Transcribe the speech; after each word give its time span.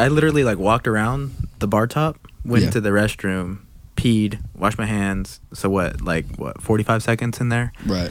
I 0.00 0.08
literally 0.08 0.44
like 0.44 0.58
walked 0.58 0.88
around 0.88 1.32
the 1.58 1.66
bar 1.68 1.86
top, 1.86 2.16
went 2.44 2.64
Yeah. 2.64 2.70
to 2.70 2.80
the 2.80 2.90
restroom, 2.90 3.58
peed, 3.96 4.40
washed 4.56 4.78
my 4.78 4.86
hands. 4.86 5.40
So 5.52 5.68
what, 5.70 6.00
like 6.00 6.26
what, 6.36 6.60
forty 6.62 6.82
five 6.84 7.02
seconds 7.02 7.40
in 7.40 7.48
there? 7.50 7.72
Right. 7.86 8.10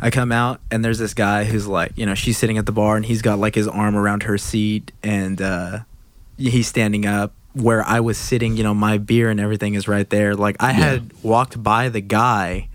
I 0.00 0.10
come 0.10 0.30
out 0.30 0.60
and 0.70 0.84
there's 0.84 0.98
this 0.98 1.12
guy 1.14 1.42
who's 1.44 1.66
like, 1.66 1.92
you 1.96 2.06
know, 2.06 2.14
she's 2.14 2.38
sitting 2.38 2.56
at 2.56 2.66
the 2.66 2.72
bar 2.72 2.96
and 2.96 3.04
he's 3.04 3.20
got 3.22 3.38
like 3.40 3.56
his 3.56 3.66
arm 3.66 3.96
around 3.96 4.22
her 4.24 4.38
seat 4.38 4.92
and 5.02 5.42
uh, 5.42 5.80
he's 6.36 6.68
standing 6.68 7.04
up 7.04 7.32
where 7.54 7.82
I 7.84 7.98
was 7.98 8.16
sitting. 8.16 8.56
You 8.56 8.62
know, 8.62 8.74
my 8.74 8.98
beer 8.98 9.28
and 9.28 9.40
everything 9.40 9.74
is 9.74 9.88
right 9.88 10.08
there. 10.08 10.36
Like 10.36 10.56
I 10.60 10.70
had 10.72 11.10
walked 11.24 11.60
by 11.60 11.88
the 11.88 12.00
guy, 12.00 12.68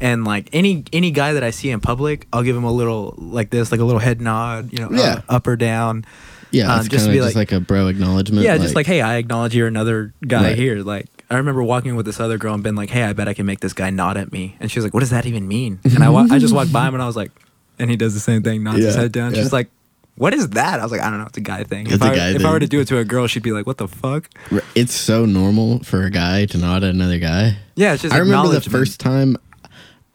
and 0.00 0.24
like 0.24 0.48
any 0.52 0.84
any 0.92 1.10
guy 1.10 1.32
that 1.32 1.42
I 1.42 1.50
see 1.50 1.70
in 1.70 1.80
public, 1.80 2.28
I'll 2.32 2.44
give 2.44 2.54
him 2.56 2.62
a 2.64 2.72
little 2.72 3.14
like 3.18 3.50
this, 3.50 3.72
like 3.72 3.80
a 3.80 3.84
little 3.84 3.98
head 4.00 4.20
nod. 4.20 4.72
You 4.72 4.78
know, 4.86 4.90
Yeah. 4.92 5.22
up 5.28 5.48
or 5.48 5.56
down. 5.56 6.04
Yeah, 6.52 6.72
Um, 6.72 6.80
it's 6.80 6.88
just 6.88 7.04
kind 7.06 7.14
to 7.14 7.18
of 7.20 7.22
be 7.24 7.26
just 7.28 7.36
like, 7.36 7.52
a 7.52 7.60
bro 7.60 7.88
acknowledgement. 7.88 8.44
Yeah, 8.44 8.58
just 8.58 8.74
like, 8.74 8.86
hey, 8.86 9.00
I 9.00 9.16
acknowledge 9.16 9.54
you're 9.54 9.68
another 9.68 10.12
guy 10.26 10.42
Right. 10.48 10.56
here. 10.58 10.82
Like, 10.82 11.06
I 11.30 11.36
remember 11.36 11.62
walking 11.62 11.94
with 11.96 12.06
this 12.06 12.18
other 12.20 12.38
girl 12.38 12.54
and 12.54 12.62
been 12.62 12.74
like, 12.74 12.90
hey, 12.90 13.04
I 13.04 13.12
bet 13.12 13.28
I 13.28 13.34
can 13.34 13.46
make 13.46 13.60
this 13.60 13.72
guy 13.72 13.90
nod 13.90 14.16
at 14.16 14.32
me. 14.32 14.56
And 14.60 14.70
she 14.70 14.78
was 14.78 14.84
like, 14.84 14.92
what 14.94 15.00
does 15.00 15.10
that 15.10 15.26
even 15.26 15.46
mean? 15.46 15.78
And 15.84 16.02
I, 16.02 16.08
wa- 16.08 16.26
I 16.30 16.38
just 16.38 16.52
walked 16.54 16.72
by 16.72 16.88
him 16.88 16.94
and 16.94 17.02
I 17.02 17.06
was 17.06 17.16
like, 17.16 17.30
and 17.78 17.88
he 17.90 17.96
does 17.96 18.14
the 18.14 18.20
same 18.20 18.42
thing, 18.42 18.62
nods 18.64 18.78
his 18.78 18.94
head 18.96 19.12
down. 19.12 19.34
yeah. 19.34 19.42
She's 19.42 19.52
like, 19.52 19.68
what 20.16 20.34
is 20.34 20.50
that? 20.50 20.80
I 20.80 20.82
was 20.82 20.92
like, 20.92 21.00
I 21.00 21.08
don't 21.08 21.18
know, 21.20 21.26
it's 21.26 21.38
a 21.38 21.40
guy 21.40 21.62
thing. 21.64 21.86
It's 21.86 21.94
if 21.94 22.02
I, 22.02 22.14
guy 22.14 22.30
if 22.34 22.44
I 22.44 22.50
were 22.52 22.58
to 22.60 22.66
do 22.66 22.80
it 22.80 22.88
to 22.88 22.98
a 22.98 23.04
girl, 23.04 23.26
she'd 23.26 23.42
be 23.42 23.52
like, 23.52 23.66
what 23.66 23.78
the 23.78 23.88
fuck? 23.88 24.28
it's 24.74 24.92
so 24.92 25.24
normal 25.24 25.78
for 25.84 26.02
a 26.04 26.10
guy 26.10 26.44
to 26.46 26.58
nod 26.58 26.82
at 26.84 26.92
another 26.94 27.18
guy. 27.18 27.56
Yeah, 27.76 27.94
it's 27.94 28.02
just 28.02 28.14
I 28.14 28.18
remember 28.18 28.48
the 28.48 28.60
first 28.60 29.00
time 29.00 29.36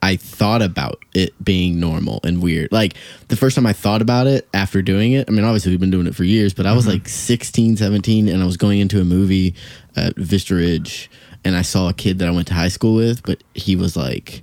I 0.06 0.16
thought 0.18 0.62
about 0.62 1.04
it 1.14 1.34
being 1.44 1.80
normal 1.80 2.20
and 2.24 2.42
weird. 2.42 2.72
Like 2.72 2.94
the 3.30 3.36
first 3.36 3.56
time 3.56 3.66
I 3.66 3.74
thought 3.74 4.02
about 4.02 4.28
it 4.28 4.48
after 4.54 4.82
doing 4.82 5.14
it. 5.14 5.28
I 5.28 5.32
mean, 5.32 5.44
obviously 5.44 5.72
we've 5.72 5.80
been 5.80 5.92
doing 5.92 6.08
it 6.08 6.16
for 6.16 6.24
years, 6.24 6.54
but 6.54 6.66
I 6.66 6.70
Mm-hmm. 6.70 6.76
was 6.76 6.88
like 6.88 7.08
16, 7.08 7.78
17 7.78 8.28
and 8.30 8.42
I 8.42 8.46
was 8.46 8.58
going 8.58 8.80
into 8.80 9.02
a 9.02 9.06
movie 9.06 9.56
at 9.96 10.16
Vista 10.16 10.56
Ridge 10.56 11.10
and 11.44 11.56
I 11.56 11.62
saw 11.64 11.90
a 11.90 11.94
kid 11.94 12.20
that 12.20 12.28
I 12.28 12.32
went 12.32 12.48
to 12.48 12.54
high 12.54 12.68
school 12.70 12.96
with, 12.96 13.24
but 13.24 13.44
he 13.54 13.76
was 13.76 13.96
like 13.98 14.42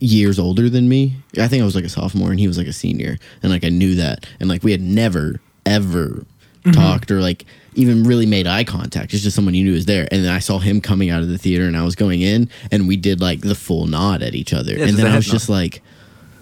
years 0.00 0.38
older 0.38 0.68
than 0.68 0.88
me. 0.88 1.16
I 1.38 1.48
think 1.48 1.62
I 1.62 1.64
was 1.64 1.74
like 1.74 1.84
a 1.84 1.88
sophomore 1.88 2.30
and 2.30 2.40
he 2.40 2.48
was 2.48 2.58
like 2.58 2.66
a 2.66 2.72
senior. 2.72 3.18
And 3.42 3.52
like 3.52 3.64
I 3.64 3.68
knew 3.68 3.94
that. 3.96 4.26
And 4.40 4.48
like 4.48 4.62
we 4.62 4.72
had 4.72 4.80
never, 4.80 5.40
ever 5.66 6.24
Mm-hmm. 6.64 6.80
talked 6.80 7.10
or 7.10 7.20
like 7.20 7.44
even 7.74 8.04
really 8.04 8.26
made 8.26 8.46
eye 8.46 8.64
contact. 8.64 9.14
It's 9.14 9.22
just 9.22 9.34
someone 9.34 9.54
you 9.54 9.64
knew 9.64 9.72
was 9.72 9.86
there. 9.86 10.06
And 10.10 10.24
then 10.24 10.32
I 10.32 10.38
saw 10.40 10.58
him 10.58 10.80
coming 10.80 11.10
out 11.10 11.22
of 11.22 11.28
the 11.28 11.38
theater 11.38 11.64
and 11.64 11.76
I 11.76 11.84
was 11.84 11.94
going 11.96 12.20
in 12.20 12.48
and 12.70 12.86
we 12.86 12.96
did 12.96 13.20
like 13.20 13.40
the 13.40 13.54
full 13.54 13.86
nod 13.86 14.22
at 14.22 14.34
each 14.34 14.52
other. 14.52 14.76
Yeah, 14.76 14.86
and 14.86 14.96
then 14.96 15.06
I 15.06 15.16
was 15.16 15.26
just 15.26 15.48
like, 15.48 15.82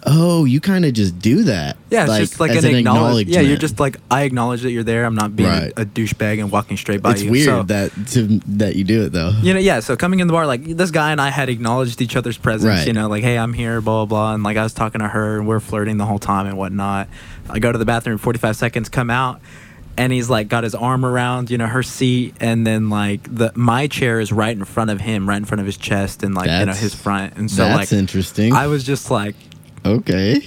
oh, 0.03 0.45
you 0.45 0.59
kind 0.59 0.83
of 0.83 0.93
just 0.93 1.19
do 1.19 1.43
that. 1.43 1.77
Yeah, 1.91 2.05
it's 2.05 2.31
just 2.31 2.39
like 2.39 2.49
as 2.51 2.63
an, 2.63 2.73
acknowledge. 2.75 3.27
Yeah, 3.27 3.41
you're 3.41 3.55
just 3.55 3.79
like, 3.79 3.97
I 4.09 4.23
acknowledge 4.23 4.63
that 4.63 4.71
you're 4.71 4.83
there. 4.83 5.05
I'm 5.05 5.13
not 5.13 5.35
being 5.35 5.47
Right. 5.47 5.71
a, 5.77 5.81
a 5.83 5.85
douchebag 5.85 6.39
and 6.39 6.51
walking 6.51 6.75
straight 6.75 7.03
by 7.03 7.11
It's 7.11 7.21
you. 7.21 7.29
weird 7.31 7.45
So- 7.45 7.63
that 7.63 7.91
to, 8.07 8.39
that 8.47 8.75
you 8.75 8.83
do 8.83 9.03
it 9.03 9.11
though. 9.11 9.29
you 9.43 9.53
know, 9.53 9.59
yeah. 9.59 9.79
So 9.79 9.95
coming 9.95 10.19
in 10.19 10.25
the 10.27 10.33
bar, 10.33 10.47
like 10.47 10.63
this 10.65 10.89
guy 10.91 11.11
and 11.11 11.21
I 11.21 11.29
had 11.29 11.49
acknowledged 11.49 12.01
each 12.01 12.15
other's 12.15 12.37
presence. 12.37 12.79
Right. 12.79 12.87
You 12.87 12.93
know, 12.93 13.07
like, 13.09 13.23
hey, 13.23 13.37
I'm 13.37 13.53
here, 13.53 13.79
blah 13.79 14.05
blah 14.05 14.17
blah, 14.29 14.33
and 14.33 14.43
like 14.43 14.57
I 14.57 14.63
was 14.63 14.73
talking 14.73 14.99
to 14.99 15.07
her, 15.07 15.37
and 15.37 15.47
we're 15.47 15.59
flirting 15.59 15.97
the 15.97 16.05
whole 16.05 16.19
time 16.19 16.47
and 16.47 16.57
whatnot. 16.57 17.07
I 17.49 17.59
go 17.59 17.71
to 17.71 17.77
the 17.77 17.85
bathroom, 17.85 18.17
45 18.17 18.55
seconds, 18.55 18.89
come 18.89 19.09
out, 19.11 19.39
and 20.01 20.11
he's 20.11 20.31
like 20.31 20.47
got 20.47 20.63
his 20.63 20.73
arm 20.73 21.05
around, 21.05 21.51
you 21.51 21.59
know, 21.59 21.67
her 21.67 21.83
seat, 21.83 22.33
and 22.39 22.65
then 22.65 22.89
like 22.89 23.21
the 23.23 23.51
my 23.53 23.85
chair 23.85 24.19
is 24.19 24.31
right 24.31 24.57
in 24.57 24.65
front 24.65 24.89
of 24.89 24.99
him, 24.99 25.29
right 25.29 25.37
in 25.37 25.45
front 25.45 25.59
of 25.59 25.67
his 25.67 25.77
chest, 25.77 26.23
and 26.23 26.33
like 26.33 26.49
you 26.49 26.65
know 26.65 26.73
his 26.73 26.95
front, 26.95 27.35
and 27.37 27.51
so 27.51 27.65
That's 27.65 27.91
like 27.91 27.99
interesting. 27.99 28.51
I 28.51 28.65
was 28.65 28.83
just 28.83 29.11
like, 29.11 29.35
okay. 29.85 30.41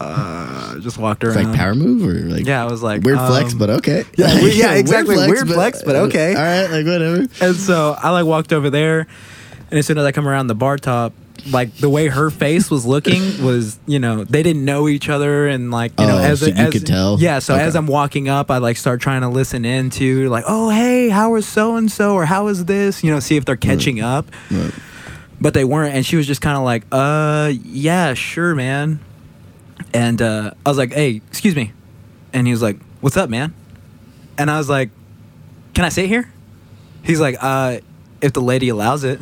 uh, 0.00 0.80
just 0.80 0.98
walked 0.98 1.22
around. 1.22 1.36
It's 1.36 1.46
like 1.46 1.56
power 1.56 1.76
move 1.76 2.04
or 2.04 2.14
like 2.34 2.44
Yeah, 2.44 2.64
I 2.64 2.66
was 2.68 2.82
like 2.82 3.02
weird 3.02 3.18
flex, 3.18 3.52
um, 3.52 3.60
but 3.60 3.70
okay. 3.70 4.02
yeah, 4.16 4.42
we- 4.42 4.54
yeah, 4.54 4.72
exactly. 4.82 5.16
Weird 5.16 5.46
flex, 5.48 5.84
but 5.84 5.94
okay. 5.94 6.34
All 6.34 6.42
right, 6.42 6.68
like 6.68 6.84
whatever. 6.84 7.28
And 7.40 7.54
so 7.56 7.94
I 7.96 8.10
like 8.10 8.26
walked 8.26 8.52
over 8.52 8.70
there, 8.70 9.06
and 9.70 9.78
as 9.78 9.86
soon 9.86 9.98
as 9.98 10.04
I 10.04 10.10
come 10.10 10.26
around 10.26 10.48
the 10.48 10.56
bar 10.56 10.78
top, 10.78 11.12
like 11.50 11.74
the 11.76 11.88
way 11.88 12.08
her 12.08 12.30
face 12.30 12.70
was 12.70 12.84
looking 12.86 13.20
was, 13.44 13.78
you 13.86 13.98
know, 13.98 14.24
they 14.24 14.42
didn't 14.42 14.64
know 14.64 14.88
each 14.88 15.08
other, 15.08 15.46
and 15.48 15.70
like 15.70 15.98
you 15.98 16.06
know, 16.06 16.16
Oh, 16.16 16.22
as 16.22 16.40
so 16.40 16.46
you 16.46 16.54
as, 16.54 16.72
could 16.72 16.86
tell? 16.86 17.18
Yeah, 17.20 17.38
so 17.38 17.54
as 17.54 17.74
I'm 17.76 17.86
walking 17.86 18.28
up, 18.28 18.50
I 18.50 18.58
like 18.58 18.76
start 18.76 19.00
trying 19.00 19.22
to 19.22 19.28
listen 19.28 19.64
into 19.64 20.28
like, 20.28 20.44
oh 20.46 20.70
hey, 20.70 21.08
how 21.08 21.34
is 21.36 21.46
so 21.46 21.76
and 21.76 21.90
so, 21.90 22.14
or 22.14 22.24
how 22.26 22.48
is 22.48 22.64
this, 22.64 23.02
you 23.04 23.10
know, 23.10 23.20
see 23.20 23.36
if 23.36 23.44
they're 23.44 23.56
catching 23.56 24.00
up. 24.00 24.26
But 25.40 25.54
they 25.54 25.64
weren't, 25.64 25.94
and 25.94 26.04
she 26.04 26.16
was 26.16 26.26
just 26.26 26.42
kind 26.42 26.56
of 26.58 26.64
like, 26.64 26.84
uh, 26.92 27.50
yeah, 27.64 28.12
sure, 28.12 28.54
man. 28.54 29.00
And 29.94 30.20
uh, 30.20 30.52
I 30.66 30.68
was 30.68 30.76
like, 30.76 30.92
hey, 30.92 31.22
excuse 31.28 31.56
me, 31.56 31.72
and 32.32 32.46
he 32.46 32.52
was 32.52 32.60
like, 32.62 32.78
what's 33.00 33.16
up, 33.16 33.30
man? 33.30 33.54
And 34.36 34.50
I 34.50 34.58
was 34.58 34.68
like, 34.68 34.90
can 35.72 35.84
I 35.84 35.88
sit 35.88 36.06
here? 36.06 36.30
He's 37.02 37.20
like, 37.20 37.36
uh, 37.40 37.78
if 38.20 38.32
the 38.34 38.42
lady 38.42 38.68
allows 38.68 39.04
it. 39.04 39.20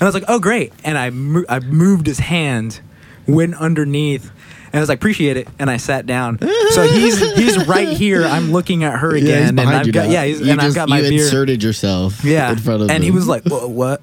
And 0.00 0.02
I 0.02 0.04
was 0.06 0.14
like, 0.14 0.24
oh, 0.28 0.38
great. 0.38 0.72
And 0.84 0.96
I, 0.96 1.10
mo- 1.10 1.44
I 1.48 1.58
moved 1.60 2.06
his 2.06 2.18
hand, 2.20 2.80
went 3.26 3.54
underneath, 3.56 4.30
and 4.66 4.74
I 4.76 4.80
was 4.80 4.88
like, 4.88 4.98
appreciate 4.98 5.36
it. 5.36 5.48
And 5.58 5.68
I 5.70 5.76
sat 5.78 6.06
down. 6.06 6.38
so 6.70 6.82
he's 6.86 7.18
he's 7.36 7.66
right 7.66 7.88
here. 7.88 8.24
I'm 8.24 8.52
looking 8.52 8.84
at 8.84 8.98
her 9.00 9.14
again, 9.16 9.48
and 9.48 9.56
behind 9.56 9.76
I've 9.78 9.86
you 9.86 9.92
got 9.92 10.06
now. 10.06 10.12
yeah, 10.12 10.24
he's, 10.24 10.40
You 10.40 10.52
and 10.52 10.60
I've 10.60 10.66
just- 10.66 10.76
got 10.76 10.88
my 10.88 11.00
you 11.00 11.08
beer. 11.10 11.24
inserted 11.24 11.62
yourself. 11.62 12.24
Yeah. 12.24 12.52
in 12.52 12.58
front 12.58 12.82
of 12.82 12.90
and 12.90 13.02
he 13.02 13.10
them. 13.10 13.16
was 13.16 13.26
like, 13.26 13.44
what? 13.46 13.70
what? 13.70 14.02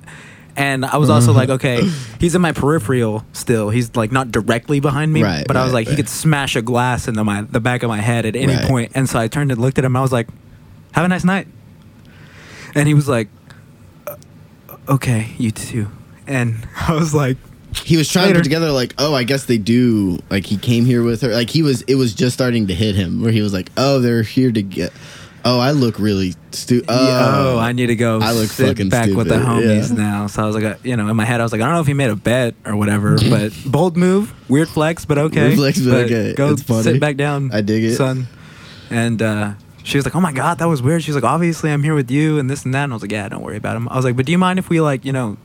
And 0.57 0.85
I 0.85 0.97
was 0.97 1.09
also 1.09 1.33
like, 1.33 1.50
okay, 1.50 1.81
he's 2.19 2.33
in 2.33 2.41
my 2.41 2.53
peripheral 2.53 3.25
still. 3.33 3.69
He's 3.69 3.94
like 3.95 4.12
not 4.13 4.31
directly 4.31 4.79
behind 4.79 5.12
me, 5.12 5.22
Right, 5.22 5.45
but 5.45 5.57
I 5.57 5.63
was 5.63 5.72
right, 5.73 5.79
like, 5.79 5.88
he 5.88 5.91
right. 5.91 5.97
could 5.97 6.07
smash 6.09 6.56
a 6.56 6.62
glass 6.62 7.09
into 7.09 7.23
my 7.25 7.41
the 7.41 7.59
back 7.59 7.83
of 7.83 7.89
my 7.89 8.00
head 8.00 8.25
at 8.25 8.35
any 8.38 8.56
Right. 8.56 8.66
point. 8.66 8.91
And 8.95 9.09
so 9.09 9.19
I 9.19 9.27
turned 9.27 9.51
and 9.51 9.59
looked 9.59 9.77
at 9.79 9.83
him. 9.85 9.95
I 9.97 10.01
was 10.01 10.13
like, 10.13 10.27
have 10.94 11.03
a 11.03 11.09
nice 11.09 11.25
night. 11.25 11.47
And 12.73 12.88
he 12.88 12.94
was 12.94 13.07
like, 13.09 13.27
"Uh, 13.27 13.34
okay, 14.88 15.34
you 15.38 15.51
too. 15.51 15.88
And 16.28 16.68
I 16.88 16.94
was 16.94 17.13
like, 17.13 17.38
he 17.84 17.97
was 17.97 18.09
trying 18.09 18.25
to 18.25 18.28
Later. 18.29 18.40
put 18.40 18.44
together 18.44 18.72
like, 18.72 18.94
oh, 18.97 19.13
I 19.13 19.23
guess 19.23 19.46
they 19.46 19.57
do. 19.57 20.19
Like 20.29 20.46
he 20.46 20.57
came 20.57 20.85
here 20.85 21.03
with 21.03 21.22
her. 21.22 21.29
Like 21.29 21.50
he 21.50 21.62
was. 21.62 21.81
It 21.84 21.96
was 21.96 22.13
just 22.13 22.34
starting 22.34 22.68
to 22.68 22.73
hit 22.73 22.95
him 22.95 23.22
where 23.22 23.31
he 23.31 23.41
was 23.41 23.53
like, 23.53 23.72
oh, 23.78 24.00
they're 24.00 24.24
here 24.24 24.51
to 24.51 24.62
get. 24.62 24.94
Oh, 25.47 25.59
I 25.59 25.72
look 25.72 26.00
really 26.00 26.34
stupid. 26.51 26.88
oh, 26.90 27.59
I 27.59 27.72
need 27.72 27.88
to 27.88 27.95
go 27.95 28.19
I 28.19 28.31
look 28.31 28.50
sit 28.50 28.68
fucking 28.68 28.90
back 28.90 29.12
with 29.12 29.28
the 29.28 29.35
homies 29.35 29.90
yeah. 29.90 29.95
now. 29.95 30.28
So 30.28 30.41
I 30.41 30.47
was 30.47 30.56
like, 30.56 30.63
uh, 30.63 30.75
you 30.81 30.97
know, 30.97 31.07
in 31.07 31.16
my 31.16 31.24
head, 31.24 31.40
I 31.40 31.44
was 31.44 31.51
like, 31.51 31.62
I 31.62 31.66
don't 31.66 31.75
know 31.75 31.81
if 31.81 31.88
he 31.88 31.94
made 31.94 32.09
a 32.09 32.16
bet 32.16 32.56
or 32.66 32.75
whatever, 32.75 33.18
but 33.29 33.53
bold 33.63 33.95
move, 33.95 34.34
weird 34.50 34.69
flex, 34.69 35.06
but 35.06 35.19
okay. 35.19 35.50
Weird 35.50 35.56
flex, 35.57 35.79
but 35.81 36.06
okay. 36.06 36.34
Go 36.34 36.56
sit 36.56 37.00
back 37.00 37.16
down. 37.16 37.51
I 37.53 37.62
dig 37.62 37.84
it. 37.84 37.95
son. 37.95 38.28
And 38.90 39.22
uh, 39.22 39.53
she 39.85 39.97
was 39.97 40.03
like, 40.06 40.16
oh 40.16 40.19
my 40.19 40.31
god, 40.34 40.57
that 40.57 40.66
was 40.68 40.81
weird. 40.81 41.03
She's 41.03 41.16
like, 41.16 41.23
obviously, 41.23 41.72
I'm 41.72 41.84
here 41.84 41.96
with 41.96 42.09
you 42.12 42.40
and 42.40 42.50
this 42.50 42.66
and 42.66 42.73
that. 42.73 42.84
And 42.84 42.91
I 42.91 42.96
was 42.96 43.01
like, 43.03 43.12
yeah, 43.12 43.29
don't 43.29 43.41
worry 43.44 43.56
about 43.57 43.78
him. 43.78 43.88
I 43.88 43.96
was 43.96 44.03
like, 44.03 44.16
but 44.18 44.25
do 44.25 44.31
you 44.31 44.38
mind 44.38 44.59
if 44.59 44.68
we 44.68 44.81
like, 44.81 45.06
you 45.06 45.13
know, 45.13 45.38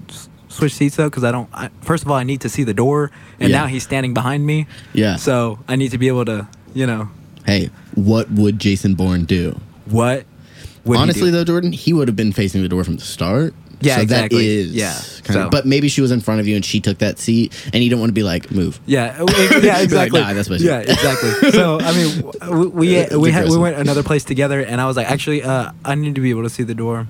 switch 0.48 0.74
seats 0.74 0.96
though? 0.96 1.08
Because 1.10 1.24
I 1.24 1.30
don't. 1.30 1.48
I, 1.52 1.68
first 1.82 2.02
of 2.04 2.10
all, 2.10 2.16
I 2.16 2.24
need 2.24 2.40
to 2.40 2.48
see 2.48 2.64
the 2.64 2.74
door, 2.74 3.10
and 3.38 3.50
Yeah. 3.50 3.60
now 3.60 3.66
he's 3.66 3.82
standing 3.84 4.14
behind 4.14 4.44
me. 4.46 4.66
Yeah. 4.94 5.16
So 5.16 5.58
I 5.68 5.76
need 5.76 5.90
to 5.92 5.98
be 5.98 6.08
able 6.08 6.24
to, 6.24 6.48
you 6.74 6.86
know, 6.86 7.08
Hey, 7.46 7.70
what 7.94 8.30
would 8.32 8.58
Jason 8.58 8.94
Bourne 8.94 9.24
do? 9.26 9.58
what. 9.86 10.24
would 10.84 10.96
he 10.96 11.02
Honestly, 11.02 11.22
do? 11.28 11.32
though, 11.32 11.44
Jordan, 11.44 11.72
he 11.72 11.92
would 11.92 12.08
have 12.08 12.16
been 12.16 12.32
facing 12.32 12.62
the 12.62 12.68
door 12.68 12.82
from 12.84 12.96
the 12.96 13.04
start. 13.04 13.54
Yeah, 13.82 13.96
so 13.96 14.02
exactly. 14.02 14.38
That 14.46 14.52
is 14.68 14.72
Yeah. 14.74 14.92
Kind 15.24 15.34
So- 15.34 15.42
of, 15.46 15.50
but 15.50 15.66
maybe 15.66 15.88
she 15.88 16.00
was 16.00 16.10
in 16.10 16.20
front 16.20 16.41
of 16.41 16.46
you 16.48 16.56
and 16.56 16.64
she 16.64 16.80
took 16.80 16.98
that 16.98 17.18
seat, 17.18 17.52
and 17.72 17.82
you 17.82 17.91
don't 17.91 18.00
want 18.00 18.10
to 18.10 18.14
be 18.14 18.22
like, 18.22 18.50
move. 18.50 18.78
Yeah, 18.86 19.16
yeah, 19.18 19.24
like, 19.24 19.82
exactly. 19.84 20.20
"Nah, 20.20 20.32
that's 20.32 20.48
what 20.50 20.60
yeah, 20.60 20.78
exactly. 20.80 21.50
So 21.52 21.78
I 21.80 21.92
mean, 21.94 22.32
we 22.50 22.66
we, 22.66 23.16
we, 23.16 23.30
had, 23.32 23.48
we 23.48 23.56
went 23.59 23.77
another 23.77 24.03
place 24.03 24.24
together, 24.24 24.60
and 24.60 24.80
I 24.80 24.86
was 24.86 24.97
like, 24.97 25.10
actually, 25.10 25.42
uh, 25.42 25.72
I 25.84 25.94
need 25.94 26.15
to 26.16 26.21
be 26.21 26.30
able 26.30 26.42
to 26.44 26.50
see 26.50 26.62
the 26.62 26.74
door. 26.74 27.06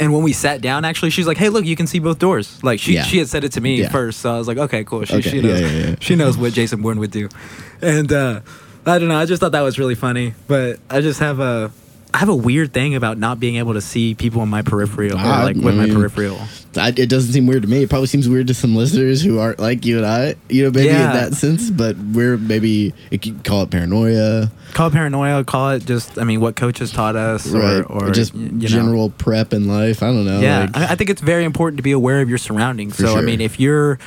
And 0.00 0.12
when 0.12 0.24
we 0.24 0.32
sat 0.32 0.60
down, 0.60 0.84
actually, 0.84 1.10
she's 1.10 1.26
like, 1.26 1.36
"Hey, 1.36 1.48
look, 1.50 1.64
you 1.64 1.76
can 1.76 1.86
see 1.86 2.00
both 2.00 2.18
doors." 2.18 2.58
Like 2.64 2.80
she 2.80 2.94
Yeah. 2.94 3.04
she 3.04 3.18
had 3.18 3.28
said 3.28 3.44
it 3.44 3.52
to 3.52 3.60
me 3.60 3.76
Yeah. 3.76 3.90
first, 3.90 4.20
so 4.20 4.34
I 4.34 4.38
was 4.38 4.48
like, 4.48 4.58
"Okay, 4.58 4.82
cool." 4.82 5.04
She, 5.04 5.14
Okay, 5.16 5.30
she 5.30 5.36
yeah, 5.36 5.42
knows 5.42 5.60
yeah, 5.60 5.68
yeah. 5.90 5.94
she 6.00 6.16
knows 6.16 6.36
what 6.36 6.52
Jason 6.52 6.82
Bourne 6.82 6.98
would 6.98 7.12
do, 7.12 7.28
and 7.80 8.12
uh, 8.12 8.40
I 8.86 8.98
don't 8.98 9.06
know. 9.08 9.16
I 9.16 9.24
just 9.24 9.38
thought 9.40 9.52
that 9.52 9.60
was 9.62 9.78
really 9.78 9.94
funny, 9.94 10.34
but 10.48 10.80
I 10.90 11.00
just 11.00 11.20
have 11.20 11.38
a 11.38 11.70
I 12.14 12.18
have 12.18 12.28
a 12.28 12.34
weird 12.34 12.72
thing 12.72 12.94
about 12.94 13.18
not 13.18 13.40
being 13.40 13.56
able 13.56 13.74
to 13.74 13.80
see 13.80 14.14
people 14.14 14.40
in 14.44 14.48
my 14.48 14.62
peripheral, 14.62 15.14
or 15.14 15.16
like 15.16 15.56
with 15.56 15.74
I 15.78 15.86
my 15.86 15.92
peripheral. 15.92 16.38
I, 16.76 16.88
it 16.96 17.08
doesn't 17.08 17.32
seem 17.32 17.46
weird 17.48 17.62
to 17.62 17.68
me. 17.68 17.82
It 17.82 17.90
probably 17.90 18.06
seems 18.06 18.28
weird 18.28 18.46
to 18.46 18.54
some 18.54 18.76
listeners 18.76 19.20
who 19.20 19.40
aren't 19.40 19.58
like 19.58 19.84
you 19.84 19.96
and 19.98 20.06
I. 20.06 20.36
You 20.48 20.64
know, 20.64 20.70
maybe 20.70 20.86
Yeah. 20.86 21.08
in 21.08 21.12
that 21.30 21.34
sense, 21.34 21.70
but 21.70 21.96
we're 21.96 22.36
maybe 22.36 22.94
you 23.10 23.18
could 23.18 23.42
call 23.42 23.62
it 23.62 23.70
paranoia, 23.70 24.50
Call 24.74 24.86
it 24.88 24.92
paranoia. 24.92 25.42
Call 25.44 25.70
it 25.70 25.84
just. 25.86 26.16
I 26.16 26.22
mean, 26.24 26.40
what 26.40 26.54
coaches 26.54 26.92
taught 26.92 27.16
us, 27.16 27.52
or, 27.52 27.58
right? 27.58 27.84
or 27.88 28.10
just 28.12 28.32
y- 28.32 28.42
you 28.42 28.50
know. 28.52 28.66
general 28.68 29.10
prep 29.10 29.52
in 29.52 29.66
life. 29.66 30.00
I 30.02 30.06
don't 30.06 30.24
know. 30.24 30.40
Yeah, 30.40 30.60
like- 30.60 30.76
I, 30.76 30.92
I 30.92 30.94
think 30.94 31.10
it's 31.10 31.20
very 31.20 31.42
important 31.44 31.78
to 31.78 31.82
be 31.82 31.92
aware 31.92 32.20
of 32.20 32.28
your 32.28 32.38
surroundings. 32.38 32.96
So 32.96 33.18
I 33.18 33.22
mean, 33.22 33.40
if 33.40 33.58
you're 33.58 33.98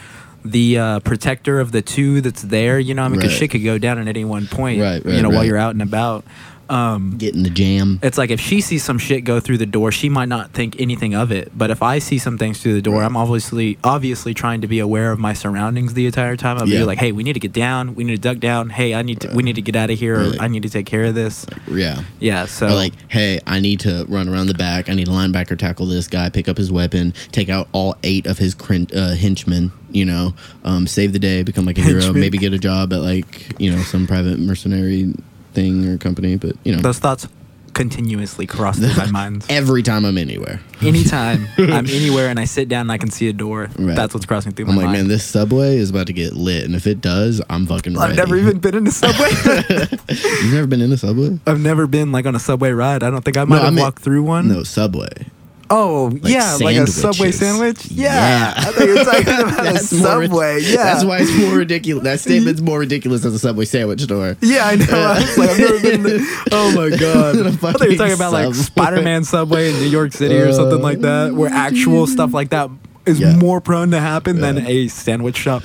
the 0.45 0.77
uh, 0.77 1.00
protector 1.01 1.59
of 1.59 1.74
the 1.74 1.81
two 1.81 2.21
that's 2.21 2.42
there, 2.42 2.80
you 2.80 2.94
know, 2.94 3.04
I 3.04 3.09
mean, 3.09 3.18
because 3.19 3.33
Right. 3.33 3.39
shit 3.39 3.51
could 3.51 3.63
go 3.65 3.77
down 3.77 3.98
at 4.00 4.07
any 4.07 4.24
one 4.24 4.48
point, 4.48 4.80
Right, 4.80 5.04
you 5.04 5.12
right, 5.12 5.21
know, 5.21 5.30
while 5.30 5.44
you're 5.44 5.57
out 5.57 5.71
and 5.74 5.81
about. 5.81 6.24
Um, 6.69 7.16
Get 7.18 7.34
in 7.36 7.44
the 7.44 7.50
jam. 7.50 8.00
it's 8.04 8.18
like 8.18 8.30
if 8.30 8.40
she 8.40 8.62
sees 8.62 8.84
some 8.84 8.98
shit 8.98 9.24
go 9.24 9.40
through 9.40 9.58
the 9.58 9.66
door, 9.66 9.92
she 9.92 10.10
might 10.10 10.28
not 10.30 10.52
think 10.52 10.75
anything 10.80 11.16
of 11.16 11.31
it. 11.31 11.52
But 11.58 11.69
if 11.69 11.81
I 11.81 12.00
see 12.00 12.18
some 12.18 12.38
things 12.38 12.62
through 12.62 12.74
the 12.74 12.81
door, 12.81 13.00
Right. 13.02 13.06
I'm 13.06 13.16
obviously 13.18 13.78
obviously 13.84 14.34
trying 14.34 14.62
to 14.62 14.68
be 14.68 14.80
aware 14.80 15.12
of 15.12 15.19
my 15.19 15.34
surroundings 15.34 15.94
the 15.94 16.06
entire 16.06 16.36
time. 16.36 16.58
I'll 16.58 16.68
Yeah. 16.68 16.80
be 16.80 16.86
like, 16.86 16.98
hey, 17.00 17.12
we 17.12 17.24
need 17.24 17.34
to 17.34 17.40
get 17.40 17.54
down. 17.54 17.96
We 17.96 18.04
need 18.04 18.16
to 18.16 18.22
duck 18.22 18.40
down. 18.40 18.69
Hey, 18.72 18.94
I 18.94 19.02
need 19.02 19.22
to. 19.22 19.30
We 19.34 19.44
need 19.44 19.56
to 19.56 19.62
get 19.62 19.75
out 19.75 19.90
of 19.90 19.98
here. 20.00 20.16
Or 20.19 20.30
Right. 20.31 20.42
I 20.42 20.48
need 20.48 20.64
to 20.64 20.69
take 20.69 20.86
care 20.86 21.06
of 21.06 21.16
this. 21.16 21.46
Yeah. 21.72 22.02
Yeah. 22.19 22.46
So 22.46 22.68
Or 22.68 22.74
like, 22.74 22.94
hey, 23.08 23.40
I 23.48 23.60
need 23.60 23.80
to 23.81 24.06
run 24.10 24.28
around 24.28 24.48
the 24.48 24.54
back. 24.54 24.90
I 24.90 24.94
need 24.94 25.08
a 25.08 25.12
linebacker 25.12 25.58
tackle 25.58 25.86
this 25.86 26.08
guy, 26.08 26.30
pick 26.30 26.48
up 26.50 26.58
his 26.58 26.72
weapon, 26.72 27.14
take 27.31 27.50
out 27.50 27.68
all 27.72 27.96
eight 28.04 28.25
of 28.25 28.38
his 28.40 28.54
crin- 28.54 28.88
uh, 28.96 29.16
henchmen. 29.16 29.72
You 29.92 30.04
know, 30.06 30.34
um, 30.66 30.86
save 30.86 31.14
the 31.14 31.19
day, 31.19 31.44
become 31.44 31.64
like 31.66 31.78
a 31.78 31.81
hero, 31.81 32.12
maybe 32.12 32.38
get 32.38 32.52
a 32.54 32.60
job 32.60 32.92
at 32.92 33.00
like 33.02 33.56
you 33.58 33.72
know 33.72 33.81
some 33.84 34.06
private 34.06 34.38
mercenary 34.38 35.14
thing 35.57 35.86
or 35.88 35.98
company. 35.98 36.36
But 36.38 36.56
you 36.63 36.71
know, 36.75 36.81
those 36.81 37.00
thoughts 37.00 37.27
continuously 37.74 38.48
cross 38.48 38.80
through 38.80 38.95
my 38.95 39.06
mind. 39.21 39.45
every 39.50 39.83
time 39.83 40.04
I'm 40.06 40.18
anywhere, 40.18 40.59
Anytime 40.81 41.48
I'm 41.57 41.86
anywhere 41.86 42.27
and 42.30 42.39
I 42.39 42.45
sit 42.45 42.68
down 42.69 42.81
and 42.81 42.92
I 42.92 42.98
can 42.98 43.12
see 43.12 43.27
a 43.30 43.33
door, 43.33 43.69
Right. 43.77 43.95
that's 43.95 44.13
what's 44.15 44.25
crossing 44.25 44.51
through 44.54 44.65
I'm 44.68 44.75
my 44.75 44.81
like, 44.81 44.86
mind. 44.86 44.98
man, 44.98 45.07
this 45.09 45.24
subway 45.24 45.77
is 45.77 45.89
about 45.92 46.07
to 46.07 46.13
get 46.13 46.33
lit, 46.33 46.63
and 46.65 46.74
if 46.75 46.88
it 46.88 47.01
does, 47.01 47.42
I'm 47.50 47.65
fucking. 47.68 47.95
I've 47.98 48.09
ready. 48.12 48.15
never 48.18 48.36
even 48.36 48.57
been 48.59 48.75
in 48.75 48.88
a 48.88 48.92
subway. 48.92 49.30
You've 50.09 50.54
never 50.54 50.68
been 50.68 50.81
in 50.81 50.92
a 50.92 50.98
subway? 50.98 51.39
I've 51.45 51.59
never 51.59 51.86
been 51.88 52.12
like 52.12 52.25
on 52.25 52.36
a 52.36 52.39
subway 52.39 52.71
ride. 52.71 53.04
I 53.04 53.09
don't 53.12 53.24
think 53.24 53.38
I 53.38 53.44
might 53.45 53.62
I 53.62 53.65
have 53.65 53.74
meant- 53.74 53.86
walked 53.86 54.01
through 54.01 54.24
one. 54.24 54.48
No, 54.48 54.63
subway. 54.63 55.27
Oh 55.69 56.12
yeah, 56.24 56.58
like 56.62 56.78
a 56.78 56.88
subway 56.88 57.31
sandwich. 57.31 57.86
Yeah, 57.92 58.14
Yeah. 58.14 58.54
I 58.56 58.72
thought 58.72 58.88
you 58.88 58.96
were 58.96 59.04
talking 59.04 59.22
about 59.28 59.60
a 59.60 59.64
That's 59.74 59.92
more 59.94 60.19
rid- 60.19 60.30
subway. 60.31 60.60
yeah, 60.62 60.75
That's 60.84 61.04
why 61.04 61.18
it's 61.19 61.38
more 61.40 61.56
ridiculous. 61.58 62.04
That 62.06 62.19
statement's 62.22 62.62
more 62.62 62.80
ridiculous 62.80 63.25
as 63.25 63.34
a 63.34 63.40
Subway 63.40 63.66
sandwich 63.66 64.02
store. 64.02 64.38
Yeah, 64.42 64.66
I 64.66 64.75
know. 64.75 64.86
I 64.90 65.19
was 65.19 65.38
like, 65.38 65.50
I've 65.50 65.60
never 65.60 65.80
been. 65.81 66.04
To, 66.04 66.25
oh 66.54 66.72
my 66.75 66.96
god! 66.98 67.48
I 67.48 67.52
thought 67.52 67.81
you 67.81 67.90
were 67.90 67.96
talking 67.96 68.14
about 68.14 68.31
like 68.31 68.56
Spider-Man 68.56 69.24
subway 69.25 69.69
in 69.74 69.75
New 69.80 69.90
York 69.90 70.14
City 70.14 70.36
or 70.36 70.54
something 70.54 70.81
like 70.81 71.00
that, 71.02 71.34
where 71.34 71.50
actual 71.52 72.08
stuff 72.08 72.34
like 72.34 72.50
that 72.52 72.69
is 73.06 73.19
Yeah. 73.19 73.36
more 73.36 73.60
prone 73.60 73.92
to 73.92 74.00
happen 74.00 74.40
than 74.40 74.66
a 74.66 74.88
sandwich 74.88 75.36
shop. 75.38 75.64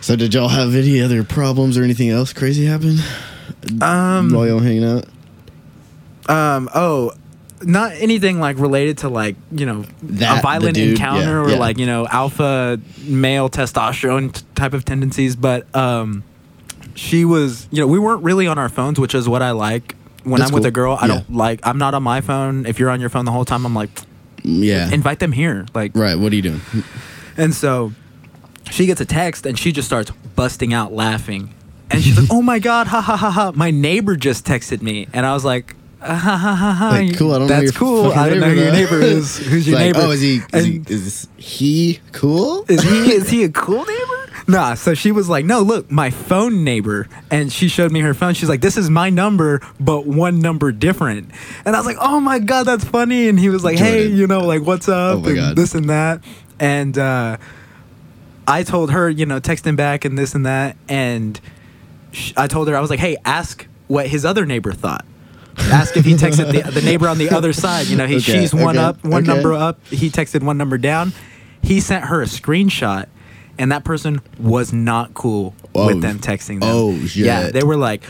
So, 0.00 0.14
did 0.14 0.34
y'all 0.34 0.48
have 0.48 0.74
any 0.74 1.00
other 1.00 1.24
problems 1.24 1.76
or 1.78 1.82
anything 1.84 2.10
else 2.10 2.32
crazy 2.32 2.66
happen 2.66 2.98
Um, 3.80 4.30
while 4.32 4.46
y'all 4.46 4.58
hanging 4.60 4.84
out? 4.84 5.06
um, 6.28 6.68
oh, 6.74 7.12
not 7.62 7.92
anything 7.92 8.40
like 8.40 8.58
related 8.58 8.98
to 8.98 9.08
like 9.08 9.36
you 9.50 9.66
know 9.66 9.84
That, 10.02 10.38
a 10.38 10.42
violent 10.42 10.74
dude, 10.74 10.90
encounter 10.90 11.24
yeah, 11.24 11.44
or 11.44 11.50
yeah. 11.50 11.58
like 11.58 11.78
you 11.78 11.86
know 11.86 12.06
alpha 12.08 12.80
male 13.04 13.48
testosterone 13.48 14.32
t- 14.32 14.42
type 14.54 14.72
of 14.74 14.84
tendencies, 14.84 15.36
but 15.36 15.72
um, 15.74 16.22
she 16.94 17.24
was 17.24 17.68
you 17.70 17.80
know 17.80 17.86
we 17.86 17.98
weren't 17.98 18.22
really 18.22 18.46
on 18.46 18.58
our 18.58 18.68
phones, 18.68 18.98
which 19.00 19.14
is 19.14 19.28
what 19.28 19.42
I 19.42 19.50
like. 19.52 19.94
When 20.24 20.40
That's 20.40 20.50
I'm 20.50 20.54
with 20.54 20.66
a 20.66 20.70
girl, 20.70 20.98
I 21.00 21.06
Yeah. 21.06 21.14
don't 21.14 21.32
like. 21.34 21.60
I'm 21.62 21.78
not 21.78 21.94
on 21.94 22.02
my 22.02 22.20
phone. 22.20 22.66
If 22.66 22.78
you're 22.78 22.90
on 22.90 23.00
your 23.00 23.08
phone 23.08 23.24
the 23.24 23.32
whole 23.32 23.44
time, 23.44 23.64
I'm 23.64 23.74
like, 23.74 23.90
Yeah. 24.42 24.90
invite 24.92 25.20
them 25.20 25.32
here. 25.32 25.64
Like, 25.74 25.92
right. 25.94 26.16
What 26.18 26.32
are 26.32 26.36
you 26.36 26.42
doing? 26.42 26.60
and 27.36 27.54
so 27.54 27.92
she 28.70 28.84
gets 28.86 29.00
a 29.00 29.06
text 29.06 29.46
and 29.46 29.58
she 29.58 29.72
just 29.72 29.86
starts 29.88 30.10
busting 30.36 30.74
out 30.74 30.92
laughing. 30.92 31.54
And 31.90 32.02
she's 32.02 32.18
like, 32.18 32.28
"Oh 32.30 32.42
my 32.42 32.58
god, 32.58 32.88
ha 32.88 33.00
ha 33.00 33.16
ha 33.16 33.30
ha! 33.30 33.52
My 33.54 33.70
neighbor 33.70 34.16
just 34.16 34.44
texted 34.44 34.82
me," 34.82 35.06
and 35.14 35.24
I 35.24 35.32
was 35.32 35.44
like, 35.44 35.74
"Ha 36.00 36.14
ha 36.14 36.36
ha 36.36 36.54
ha 36.54 36.72
ha! 36.72 36.88
Like, 36.90 37.16
cool. 37.16 37.32
I 37.32 37.38
don't 37.38 37.48
know 37.48 37.54
That's 37.54 37.64
your 37.64 37.72
cool. 37.72 38.12
I 38.12 38.28
don't 38.28 38.40
know 38.40 38.50
who 38.50 38.60
your 38.60 38.72
neighbor, 38.72 39.00
is. 39.00 39.36
Who's 39.48 39.66
your 39.66 39.76
like, 39.76 39.86
neighbor? 39.86 40.06
Oh, 40.06 40.10
is 40.12 40.20
he? 40.20 40.40
Is, 40.52 40.64
he, 40.64 40.82
is 40.86 41.28
he 41.36 42.00
cool? 42.12 42.64
is 42.68 42.82
he 42.82 43.12
is 43.12 43.28
he 43.30 43.44
a 43.44 43.48
cool 43.48 43.84
neighbor? 43.84 44.30
Nah. 44.46 44.74
So 44.74 44.94
she 44.94 45.10
was 45.12 45.28
like, 45.28 45.44
"No, 45.44 45.60
look, 45.60 45.90
my 45.90 46.10
phone 46.10 46.62
neighbor," 46.64 47.08
and 47.30 47.52
she 47.52 47.68
showed 47.68 47.90
me 47.90 48.00
her 48.00 48.14
phone. 48.14 48.34
She's 48.34 48.48
like, 48.48 48.60
"This 48.60 48.76
is 48.76 48.88
my 48.88 49.10
number, 49.10 49.60
but 49.80 50.06
one 50.06 50.38
number 50.40 50.70
different." 50.72 51.30
And 51.64 51.74
I 51.74 51.78
was 51.78 51.86
like, 51.86 51.98
"Oh 52.00 52.20
my 52.20 52.38
god, 52.38 52.64
that's 52.64 52.84
funny!" 52.84 53.28
And 53.28 53.38
he 53.38 53.48
was 53.48 53.64
like, 53.64 53.76
"Hey, 53.76 54.06
you 54.06 54.26
know, 54.26 54.40
like 54.46 54.62
what's 54.62 54.88
up?" 54.88 55.24
Oh 55.24 55.28
and 55.28 55.36
God. 55.36 55.56
this 55.56 55.74
and 55.74 55.90
that. 55.90 56.22
And 56.60 56.96
uh, 56.96 57.36
I 58.46 58.62
told 58.62 58.92
her, 58.92 59.10
you 59.10 59.26
know, 59.26 59.40
text 59.40 59.66
him 59.66 59.76
back 59.76 60.04
and 60.04 60.16
this 60.16 60.34
and 60.34 60.46
that. 60.46 60.76
And 60.88 61.40
sh- 62.12 62.32
I 62.36 62.46
told 62.46 62.68
her, 62.68 62.76
I 62.76 62.80
was 62.80 62.90
like, 62.90 63.00
"Hey, 63.00 63.16
ask 63.24 63.66
what 63.88 64.06
his 64.06 64.24
other 64.24 64.46
neighbor 64.46 64.72
thought." 64.72 65.04
Ask 65.58 65.96
if 65.96 66.04
he 66.04 66.14
texted 66.14 66.50
the, 66.52 66.70
the 66.70 66.80
neighbor 66.82 67.08
on 67.08 67.18
the 67.18 67.30
other 67.30 67.52
side. 67.52 67.86
You 67.88 67.96
know, 67.96 68.06
he, 68.06 68.16
Okay, 68.16 68.40
she's 68.40 68.54
one 68.54 68.76
okay, 68.78 68.84
up, 68.84 69.04
one 69.04 69.22
okay. 69.22 69.32
number 69.34 69.52
up. 69.52 69.84
He 69.88 70.08
texted 70.10 70.42
one 70.42 70.56
number 70.56 70.78
down. 70.78 71.12
He 71.62 71.80
sent 71.80 72.04
her 72.06 72.22
a 72.22 72.26
screenshot, 72.26 73.06
and 73.58 73.70
that 73.72 73.84
person 73.84 74.20
was 74.38 74.72
not 74.72 75.12
cool 75.14 75.54
Oh, 75.74 75.86
with 75.86 76.00
them 76.00 76.18
texting 76.20 76.60
them. 76.60 76.70
oh, 76.70 76.98
shit. 77.06 77.26
Yeah, 77.26 77.50
they 77.50 77.62
were 77.64 77.76
like, 77.76 78.04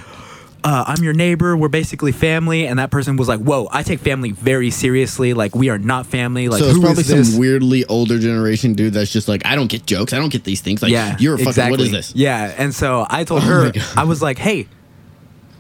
uh, 0.63 0.85
"I'm 0.87 1.03
your 1.03 1.15
neighbor. 1.15 1.57
We're 1.57 1.69
basically 1.69 2.13
family." 2.13 2.67
And 2.67 2.79
that 2.79 2.91
person 2.91 3.17
was 3.17 3.27
like, 3.29 3.41
"Whoa, 3.41 3.69
I 3.73 3.83
take 3.83 4.01
family 4.01 4.31
very 4.33 4.71
seriously. 4.71 5.35
Like, 5.35 5.55
we 5.57 5.69
are 5.71 5.79
not 5.79 6.07
family. 6.07 6.49
Like, 6.49 6.61
so 6.61 6.67
it's 6.67 6.75
who 6.77 6.83
probably 6.83 7.01
is 7.01 7.09
this?" 7.09 7.31
some 7.31 7.41
weirdly 7.41 7.85
older 7.87 8.19
generation 8.19 8.75
dude 8.75 8.93
that's 8.93 9.11
just 9.13 9.27
like, 9.29 9.45
I 9.47 9.57
don't 9.57 9.69
get 9.71 9.87
jokes. 9.87 10.13
I 10.13 10.19
don't 10.19 10.31
get 10.33 10.45
these 10.45 10.61
things. 10.61 10.83
Like, 10.83 10.93
yeah, 10.93 11.17
you're 11.19 11.35
a 11.35 11.39
fucking. 11.39 11.49
exactly. 11.49 11.71
What 11.73 11.81
is 11.81 11.91
this? 11.91 12.15
Yeah, 12.15 12.55
and 12.57 12.75
so 12.75 13.07
I 13.09 13.25
told 13.25 13.43
Oh 13.43 13.47
her. 13.47 13.73
I 13.97 14.05
was 14.05 14.21
like, 14.23 14.39
"Hey." 14.39 14.69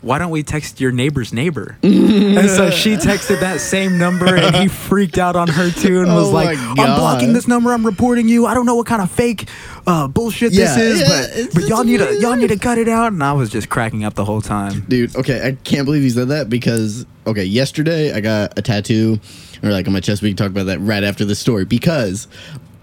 Why 0.00 0.19
don't 0.19 0.31
we 0.31 0.43
text 0.45 0.81
your 0.81 0.93
neighbor's 0.93 1.33
neighbor? 1.33 1.77
and 1.83 2.49
so 2.49 2.71
she 2.83 2.95
texted 2.95 3.41
that 3.41 3.61
same 3.61 3.99
number, 3.99 4.37
and 4.37 4.55
he 4.55 4.69
freaked 4.69 5.19
out 5.19 5.35
on 5.35 5.49
her 5.49 5.71
too, 5.71 6.00
and 6.03 6.15
was 6.15 6.29
Oh 6.29 6.31
like, 6.31 6.56
"I'm 6.59 6.75
blocking 6.99 7.33
this 7.33 7.49
number. 7.49 7.73
I'm 7.73 7.85
reporting 7.85 8.29
you. 8.29 8.47
I 8.47 8.55
don't 8.55 8.65
know 8.67 8.77
what 8.77 8.87
kind 8.87 9.03
of 9.03 9.11
fake 9.11 9.49
uh, 9.87 10.06
bullshit 10.06 10.53
Yeah, 10.53 10.75
this 10.75 10.77
is, 10.77 11.00
yeah, 11.00 11.09
but 11.09 11.37
it's- 11.39 11.55
but 11.55 11.65
y'all 11.69 11.83
need 11.85 11.99
to 11.99 12.21
y'all 12.21 12.37
need 12.37 12.49
to 12.50 12.59
cut 12.59 12.79
it 12.79 12.89
out." 12.89 13.12
And 13.12 13.23
I 13.25 13.33
was 13.33 13.50
just 13.50 13.69
cracking 13.69 14.05
up 14.05 14.15
the 14.15 14.25
whole 14.25 14.41
time. 14.41 14.85
Dude, 14.89 15.17
okay, 15.17 15.45
I 15.47 15.53
can't 15.65 15.85
believe 15.85 16.03
you 16.05 16.11
said 16.11 16.29
that 16.29 16.49
because 16.49 17.05
okay, 17.27 17.44
yesterday 17.44 18.12
I 18.12 18.21
got 18.21 18.56
a 18.59 18.62
tattoo 18.62 19.19
or 19.65 19.71
like 19.71 19.87
on 19.89 19.93
my 19.93 20.01
chest. 20.01 20.23
We 20.23 20.31
can 20.31 20.37
talk 20.37 20.51
about 20.51 20.67
that 20.67 20.79
right 20.79 21.03
after 21.03 21.25
the 21.25 21.35
story 21.35 21.65
because 21.65 22.29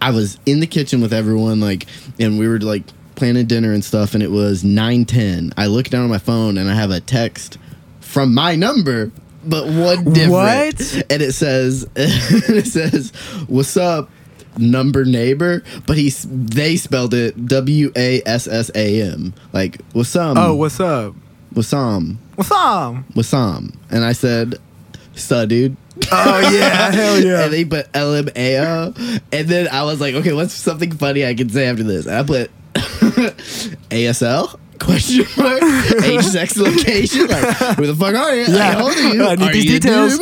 I 0.02 0.12
was 0.12 0.38
in 0.46 0.60
the 0.60 0.68
kitchen 0.68 1.00
with 1.02 1.14
everyone, 1.14 1.62
like, 1.62 1.86
and 2.20 2.38
we 2.38 2.48
were 2.50 2.60
like 2.60 2.84
planning 3.16 3.46
dinner 3.46 3.74
and 3.74 3.84
stuff, 3.84 4.14
and 4.14 4.22
it 4.24 4.32
was 4.32 4.64
nine 4.64 5.06
ten. 5.06 5.54
I 5.58 5.68
look 5.68 5.90
down 5.90 6.04
on 6.04 6.10
my 6.10 6.18
phone 6.18 6.58
and 6.58 6.70
I 6.70 6.76
have 6.76 6.92
a 6.92 7.00
text 7.00 7.58
from 8.02 8.34
my 8.34 8.56
number, 8.56 9.12
but 9.44 9.66
one 9.68 10.04
different, 10.14 10.32
What? 10.32 11.06
and 11.10 11.22
it 11.22 11.34
says, 11.34 11.88
it 11.96 12.68
says, 12.68 13.12
"What's 13.48 13.76
up?" 13.78 14.10
Number 14.58 15.04
neighbor, 15.04 15.64
but 15.86 15.98
he's 15.98 16.26
they 16.30 16.78
spelled 16.78 17.14
it 17.14 17.46
W 17.46 17.92
A 17.98 18.22
S 18.26 18.48
S 18.48 18.72
A 18.74 19.02
M, 19.02 19.34
like 19.52 19.82
what's 19.92 20.16
up 20.16 20.38
Oh, 20.40 20.56
what's 20.56 20.80
up? 20.80 21.14
Wasam. 21.54 22.16
What's 22.36 22.52
up? 22.52 22.96
Wasam. 23.16 23.76
And 23.92 24.06
I 24.06 24.14
said, 24.14 24.56
Suh, 25.14 25.46
dude. 25.46 25.76
Oh 26.10 26.40
yeah, 26.54 26.90
hell 26.92 27.20
yeah. 27.20 27.44
And 27.46 27.54
they 27.54 27.66
put 27.66 27.92
LMAO. 27.92 29.22
And 29.34 29.48
then 29.50 29.68
I 29.70 29.84
was 29.84 30.00
like, 30.02 30.16
okay, 30.16 30.32
what's 30.34 30.54
something 30.54 30.92
funny 30.94 31.26
I 31.26 31.34
can 31.34 31.50
say 31.50 31.66
after 31.68 31.84
this? 31.84 32.06
And 32.06 32.16
I 32.16 32.24
put 32.24 32.50
ASL? 33.90 34.60
Question 34.80 35.26
mark? 35.38 35.62
Age, 36.04 36.24
sex, 36.24 36.58
location? 36.58 37.28
Like, 37.28 37.56
who 37.78 37.88
the 37.88 37.96
fuck 37.98 38.14
are 38.14 38.36
you? 38.36 38.46
Yeah. 38.54 38.74
How 38.74 38.84
old 38.84 38.92
are 38.98 39.14
you? 39.14 39.24
I 39.28 39.36
need 39.36 39.50
Are 39.50 39.54
these 39.54 39.66
you 39.66 39.80
details. 39.80 40.14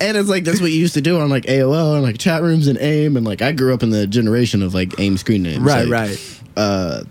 and 0.00 0.16
it's 0.16 0.28
like, 0.28 0.44
that's 0.44 0.60
what 0.60 0.70
you 0.70 0.78
used 0.78 0.94
to 0.94 1.00
do 1.00 1.18
on 1.20 1.30
like 1.30 1.44
AOL 1.44 1.94
and 1.94 2.02
like 2.02 2.18
chat 2.18 2.42
rooms 2.42 2.66
and 2.68 2.78
AIM. 2.78 3.16
And 3.16 3.24
like, 3.26 3.40
I 3.40 3.52
grew 3.52 3.72
up 3.72 3.82
in 3.82 3.88
the 3.90 4.06
generation 4.06 4.62
of 4.62 4.74
like 4.74 4.98
AIM 5.00 5.16
screen 5.16 5.42
names. 5.42 5.60
Right, 5.60 5.88
Like, 5.88 5.90
right. 6.10 6.40
uh, 6.56 7.04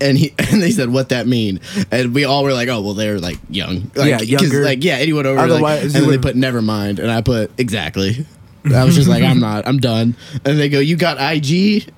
and 0.00 0.16
he 0.18 0.34
and 0.38 0.60
they 0.60 0.72
said, 0.72 0.90
"What 0.90 1.10
that 1.10 1.28
mean?" 1.28 1.60
And 1.92 2.12
we 2.12 2.24
all 2.24 2.42
were 2.42 2.52
like, 2.54 2.68
"Oh, 2.68 2.80
well, 2.80 2.94
they're 2.94 3.20
like 3.20 3.38
young, 3.48 3.92
like, 3.94 4.08
Yeah, 4.10 4.20
younger. 4.20 4.64
Like, 4.64 4.82
yeah, 4.82 4.94
anyone 4.96 5.26
over." 5.26 5.36
Like, 5.40 5.50
Otherwise, 5.50 5.94
and 5.94 6.04
then 6.04 6.10
they 6.10 6.18
put 6.18 6.34
"never 6.34 6.60
mind," 6.60 6.98
and 6.98 7.08
I 7.08 7.20
put 7.20 7.52
exactly. 7.56 8.26
I 8.64 8.82
was 8.82 8.96
just 8.96 9.08
like, 9.08 9.22
"I'm 9.22 9.38
not. 9.38 9.64
I'm 9.68 9.78
done." 9.78 10.16
And 10.44 10.58
they 10.58 10.68
go, 10.70 10.80
"You 10.80 10.96
got 10.96 11.18
IG?" 11.20 11.88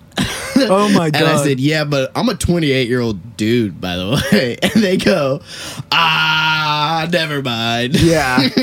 Oh 0.70 0.88
my 0.90 1.10
god. 1.10 1.22
And 1.22 1.30
I 1.30 1.42
said, 1.44 1.60
"Yeah, 1.60 1.84
but 1.84 2.10
I'm 2.14 2.28
a 2.28 2.34
28 2.34 2.88
year 2.88 3.00
old 3.00 3.36
dude, 3.36 3.80
by 3.80 3.96
the 3.96 4.20
way." 4.32 4.56
And 4.62 4.82
they 4.82 4.96
go, 4.96 5.40
"Ah, 5.92 7.08
never 7.12 7.42
mind." 7.42 8.00
Yeah. 8.00 8.40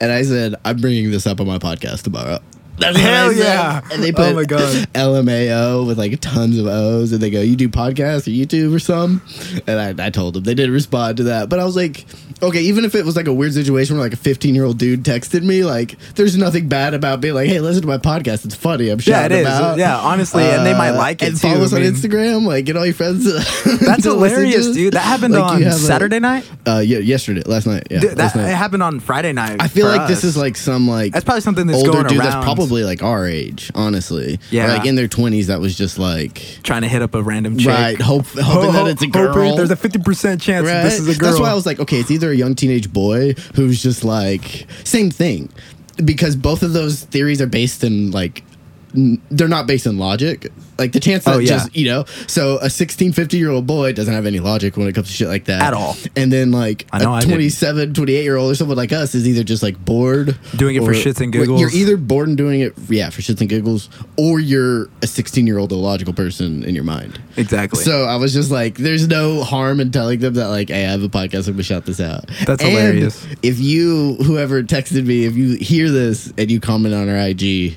and 0.00 0.12
I 0.12 0.22
said, 0.22 0.56
"I'm 0.64 0.78
bringing 0.78 1.10
this 1.10 1.26
up 1.26 1.40
on 1.40 1.46
my 1.46 1.58
podcast 1.58 2.02
tomorrow." 2.02 2.40
That's 2.78 2.96
Hell 2.98 3.32
yeah. 3.32 3.80
And 3.92 4.02
they 4.02 4.12
put 4.12 4.22
Oh 4.22 4.26
put 4.28 4.34
my 4.36 4.44
God. 4.44 4.88
LMAO 4.94 5.86
with 5.86 5.98
like 5.98 6.18
tons 6.20 6.58
of 6.58 6.66
O's, 6.66 7.12
and 7.12 7.20
they 7.22 7.30
go, 7.30 7.40
"You 7.40 7.54
do 7.56 7.68
podcasts 7.68 8.26
or 8.26 8.30
YouTube 8.30 8.74
or 8.74 8.78
some?" 8.78 9.22
And 9.66 10.00
I, 10.00 10.06
I 10.06 10.10
told 10.10 10.34
them 10.34 10.42
they 10.44 10.54
didn't 10.54 10.72
respond 10.74 11.18
to 11.18 11.24
that, 11.24 11.48
but 11.48 11.58
I 11.60 11.64
was 11.64 11.76
like, 11.76 12.04
"Okay, 12.42 12.60
even 12.62 12.84
if 12.84 12.94
it 12.94 13.04
was 13.04 13.14
like 13.16 13.26
a 13.26 13.32
weird 13.32 13.52
situation 13.54 13.96
where 13.96 14.04
like 14.04 14.14
a 14.14 14.16
15 14.16 14.54
year 14.54 14.64
old 14.64 14.78
dude 14.78 15.04
texted 15.04 15.42
me, 15.42 15.64
like, 15.64 15.98
there's 16.14 16.36
nothing 16.36 16.68
bad 16.68 16.94
about 16.94 17.20
being 17.20 17.34
like, 17.34 17.48
hey, 17.48 17.60
listen 17.60 17.82
to 17.82 17.88
my 17.88 17.98
podcast. 17.98 18.44
It's 18.44 18.54
funny. 18.54 18.88
I'm 18.88 18.98
Yeah, 19.04 19.26
it 19.26 19.32
is. 19.32 19.40
about. 19.46 19.78
Yeah, 19.78 19.98
honestly, 19.98 20.42
and 20.44 20.64
they 20.66 20.72
might 20.74 20.92
like 20.92 21.22
it 21.22 21.28
and 21.28 21.36
too. 21.40 21.48
follow 21.48 21.64
us 21.64 21.72
I 21.72 21.76
on 21.76 21.82
Instagram. 21.82 22.46
Like, 22.46 22.64
get 22.64 22.76
all 22.76 22.84
your 22.86 22.94
friends. 22.94 23.24
To, 23.24 23.32
That's 23.84 24.02
to 24.04 24.14
listen 24.14 24.40
to 24.40 24.46
hilarious, 24.46 24.68
dude. 24.74 24.94
That 24.94 25.00
happened 25.00 25.34
Like, 25.34 25.64
on 25.66 25.72
Saturday 25.72 26.20
night. 26.20 26.50
Uh, 26.66 26.82
yeah, 26.84 26.98
yesterday, 26.98 27.42
last 27.44 27.66
night. 27.66 27.86
Yeah, 27.90 28.00
Dude, 28.00 28.16
last 28.18 28.34
that 28.34 28.40
night. 28.42 28.50
it 28.50 28.54
happened 28.56 28.82
on 28.82 29.00
Friday 29.00 29.32
night. 29.32 29.56
I 29.60 29.68
feel 29.68 29.86
like 29.86 30.08
this 30.08 30.24
is 30.24 30.36
like 30.36 30.56
some 30.56 30.88
like 30.88 31.12
That's 31.12 31.24
probably 31.24 31.42
something 31.42 31.66
that's 31.66 31.82
going 31.82 32.06
around. 32.06 32.16
that's 32.16 32.44
probably 32.44 32.61
probably 32.62 32.84
like 32.84 33.02
our 33.02 33.26
age, 33.26 33.70
honestly. 33.74 34.38
Yeah. 34.50 34.66
Or, 34.66 34.78
like 34.78 34.86
in 34.86 34.94
their 34.94 35.08
twenties, 35.08 35.48
that 35.48 35.60
was 35.60 35.76
just 35.76 35.98
like 35.98 36.60
trying 36.62 36.82
to 36.82 36.88
hit 36.88 37.02
up 37.02 37.14
a 37.14 37.22
random 37.22 37.58
chick. 37.58 37.68
right, 37.68 38.00
hope, 38.00 38.26
hoping 38.26 38.72
that 38.72 38.86
it's 38.88 39.02
a 39.02 39.06
girl. 39.06 39.32
Hoping 39.32 39.56
there's 39.56 39.70
a 39.70 39.76
fifty 39.76 39.98
percent 39.98 40.40
chance 40.40 40.66
right. 40.66 40.74
that 40.74 40.84
this 40.84 40.98
is 40.98 41.08
a 41.08 41.18
girl. 41.18 41.30
That's 41.30 41.40
why 41.40 41.50
I 41.50 41.54
was 41.54 41.66
like, 41.66 41.80
okay, 41.80 41.98
it's 41.98 42.10
either 42.10 42.30
a 42.30 42.34
young 42.34 42.54
teenage 42.54 42.92
boy 42.92 43.34
who's 43.54 43.82
just 43.82 44.04
like 44.04 44.66
same 44.84 45.10
thing, 45.10 45.50
because 46.04 46.36
both 46.36 46.62
of 46.62 46.72
those 46.72 47.04
theories 47.04 47.40
are 47.40 47.46
based 47.46 47.84
in 47.84 48.10
like 48.10 48.42
n- 48.42 48.51
they're 48.94 49.48
not 49.48 49.66
based 49.66 49.86
in 49.86 49.98
logic. 49.98 50.52
Like 50.78 50.92
the 50.92 51.00
chance 51.00 51.24
that 51.24 51.34
Oh, 51.34 51.38
yeah. 51.38 51.46
just 51.48 51.76
you 51.76 51.86
know, 51.86 52.04
so 52.26 52.58
a 52.58 52.68
16, 52.68 53.12
50 53.12 53.36
year 53.38 53.50
old 53.50 53.66
boy 53.66 53.92
doesn't 53.92 54.12
have 54.12 54.26
any 54.26 54.40
logic 54.40 54.76
when 54.76 54.88
it 54.88 54.94
comes 54.94 55.06
to 55.08 55.12
shit 55.12 55.28
like 55.28 55.44
that 55.44 55.62
At 55.62 55.74
all. 55.74 55.96
And 56.16 56.32
then 56.32 56.50
like 56.50 56.86
I 56.92 56.98
know 56.98 57.14
a 57.14 57.20
didn't. 57.20 57.32
27, 57.34 57.94
28 57.94 58.22
year 58.22 58.36
old 58.36 58.50
or 58.52 58.54
someone 58.54 58.76
like 58.76 58.92
us 58.92 59.14
is 59.14 59.28
either 59.28 59.44
just 59.44 59.62
like 59.62 59.82
bored, 59.84 60.36
Doing 60.56 60.76
it 60.76 60.82
for 60.84 60.90
or- 60.90 60.94
shits 60.94 61.20
and 61.20 61.32
giggles. 61.32 61.60
You're 61.60 61.70
either 61.70 61.96
bored 61.96 62.28
and 62.28 62.36
doing 62.36 62.60
it, 62.60 62.74
yeah, 62.88 63.10
for 63.10 63.22
shits 63.22 63.40
and 63.40 63.48
giggles, 63.48 63.88
or 64.16 64.40
you're 64.40 64.88
a 65.02 65.06
sixteen 65.06 65.46
year 65.46 65.58
old 65.58 65.72
illogical 65.72 66.14
person 66.14 66.64
in 66.64 66.74
your 66.74 66.84
mind. 66.84 67.20
exactly. 67.36 67.82
So 67.84 68.04
I 68.04 68.16
was 68.16 68.32
just 68.32 68.50
like, 68.50 68.76
there's 68.76 69.06
no 69.08 69.42
harm 69.44 69.78
in 69.80 69.90
telling 69.92 70.18
them 70.20 70.34
that, 70.34 70.48
like, 70.48 70.68
hey, 70.70 70.86
I 70.86 70.90
have 70.90 71.02
a 71.02 71.08
podcast, 71.08 71.46
I'm 71.46 71.54
gonna 71.54 71.62
shout 71.62 71.86
this 71.86 72.00
out. 72.00 72.26
That's 72.46 72.62
And 72.62 72.72
hilarious. 72.72 73.24
If 73.42 73.60
you, 73.60 74.14
whoever 74.16 74.62
texted 74.62 75.06
me, 75.06 75.24
if 75.26 75.36
you 75.36 75.56
hear 75.56 75.90
this 75.90 76.32
and 76.36 76.50
you 76.50 76.58
comment 76.60 76.94
on 76.94 77.08
our 77.08 77.16
IG, 77.16 77.76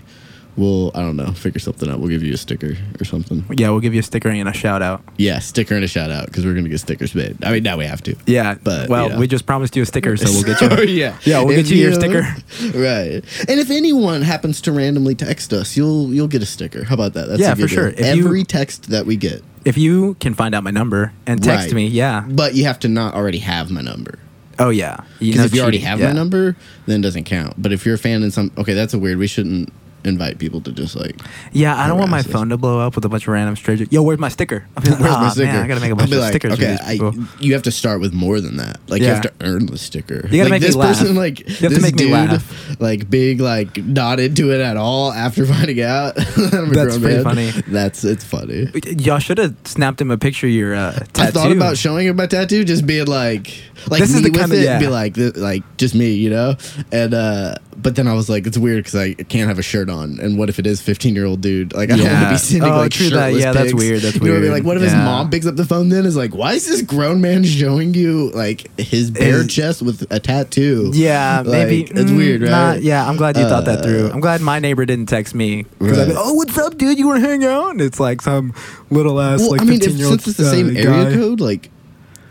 we'll, 0.58 0.92
I 0.96 1.02
don't 1.02 1.16
know, 1.18 1.32
figure 1.34 1.60
something 1.60 1.90
out. 1.90 2.00
We'll 2.00 2.10
give 2.10 2.24
you 2.24 2.34
a 2.34 2.38
sticker 2.38 2.76
or 3.00 3.06
something. 3.06 3.44
yeah, 3.58 3.70
we'll 3.70 3.80
give 3.82 3.94
you 3.94 4.00
a 4.00 4.04
sticker 4.04 4.30
and 4.30 4.48
a 4.50 4.54
shout 4.54 4.82
out. 4.82 5.02
Yeah, 5.18 5.40
sticker 5.40 5.76
and 5.76 5.84
a 5.84 5.88
shout 5.88 6.12
out 6.12 6.26
because 6.28 6.46
we're 6.46 6.54
gonna 6.54 6.70
get 6.70 6.80
stickers 6.80 7.14
made. 7.16 7.44
I 7.44 7.52
mean, 7.52 7.64
now 7.64 7.78
we 7.78 7.86
have 7.86 8.02
to. 8.04 8.16
Yeah, 8.26 8.56
But, 8.64 8.90
well, 8.90 9.04
you 9.08 9.14
know. 9.14 9.20
we 9.20 9.28
just 9.28 9.46
promised 9.46 9.76
you 9.76 9.84
a 9.84 9.86
sticker, 9.86 10.16
so 10.18 10.26
we'll 10.32 10.44
get 10.44 10.62
you. 10.62 10.70
Yeah, 10.96 11.18
Yeah, 11.24 11.42
we'll 11.44 11.52
If 11.58 11.68
get 11.68 11.76
you 11.76 11.82
your 11.82 11.94
sticker. 11.94 12.22
Right, 12.78 13.24
and 13.50 13.60
if 13.60 13.70
anyone 13.70 14.22
happens 14.22 14.62
to 14.62 14.72
randomly 14.72 15.16
text 15.16 15.52
us, 15.54 15.76
you'll 15.78 16.14
you'll 16.14 16.28
get 16.28 16.42
a 16.42 16.46
sticker. 16.46 16.84
How 16.86 16.94
about 16.96 17.14
that? 17.14 17.28
That's 17.28 17.42
Yeah, 17.42 17.52
a 17.52 17.56
good 17.56 17.62
for 17.64 17.68
sure. 17.68 17.88
If 17.90 18.16
you- 18.16 18.26
Every 18.26 18.44
text 18.44 18.90
that 18.90 19.06
we 19.06 19.16
get, 19.18 19.44
If 19.66 19.78
you 19.78 20.16
can 20.20 20.34
find 20.34 20.54
out 20.56 20.64
my 20.64 20.72
number 20.72 21.12
and 21.26 21.42
text 21.44 21.68
Right. 21.68 21.74
me, 21.74 21.88
yeah. 21.88 22.26
but 22.28 22.54
you 22.56 22.66
have 22.66 22.80
to 22.80 22.88
not 22.88 23.14
already 23.16 23.40
have 23.40 23.72
my 23.72 23.82
number. 23.82 24.20
Oh 24.58 24.70
yeah. 24.70 24.98
Because 25.20 25.46
if 25.48 25.56
you 25.56 25.62
already 25.62 25.80
have 25.80 26.00
yeah. 26.00 26.08
my 26.08 26.14
number, 26.14 26.56
then 26.86 27.00
it 27.02 27.04
doesn't 27.04 27.26
count. 27.26 27.56
But 27.58 27.74
if 27.74 27.86
you're 27.86 27.96
a 27.96 27.98
fan 28.00 28.24
in 28.24 28.32
some, 28.32 28.52
okay, 28.58 28.74
that's 28.74 28.94
a 28.94 29.00
weird. 29.00 29.18
We 29.18 29.28
shouldn't 29.28 29.72
invite 30.06 30.38
people 30.40 30.62
to 30.62 30.72
just 30.72 30.96
like. 30.96 31.20
Yeah, 31.52 31.76
I 31.76 31.88
don't 31.88 31.98
want 32.00 32.12
my 32.12 32.20
us. 32.20 32.28
phone 32.28 32.50
to 32.50 32.58
blow 32.58 32.80
up 32.80 32.96
with 32.96 33.04
a 33.06 33.10
bunch 33.10 33.24
of 33.24 33.30
random 33.34 33.56
strangers. 33.56 33.88
Yo, 33.92 34.02
where's 34.04 34.20
my 34.20 34.30
sticker? 34.30 34.66
I'll 34.78 34.84
be 34.86 34.90
like, 34.92 35.00
Where's 35.00 35.14
"Ah, 35.14 35.22
my 35.22 35.30
sticker? 35.30 35.52
Man, 35.52 35.64
I 35.64 35.68
gotta 35.68 35.82
make 35.82 35.92
a 35.92 35.96
bunch 35.96 36.12
of 36.12 36.18
like, 36.20 36.30
stickers. 36.32 36.54
Okay. 36.54 36.78
I, 36.82 37.00
you 37.40 37.54
have 37.54 37.64
to 37.64 37.72
start 37.72 38.00
with 38.02 38.14
more 38.14 38.40
than 38.40 38.58
that. 38.58 38.80
Like 38.88 39.02
you 39.02 39.08
have 39.08 39.22
to 39.24 39.34
earn 39.42 39.66
the 39.66 39.78
sticker. 39.78 40.28
You 40.28 40.38
gotta 40.38 40.44
like 40.44 40.50
make 40.52 40.62
me 40.62 40.68
this 40.68 40.76
laugh. 40.76 40.98
person, 41.00 41.16
like 41.16 41.40
You 41.40 41.46
have 41.46 41.58
to 41.60 41.70
this 41.70 41.82
make 41.82 41.96
me 41.96 42.04
dude, 42.04 42.12
laugh. 42.12 42.80
like 42.82 43.10
big, 43.10 43.42
like 43.42 43.78
not 43.78 44.20
into 44.20 44.52
it 44.54 44.62
at 44.62 44.78
all 44.78 45.12
after 45.12 45.46
finding 45.54 45.82
out. 45.82 46.16
That's 46.16 46.98
pretty 46.98 47.16
man. 47.16 47.24
funny. 47.24 47.52
That's 47.68 48.04
it's 48.04 48.24
funny. 48.24 48.70
Y'all 49.00 49.20
should 49.20 49.38
have 49.38 49.56
snapped 49.66 50.00
him 50.02 50.12
a 50.12 50.18
picture 50.18 50.48
of 50.48 50.54
your 50.54 50.76
uh, 50.76 50.92
tattoo. 51.14 51.22
I 51.22 51.32
thought 51.32 51.52
about 51.52 51.78
showing 51.78 52.08
him 52.08 52.16
my 52.16 52.28
tattoo, 52.28 52.64
just 52.64 52.86
being 52.86 53.08
like, 53.08 53.62
like 53.88 54.00
This 54.02 54.14
is 54.14 54.22
the 54.22 54.30
with 54.30 54.40
kinda- 54.40 54.58
it, 54.60 54.64
yeah. 54.64 54.80
be 54.80 54.88
like, 54.88 55.16
like 55.18 55.64
just 55.78 55.96
me, 55.96 56.12
you 56.14 56.30
know. 56.30 56.56
And 56.92 57.14
uh 57.14 57.56
but 57.78 57.96
then 57.96 58.08
I 58.08 58.14
was 58.14 58.30
like, 58.30 58.48
it's 58.48 58.58
weird 58.58 58.78
because 58.86 58.96
I 58.96 59.14
can't 59.16 59.48
have 59.50 59.60
a 59.60 59.62
shirt 59.64 59.90
on, 59.90 60.20
and 60.20 60.38
what 60.38 60.50
if 60.50 60.60
it 60.60 60.66
is 60.66 60.82
fifteen 60.82 61.14
year 61.16 61.26
old 61.26 61.42
dude? 61.42 61.74
Like 61.74 61.92
I 61.92 61.98
don't 61.98 62.06
want 62.06 62.16
to 62.18 62.22
Yeah. 62.22 62.32
be 62.32 62.38
sending 62.38 62.72
Oh, 62.72 62.78
like 62.78 62.92
true 62.92 63.10
that. 63.10 63.16
shirtless 63.32 63.44
Yeah, 63.44 63.52
that's 63.54 63.74
weird. 63.74 64.02
That's 64.02 64.16
you 64.16 64.22
know 64.22 64.28
what 64.28 64.32
I 64.32 64.34
mean? 64.34 64.42
weird. 64.44 64.54
Like, 64.54 64.64
what 64.64 64.78
if 64.78 64.84
his 64.84 64.94
mom 64.94 65.30
picks 65.30 65.46
up 65.46 65.56
the 65.56 65.66
phone 65.66 65.90
then 65.90 66.06
is 66.06 66.16
like, 66.16 66.34
why 66.34 66.54
is 66.54 66.66
this 66.68 66.82
grown 66.82 67.20
man 67.22 67.44
showing 67.60 67.94
you 67.94 68.32
like 68.32 68.70
his 68.80 69.12
bare 69.12 69.44
His- 69.44 69.54
chest 69.54 69.82
with 69.82 70.08
a 70.10 70.20
tattoo? 70.20 70.92
Yeah, 70.94 71.44
maybe 71.46 71.82
it's 71.84 72.12
mm, 72.12 72.18
weird, 72.18 72.42
right? 72.44 72.50
not- 72.52 72.82
yeah, 72.82 73.08
I'm 73.08 73.18
glad 73.18 73.36
you 73.38 73.44
thought 73.44 73.66
that 73.66 73.84
through. 73.84 74.08
Uh, 74.08 74.12
I'm 74.14 74.20
glad 74.22 74.42
my 74.42 74.60
neighbor 74.60 74.86
didn't 74.86 75.08
text 75.10 75.36
me 75.36 75.64
because 75.80 76.00
I'd 76.00 76.08
be, 76.10 76.14
oh, 76.18 76.34
what's 76.34 76.58
up, 76.58 76.78
dude? 76.78 76.98
You 76.98 77.08
want 77.08 77.22
to 77.24 77.28
hang 77.30 77.44
out? 77.44 77.72
And 77.72 77.82
it's 77.82 78.00
like 78.00 78.22
some 78.22 78.54
little 78.90 79.20
ass 79.20 79.42
Well, 79.42 79.52
like 79.52 79.62
I 79.62 79.66
mean, 79.66 79.76
if, 79.76 79.84
15 79.84 79.98
year 79.98 80.08
old 80.08 80.22
since 80.22 80.28
it's 80.30 80.38
the 80.38 80.46
same 80.52 80.76
area 80.78 81.10
guy. 81.10 81.14
code, 81.14 81.42
like, 81.42 81.70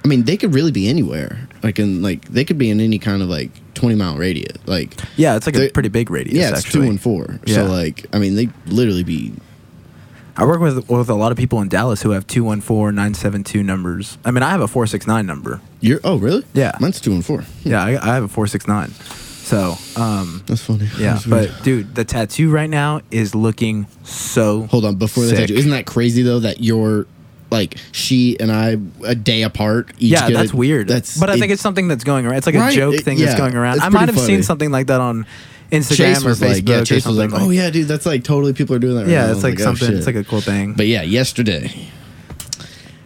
I 0.04 0.08
mean, 0.08 0.24
they 0.24 0.36
could 0.36 0.54
really 0.54 0.72
be 0.72 0.88
anywhere. 0.88 1.48
Like, 1.62 1.78
in 1.78 2.02
like 2.02 2.24
they 2.28 2.44
could 2.44 2.58
be 2.58 2.70
in 2.70 2.80
any 2.80 2.98
kind 2.98 3.20
of 3.22 3.28
like 3.28 3.50
twenty 3.74 3.94
mile 3.96 4.16
radius. 4.16 4.56
Like, 4.66 4.94
Yeah, 5.16 5.36
it's 5.36 5.46
like 5.46 5.56
a 5.56 5.68
pretty 5.70 5.88
big 5.88 6.10
radius. 6.10 6.36
yeah, 6.36 6.50
it's 6.50 6.60
actually. 6.66 6.84
two 6.86 6.90
and 6.90 7.00
four. 7.00 7.38
Yeah. 7.46 7.54
So 7.56 7.64
like, 7.66 8.06
I 8.12 8.18
mean, 8.18 8.34
they 8.34 8.48
literally 8.66 9.04
be. 9.04 9.32
I 10.36 10.44
work 10.46 10.58
with 10.60 10.88
with 10.90 11.08
a 11.10 11.14
lot 11.14 11.30
of 11.32 11.38
people 11.38 11.60
in 11.60 11.68
Dallas 11.68 12.02
who 12.02 12.10
have 12.10 12.26
214-972 12.26 13.64
numbers. 13.64 14.18
I 14.24 14.30
mean, 14.30 14.42
I 14.42 14.50
have 14.50 14.60
a 14.60 14.68
469 14.68 15.26
number. 15.26 15.60
You're 15.80 16.00
oh 16.04 16.16
really? 16.16 16.44
Yeah. 16.54 16.72
mine's 16.80 17.00
two 17.00 17.12
and 17.12 17.24
four. 17.24 17.44
Yeah, 17.62 17.82
I, 17.82 17.90
I 17.90 18.14
have 18.14 18.24
a 18.24 18.28
469. 18.28 18.90
So, 19.44 19.74
um, 20.00 20.42
That's 20.46 20.62
funny. 20.64 20.86
yeah, 20.98 21.12
That's 21.14 21.26
but 21.26 21.62
dude, 21.62 21.94
the 21.94 22.04
tattoo 22.04 22.50
right 22.50 22.68
now 22.70 23.02
is 23.10 23.34
looking 23.34 23.86
so. 24.02 24.62
hold 24.66 24.86
on 24.86 24.96
before 24.96 25.24
the 25.24 25.30
sick. 25.30 25.38
tattoo. 25.40 25.54
Isn't 25.54 25.70
that 25.72 25.84
crazy 25.86 26.22
though? 26.22 26.40
That 26.40 26.60
you're 26.62 27.06
like 27.54 27.76
she 27.92 28.38
and 28.38 28.52
I 28.52 28.76
a 29.04 29.14
day 29.14 29.42
apart. 29.42 29.90
Each 29.98 30.12
Yeah, 30.12 30.28
that's 30.28 30.52
a- 30.52 30.56
weird. 30.56 30.88
That's 30.88 31.18
but 31.18 31.30
I 31.30 31.34
think 31.34 31.50
it- 31.50 31.54
it's 31.54 31.62
something 31.62 31.88
that's 31.88 32.04
going 32.04 32.26
around. 32.26 32.36
It's 32.36 32.46
like 32.46 32.54
Right, 32.56 32.72
a 32.72 32.76
joke 32.76 32.94
it- 32.96 33.04
thing 33.04 33.18
yeah, 33.18 33.26
that's 33.26 33.38
going 33.38 33.54
around. 33.54 33.80
I 33.80 33.88
might 33.88 34.04
pretty 34.04 34.18
have 34.18 34.26
seen 34.26 34.42
something 34.42 34.70
like 34.70 34.88
that 34.88 35.00
on 35.00 35.24
Instagram 35.72 35.96
Chase 35.96 36.24
or 36.24 36.28
was 36.28 36.40
Facebook 36.40 36.54
like, 36.54 36.68
yeah, 36.68 36.76
or 36.80 36.84
Chase 36.84 37.06
was 37.06 37.16
something. 37.16 37.30
like, 37.30 37.40
oh 37.42 37.50
yeah, 37.50 37.70
dude, 37.70 37.88
that's 37.88 38.04
like 38.06 38.22
totally 38.22 38.52
people 38.52 38.76
are 38.76 38.78
doing 38.78 38.96
that. 38.96 39.02
Right 39.04 39.10
yeah, 39.12 39.22
now. 39.24 39.32
It's 39.32 39.36
was 39.36 39.44
like 39.44 39.60
oh, 39.60 39.64
something. 39.64 39.88
shit. 39.88 39.96
it's 39.96 40.06
like 40.06 40.16
a 40.16 40.24
cool 40.24 40.42
thing. 40.42 40.74
But 40.74 40.86
yeah, 40.86 41.02
yesterday, 41.02 41.88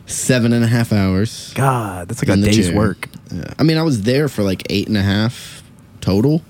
seven 0.07 0.52
and 0.52 0.64
a 0.64 0.69
half 0.69 0.93
hours. 0.93 1.52
God, 1.55 2.09
that's 2.09 2.23
like 2.23 2.28
in 2.31 2.43
a 2.43 2.47
the 2.47 2.52
day's 2.52 2.69
chair. 2.69 2.76
work. 2.76 3.09
Yeah. 3.33 3.45
I 3.59 3.62
mean, 3.62 3.78
I 3.78 3.83
was 3.83 4.02
there 4.02 4.28
for 4.28 4.43
like 4.43 4.64
eight 4.71 4.88
and 4.88 4.97
a 4.97 5.02
half 5.02 5.62
total. 6.00 6.43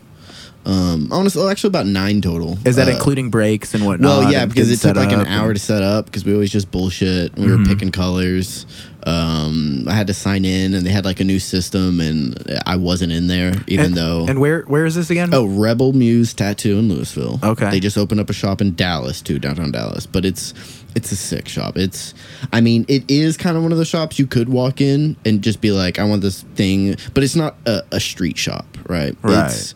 Um, 0.69 1.09
honestly, 1.11 1.41
well, 1.41 1.49
actually 1.51 1.69
about 1.69 1.87
nine 1.87 2.21
total. 2.21 2.59
Is 2.67 2.77
that 2.77 2.89
Uh, 2.89 2.93
including 2.93 3.31
breaks 3.31 3.73
and 3.75 3.87
whatnot? 3.87 4.19
Well, 4.25 4.31
yeah, 4.33 4.45
because 4.45 4.71
it 4.71 4.79
took 4.81 4.97
like 4.97 5.13
an 5.13 5.27
hour 5.27 5.55
to 5.55 5.59
set 5.59 5.83
up 5.83 6.05
because 6.05 6.27
we 6.27 6.35
always 6.35 6.51
just 6.51 6.71
bullshit. 6.71 7.35
We 7.37 7.47
Mm-hmm. 7.47 7.63
were 7.63 7.69
picking 7.69 7.91
colors. 7.91 8.67
Um, 9.07 9.85
I 9.89 9.95
had 9.95 10.09
to 10.09 10.15
sign 10.15 10.45
in, 10.45 10.75
and 10.75 10.85
they 10.85 10.91
had 10.91 11.07
like 11.07 11.21
a 11.21 11.25
new 11.25 11.39
system, 11.39 12.01
and 12.01 12.37
I 12.67 12.77
wasn't 12.77 13.13
in 13.13 13.29
there, 13.29 13.55
even 13.67 13.87
and, 13.87 13.95
though. 13.95 14.27
And 14.29 14.41
where 14.41 14.63
where 14.63 14.85
is 14.85 14.95
this 14.95 15.09
again? 15.09 15.31
Oh, 15.33 15.47
Rebel 15.47 15.95
Muse 15.95 16.35
Tattoo 16.35 16.79
in 16.79 16.89
Lewisville. 16.91 17.43
Okay. 17.43 17.71
They 17.71 17.81
just 17.81 17.97
opened 17.97 18.21
up 18.21 18.29
a 18.29 18.35
shop 18.35 18.61
in 18.61 18.75
Dallas 18.75 19.23
too, 19.23 19.39
downtown 19.39 19.73
Dallas. 19.73 20.05
But 20.05 20.27
it's 20.27 20.53
it's 20.95 21.11
a 21.13 21.17
sick 21.17 21.49
shop. 21.49 21.79
It's 21.79 22.13
I 22.53 22.61
mean, 22.61 22.85
it 22.89 23.05
is 23.09 23.39
kind 23.39 23.57
of 23.57 23.63
one 23.63 23.73
of 23.73 23.79
the 23.79 23.87
shops 23.87 24.19
you 24.19 24.27
could 24.27 24.51
walk 24.51 24.83
in 24.83 25.17
and 25.25 25.41
just 25.41 25.63
be 25.63 25.71
like, 25.71 25.99
I 25.99 26.05
want 26.05 26.21
this 26.21 26.43
thing, 26.57 26.97
but 27.15 27.25
it's 27.25 27.37
not 27.37 27.57
a, 27.65 27.83
a 27.93 28.01
street 28.01 28.37
shop, 28.37 28.67
right? 28.87 29.17
Right. 29.23 29.47
It's 29.47 29.75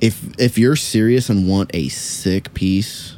if 0.00 0.38
if 0.38 0.58
you're 0.58 0.76
serious 0.76 1.28
and 1.28 1.48
want 1.48 1.70
a 1.74 1.88
sick 1.88 2.54
piece, 2.54 3.16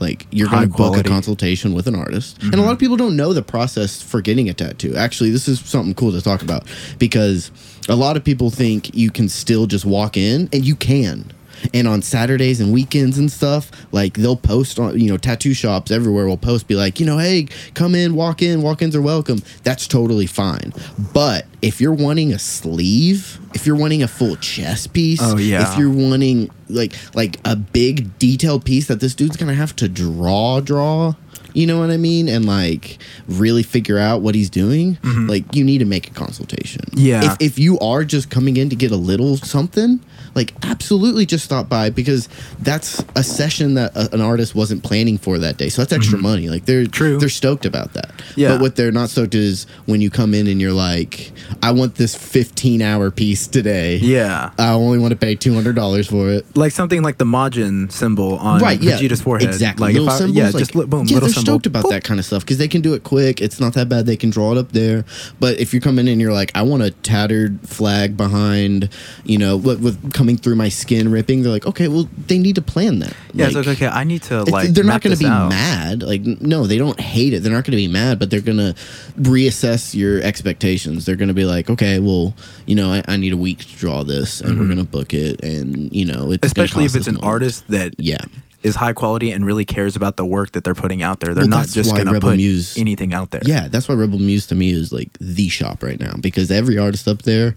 like 0.00 0.26
you're 0.30 0.48
gonna 0.48 0.66
book 0.66 0.96
a 0.96 1.02
consultation 1.02 1.72
with 1.72 1.86
an 1.86 1.94
artist. 1.94 2.42
And 2.42 2.52
a 2.52 2.56
mm-hmm. 2.56 2.66
lot 2.66 2.72
of 2.72 2.78
people 2.78 2.96
don't 2.96 3.16
know 3.16 3.32
the 3.32 3.42
process 3.42 4.02
for 4.02 4.20
getting 4.20 4.48
a 4.48 4.54
tattoo. 4.54 4.94
Actually, 4.96 5.30
this 5.30 5.48
is 5.48 5.60
something 5.60 5.94
cool 5.94 6.12
to 6.12 6.20
talk 6.20 6.42
about 6.42 6.66
because 6.98 7.50
a 7.88 7.96
lot 7.96 8.16
of 8.16 8.24
people 8.24 8.50
think 8.50 8.94
you 8.94 9.10
can 9.10 9.28
still 9.28 9.66
just 9.66 9.84
walk 9.84 10.16
in 10.16 10.48
and 10.52 10.64
you 10.64 10.76
can. 10.76 11.32
And 11.74 11.86
on 11.88 12.02
Saturdays 12.02 12.60
and 12.60 12.72
weekends 12.72 13.18
and 13.18 13.30
stuff, 13.30 13.70
like 13.92 14.14
they'll 14.14 14.36
post 14.36 14.78
on, 14.78 14.98
you 14.98 15.08
know, 15.10 15.16
tattoo 15.16 15.54
shops 15.54 15.90
everywhere 15.90 16.26
will 16.26 16.36
post, 16.36 16.66
be 16.68 16.74
like, 16.74 16.98
you 17.00 17.06
know, 17.06 17.18
hey, 17.18 17.46
come 17.74 17.94
in, 17.94 18.14
walk 18.14 18.42
in, 18.42 18.62
walk 18.62 18.82
ins 18.82 18.96
are 18.96 19.02
welcome. 19.02 19.42
That's 19.62 19.86
totally 19.86 20.26
fine. 20.26 20.72
But 21.12 21.46
if 21.62 21.80
you're 21.80 21.92
wanting 21.94 22.32
a 22.32 22.38
sleeve, 22.38 23.38
if 23.54 23.66
you're 23.66 23.76
wanting 23.76 24.02
a 24.02 24.08
full 24.08 24.36
chest 24.36 24.92
piece, 24.92 25.20
Oh, 25.22 25.36
yeah. 25.36 25.70
if 25.72 25.78
you're 25.78 25.90
wanting 25.90 26.50
like 26.68 26.94
like 27.14 27.38
a 27.44 27.54
big 27.54 28.18
detailed 28.18 28.64
piece 28.64 28.88
that 28.88 29.00
this 29.00 29.14
dude's 29.14 29.36
gonna 29.36 29.54
have 29.54 29.76
to 29.76 29.88
draw, 29.88 30.60
draw, 30.60 31.14
you 31.54 31.66
know 31.66 31.78
what 31.78 31.90
I 31.90 31.98
mean, 31.98 32.28
and 32.28 32.46
like 32.46 32.98
really 33.28 33.62
figure 33.62 33.98
out 33.98 34.22
what 34.22 34.34
he's 34.34 34.48
doing, 34.50 34.96
like 35.04 35.54
you 35.54 35.64
need 35.64 35.78
to 35.78 35.84
make 35.84 36.08
a 36.08 36.14
consultation. 36.14 36.82
Mm-hmm. 36.92 36.98
Yeah. 36.98 37.32
If 37.34 37.36
if 37.40 37.58
you 37.58 37.78
are 37.80 38.04
just 38.04 38.30
coming 38.30 38.56
in 38.56 38.70
to 38.70 38.76
get 38.76 38.90
a 38.90 38.96
little 38.96 39.36
something, 39.36 40.00
like 40.34 40.52
absolutely 40.64 41.26
just 41.26 41.44
stop 41.44 41.68
by 41.68 41.90
because 41.90 42.28
that's 42.60 43.04
a 43.16 43.22
session 43.22 43.74
that 43.74 43.94
a, 43.96 44.14
an 44.14 44.20
artist 44.20 44.54
wasn't 44.54 44.82
planning 44.82 45.18
for 45.18 45.38
that 45.38 45.56
day. 45.58 45.68
So 45.68 45.82
that's 45.82 45.92
extra 45.92 46.18
money. 46.18 46.48
Like 46.48 46.64
they're 46.66 46.82
Mm-hmm. 46.82 46.90
True. 46.90 47.18
they're 47.18 47.28
stoked 47.28 47.64
about 47.66 47.92
that. 47.94 48.10
Yeah. 48.36 48.48
But 48.52 48.60
what 48.60 48.76
they're 48.76 48.92
not 48.92 49.08
stoked 49.10 49.34
is 49.34 49.66
when 49.86 50.00
you 50.00 50.10
come 50.10 50.34
in 50.34 50.46
and 50.46 50.60
you're 50.60 50.72
like, 50.72 51.32
I 51.62 51.70
want 51.72 51.94
this 51.96 52.14
15 52.14 52.82
hour 52.82 53.10
piece 53.10 53.46
today. 53.46 53.96
Yeah. 53.96 54.50
I 54.58 54.72
only 54.72 54.98
want 54.98 55.12
to 55.12 55.16
pay 55.16 55.34
two 55.34 55.54
hundred 55.54 55.76
dollars 55.76 56.08
for 56.08 56.28
it. 56.30 56.44
like 56.56 56.72
something 56.72 57.02
like 57.02 57.18
the 57.18 57.24
Majin 57.24 57.90
symbol 57.92 58.36
on 58.38 58.60
right? 58.60 58.80
Yeah, 58.80 58.98
Vegeta's 58.98 59.20
forehead. 59.22 59.48
Exactly. 59.48 59.86
Like 59.88 59.94
little 59.94 60.10
I, 60.10 60.16
symbols, 60.18 60.36
yeah, 60.36 60.44
like- 60.46 60.56
just 60.56 60.72
boom, 60.72 60.84
Yeah, 60.90 60.98
little 60.98 61.20
they're 61.20 61.28
symbol. 61.28 61.40
stoked 61.42 61.66
about 61.66 61.84
Boop. 61.84 61.90
that 61.90 62.04
kind 62.04 62.18
of 62.20 62.26
stuff 62.26 62.42
because 62.42 62.58
they 62.58 62.68
can 62.68 62.80
do 62.80 62.94
it 62.94 63.04
quick. 63.04 63.40
It's 63.40 63.60
not 63.60 63.74
that 63.74 63.88
bad. 63.88 64.06
They 64.06 64.16
can 64.16 64.30
draw 64.30 64.52
it 64.52 64.58
up 64.58 64.72
there. 64.72 65.04
But 65.40 65.60
if 65.60 65.72
you're 65.72 65.82
coming 65.82 66.06
in, 66.06 66.12
and 66.12 66.20
you're 66.20 66.32
like, 66.32 66.50
I 66.54 66.62
want 66.62 66.82
a 66.82 66.90
tattered 66.90 67.60
flag 67.68 68.16
behind, 68.16 68.88
you 69.24 69.38
know, 69.38 69.56
with, 69.56 69.80
with 69.80 70.12
coming 70.22 70.36
through 70.36 70.54
my 70.54 70.68
skin 70.68 71.10
ripping. 71.10 71.42
They're 71.42 71.50
like, 71.50 71.66
okay, 71.66 71.88
well, 71.88 72.08
they 72.28 72.38
need 72.38 72.54
to 72.54 72.62
plan 72.62 73.00
that. 73.00 73.12
Yeah, 73.34 73.46
it's 73.46 73.56
like 73.56 73.66
okay, 73.66 73.88
I 73.88 74.04
need 74.04 74.22
to 74.24 74.44
like. 74.44 74.68
they're 74.70 74.84
not 74.84 75.00
going 75.02 75.16
to 75.16 75.18
be 75.18 75.26
out. 75.28 75.48
mad. 75.48 76.04
Like, 76.04 76.20
no, 76.22 76.64
they 76.68 76.78
don't 76.78 77.00
hate 77.00 77.32
it. 77.32 77.40
They're 77.42 77.50
not 77.52 77.64
going 77.64 77.72
to 77.72 77.76
be 77.76 77.88
mad, 77.88 78.20
but 78.20 78.30
they're 78.30 78.40
going 78.40 78.58
to 78.58 78.74
reassess 79.18 79.94
your 79.96 80.20
expectations. 80.22 81.04
They're 81.06 81.16
going 81.16 81.26
to 81.28 81.34
be 81.34 81.44
like, 81.44 81.68
okay, 81.68 81.98
well, 81.98 82.34
you 82.66 82.76
know, 82.76 82.92
I, 82.92 83.02
I 83.08 83.16
need 83.16 83.32
a 83.32 83.36
week 83.36 83.58
to 83.58 83.76
draw 83.76 84.04
this, 84.04 84.40
and 84.40 84.58
we're 84.60 84.66
going 84.66 84.78
to 84.78 84.84
book 84.84 85.12
it, 85.12 85.42
and 85.42 85.92
you 85.92 86.04
know, 86.04 86.30
it's 86.30 86.42
Mm-hmm. 86.42 86.46
especially 86.46 86.84
if 86.84 86.94
it's 86.94 87.08
an 87.08 87.14
money. 87.16 87.26
artist 87.26 87.64
that 87.68 87.94
Yeah, 87.98 88.18
is 88.62 88.76
high 88.76 88.92
quality 88.92 89.32
and 89.32 89.44
really 89.44 89.64
cares 89.64 89.96
about 89.96 90.16
the 90.16 90.24
work 90.24 90.52
that 90.52 90.62
they're 90.62 90.74
putting 90.74 91.02
out 91.02 91.18
there. 91.20 91.34
They're 91.34 91.42
Well, 91.42 91.48
not 91.58 91.68
just 91.68 91.94
gonna 91.96 92.20
put 92.20 92.36
Muse- 92.36 92.78
anything 92.78 93.12
out 93.12 93.32
there. 93.32 93.40
Yeah, 93.44 93.66
that's 93.68 93.88
why 93.88 93.96
Rebel 93.96 94.18
Muse 94.20 94.46
to 94.48 94.54
me 94.54 94.70
is 94.70 94.92
like 94.92 95.10
the 95.20 95.48
shop 95.48 95.82
right 95.82 95.98
now 95.98 96.14
because 96.20 96.50
every 96.52 96.78
artist 96.78 97.08
up 97.08 97.22
there 97.22 97.56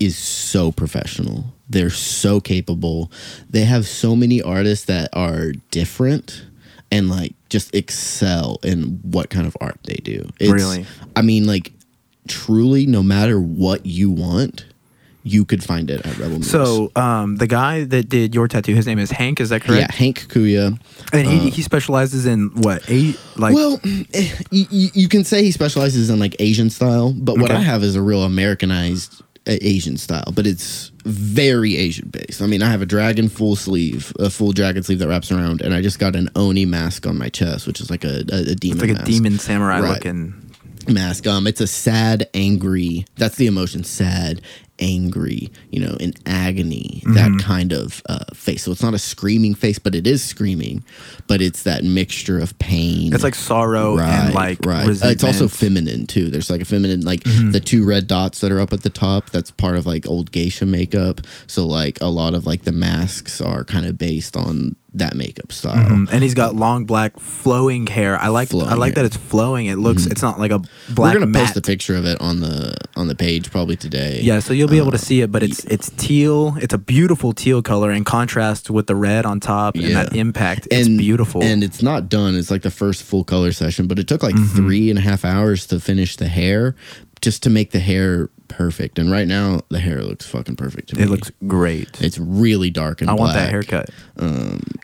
is 0.00 0.16
so 0.18 0.72
professional. 0.72 1.53
They're 1.68 1.90
so 1.90 2.40
capable. 2.40 3.10
They 3.48 3.64
have 3.64 3.86
so 3.86 4.14
many 4.14 4.42
artists 4.42 4.84
that 4.86 5.08
are 5.12 5.52
different 5.70 6.44
and 6.90 7.08
like 7.08 7.34
just 7.48 7.74
excel 7.74 8.58
in 8.62 9.00
what 9.02 9.30
kind 9.30 9.46
of 9.46 9.56
art 9.60 9.78
they 9.84 9.96
do. 9.96 10.28
It's, 10.38 10.50
Really? 10.50 10.86
I 11.16 11.22
mean, 11.22 11.46
like 11.46 11.72
truly, 12.28 12.86
no 12.86 13.02
matter 13.02 13.40
what 13.40 13.86
you 13.86 14.10
want, 14.10 14.66
you 15.26 15.44
could 15.46 15.64
find 15.64 15.90
it 15.90 16.04
at 16.04 16.18
Rebel 16.18 16.36
Muse. 16.36 16.50
So 16.50 16.92
um, 16.96 17.36
the 17.36 17.46
guy 17.46 17.84
that 17.84 18.10
did 18.10 18.34
your 18.34 18.46
tattoo, 18.46 18.74
his 18.74 18.86
name 18.86 18.98
is 18.98 19.10
Hank. 19.10 19.40
Is 19.40 19.48
that 19.48 19.62
correct? 19.62 19.80
yeah. 19.80 19.96
Hank 19.96 20.26
Kuya. 20.28 20.78
And 21.12 21.26
he, 21.26 21.48
he 21.50 21.62
specializes 21.62 22.26
in 22.26 22.50
what 22.56 22.82
eight 22.88 23.18
like 23.36 23.54
well, 23.54 23.80
eh, 24.12 24.28
you, 24.50 24.90
you 24.92 25.08
can 25.08 25.24
say 25.24 25.42
he 25.42 25.50
specializes 25.50 26.10
in 26.10 26.18
like 26.18 26.36
Asian 26.38 26.68
style, 26.68 27.12
but 27.12 27.38
what 27.38 27.50
I 27.50 27.60
have 27.60 27.82
is 27.82 27.96
a 27.96 28.02
real 28.02 28.22
Americanized 28.22 29.22
uh, 29.22 29.33
Asian 29.46 29.96
style, 29.96 30.32
but 30.34 30.46
it's 30.46 30.90
very 31.04 31.76
Asian 31.76 32.08
based. 32.08 32.40
I 32.40 32.46
mean, 32.46 32.62
I 32.62 32.70
have 32.70 32.80
a 32.82 32.86
dragon 32.86 33.28
full 33.28 33.56
sleeve, 33.56 34.12
a 34.18 34.30
full 34.30 34.52
dragon 34.52 34.82
sleeve 34.82 34.98
that 35.00 35.08
wraps 35.08 35.30
around, 35.30 35.60
and 35.60 35.74
I 35.74 35.82
just 35.82 35.98
got 35.98 36.16
an 36.16 36.30
Oni 36.34 36.64
mask 36.64 37.06
on 37.06 37.18
my 37.18 37.28
chest, 37.28 37.66
which 37.66 37.80
is 37.80 37.90
like 37.90 38.04
a, 38.04 38.24
a, 38.32 38.52
a 38.52 38.54
demon 38.54 38.78
it's 38.78 38.80
like 38.80 38.90
a 38.90 38.94
mask. 38.94 39.04
demon 39.06 39.38
samurai 39.38 39.80
Right. 39.80 39.90
looking. 39.94 40.34
mask. 40.88 41.26
Um, 41.26 41.46
it's 41.46 41.60
a 41.60 41.66
sad, 41.66 42.28
angry. 42.34 43.04
That's 43.16 43.36
the 43.36 43.46
emotion. 43.46 43.84
Sad, 43.84 44.40
angry. 44.78 45.50
You 45.70 45.80
know, 45.80 45.96
in 46.00 46.14
agony. 46.26 47.02
Mm-hmm. 47.04 47.14
That 47.14 47.42
kind 47.42 47.72
of 47.72 48.02
uh, 48.08 48.24
face. 48.34 48.64
So 48.64 48.72
it's 48.72 48.82
not 48.82 48.94
a 48.94 48.98
screaming 48.98 49.54
face, 49.54 49.78
but 49.78 49.94
it 49.94 50.06
is 50.06 50.24
screaming. 50.24 50.84
But 51.26 51.40
it's 51.40 51.62
that 51.64 51.84
mixture 51.84 52.38
of 52.38 52.58
pain. 52.58 53.12
It's 53.12 53.24
like 53.24 53.34
sorrow 53.34 53.98
and 53.98 54.34
like 54.34 54.64
right. 54.64 54.88
Uh, 54.88 55.08
it's 55.08 55.24
also. 55.24 55.44
Mm-hmm. 55.46 55.54
feminine 55.54 56.06
too. 56.06 56.30
There's 56.30 56.50
like 56.50 56.60
a 56.60 56.64
feminine, 56.64 57.02
like 57.02 57.22
the 57.24 57.60
two 57.60 57.84
red 57.84 58.06
dots 58.06 58.40
that 58.40 58.52
are 58.52 58.60
up 58.60 58.72
at 58.72 58.82
the 58.82 58.90
top. 58.90 59.30
That's 59.30 59.50
part 59.50 59.76
of 59.76 59.86
like 59.86 60.06
old 60.06 60.32
geisha 60.32 60.66
makeup. 60.66 61.20
So 61.46 61.66
like 61.66 62.00
a 62.00 62.06
lot 62.06 62.34
of 62.34 62.46
like 62.46 62.62
the 62.62 62.72
masks 62.72 63.40
are 63.40 63.64
kind 63.64 63.86
of 63.86 63.98
based 63.98 64.36
on 64.36 64.76
that 64.94 65.14
makeup 65.16 65.50
style. 65.52 65.76
Mm, 65.88 66.08
and 66.12 66.22
he's 66.22 66.34
got 66.34 66.54
long 66.54 66.84
black 66.84 67.18
flowing 67.18 67.86
hair. 67.86 68.16
I 68.18 68.28
like 68.28 68.54
I 68.54 68.74
like 68.74 68.94
hair. 68.94 69.02
that 69.02 69.04
it's 69.06 69.16
flowing. 69.16 69.66
It 69.66 69.76
looks 69.76 70.06
it's 70.06 70.22
not 70.22 70.38
like 70.38 70.50
a 70.52 70.60
black 70.60 71.14
We're 71.14 71.20
gonna 71.20 71.26
matte. 71.26 71.46
post 71.46 71.56
a 71.56 71.60
picture 71.62 71.96
of 71.96 72.06
it 72.06 72.20
on 72.20 72.40
the 72.40 72.76
on 72.96 73.08
the 73.08 73.14
page 73.14 73.50
probably 73.50 73.76
today. 73.76 74.20
Yeah, 74.22 74.38
so 74.40 74.52
you'll 74.52 74.68
be 74.68 74.78
able 74.78 74.92
to 74.92 74.96
Uh, 74.96 75.00
see 75.00 75.20
it, 75.20 75.32
but 75.32 75.42
it's 75.42 75.64
it's 75.64 75.90
teal. 75.96 76.56
It's 76.60 76.72
a 76.74 76.78
beautiful 76.78 77.32
teal 77.32 77.60
color 77.62 77.90
in 77.90 78.04
contrast 78.04 78.70
with 78.70 78.86
the 78.86 78.94
red 78.96 79.26
on 79.26 79.40
top 79.40 79.74
and 79.74 79.94
that 79.96 80.14
Yeah. 80.14 80.20
impact. 80.20 80.68
It's 80.70 80.88
beautiful. 80.88 81.42
And 81.42 81.64
it's 81.64 81.82
not 81.82 82.08
done. 82.08 82.36
It's 82.36 82.50
like 82.50 82.62
the 82.62 82.70
first 82.70 83.02
full 83.02 83.24
color 83.24 83.52
session, 83.52 83.86
but 83.86 83.98
it 83.98 84.06
took 84.08 84.22
like 84.22 84.34
Mm-hmm. 84.34 84.56
three 84.56 84.90
and 84.90 84.98
a 84.98 85.02
half 85.02 85.24
hours 85.24 85.66
to 85.66 85.80
finish 85.80 86.16
the 86.16 86.28
hair, 86.28 86.76
just 87.20 87.42
to 87.42 87.50
make 87.50 87.72
the 87.72 87.80
hair 87.80 88.30
perfect. 88.56 88.98
And 88.98 89.10
right 89.10 89.26
now, 89.26 89.60
the 89.68 89.78
hair 89.80 90.02
looks 90.02 90.26
fucking 90.26 90.56
perfect 90.56 90.90
to 90.90 90.96
me. 90.96 91.02
it 91.02 91.08
looks 91.10 91.30
great. 91.46 92.00
It's 92.00 92.18
really 92.18 92.70
dark 92.70 93.00
and 93.00 93.10
I 93.10 93.14
want 93.14 93.34
that 93.34 93.50
haircut. 93.50 93.90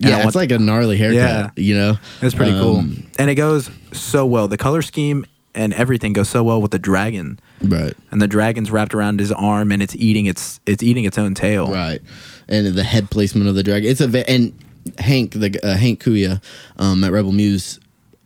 Yeah, 0.01 0.27
it's 0.27 0.35
like 0.37 0.51
a 0.51 0.59
gnarly 0.59 0.97
haircut. 0.97 1.17
Yeah. 1.17 1.51
You 1.57 1.75
know, 1.75 1.99
It's 2.23 2.35
pretty 2.35 2.53
Um, 2.53 2.61
cool. 2.61 2.85
And 3.19 3.31
it 3.31 3.35
goes 3.37 3.71
so 3.93 4.27
well. 4.27 4.49
The 4.49 4.57
color 4.57 4.83
scheme 4.83 5.25
and 5.55 5.73
everything 5.75 6.13
goes 6.13 6.29
so 6.29 6.43
well 6.45 6.61
with 6.63 6.71
the 6.71 6.79
dragon. 6.79 7.39
Right. 7.63 7.95
And 8.11 8.21
the 8.23 8.29
dragon's 8.29 8.71
wrapped 8.71 8.95
around 8.95 9.21
his 9.21 9.33
arm 9.33 9.73
and 9.73 9.83
it's 9.83 9.95
eating 9.97 10.27
its 10.27 10.61
it's 10.67 10.83
eating 10.83 11.05
its 11.05 11.19
own 11.19 11.35
tail. 11.35 11.71
Right, 11.71 12.01
and 12.49 12.67
the 12.75 12.85
head 12.85 13.11
placement 13.11 13.49
of 13.49 13.55
the 13.55 13.63
dragon. 13.63 13.91
It's 13.91 14.01
a 14.01 14.07
ve- 14.09 14.25
and 14.29 14.53
Hank 14.99 15.33
the 15.33 15.59
uh, 15.63 15.77
Hank 15.77 16.03
Kuya 16.03 16.43
um, 16.79 17.05
at 17.05 17.13
Rebel 17.13 17.33
Muse, 17.33 17.79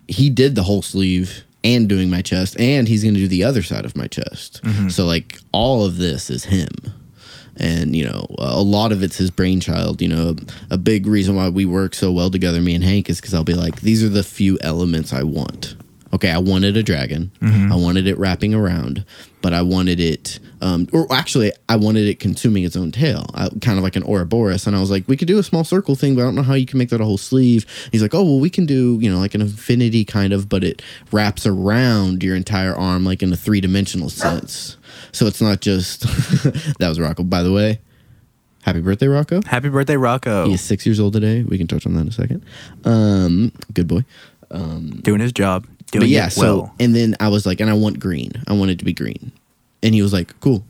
he 0.06 0.30
did 0.30 0.54
the 0.54 0.62
whole 0.62 0.82
sleeve 0.82 1.44
and 1.64 1.88
doing 1.88 2.10
my 2.10 2.22
chest, 2.22 2.60
and 2.60 2.86
he's 2.86 3.02
going 3.02 3.14
to 3.14 3.20
do 3.20 3.26
the 3.28 3.42
other 3.42 3.62
side 3.62 3.84
of 3.84 3.96
my 3.96 4.06
chest. 4.06 4.62
Mm-hmm. 4.62 4.90
So 4.90 5.06
like 5.06 5.38
all 5.50 5.84
of 5.84 5.96
this 5.96 6.30
is 6.30 6.44
him. 6.44 6.68
And 7.56 7.94
you 7.94 8.04
know, 8.04 8.26
a 8.38 8.62
lot 8.62 8.92
of 8.92 9.02
it's 9.02 9.16
his 9.16 9.30
brainchild. 9.30 10.02
You 10.02 10.08
know, 10.08 10.36
a 10.70 10.76
big 10.76 11.06
reason 11.06 11.36
why 11.36 11.48
we 11.48 11.64
work 11.64 11.94
so 11.94 12.10
well 12.12 12.30
together, 12.30 12.60
me 12.60 12.74
and 12.74 12.84
Hank, 12.84 13.08
is 13.08 13.20
because 13.20 13.32
I'll 13.32 13.44
be 13.44 13.54
like, 13.54 13.80
these 13.80 14.02
are 14.02 14.08
the 14.08 14.24
few 14.24 14.58
elements 14.60 15.12
I 15.12 15.22
want. 15.22 15.76
Okay, 16.12 16.30
I 16.30 16.38
wanted 16.38 16.76
a 16.76 16.82
dragon. 16.82 17.30
Mm-hmm. 17.40 17.72
I 17.72 17.76
wanted 17.76 18.06
it 18.06 18.18
wrapping 18.18 18.54
around, 18.54 19.04
but 19.44 19.52
I 19.52 19.60
wanted 19.60 20.00
it, 20.00 20.38
um, 20.62 20.88
or 20.90 21.06
actually, 21.12 21.52
I 21.68 21.76
wanted 21.76 22.08
it 22.08 22.18
consuming 22.18 22.64
its 22.64 22.76
own 22.76 22.90
tail, 22.90 23.26
I, 23.34 23.50
kind 23.60 23.76
of 23.76 23.84
like 23.84 23.94
an 23.94 24.02
Ouroboros. 24.04 24.66
And 24.66 24.74
I 24.74 24.80
was 24.80 24.90
like, 24.90 25.06
we 25.06 25.18
could 25.18 25.28
do 25.28 25.38
a 25.38 25.42
small 25.42 25.64
circle 25.64 25.94
thing, 25.94 26.14
but 26.14 26.22
I 26.22 26.24
don't 26.24 26.34
know 26.34 26.42
how 26.42 26.54
you 26.54 26.64
can 26.64 26.78
make 26.78 26.88
that 26.88 27.02
a 27.02 27.04
whole 27.04 27.18
sleeve. 27.18 27.66
He's 27.92 28.00
like, 28.00 28.14
oh, 28.14 28.24
well, 28.24 28.40
we 28.40 28.48
can 28.48 28.64
do, 28.64 28.98
you 29.02 29.12
know, 29.12 29.18
like 29.18 29.34
an 29.34 29.42
infinity 29.42 30.02
kind 30.06 30.32
of, 30.32 30.48
but 30.48 30.64
it 30.64 30.80
wraps 31.12 31.44
around 31.44 32.22
your 32.22 32.34
entire 32.34 32.74
arm, 32.74 33.04
like 33.04 33.22
in 33.22 33.30
a 33.34 33.36
three 33.36 33.60
dimensional 33.60 34.08
sense. 34.08 34.78
So 35.12 35.26
it's 35.26 35.42
not 35.42 35.60
just, 35.60 36.00
that 36.78 36.88
was 36.88 36.98
Rocco, 36.98 37.22
by 37.22 37.42
the 37.42 37.52
way. 37.52 37.80
Happy 38.62 38.80
birthday, 38.80 39.08
Rocco. 39.08 39.42
Happy 39.44 39.68
birthday, 39.68 39.98
Rocco. 39.98 40.46
He 40.46 40.54
is 40.54 40.62
six 40.62 40.86
years 40.86 40.98
old 40.98 41.12
today. 41.12 41.42
We 41.42 41.58
can 41.58 41.66
touch 41.66 41.84
on 41.84 41.92
that 41.96 42.00
in 42.00 42.08
a 42.08 42.12
second. 42.12 42.42
Um, 42.86 43.52
good 43.74 43.88
boy. 43.88 44.06
Doing 45.02 45.20
his 45.20 45.32
job. 45.34 45.66
Doing 45.94 46.02
But 46.02 46.08
yeah, 46.08 46.26
so 46.28 46.42
well. 46.56 46.74
and 46.80 46.92
then 46.94 47.14
I 47.20 47.28
was 47.28 47.46
like, 47.46 47.60
and 47.60 47.70
I 47.70 47.74
want 47.74 48.00
green. 48.00 48.32
I 48.48 48.52
want 48.52 48.72
it 48.72 48.80
to 48.80 48.84
be 48.84 48.92
green. 48.92 49.30
And 49.80 49.94
he 49.94 50.02
was 50.02 50.12
like, 50.12 50.38
cool. 50.40 50.64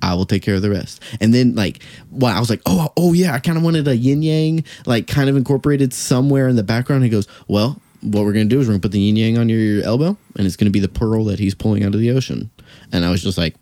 I 0.00 0.14
will 0.14 0.26
take 0.26 0.42
care 0.42 0.54
of 0.54 0.62
the 0.62 0.70
rest. 0.70 1.02
And 1.20 1.34
then 1.34 1.56
like, 1.56 1.82
well, 2.12 2.36
I 2.36 2.38
was 2.38 2.50
like, 2.50 2.60
oh, 2.66 2.92
oh 2.96 3.14
yeah, 3.14 3.34
I 3.34 3.40
kind 3.40 3.58
of 3.58 3.64
wanted 3.64 3.88
a 3.88 3.96
yin 3.96 4.22
yang, 4.22 4.62
like 4.86 5.08
kind 5.08 5.28
of 5.28 5.36
incorporated 5.36 5.92
somewhere 5.92 6.46
in 6.46 6.54
the 6.54 6.62
background. 6.62 7.02
He 7.02 7.10
goes, 7.10 7.26
well, 7.48 7.80
what 8.02 8.24
we're 8.24 8.32
gonna 8.32 8.44
do 8.44 8.60
is 8.60 8.68
we're 8.68 8.74
gonna 8.74 8.80
put 8.82 8.92
the 8.92 9.00
yin 9.00 9.16
yang 9.16 9.38
on 9.38 9.48
your, 9.48 9.82
elbow, 9.82 10.16
and 10.36 10.46
it's 10.46 10.54
gonna 10.56 10.70
be 10.70 10.78
the 10.78 10.88
pearl 10.88 11.24
that 11.24 11.40
he's 11.40 11.54
pulling 11.54 11.82
out 11.82 11.94
of 11.94 12.00
the 12.00 12.10
ocean. 12.12 12.50
And 12.92 13.04
I 13.04 13.10
was 13.10 13.22
just 13.24 13.36
like, 13.38 13.56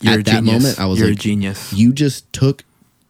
You're 0.00 0.14
at 0.14 0.20
a 0.20 0.22
that 0.24 0.44
moment, 0.44 0.78
I 0.78 0.86
was 0.86 0.98
You're 1.00 1.08
like, 1.08 1.18
a 1.18 1.20
genius. 1.20 1.72
You 1.72 1.92
just 1.92 2.32
took 2.32 2.62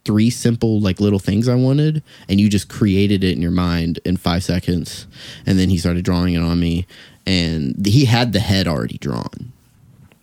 three 0.04 0.30
simple 0.30 0.80
like 0.80 1.00
little 1.00 1.18
things 1.18 1.48
I 1.48 1.54
wanted, 1.54 2.02
and 2.28 2.40
you 2.40 2.48
just 2.48 2.68
created 2.68 3.22
it 3.24 3.32
in 3.36 3.42
your 3.42 3.50
mind 3.50 4.00
in 4.04 4.16
five 4.16 4.42
seconds. 4.44 5.06
And 5.46 5.58
then 5.58 5.68
he 5.68 5.78
started 5.78 6.04
drawing 6.04 6.34
it 6.34 6.40
on 6.42 6.58
me, 6.60 6.86
and 7.26 7.84
he 7.86 8.04
had 8.06 8.32
the 8.32 8.40
head 8.40 8.66
already 8.66 8.98
drawn. 8.98 9.52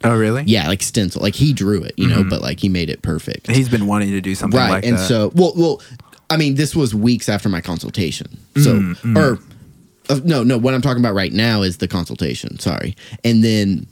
oh, 0.04 0.18
really? 0.18 0.44
Yeah, 0.46 0.68
like 0.68 0.82
stencil, 0.84 1.22
like 1.22 1.36
he 1.36 1.54
drew 1.54 1.82
it, 1.84 1.94
you 1.98 2.08
know, 2.08 2.24
but 2.24 2.42
like 2.42 2.60
he 2.60 2.70
made 2.70 2.90
it 2.90 3.02
perfect. 3.02 3.48
He's 3.50 3.70
been 3.70 3.88
wanting 3.88 4.10
to 4.12 4.22
do 4.22 4.36
something 4.36 4.60
right, 4.60 4.70
like 4.72 4.86
and 4.86 4.98
that. 4.98 5.08
so 5.08 5.32
well, 5.36 5.54
well, 5.56 5.82
I 6.30 6.38
mean, 6.38 6.56
this 6.56 6.76
was 6.76 6.96
weeks 6.96 7.30
after 7.30 7.50
my 7.50 7.62
consultation, 7.62 8.38
so 8.58 8.80
Mm, 8.80 9.18
or. 9.18 9.40
Uh, 10.08 10.20
no, 10.24 10.44
no. 10.44 10.56
What 10.56 10.76
I'm 10.76 10.84
talking 10.84 11.02
about 11.02 11.16
right 11.16 11.34
now 11.34 11.64
is 11.64 11.78
the 11.78 11.88
consultation. 11.88 12.60
Sorry, 12.60 12.96
and 13.24 13.44
then 13.44 13.88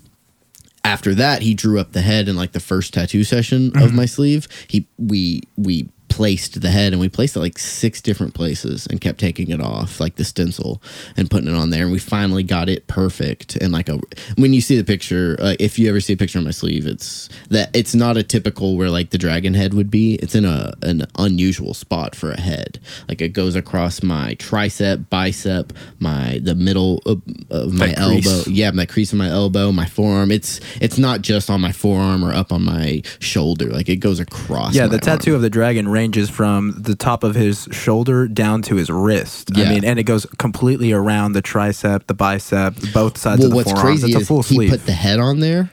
after 0.85 1.15
that, 1.15 1.41
he 1.41 1.53
drew 1.53 1.79
up 1.79 1.93
the 1.93 2.01
head 2.01 2.27
in 2.27 2.35
like 2.35 2.51
the 2.51 2.59
first 2.59 2.93
tattoo 2.93 3.23
session 3.23 3.71
Mm-hmm. 3.71 3.83
of 3.83 3.93
my 3.93 4.05
sleeve. 4.05 4.47
He 4.67 4.87
we 4.97 5.41
we 5.57 5.89
placed 6.13 6.61
the 6.61 6.69
head 6.69 6.93
and 6.93 6.99
we 6.99 7.09
placed 7.09 7.35
it 7.35 7.39
like 7.39 7.57
six 7.57 8.01
different 8.01 8.33
places 8.33 8.87
and 8.87 9.01
kept 9.01 9.19
taking 9.19 9.49
it 9.49 9.59
off 9.59 9.99
like 9.99 10.15
the 10.15 10.23
stencil 10.23 10.81
and 11.17 11.29
putting 11.29 11.47
it 11.47 11.55
on 11.55 11.69
there 11.69 11.83
and 11.83 11.91
we 11.91 11.99
finally 11.99 12.43
got 12.43 12.69
it 12.69 12.85
perfect 12.87 13.55
and 13.57 13.73
like 13.73 13.89
a 13.89 13.99
when 14.37 14.53
you 14.53 14.61
see 14.61 14.77
the 14.77 14.83
picture 14.83 15.35
uh, 15.39 15.55
if 15.59 15.77
you 15.77 15.89
ever 15.89 15.99
see 15.99 16.13
a 16.13 16.17
picture 16.17 16.37
on 16.37 16.45
my 16.45 16.51
sleeve 16.51 16.85
it's 16.85 17.29
that 17.49 17.75
it's 17.75 17.95
not 17.95 18.15
a 18.15 18.23
typical 18.23 18.77
where 18.77 18.89
like 18.89 19.09
the 19.09 19.17
dragon 19.17 19.53
head 19.53 19.73
would 19.73 19.89
be 19.89 20.15
it's 20.15 20.35
in 20.35 20.45
a 20.45 20.73
an 20.83 21.03
unusual 21.17 21.73
spot 21.73 22.15
for 22.15 22.31
a 22.31 22.39
head 22.39 22.79
like 23.09 23.21
it 23.21 23.29
goes 23.29 23.55
across 23.55 24.03
my 24.03 24.35
tricep 24.35 25.09
bicep 25.09 25.73
my 25.99 26.39
the 26.43 26.55
middle 26.55 27.01
of, 27.05 27.21
of 27.49 27.73
my 27.73 27.93
elbow 27.97 28.43
yeah, 28.47 28.71
my 28.71 28.85
crease 28.85 29.11
in 29.11 29.19
my 29.19 29.29
elbow, 29.29 29.71
my 29.71 29.85
forearm. 29.85 30.31
It's 30.31 30.59
it's 30.79 30.97
not 30.97 31.21
just 31.21 31.49
on 31.49 31.61
my 31.61 31.71
forearm 31.71 32.23
or 32.23 32.33
up 32.33 32.51
on 32.51 32.63
my 32.63 33.01
shoulder. 33.19 33.69
Like 33.69 33.89
it 33.89 33.97
goes 33.97 34.19
across. 34.19 34.75
yeah, 34.75 34.87
the 34.87 34.97
tattoo 34.97 35.31
arm. 35.31 35.37
of 35.37 35.41
the 35.41 35.49
dragon 35.49 35.87
ranges 36.03 36.29
from 36.29 36.73
the 36.81 36.95
top 36.95 37.23
of 37.23 37.33
his 37.33 37.67
shoulder 37.71 38.27
down 38.27 38.61
to 38.63 38.75
his 38.75 38.89
wrist. 38.89 39.51
Yeah. 39.55 39.65
I 39.65 39.69
mean, 39.69 39.85
and 39.85 39.97
it 39.97 40.03
goes 40.03 40.25
completely 40.37 40.91
around 40.91 41.31
the 41.31 41.41
tricep, 41.41 42.07
the 42.07 42.13
bicep, 42.13 42.75
both 42.93 43.17
sides 43.17 43.39
Well, 43.39 43.45
of 43.47 43.51
the 43.51 43.55
what's 43.55 43.71
forearms. 43.71 44.01
crazy 44.01 44.07
It's 44.07 44.15
a 44.17 44.19
is 44.21 44.27
full 44.27 44.43
he 44.43 44.69
put 44.69 44.85
the 44.85 44.91
head 44.91 45.19
on 45.19 45.39
there, 45.39 45.69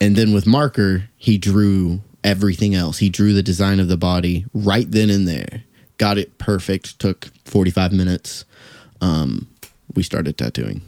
and 0.00 0.14
then 0.14 0.32
with 0.32 0.46
marker 0.46 1.08
he 1.16 1.38
drew 1.38 2.00
everything 2.22 2.74
else. 2.74 2.98
He 2.98 3.08
drew 3.08 3.32
the 3.32 3.42
design 3.42 3.80
of 3.80 3.88
the 3.88 3.96
body 3.96 4.46
right 4.54 4.88
then 4.88 5.10
and 5.10 5.26
there. 5.26 5.64
Got 5.98 6.18
it 6.18 6.38
perfect. 6.38 6.98
Took 7.00 7.26
forty 7.44 7.70
five 7.72 7.92
minutes. 7.92 8.44
Um, 9.00 9.48
we 9.94 10.02
started 10.02 10.38
tattooing. 10.38 10.82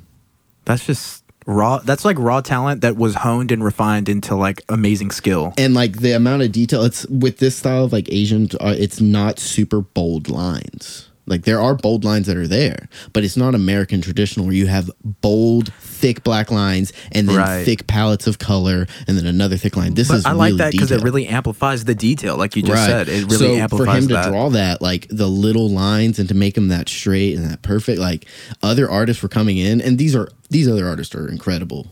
that's 0.65 0.87
just 0.87 1.25
raw. 1.47 1.79
That's 1.79 2.05
like 2.05 2.19
raw 2.19 2.41
talent 2.41 2.83
that 2.83 2.97
was 2.97 3.15
honed 3.15 3.53
and 3.53 3.65
refined 3.65 4.09
into 4.09 4.35
like 4.35 4.63
amazing 4.69 5.11
skill. 5.11 5.55
and 5.59 5.75
like 5.75 5.99
the 5.99 6.13
amount 6.13 6.43
of 6.43 6.53
detail 6.53 6.83
it's 6.85 7.07
with 7.07 7.39
this 7.39 7.57
style 7.57 7.85
of 7.85 7.93
like 7.93 8.09
asian 8.13 8.49
uh, 8.61 8.75
it's 8.79 9.01
not 9.01 9.39
super 9.39 9.81
bold 9.81 10.29
lines 10.29 11.08
Like 11.29 11.43
there 11.45 11.61
are 11.61 11.75
bold 11.75 12.05
lines 12.05 12.27
that 12.27 12.37
are 12.37 12.47
there, 12.49 12.89
but 13.13 13.25
it's 13.25 13.37
not 13.37 13.55
American 13.55 14.01
traditional 14.01 14.47
where 14.47 14.55
you 14.55 14.67
have 14.67 14.91
bold, 15.05 15.73
thick 15.81 16.23
black 16.25 16.51
lines 16.51 16.93
and 17.13 17.29
then 17.29 17.37
Right. 17.37 17.65
thick 17.65 17.87
palettes 17.87 18.27
of 18.27 18.39
color 18.39 18.87
and 19.07 19.17
then 19.17 19.27
another 19.27 19.57
thick 19.57 19.77
line. 19.77 19.95
This 19.95 20.09
But 20.09 20.19
is 20.19 20.27
I 20.27 20.33
like 20.33 20.49
really 20.49 20.59
that 20.59 20.73
because 20.73 20.91
it 20.93 21.03
really 21.03 21.27
amplifies 21.27 21.85
the 21.85 21.95
detail, 21.95 22.37
like 22.37 22.57
you 22.57 22.63
just 22.63 22.85
said. 22.85 23.09
It 23.09 23.31
really 23.31 23.31
amplifies 23.31 23.39
that. 23.39 23.39
so 23.39 23.55
amplifies 23.57 24.07
for 24.07 24.15
him 24.15 24.23
to 24.25 24.31
draw 24.31 24.51
that, 24.51 24.81
like 24.83 25.07
the 25.11 25.29
little 25.29 25.69
lines, 25.69 26.19
and 26.19 26.29
to 26.29 26.35
make 26.35 26.55
them 26.55 26.69
that 26.69 26.89
straight 26.89 27.37
and 27.37 27.51
that 27.51 27.63
perfect, 27.63 27.99
like 28.01 28.27
other 28.63 28.89
artists 28.91 29.23
were 29.23 29.29
coming 29.29 29.59
in, 29.59 29.81
and 29.81 29.99
these 29.99 30.15
are 30.17 30.29
these 30.51 30.67
other 30.67 30.89
artists 30.89 31.15
are 31.15 31.29
incredible 31.29 31.87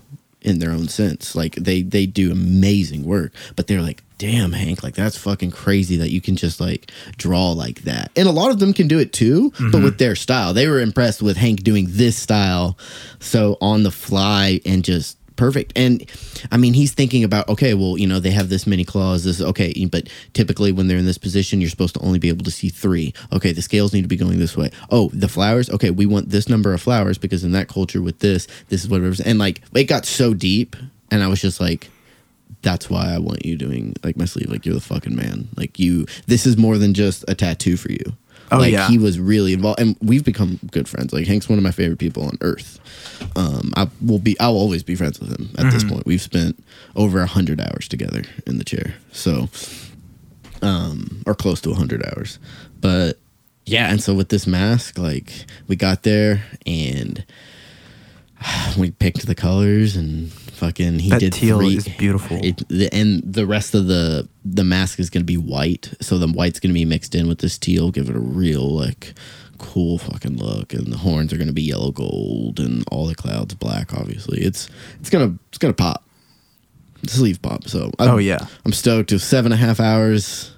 in 0.47 0.59
their 0.61 0.71
own 0.71 0.89
sense. 0.89 1.35
Like 1.35 1.55
they 1.57 1.83
they 1.83 2.07
do 2.07 2.31
amazing 2.33 3.05
work, 3.05 3.33
but 3.57 3.67
they're 3.67 3.83
like, 3.83 4.03
damn, 4.19 4.53
Hank, 4.53 4.83
like 4.83 4.95
that's 4.95 5.17
fucking 5.19 5.51
crazy 5.51 5.97
that 5.97 6.11
you 6.11 6.21
can 6.21 6.37
just 6.37 6.61
like 6.61 6.91
draw 7.19 7.51
like 7.53 7.83
that. 7.83 8.11
And 8.17 8.29
a 8.29 8.33
lot 8.33 8.51
of 8.51 8.59
them 8.59 8.73
can 8.73 8.89
do 8.89 8.99
it 8.99 9.13
too, 9.13 9.51
Mm-hmm. 9.51 9.71
but 9.73 9.83
with 9.83 9.99
their 9.99 10.15
style, 10.17 10.55
they 10.55 10.69
were 10.69 10.81
impressed 10.81 11.23
with 11.23 11.37
Hank 11.37 11.63
doing 11.63 11.87
this 11.91 12.17
style, 12.17 12.79
so 13.21 13.59
on 13.61 13.83
the 13.83 13.91
fly 13.91 14.61
and 14.65 14.83
just 14.85 15.19
perfect. 15.37 15.73
And 15.77 16.05
I 16.51 16.57
mean, 16.57 16.75
he's 16.75 16.93
thinking 16.93 17.25
about 17.25 17.49
okay, 17.49 17.75
well, 17.75 17.97
you 17.97 18.07
know, 18.07 18.21
they 18.21 18.31
have 18.31 18.49
this 18.49 18.67
many 18.67 18.85
claws. 18.85 19.25
This 19.25 19.41
okay, 19.41 19.87
but 19.87 20.09
typically 20.33 20.73
when 20.73 20.89
they're 20.89 20.99
in 20.99 21.07
this 21.07 21.19
position, 21.19 21.61
you're 21.61 21.71
supposed 21.71 21.95
to 21.95 22.01
only 22.01 22.19
be 22.19 22.29
able 22.29 22.45
to 22.45 22.51
see 22.51 22.69
three. 22.69 23.15
Okay, 23.33 23.53
the 23.53 23.63
scales 23.63 23.93
need 23.93 24.03
to 24.03 24.09
be 24.09 24.17
going 24.17 24.39
this 24.39 24.57
way. 24.57 24.71
Oh, 24.91 25.11
the 25.13 25.29
flowers. 25.29 25.71
Okay, 25.71 25.91
we 25.91 26.07
want 26.07 26.31
this 26.31 26.49
number 26.49 26.75
of 26.75 26.83
flowers 26.83 27.19
because 27.19 27.45
in 27.45 27.53
that 27.53 27.69
culture 27.69 28.03
with 28.03 28.19
this, 28.19 28.47
this 28.69 28.83
is 28.83 28.89
what 28.89 29.01
it 29.01 29.09
was. 29.09 29.21
And 29.21 29.39
like, 29.39 29.63
it 29.75 29.85
got 29.85 30.07
so 30.07 30.35
deep, 30.35 30.75
and 31.11 31.23
I 31.23 31.29
was 31.29 31.41
just 31.41 31.61
like. 31.61 31.91
That's 32.63 32.91
why 32.91 33.15
I 33.15 33.19
want 33.19 33.47
you 33.47 33.57
doing 33.57 33.95
like 34.03 34.17
my 34.17 34.25
sleeve. 34.25 34.51
Like 34.51 34.67
you're 34.67 34.75
the 34.75 34.81
fucking 34.81 35.15
man. 35.15 35.47
Like 35.57 35.79
you. 35.79 36.07
This 36.27 36.47
is 36.47 36.57
more 36.57 36.79
than 36.79 36.95
just 36.95 37.25
a 37.29 37.35
tattoo 37.35 37.77
for 37.77 37.93
you. 37.93 38.17
Oh, 38.53 38.59
like 38.59 38.73
yeah. 38.73 38.87
he 38.89 38.99
was 38.99 39.19
really 39.19 39.53
involved, 39.53 39.81
and 39.81 39.97
we've 40.01 40.25
become 40.25 40.61
good 40.71 40.89
friends. 40.89 41.13
Like 41.13 41.27
Hank's 41.27 41.49
one 41.49 41.59
of 41.59 41.65
my 41.65 41.71
favorite 41.73 41.99
people 41.99 42.25
on 42.25 42.39
earth. 42.41 42.79
Um, 43.37 43.73
I 43.77 43.89
will 44.05 44.19
be. 44.21 44.39
I'll 44.39 44.55
always 44.55 44.83
be 44.83 44.95
friends 44.95 45.19
with 45.21 45.31
him. 45.39 45.51
At 45.59 45.73
this 45.73 45.83
Mm-hmm. 45.83 45.93
point, 45.95 46.07
we've 46.07 46.23
spent 46.23 46.63
over 46.95 47.21
a 47.21 47.27
hundred 47.27 47.61
hours 47.61 47.89
together 47.89 48.23
in 48.47 48.59
the 48.59 48.65
chair. 48.65 48.95
So, 49.13 49.49
um, 50.63 51.23
or 51.27 51.35
close 51.35 51.61
to 51.63 51.71
a 51.71 51.75
hundred 51.75 52.05
hours. 52.07 52.39
But 52.81 53.19
yeah, 53.65 53.91
and 53.91 54.01
so 54.03 54.15
with 54.15 54.29
this 54.29 54.47
mask, 54.47 54.99
like 54.99 55.33
we 55.67 55.77
got 55.77 56.03
there 56.05 56.45
and 56.67 57.25
we 58.79 58.91
picked 58.91 59.27
the 59.27 59.35
colors 59.35 59.97
and 59.97 60.33
fucking 60.33 60.99
he 61.01 61.11
That 61.11 61.21
did 61.21 61.33
teal 61.33 61.59
three, 61.59 61.77
is 61.77 61.89
beautiful. 61.89 62.39
It, 62.45 62.67
the, 62.69 62.89
and 62.93 63.23
the 63.25 63.47
rest 63.47 63.75
of 63.75 63.87
the 63.87 64.29
the 64.45 64.65
mask 64.65 64.99
is 65.01 65.11
gonna 65.11 65.25
be 65.25 65.37
white, 65.37 65.93
so 66.01 66.19
the 66.19 66.29
white's 66.29 66.61
gonna 66.61 66.75
be 66.75 66.85
mixed 66.85 67.15
in 67.15 67.29
with 67.29 67.39
this 67.39 67.59
teal, 67.59 67.91
give 67.91 68.09
it 68.09 68.17
a 68.17 68.21
real 68.21 68.69
like 68.69 69.15
cool 69.59 69.99
fucking 69.99 70.37
look. 70.37 70.73
And 70.75 70.93
the 70.93 70.99
horns 70.99 71.33
are 71.33 71.37
gonna 71.39 71.53
be 71.53 71.63
yellow 71.63 71.91
gold, 71.93 72.59
and 72.61 72.85
all 72.91 73.07
the 73.07 73.15
clouds 73.15 73.55
black. 73.55 73.93
Obviously, 73.95 74.41
it's 74.43 74.69
it's 75.01 75.11
gonna 75.11 75.35
it's 75.49 75.59
gonna 75.59 75.75
pop, 75.75 76.05
sleeve 77.07 77.41
pop. 77.43 77.65
So 77.69 77.91
I'm, 77.99 78.11
Oh, 78.11 78.19
yeah. 78.19 78.47
I'm 78.65 78.73
stoked. 78.73 79.13
It 79.13 79.17
was 79.17 79.25
seven 79.25 79.53
and 79.53 79.61
a 79.61 79.65
half 79.65 79.81
hours 79.81 80.53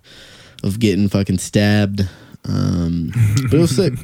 of 0.63 0.79
getting 0.81 1.09
fucking 1.09 1.39
stabbed. 1.39 2.09
Um, 2.45 3.13
but 3.51 3.55
it 3.55 3.61
was 3.61 3.75
sick. 3.77 3.95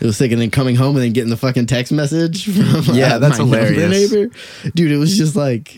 It 0.00 0.02
was 0.02 0.16
sick, 0.16 0.32
and 0.32 0.40
then 0.40 0.50
coming 0.50 0.76
home 0.76 0.96
and 0.96 1.04
then 1.04 1.12
getting 1.12 1.30
the 1.30 1.36
fucking 1.36 1.66
text 1.66 1.92
message 1.92 2.44
from 2.84 2.94
Yeah, 2.94 3.14
uh, 3.14 3.18
that's 3.18 3.36
hilarious. 3.38 4.12
neighbor. 4.12 4.32
Dude, 4.74 4.90
it 4.90 4.96
was 4.96 5.16
just 5.16 5.36
like, 5.36 5.76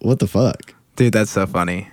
what 0.00 0.18
the 0.18 0.26
fuck? 0.26 0.74
Dude, 0.96 1.12
that's 1.12 1.30
so 1.30 1.46
funny. 1.46 1.88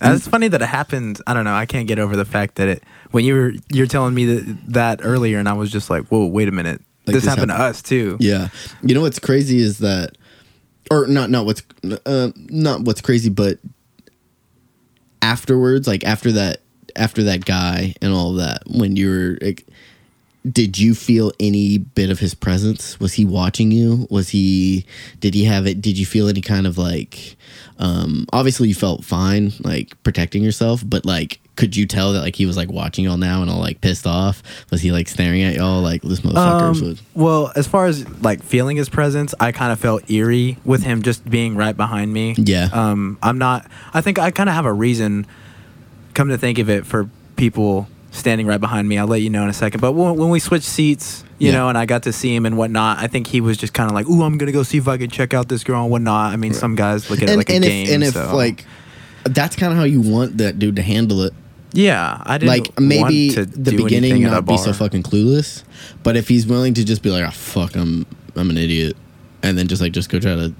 That's 0.00 0.28
funny 0.28 0.46
that 0.48 0.62
it 0.62 0.66
happened. 0.66 1.20
I 1.26 1.34
don't 1.34 1.44
know. 1.44 1.54
I 1.54 1.66
can't 1.66 1.88
get 1.88 1.98
over 1.98 2.14
the 2.14 2.24
fact 2.24 2.54
that 2.56 2.68
it 2.68 2.84
when 3.10 3.24
you 3.24 3.34
were 3.34 3.52
you're 3.72 3.86
telling 3.88 4.14
me 4.14 4.24
that, 4.26 4.58
that 4.68 5.00
earlier, 5.02 5.38
and 5.40 5.48
I 5.48 5.52
was 5.54 5.70
just 5.72 5.90
like, 5.90 6.06
"Whoa, 6.08 6.26
wait 6.26 6.46
a 6.48 6.52
minute! 6.52 6.80
Like, 7.06 7.14
this, 7.14 7.24
this 7.24 7.24
happened, 7.24 7.50
happened- 7.50 7.74
to 7.74 7.78
us 7.78 7.82
too." 7.82 8.16
Yeah, 8.20 8.48
you 8.82 8.94
know 8.94 9.00
what's 9.00 9.18
crazy 9.18 9.58
is 9.58 9.78
that, 9.78 10.16
or 10.92 11.08
not 11.08 11.28
not 11.30 11.44
what's 11.44 11.62
uh, 12.06 12.30
not 12.36 12.82
what's 12.82 13.00
crazy, 13.00 13.30
but 13.30 13.58
afterwards, 15.22 15.86
like 15.86 16.04
after 16.04 16.32
that 16.32 16.60
after 16.96 17.22
that 17.24 17.44
guy 17.44 17.94
and 18.02 18.12
all 18.12 18.34
that, 18.34 18.62
when 18.66 18.96
you 18.96 19.08
were. 19.10 19.38
Like, 19.40 19.66
did 20.48 20.78
you 20.78 20.94
feel 20.94 21.32
any 21.38 21.78
bit 21.78 22.10
of 22.10 22.18
his 22.18 22.34
presence? 22.34 22.98
Was 22.98 23.14
he 23.14 23.24
watching 23.24 23.70
you? 23.70 24.06
Was 24.10 24.30
he? 24.30 24.86
Did 25.20 25.34
he 25.34 25.44
have 25.44 25.66
it? 25.66 25.82
Did 25.82 25.98
you 25.98 26.06
feel 26.06 26.28
any 26.28 26.40
kind 26.40 26.66
of 26.66 26.78
like? 26.78 27.36
Um, 27.78 28.26
obviously, 28.32 28.68
you 28.68 28.74
felt 28.74 29.04
fine, 29.04 29.52
like 29.60 30.02
protecting 30.02 30.42
yourself, 30.42 30.82
but 30.86 31.04
like, 31.04 31.40
could 31.56 31.76
you 31.76 31.86
tell 31.86 32.14
that 32.14 32.20
like 32.20 32.36
he 32.36 32.46
was 32.46 32.56
like 32.56 32.70
watching 32.70 33.04
y'all 33.04 33.18
now 33.18 33.42
and 33.42 33.50
all 33.50 33.58
like 33.58 33.82
pissed 33.82 34.06
off? 34.06 34.42
Was 34.70 34.80
he 34.80 34.92
like 34.92 35.08
staring 35.08 35.42
at 35.42 35.56
y'all 35.56 35.82
like 35.82 36.00
this 36.02 36.20
motherfucker's 36.20 36.82
Um, 36.82 36.98
well, 37.14 37.52
as 37.54 37.66
far 37.66 37.86
as 37.86 38.08
like 38.22 38.42
feeling 38.42 38.78
his 38.78 38.88
presence, 38.88 39.34
I 39.40 39.52
kind 39.52 39.72
of 39.72 39.78
felt 39.78 40.10
eerie 40.10 40.56
with 40.64 40.84
him 40.84 41.02
just 41.02 41.28
being 41.28 41.54
right 41.54 41.76
behind 41.76 42.12
me. 42.12 42.34
Yeah. 42.38 42.68
Um, 42.72 43.18
I'm 43.22 43.36
not. 43.36 43.66
I 43.92 44.00
think 44.00 44.18
I 44.18 44.30
kind 44.30 44.48
of 44.48 44.54
have 44.54 44.66
a 44.66 44.72
reason. 44.72 45.26
Come 46.14 46.30
to 46.30 46.38
think 46.38 46.58
of 46.58 46.68
it, 46.70 46.86
for 46.86 47.08
people 47.36 47.88
standing 48.10 48.46
right 48.46 48.60
behind 48.60 48.88
me, 48.88 48.98
I'll 48.98 49.06
let 49.06 49.22
you 49.22 49.30
know 49.30 49.42
in 49.44 49.48
a 49.48 49.52
second. 49.54 49.80
But 49.80 49.92
when, 49.92 50.16
when 50.16 50.30
we 50.30 50.40
switched 50.40 50.66
seats, 50.66 51.24
you 51.38 51.48
Yeah. 51.48 51.58
know, 51.58 51.68
and 51.68 51.78
I 51.78 51.86
got 51.86 52.02
to 52.04 52.12
see 52.12 52.34
him 52.34 52.44
and 52.46 52.56
whatnot, 52.56 52.98
I 52.98 53.06
think 53.06 53.26
he 53.28 53.40
was 53.40 53.56
just 53.56 53.72
kind 53.72 53.88
of 53.88 53.94
like, 53.94 54.08
"Ooh, 54.08 54.22
I'm 54.22 54.36
gonna 54.38 54.52
go 54.52 54.62
see 54.62 54.78
if 54.78 54.88
I 54.88 54.96
can 54.98 55.10
check 55.10 55.32
out 55.34 55.48
this 55.48 55.62
girl 55.64 55.82
and 55.82 55.90
whatnot." 55.90 56.32
I 56.32 56.36
mean, 56.36 56.52
some 56.54 56.74
guys 56.74 57.08
look 57.10 57.20
at 57.22 57.24
it 57.28 57.30
and, 57.30 57.38
like 57.38 57.50
a 57.50 57.54
and 57.54 57.64
game. 57.64 57.86
if 57.86 57.92
and 57.92 58.04
if 58.04 58.14
so- 58.14 58.34
like 58.36 58.64
that's 59.24 59.54
kind 59.56 59.72
of 59.72 59.78
how 59.78 59.84
you 59.84 60.00
want 60.00 60.38
that 60.38 60.58
dude 60.58 60.76
to 60.76 60.82
handle 60.82 61.22
it. 61.22 61.32
yeah, 61.72 62.20
I 62.26 62.38
didn't 62.38 62.48
Like 62.48 62.80
maybe 62.80 63.00
want 63.00 63.34
to 63.34 63.44
the 63.46 63.70
do 63.70 63.76
beginning 63.84 64.10
anything 64.12 64.24
at 64.24 64.32
a 64.32 64.34
not 64.36 64.46
be 64.46 64.56
so 64.56 64.72
fucking 64.72 65.02
clueless, 65.04 65.62
but 66.02 66.16
if 66.16 66.26
he's 66.28 66.46
willing 66.46 66.74
to 66.74 66.84
just 66.84 67.02
be 67.02 67.10
like, 67.10 67.24
"Oh 67.24 67.30
fuck, 67.30 67.76
I'm 67.76 68.06
I'm 68.34 68.50
an 68.50 68.58
idiot," 68.58 68.96
and 69.42 69.56
then 69.56 69.68
just 69.68 69.80
like 69.80 69.92
just 69.92 70.08
go 70.10 70.18
try 70.18 70.34
to 70.34 70.52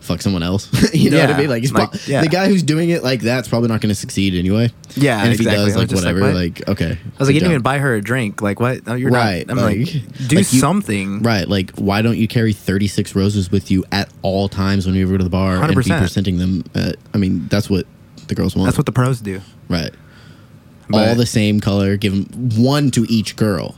fuck 0.00 0.22
someone 0.22 0.42
else, 0.42 0.68
you 0.94 1.10
know 1.10 1.20
what 1.20 1.30
I 1.30 1.38
mean? 1.38 1.48
Like, 1.50 1.62
he's 1.62 1.72
like, 1.72 1.90
prob- 1.90 2.00
yeah. 2.06 2.22
the 2.22 2.28
guy 2.28 2.48
who's 2.48 2.62
doing 2.62 2.90
it 2.90 3.02
like 3.02 3.20
that's 3.20 3.48
probably 3.48 3.68
not 3.68 3.80
going 3.80 3.90
to 3.90 3.94
succeed 3.94 4.34
anyway. 4.34 4.70
Yeah, 4.96 5.22
and 5.22 5.32
if 5.32 5.40
exactly. 5.40 5.60
he 5.60 5.66
does, 5.66 5.76
like 5.76 5.88
like, 5.88 5.96
whatever, 5.96 6.20
what? 6.20 6.34
like, 6.34 6.68
okay. 6.68 6.92
I 6.92 7.18
was 7.18 7.28
like, 7.28 7.34
you 7.34 7.40
didn't 7.40 7.52
even 7.52 7.62
buy 7.62 7.78
her 7.78 7.94
a 7.94 8.00
drink. 8.00 8.42
Like, 8.42 8.58
what? 8.60 8.86
No, 8.86 8.94
you're 8.94 9.10
Right, 9.10 9.46
not. 9.46 9.58
I'm 9.58 9.64
like, 9.64 9.78
like- 9.78 10.28
do 10.28 10.36
like 10.36 10.52
you- 10.52 10.60
something. 10.60 11.22
Right, 11.22 11.46
like 11.48 11.72
why 11.76 12.02
don't 12.02 12.16
you 12.16 12.26
carry 12.28 12.52
36 12.52 13.14
roses 13.14 13.50
with 13.50 13.70
you 13.70 13.84
at 13.92 14.10
all 14.22 14.48
times 14.48 14.86
when 14.86 14.94
you 14.94 15.02
ever 15.02 15.12
go 15.12 15.18
to 15.18 15.24
the 15.24 15.30
bar 15.30 15.62
and 15.62 15.68
be 15.76 15.82
presenting 15.82 16.38
them? 16.38 16.64
At, 16.74 16.96
I 17.14 17.18
mean, 17.18 17.46
that's 17.48 17.68
what 17.70 17.86
the 18.26 18.34
girls 18.34 18.56
want. 18.56 18.66
That's 18.66 18.78
what 18.78 18.86
the 18.86 18.92
pros 18.92 19.20
do. 19.20 19.40
right. 19.68 19.92
But- 20.88 21.08
all 21.08 21.14
the 21.14 21.26
same 21.26 21.60
color. 21.60 21.96
Give 21.96 22.12
them 22.12 22.50
one 22.60 22.90
to 22.92 23.06
each 23.08 23.36
girl. 23.36 23.76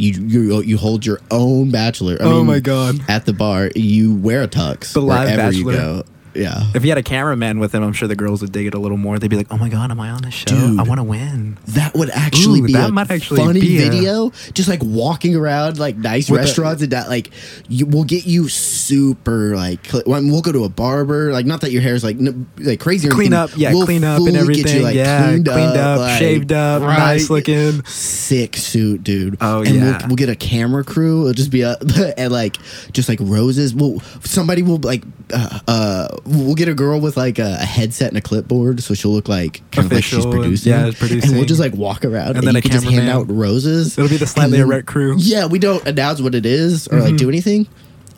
You 0.00 0.12
you 0.26 0.62
you 0.62 0.76
hold 0.78 1.04
your 1.04 1.20
own 1.30 1.70
bachelor. 1.70 2.16
I 2.20 2.24
Oh 2.24 2.38
mean, 2.38 2.46
my 2.46 2.60
God. 2.60 3.00
At 3.08 3.26
the 3.26 3.32
bar, 3.34 3.70
you 3.76 4.14
wear 4.14 4.42
a 4.42 4.48
tux 4.48 4.92
The 4.94 5.02
live 5.02 5.36
wherever 5.36 5.52
you 5.52 5.64
go. 5.64 6.04
Yeah. 6.34 6.70
If 6.74 6.84
you 6.84 6.90
had 6.90 6.98
a 6.98 7.02
cameraman 7.02 7.58
with 7.58 7.74
him, 7.74 7.82
I'm 7.82 7.92
sure 7.92 8.06
the 8.08 8.14
girls 8.16 8.40
would 8.42 8.52
dig 8.52 8.66
it 8.66 8.74
a 8.74 8.78
little 8.78 8.96
more. 8.96 9.18
They'd 9.18 9.28
be 9.28 9.36
like, 9.36 9.48
"Oh 9.50 9.58
my 9.58 9.68
god, 9.68 9.90
am 9.90 10.00
I 10.00 10.10
on 10.10 10.22
this 10.22 10.34
show? 10.34 10.46
Dude. 10.46 10.78
I 10.78 10.82
want 10.84 10.98
to 10.98 11.04
win." 11.04 11.58
That 11.68 11.94
would 11.94 12.10
actually 12.10 12.60
Ooh, 12.60 12.66
be 12.66 12.72
that 12.74 12.90
a 12.90 12.92
might 12.92 13.10
actually 13.10 13.38
funny 13.40 13.60
be 13.60 13.78
a- 13.82 13.90
video. 13.90 14.30
Just 14.54 14.68
like 14.68 14.80
walking 14.82 15.34
around 15.36 15.78
like 15.78 15.96
nice 15.96 16.30
With 16.30 16.40
a- 16.40 16.44
restaurants 16.44 16.82
and 16.82 16.92
that 16.92 17.08
like 17.08 17.30
you 17.68 17.86
will 17.86 18.04
get 18.04 18.26
you 18.26 18.48
super 18.48 19.56
like 19.56 19.84
cl- 19.86 20.04
well, 20.06 20.22
we'll 20.22 20.42
go 20.42 20.52
to 20.52 20.64
a 20.64 20.68
barber 20.68 21.32
like 21.32 21.46
not 21.46 21.60
that 21.62 21.72
your 21.72 21.82
hair's 21.82 22.04
like 22.04 22.16
n- 22.16 22.48
like 22.58 22.80
crazy 22.80 23.08
or 23.08 23.10
Clean 23.10 23.32
anything. 23.32 23.54
up, 23.54 23.58
yeah, 23.58 23.72
We'll 23.72 23.84
clean 23.84 24.04
up 24.04 24.18
and 24.18 24.26
get 24.32 24.36
everything. 24.36 24.76
you, 24.78 24.82
like, 24.82 24.94
yeah, 24.94 25.26
cleaned, 25.26 25.48
up, 25.48 25.98
like, 26.00 26.18
shaved 26.18 26.52
up, 26.52 26.82
right. 26.82 26.98
nice 26.98 27.30
looking. 27.30 27.84
sick 27.84 28.56
suit, 28.56 29.02
dude. 29.04 29.36
Oh, 29.40 29.62
and 29.62 29.74
yeah. 29.74 29.98
we'll, 29.98 30.08
we'll 30.08 30.16
get 30.16 30.28
a 30.28 30.36
camera 30.36 30.84
crew. 30.84 31.22
It'll 31.22 31.34
just 31.34 31.50
be 31.50 31.62
a 31.62 31.76
and 32.16 32.32
like 32.32 32.56
just 32.92 33.08
like 33.08 33.18
roses. 33.20 33.74
We'll 33.74 34.00
somebody 34.24 34.62
will 34.62 34.78
like 34.78 35.02
uh, 35.32 35.58
uh 35.68 36.08
we'll 36.26 36.54
get 36.54 36.68
a 36.68 36.74
girl 36.74 37.00
with 37.00 37.16
like 37.16 37.38
a, 37.38 37.58
a 37.60 37.64
headset 37.64 38.08
and 38.08 38.16
a 38.18 38.20
clipboard, 38.20 38.82
so 38.82 38.94
she'll 38.94 39.10
look 39.12 39.28
like 39.28 39.62
kind 39.70 39.86
of 39.86 39.92
like 39.92 40.04
she's 40.04 40.18
Official 40.18 40.32
and- 40.32 40.42
producing. 40.42 40.72
yeah, 40.72 41.24
and 41.24 41.32
we'll 41.36 41.44
just 41.44 41.60
like 41.60 41.74
walk 41.74 42.04
around 42.04 42.28
and, 42.28 42.38
And 42.38 42.46
then 42.48 42.54
you 42.56 42.62
can 42.62 42.70
just 42.72 42.86
hand 42.86 43.08
out 43.08 43.30
roses. 43.30 43.96
It'll 43.98 44.08
be 44.10 44.16
the 44.16 44.26
slightly 44.26 44.58
then- 44.58 44.66
erect 44.66 44.86
crew. 44.86 45.16
Yeah, 45.18 45.46
we 45.46 45.58
don't 45.58 45.86
announce 45.86 46.20
what 46.20 46.34
it 46.34 46.46
is 46.46 46.88
or 46.88 47.00
like 47.00 47.16
do 47.16 47.28
anything, 47.28 47.66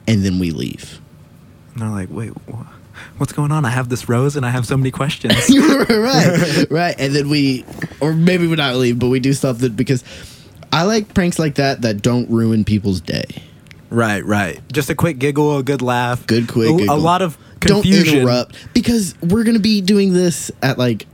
and 0.07 0.25
then 0.25 0.39
we 0.39 0.51
leave. 0.51 1.01
And 1.75 1.83
they're 1.83 1.89
like, 1.89 2.09
"Wait, 2.11 2.33
wha- 2.49 2.67
what's 3.19 3.33
going 3.33 3.51
on? 3.53 3.65
I 3.65 3.71
have 3.71 3.89
this 3.89 4.09
rose 4.09 4.37
and 4.37 4.45
I 4.45 4.51
have 4.51 4.67
so 4.67 4.77
many 4.77 4.91
questions." 4.91 5.35
Right, 5.93 6.67
right. 6.71 6.95
And 6.99 7.15
then 7.15 7.29
we, 7.29 7.65
or 8.01 8.13
maybe 8.13 8.47
we 8.47 8.57
not 8.57 8.77
leave, 8.77 8.99
but 8.99 9.09
we 9.09 9.21
do 9.21 9.33
stuff 9.33 9.59
that 9.59 9.77
because 9.77 10.03
I 10.73 10.85
like 10.85 11.13
pranks 11.15 11.39
like 11.39 11.57
that 11.57 11.83
that 11.83 12.03
don't 12.03 12.29
ruin 12.31 12.65
people's 12.65 13.01
day. 13.01 13.25
Right, 13.93 14.25
right. 14.25 14.61
Just 14.73 14.91
a 14.91 14.95
quick 14.95 15.19
giggle, 15.19 15.59
a 15.59 15.63
good 15.63 15.83
laugh, 15.83 16.27
Good 16.27 16.49
quick 16.49 16.71
a, 16.71 16.77
giggle. 16.77 16.95
a 16.95 16.99
lot 16.99 17.23
of 17.23 17.37
confusion. 17.61 18.05
Don't 18.05 18.23
interrupt 18.23 18.75
because 18.75 19.15
we're 19.21 19.45
gonna 19.45 19.59
be 19.61 19.81
doing 19.81 20.13
this 20.13 20.51
at 20.63 20.79
like 20.79 21.07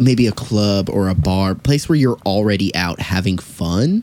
maybe 0.00 0.26
a 0.26 0.32
club 0.32 0.88
or 0.90 1.08
a 1.08 1.14
bar, 1.14 1.54
place 1.54 1.88
where 1.88 1.96
you're 1.96 2.18
already 2.26 2.74
out 2.74 3.00
having 3.00 3.38
fun. 3.38 4.02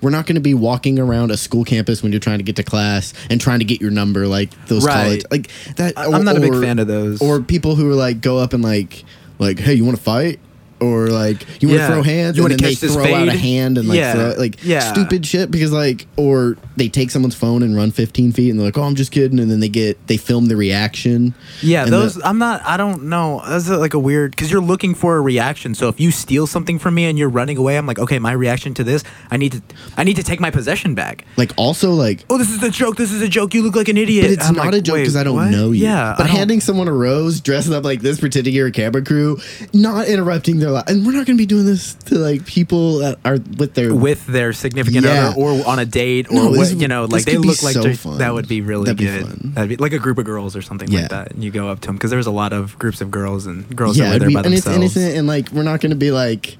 We're 0.00 0.10
not 0.10 0.24
going 0.26 0.36
to 0.36 0.40
be 0.40 0.54
walking 0.54 0.98
around 0.98 1.30
a 1.30 1.36
school 1.36 1.62
campus 1.62 2.02
when 2.02 2.10
you're 2.10 2.20
trying 2.22 2.38
to 2.38 2.42
get 2.42 2.56
to 2.56 2.62
class 2.62 3.12
and 3.28 3.38
trying 3.38 3.58
to 3.58 3.66
get 3.66 3.82
your 3.82 3.90
number, 3.90 4.26
like 4.26 4.50
those 4.66 4.84
Right. 4.86 4.94
college, 4.94 5.24
like 5.30 5.50
that. 5.76 5.92
I- 5.96 6.06
I'm 6.06 6.24
not 6.24 6.36
a 6.38 6.40
big 6.40 6.54
fan 6.54 6.78
of 6.78 6.86
those. 6.86 7.20
Or 7.20 7.40
people 7.42 7.76
who 7.76 7.88
are 7.90 7.94
like 7.94 8.22
go 8.22 8.38
up 8.38 8.54
and 8.54 8.62
like, 8.64 9.04
like, 9.38 9.58
hey, 9.60 9.74
you 9.74 9.84
want 9.84 9.98
to 9.98 10.02
fight? 10.02 10.40
Or 10.80 11.08
like 11.08 11.42
you 11.62 11.68
want 11.68 11.78
to 11.78 11.84
Yeah. 11.84 11.86
throw 11.88 12.02
hands 12.02 12.36
You 12.36 12.44
and 12.46 12.52
then 12.52 12.58
they 12.62 12.74
throw 12.74 13.14
out 13.14 13.28
a 13.28 13.32
hand 13.36 13.78
and 13.78 13.88
like 13.88 13.98
Yeah. 13.98 14.12
throw 14.14 14.34
like 14.38 14.58
Yeah. 14.64 14.80
stupid 14.92 15.26
shit 15.26 15.50
because 15.50 15.72
like 15.72 16.06
or 16.16 16.56
they 16.76 16.88
take 16.88 17.10
someone's 17.10 17.34
phone 17.34 17.62
and 17.62 17.76
run 17.76 17.90
15 17.90 18.32
feet 18.32 18.50
and 18.50 18.58
they're 18.58 18.66
like 18.66 18.78
oh 18.78 18.82
I'm 18.82 18.94
just 18.94 19.12
kidding 19.12 19.38
and 19.38 19.50
then 19.50 19.60
they 19.60 19.68
get 19.68 20.06
they 20.06 20.16
film 20.16 20.46
the 20.46 20.56
reaction. 20.56 21.34
Yeah, 21.62 21.84
those. 21.84 22.14
the- 22.14 22.26
I'm 22.26 22.38
not. 22.38 22.62
I 22.64 22.76
don't 22.76 23.04
know. 23.04 23.42
That's 23.46 23.68
like 23.68 23.94
a 23.94 23.98
weird 23.98 24.30
because 24.32 24.50
you're 24.50 24.60
looking 24.62 24.94
for 24.94 25.16
a 25.16 25.20
reaction. 25.20 25.74
So 25.74 25.88
if 25.88 26.00
you 26.00 26.10
steal 26.10 26.46
something 26.46 26.78
from 26.78 26.94
me 26.94 27.04
and 27.04 27.18
you're 27.18 27.28
running 27.28 27.56
away, 27.58 27.76
I'm 27.76 27.86
like, 27.86 27.98
okay, 27.98 28.18
my 28.18 28.32
reaction 28.32 28.74
to 28.74 28.84
this, 28.84 29.02
I 29.30 29.36
need 29.36 29.52
to, 29.52 29.62
I 29.96 30.04
need 30.04 30.16
to 30.16 30.22
take 30.22 30.40
my 30.40 30.50
possession 30.50 30.94
back. 30.94 31.24
like 31.36 31.52
also 31.56 31.90
like 31.92 32.24
Oh, 32.30 32.38
this 32.38 32.50
is 32.50 32.62
a 32.62 32.70
joke. 32.70 32.96
This 32.96 33.12
is 33.12 33.22
a 33.22 33.28
joke. 33.28 33.54
You 33.54 33.62
look 33.62 33.76
like 33.76 33.88
an 33.88 33.96
idiot. 33.96 34.24
But 34.24 34.30
it's 34.32 34.48
I'm 34.48 34.54
not 34.54 34.66
like, 34.66 34.74
a 34.76 34.80
joke 34.80 34.96
because 34.96 35.16
I 35.16 35.24
don't 35.24 35.34
what?" 35.34 35.50
know 35.50 35.72
you. 35.72 35.82
Yeah, 35.84 36.14
But 36.16 36.26
handing 36.28 36.60
someone 36.60 36.88
a 36.88 36.92
rose, 36.92 37.40
dressing 37.40 37.74
up 37.74 37.84
like 37.84 38.00
this, 38.00 38.18
pretending 38.20 38.54
you're 38.54 38.68
a 38.68 38.72
camera 38.72 39.02
crew, 39.02 39.38
not 39.72 40.06
interrupting 40.08 40.58
their 40.60 40.69
and 40.76 41.04
we're 41.06 41.12
not 41.12 41.26
going 41.26 41.36
to 41.36 41.42
be 41.42 41.46
doing 41.46 41.66
this 41.66 41.94
to 41.94 42.16
like 42.16 42.44
people 42.46 42.98
that 42.98 43.18
are 43.24 43.38
with 43.58 43.74
their 43.74 43.94
with 43.94 44.26
their 44.26 44.52
significant 44.52 45.04
Yeah. 45.04 45.28
other 45.28 45.40
or 45.40 45.66
on 45.66 45.78
a 45.78 45.84
date 45.84 46.28
or 46.30 46.34
No, 46.34 46.50
what, 46.50 46.58
this- 46.60 46.72
you 46.74 46.88
know 46.88 47.04
like 47.04 47.24
they 47.24 47.36
look 47.38 47.62
like 47.62 47.74
so 47.74 47.92
fun. 47.94 48.18
that 48.18 48.32
would 48.34 48.48
be 48.48 48.60
really 48.60 48.84
That'd 48.84 48.98
be 48.98 49.04
good 49.06 49.26
fun. 49.26 49.52
that'd 49.54 49.68
be 49.68 49.76
like 49.76 49.92
a 49.92 49.98
group 49.98 50.18
of 50.18 50.24
girls 50.24 50.54
or 50.56 50.62
something 50.62 50.90
Yeah. 50.90 51.00
like 51.02 51.10
that 51.10 51.32
and 51.32 51.42
you 51.44 51.50
go 51.50 51.68
up 51.68 51.80
to 51.80 51.86
them 51.88 51.96
because 51.96 52.10
there's 52.10 52.26
a 52.26 52.30
lot 52.30 52.52
of 52.52 52.78
groups 52.78 53.00
of 53.00 53.10
girls 53.10 53.46
and 53.46 53.74
girls 53.76 53.98
yeah, 53.98 54.06
that 54.06 54.12
were 54.14 54.18
there 54.20 54.28
be- 54.28 54.34
by 54.34 54.40
and 54.42 54.54
it's 54.54 54.66
innocent, 54.66 55.16
and 55.16 55.26
like 55.26 55.50
we're 55.52 55.62
not 55.62 55.80
going 55.80 55.90
to 55.90 55.96
be 55.96 56.10
like. 56.10 56.56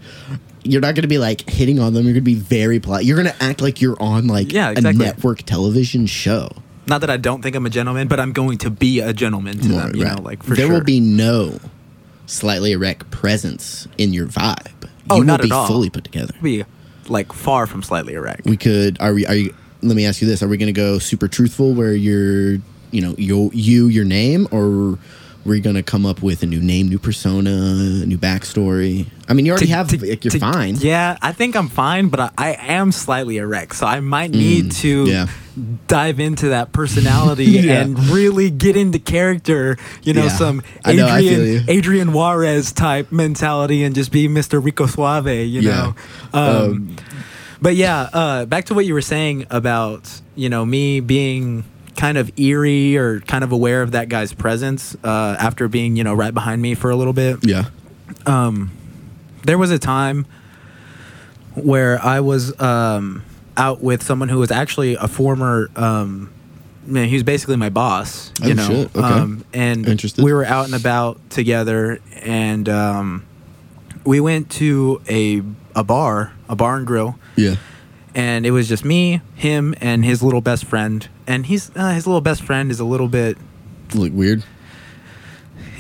You're 0.63 0.83
not 0.83 0.95
going 0.95 1.05
to 1.05 1.09
be 1.09 1.17
like 1.17 1.49
hitting 1.49 1.79
on 1.79 1.95
them. 1.95 2.05
You're 2.05 2.13
going 2.13 2.23
to 2.23 2.31
be 2.31 2.35
very 2.35 2.81
polite. 2.81 3.07
You're 3.07 3.17
going 3.17 3.35
to 3.35 3.43
act 3.43 3.63
like 3.63 3.81
you're 3.81 3.97
on 3.99 4.27
like 4.27 4.53
Yeah, 4.53 4.69
a 4.77 4.93
network 4.93 5.43
television 5.45 6.05
show. 6.05 6.51
not 6.87 7.01
that 7.01 7.09
i 7.09 7.17
don't 7.17 7.41
think 7.41 7.57
i'm 7.57 7.65
a 7.65 7.71
gentleman 7.71 8.09
but 8.09 8.21
i'm 8.21 8.33
going 8.33 8.59
to 8.59 8.69
be 8.69 9.01
a 9.01 9.13
gentleman 9.15 9.59
to 9.59 9.69
them 9.69 9.95
you 9.95 10.05
Right. 10.05 10.17
know 10.17 10.23
like 10.23 10.43
for 10.43 10.55
there 10.55 10.67
sure 10.67 10.75
will 10.77 10.85
be 10.85 11.01
no 11.01 11.59
slightly 12.31 12.73
erect 12.73 13.11
presence 13.11 13.89
in 13.99 14.13
your 14.13 14.27
vibe. 14.27 14.89
Oh, 15.11 15.17
you 15.17 15.25
not 15.25 15.41
will 15.41 15.49
be 15.49 15.53
at 15.53 15.57
all. 15.57 15.67
fully 15.67 15.91
put 15.91 16.05
together. 16.05 16.35
be 16.41 16.65
like 17.09 17.33
far 17.33 17.67
from 17.67 17.83
slightly 17.83 18.15
erect 18.15 18.45
we 18.45 18.57
could 18.57 18.97
are 19.01 19.13
we 19.13 19.27
are 19.27 19.35
you 19.35 19.55
let 19.83 19.97
me 19.97 20.07
ask 20.07 20.23
you 20.23 20.29
this 20.29 20.43
are 20.45 20.49
we 20.49 20.57
going 20.57 20.73
to 20.73 20.73
go 20.73 20.99
super 21.01 21.27
truthful 21.27 21.75
where 21.75 21.93
you're 21.93 22.53
you 22.93 23.01
know 23.01 23.15
you 23.19 23.51
you 23.53 23.89
your 23.89 24.05
name 24.05 24.47
or 24.53 24.97
we're 25.45 25.61
going 25.61 25.77
to 25.77 25.83
come 25.83 26.05
up 26.05 26.23
with 26.23 26.43
a 26.43 26.47
new 26.47 26.61
name 26.61 26.89
new 26.89 26.99
persona 26.99 27.51
new 28.05 28.19
backstory 28.19 29.07
i 29.29 29.33
mean 29.33 29.47
you 29.47 29.53
already 29.53 29.67
To- 29.67 29.73
have 29.73 29.89
to- 29.89 29.99
like 30.07 30.25
you're 30.25 30.33
to- 30.33 30.39
fine 30.39 30.77
Yeah, 30.77 31.17
I 31.23 31.33
think 31.33 31.57
I'm 31.57 31.69
fine, 31.69 32.09
but 32.09 32.21
I, 32.21 32.31
I 32.37 32.51
am 32.75 32.93
slightly 32.93 33.37
erect, 33.39 33.77
so 33.77 33.87
I 33.87 34.01
might 34.01 34.31
need 34.33 34.73
to 34.73 35.05
Mm, 35.05 35.09
yeah. 35.09 35.27
dive 35.87 36.21
into 36.21 36.49
that 36.51 36.73
personality 36.81 37.45
Yeah. 37.45 37.81
and 37.83 37.99
really 38.09 38.51
get 38.51 38.77
into 38.77 38.99
character. 38.99 39.77
You 40.03 40.15
know, 40.15 40.25
Yeah. 40.25 40.29
some 40.29 40.63
I 40.85 40.93
know, 40.95 41.07
Adrian. 41.15 41.65
Adrian 41.69 42.13
Juarez 42.13 42.73
type 42.73 43.11
mentality 43.13 43.85
and 43.85 43.95
just 43.95 44.11
be 44.13 44.29
Mr. 44.29 44.63
Rico 44.63 44.87
Suave. 44.87 45.27
You 45.29 45.61
Yeah. 45.61 45.71
know. 45.71 45.95
Um, 46.33 46.57
Um, 46.71 46.97
but 47.63 47.77
yeah, 47.77 48.09
uh, 48.13 48.45
back 48.47 48.65
to 48.67 48.75
what 48.75 48.85
you 48.87 48.95
were 48.95 49.03
saying 49.03 49.47
about 49.51 50.21
you 50.35 50.49
know 50.49 50.65
me 50.65 51.01
being 51.01 51.65
kind 52.01 52.17
of 52.17 52.31
eerie 52.39 52.97
or 52.97 53.21
kind 53.21 53.45
of 53.45 53.53
aware 53.53 53.83
of 53.83 53.91
that 53.93 54.09
guy's 54.09 54.33
presence 54.33 54.97
uh, 55.05 55.37
after 55.39 55.69
being 55.69 55.97
you 55.97 56.05
know 56.05 56.15
right 56.15 56.33
behind 56.33 56.61
me 56.63 56.75
for 56.75 56.89
a 56.91 56.97
little 56.97 57.13
bit 57.13 57.37
yeah 57.47 57.65
um, 58.27 58.71
there 59.45 59.59
was 59.59 59.71
a 59.71 59.79
time 59.79 60.25
where 61.55 62.01
I 62.05 62.21
was 62.21 62.59
um, 62.61 63.23
out 63.57 63.83
with 63.83 64.03
someone 64.03 64.29
who 64.29 64.39
was 64.39 64.51
actually 64.51 64.95
a 64.95 65.09
former. 65.09 65.69
Um, 65.77 66.33
man, 66.87 67.09
he 67.09 67.15
was 67.15 67.23
basically 67.23 67.57
my 67.57 67.71
boss, 67.71 68.33
you 68.43 68.51
Oh, 68.53 68.55
know. 68.55 68.67
shit. 68.69 68.97
Okay. 68.97 69.01
Um, 69.07 69.45
and 69.53 69.87
Interested. 69.89 70.25
we 70.25 70.33
were 70.33 70.45
out 70.45 70.67
and 70.67 70.75
about 70.75 71.19
together, 71.31 71.99
and 72.23 72.69
um, 72.69 73.27
we 74.05 74.21
went 74.21 74.51
to 74.53 75.01
a 75.09 75.43
a 75.75 75.85
bar, 75.85 76.33
a 76.49 76.57
bar 76.57 76.77
and 76.77 76.87
grill, 76.87 77.19
yeah 77.37 77.57
and 78.15 78.45
it 78.45 78.51
was 78.51 78.69
just 78.69 78.85
me, 78.85 79.21
him, 79.37 79.73
and 79.81 80.05
his 80.05 80.21
little 80.23 80.41
best 80.41 80.65
friend. 80.65 81.09
And 81.31 81.47
he's 81.47 81.71
uh, 81.77 81.93
his 81.93 82.07
little 82.07 82.21
best 82.21 82.43
friend 82.43 82.71
is 82.71 82.81
a 82.81 82.85
little 82.85 83.09
bit 83.09 83.39
look 83.95 84.13
weird 84.13 84.45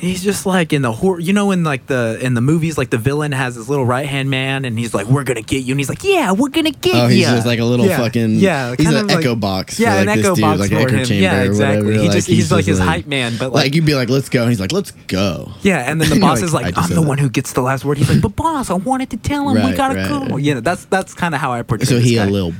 He's 0.00 0.22
just 0.22 0.46
like 0.46 0.72
in 0.72 0.80
the 0.80 0.92
horror, 0.92 1.20
you 1.20 1.34
know, 1.34 1.50
in 1.50 1.62
like 1.62 1.86
the 1.86 2.18
in 2.22 2.32
the 2.32 2.40
movies, 2.40 2.78
like 2.78 2.88
the 2.88 2.96
villain 2.96 3.32
has 3.32 3.54
his 3.54 3.68
little 3.68 3.84
right 3.84 4.08
hand 4.08 4.30
man, 4.30 4.64
and 4.64 4.78
he's 4.78 4.94
like, 4.94 5.06
"We're 5.06 5.24
gonna 5.24 5.42
get 5.42 5.64
you," 5.64 5.74
and 5.74 5.80
he's 5.80 5.90
like, 5.90 6.02
"Yeah, 6.02 6.32
we're 6.32 6.48
gonna 6.48 6.70
get 6.70 6.94
you." 6.94 7.00
oh 7.02 7.08
he's 7.08 7.26
just 7.26 7.46
like 7.46 7.58
a 7.58 7.64
little 7.66 7.84
yeah. 7.84 7.98
fucking 7.98 8.36
yeah, 8.36 8.74
he's 8.78 8.88
an 8.88 9.08
like- 9.08 9.18
echo 9.18 9.34
box 9.34 9.78
yeah, 9.78 9.90
for 9.90 9.96
like 9.96 10.00
an 10.00 10.16
this 10.16 10.26
echo 10.26 10.34
dude 10.36 10.42
box 10.42 10.60
like 10.60 10.70
for 10.70 10.76
echo 10.78 10.96
him. 10.96 11.04
chamber 11.04 11.22
yeah, 11.22 11.42
exactly. 11.42 11.98
he 11.98 12.08
just 12.08 12.28
he's, 12.28 12.38
just 12.38 12.52
like 12.52 12.64
his 12.64 12.78
hype 12.78 13.06
man, 13.06 13.36
but 13.38 13.52
like, 13.52 13.64
like, 13.64 13.74
you'd 13.74 13.84
be 13.84 13.94
like 13.94 14.08
let's 14.08 14.30
go 14.30 14.40
and 14.40 14.48
he's 14.48 14.60
like 14.60 14.72
let's 14.72 14.92
go 15.06 15.52
yeah, 15.60 15.90
and 15.90 16.00
then 16.00 16.08
the 16.08 16.18
boss 16.20 16.38
like, 16.38 16.44
is 16.44 16.54
like, 16.54 16.78
"I'm 16.78 16.88
the 16.88 16.94
that." 16.94 17.02
one 17.02 17.18
who 17.18 17.28
gets 17.28 17.52
the 17.52 17.60
last 17.60 17.84
word." 17.84 17.98
He's 17.98 18.08
like, 18.08 18.22
"But 18.22 18.34
boss, 18.36 18.70
I 18.70 18.74
wanted 18.74 19.10
to 19.10 19.18
tell 19.18 19.50
him 19.50 19.66
we 19.66 19.76
gotta 19.76 19.96
right, 19.96 20.08
go." 20.08 20.20
right. 20.20 20.42
You 20.42 20.54
know, 20.54 20.60
that's 20.60 20.86
that's 20.86 21.12
kind 21.12 21.34
of 21.34 21.42
how 21.42 21.52
I 21.52 21.60
portray. 21.60 21.84
so 21.84 21.98
he 21.98 22.14
guy. 22.14 22.24
a 22.24 22.30
little 22.30 22.54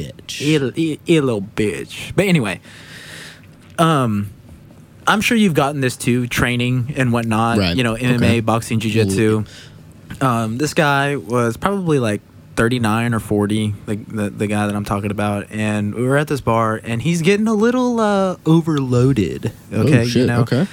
bitch 0.00 0.30
He 0.32 0.56
a, 0.56 0.70
he, 0.70 1.00
he 1.04 1.16
a 1.16 1.22
little 1.22 1.42
bitch. 1.42 2.14
But 2.14 2.26
anyway, 2.26 2.60
um, 3.78 4.30
I'm 5.06 5.20
sure 5.20 5.36
you've 5.36 5.54
gotten 5.54 5.80
this 5.80 5.96
too, 5.96 6.26
training 6.26 6.94
and 6.96 7.12
whatnot. 7.12 7.58
Right. 7.58 7.76
You 7.76 7.84
know, 7.84 7.94
MMA, 7.94 8.14
Okay. 8.16 8.40
boxing, 8.40 8.80
jiu-jitsu. 8.80 9.44
Um, 10.20 10.58
this 10.58 10.74
guy 10.74 11.16
was 11.16 11.56
probably 11.56 11.98
like 11.98 12.22
39 12.56 13.14
or 13.14 13.20
40, 13.20 13.74
like 13.86 14.06
the, 14.08 14.30
the 14.30 14.46
guy 14.46 14.66
that 14.66 14.74
I'm 14.74 14.84
talking 14.84 15.10
about. 15.10 15.46
And 15.50 15.94
we 15.94 16.02
were 16.04 16.16
at 16.16 16.26
this 16.28 16.40
bar, 16.40 16.80
and 16.82 17.02
he's 17.02 17.22
getting 17.22 17.46
a 17.46 17.54
little 17.54 18.00
uh, 18.00 18.36
overloaded. 18.46 19.52
Okay, 19.72 20.00
oh, 20.00 20.02
you 20.02 20.26
know, 20.26 20.40
okay 20.40 20.66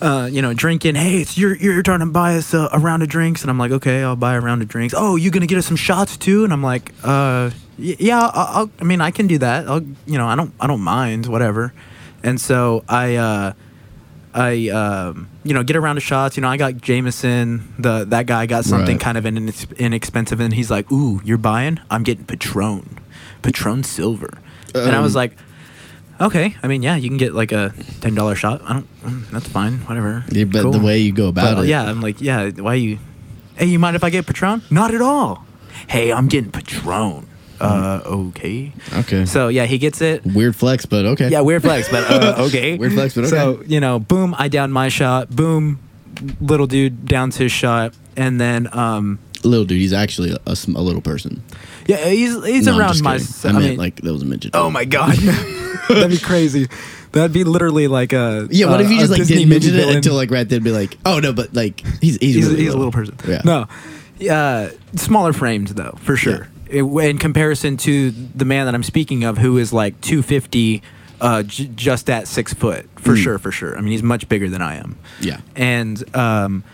uh, 0.00 0.28
you 0.30 0.42
know, 0.42 0.54
drinking. 0.54 0.94
Hey, 0.94 1.20
it's 1.22 1.36
you're 1.38 1.54
you're 1.56 1.82
trying 1.82 2.00
to 2.00 2.06
buy 2.06 2.36
us 2.36 2.54
a, 2.54 2.68
a 2.72 2.78
round 2.78 3.02
of 3.02 3.08
drinks, 3.08 3.42
and 3.42 3.50
I'm 3.50 3.58
like, 3.58 3.70
okay, 3.72 4.02
I'll 4.02 4.16
buy 4.16 4.34
a 4.34 4.40
round 4.40 4.62
of 4.62 4.68
drinks. 4.68 4.94
Oh, 4.96 5.16
you 5.16 5.30
gonna 5.30 5.46
get 5.46 5.58
us 5.58 5.66
some 5.66 5.76
shots 5.76 6.16
too? 6.16 6.44
And 6.44 6.52
I'm 6.52 6.62
like, 6.62 6.92
uh, 7.04 7.50
yeah, 7.78 8.20
I'll, 8.20 8.30
I'll, 8.62 8.70
I 8.80 8.84
mean, 8.84 9.00
I 9.00 9.10
can 9.10 9.26
do 9.26 9.38
that. 9.38 9.66
I'll, 9.68 9.82
you 10.06 10.18
know, 10.18 10.26
I 10.26 10.34
don't 10.36 10.52
I 10.60 10.66
don't 10.66 10.80
mind 10.82 11.26
whatever. 11.26 11.72
And 12.22 12.40
so 12.40 12.82
I, 12.88 13.14
uh, 13.16 13.52
I, 14.34 14.68
um, 14.70 15.28
you 15.44 15.54
know, 15.54 15.62
get 15.62 15.76
a 15.76 15.80
round 15.80 15.96
of 15.98 16.02
shots. 16.02 16.36
You 16.36 16.40
know, 16.42 16.48
I 16.48 16.56
got 16.56 16.76
Jameson. 16.78 17.72
The 17.78 18.04
that 18.06 18.26
guy 18.26 18.46
got 18.46 18.64
something 18.64 18.96
Right. 18.96 19.00
kind 19.00 19.16
of 19.18 19.24
inex- 19.24 19.76
inexpensive, 19.78 20.40
and 20.40 20.52
he's 20.54 20.70
like, 20.70 20.90
ooh, 20.92 21.20
you're 21.24 21.38
buying? 21.38 21.80
I'm 21.90 22.02
getting 22.02 22.24
Patron, 22.24 22.98
Patron 23.42 23.84
Silver. 23.84 24.38
and 24.74 24.94
I 24.94 25.00
was 25.00 25.14
Um, 25.16 25.20
like. 25.20 25.36
Okay, 26.20 26.56
I 26.62 26.66
mean, 26.66 26.82
yeah, 26.82 26.96
you 26.96 27.08
can 27.08 27.16
get 27.18 27.32
like 27.34 27.52
a 27.52 27.72
ten 28.00 28.14
dollar 28.14 28.34
shot. 28.34 28.60
I 28.64 28.72
don't. 28.74 29.02
mm, 29.02 29.30
That's 29.30 29.46
fine. 29.48 29.78
Whatever. 29.86 30.24
Yeah, 30.30 30.44
but 30.44 30.70
the 30.72 30.80
way 30.80 30.98
you 30.98 31.12
go 31.12 31.28
about 31.28 31.56
But, 31.56 31.64
it 31.64 31.68
yeah, 31.68 31.84
I'm 31.84 32.00
like, 32.00 32.20
yeah. 32.20 32.50
Why 32.50 32.74
you? 32.74 32.98
Hey, 33.56 33.66
you 33.66 33.78
mind 33.78 33.94
if 33.96 34.02
I 34.04 34.10
get 34.10 34.26
Patron? 34.26 34.62
Not 34.70 34.94
at 34.94 35.00
all. 35.00 35.44
Hey, 35.88 36.12
I'm 36.12 36.26
getting 36.28 36.50
Patron. 36.50 37.26
Uh, 37.60 38.00
okay. 38.06 38.72
okay 38.94 39.24
So 39.26 39.48
yeah, 39.48 39.64
he 39.66 39.78
gets 39.78 40.00
it. 40.00 40.24
weird 40.24 40.54
flex 40.54 40.86
but 40.86 41.04
okay 41.04 41.28
Yeah, 41.28 41.40
weird 41.40 41.62
flex, 41.62 41.88
but 41.88 42.08
uh, 42.08 42.34
okay. 42.46 42.78
Weird 42.78 42.92
flex, 42.92 43.14
but 43.16 43.24
okay. 43.24 43.30
So 43.30 43.62
you 43.66 43.80
know, 43.80 43.98
boom, 43.98 44.34
I 44.38 44.46
down 44.48 44.70
my 44.70 44.88
shot. 44.88 45.30
Boom, 45.30 45.80
little 46.40 46.68
dude 46.68 47.06
downs 47.06 47.36
his 47.36 47.50
shot, 47.50 47.94
and 48.16 48.40
then 48.40 48.68
um, 48.72 49.18
little 49.44 49.64
dude 49.64 49.78
he's 49.78 49.92
actually 49.92 50.30
a, 50.32 50.38
a 50.46 50.56
a 50.74 50.82
little 50.82 51.00
person 51.02 51.42
yeah, 51.86 52.08
he's 52.08 52.44
he's 52.44 52.66
No, 52.66 52.78
around 52.78 53.02
my. 53.02 53.14
I, 53.14 53.48
I 53.48 53.52
meant 53.52 53.64
mean, 53.64 53.76
like 53.78 53.96
that 54.02 54.12
was 54.12 54.22
a 54.22 54.26
midget 54.26 54.50
oh 54.54 54.68
my 54.70 54.84
god, 54.84 55.16
that'd 55.88 56.10
be 56.10 56.18
crazy. 56.18 56.68
That'd 57.12 57.32
be 57.32 57.44
literally 57.44 57.88
like 57.88 58.12
a 58.12 58.46
Yeah, 58.50 58.66
what 58.66 58.80
uh, 58.80 58.82
if 58.82 58.90
you 58.90 58.98
just 58.98 59.10
like 59.10 59.18
Disney 59.18 59.46
didn't 59.46 59.72
movie 59.72 59.90
it 59.90 59.96
until 59.96 60.14
like 60.14 60.30
right 60.30 60.46
then 60.46 60.62
be 60.62 60.70
like, 60.70 60.98
oh 61.06 61.18
no, 61.18 61.32
but 61.32 61.54
like 61.54 61.80
he's 62.02 62.18
he's 62.18 62.34
he's, 62.34 62.46
really 62.50 62.64
he's 62.64 62.74
a 62.74 62.76
little 62.76 62.92
person. 62.92 63.16
Yeah. 63.26 63.40
No, 63.44 63.66
uh, 64.30 64.68
smaller 64.96 65.32
framed 65.32 65.68
though, 65.68 65.96
for 66.02 66.16
sure. 66.16 66.48
It- 66.68 66.82
in 66.82 67.16
comparison 67.16 67.78
to 67.78 68.10
the 68.10 68.44
man 68.44 68.66
that 68.66 68.74
I'm 68.74 68.82
speaking 68.82 69.24
of, 69.24 69.38
who 69.38 69.56
is 69.56 69.72
like 69.72 69.98
250, 70.02 70.82
uh, 71.22 71.42
j- 71.44 71.70
just 71.74 72.10
at 72.10 72.28
six 72.28 72.52
foot, 72.52 72.86
for 72.96 73.14
Mm. 73.14 73.22
sure, 73.22 73.38
for 73.38 73.50
sure. 73.50 73.78
I 73.78 73.80
mean, 73.80 73.92
he's 73.92 74.02
much 74.02 74.28
bigger 74.28 74.50
than 74.50 74.60
I 74.60 74.76
am. 74.76 74.98
Yeah. 75.22 75.40
And 75.56 76.04
um, 76.14 76.64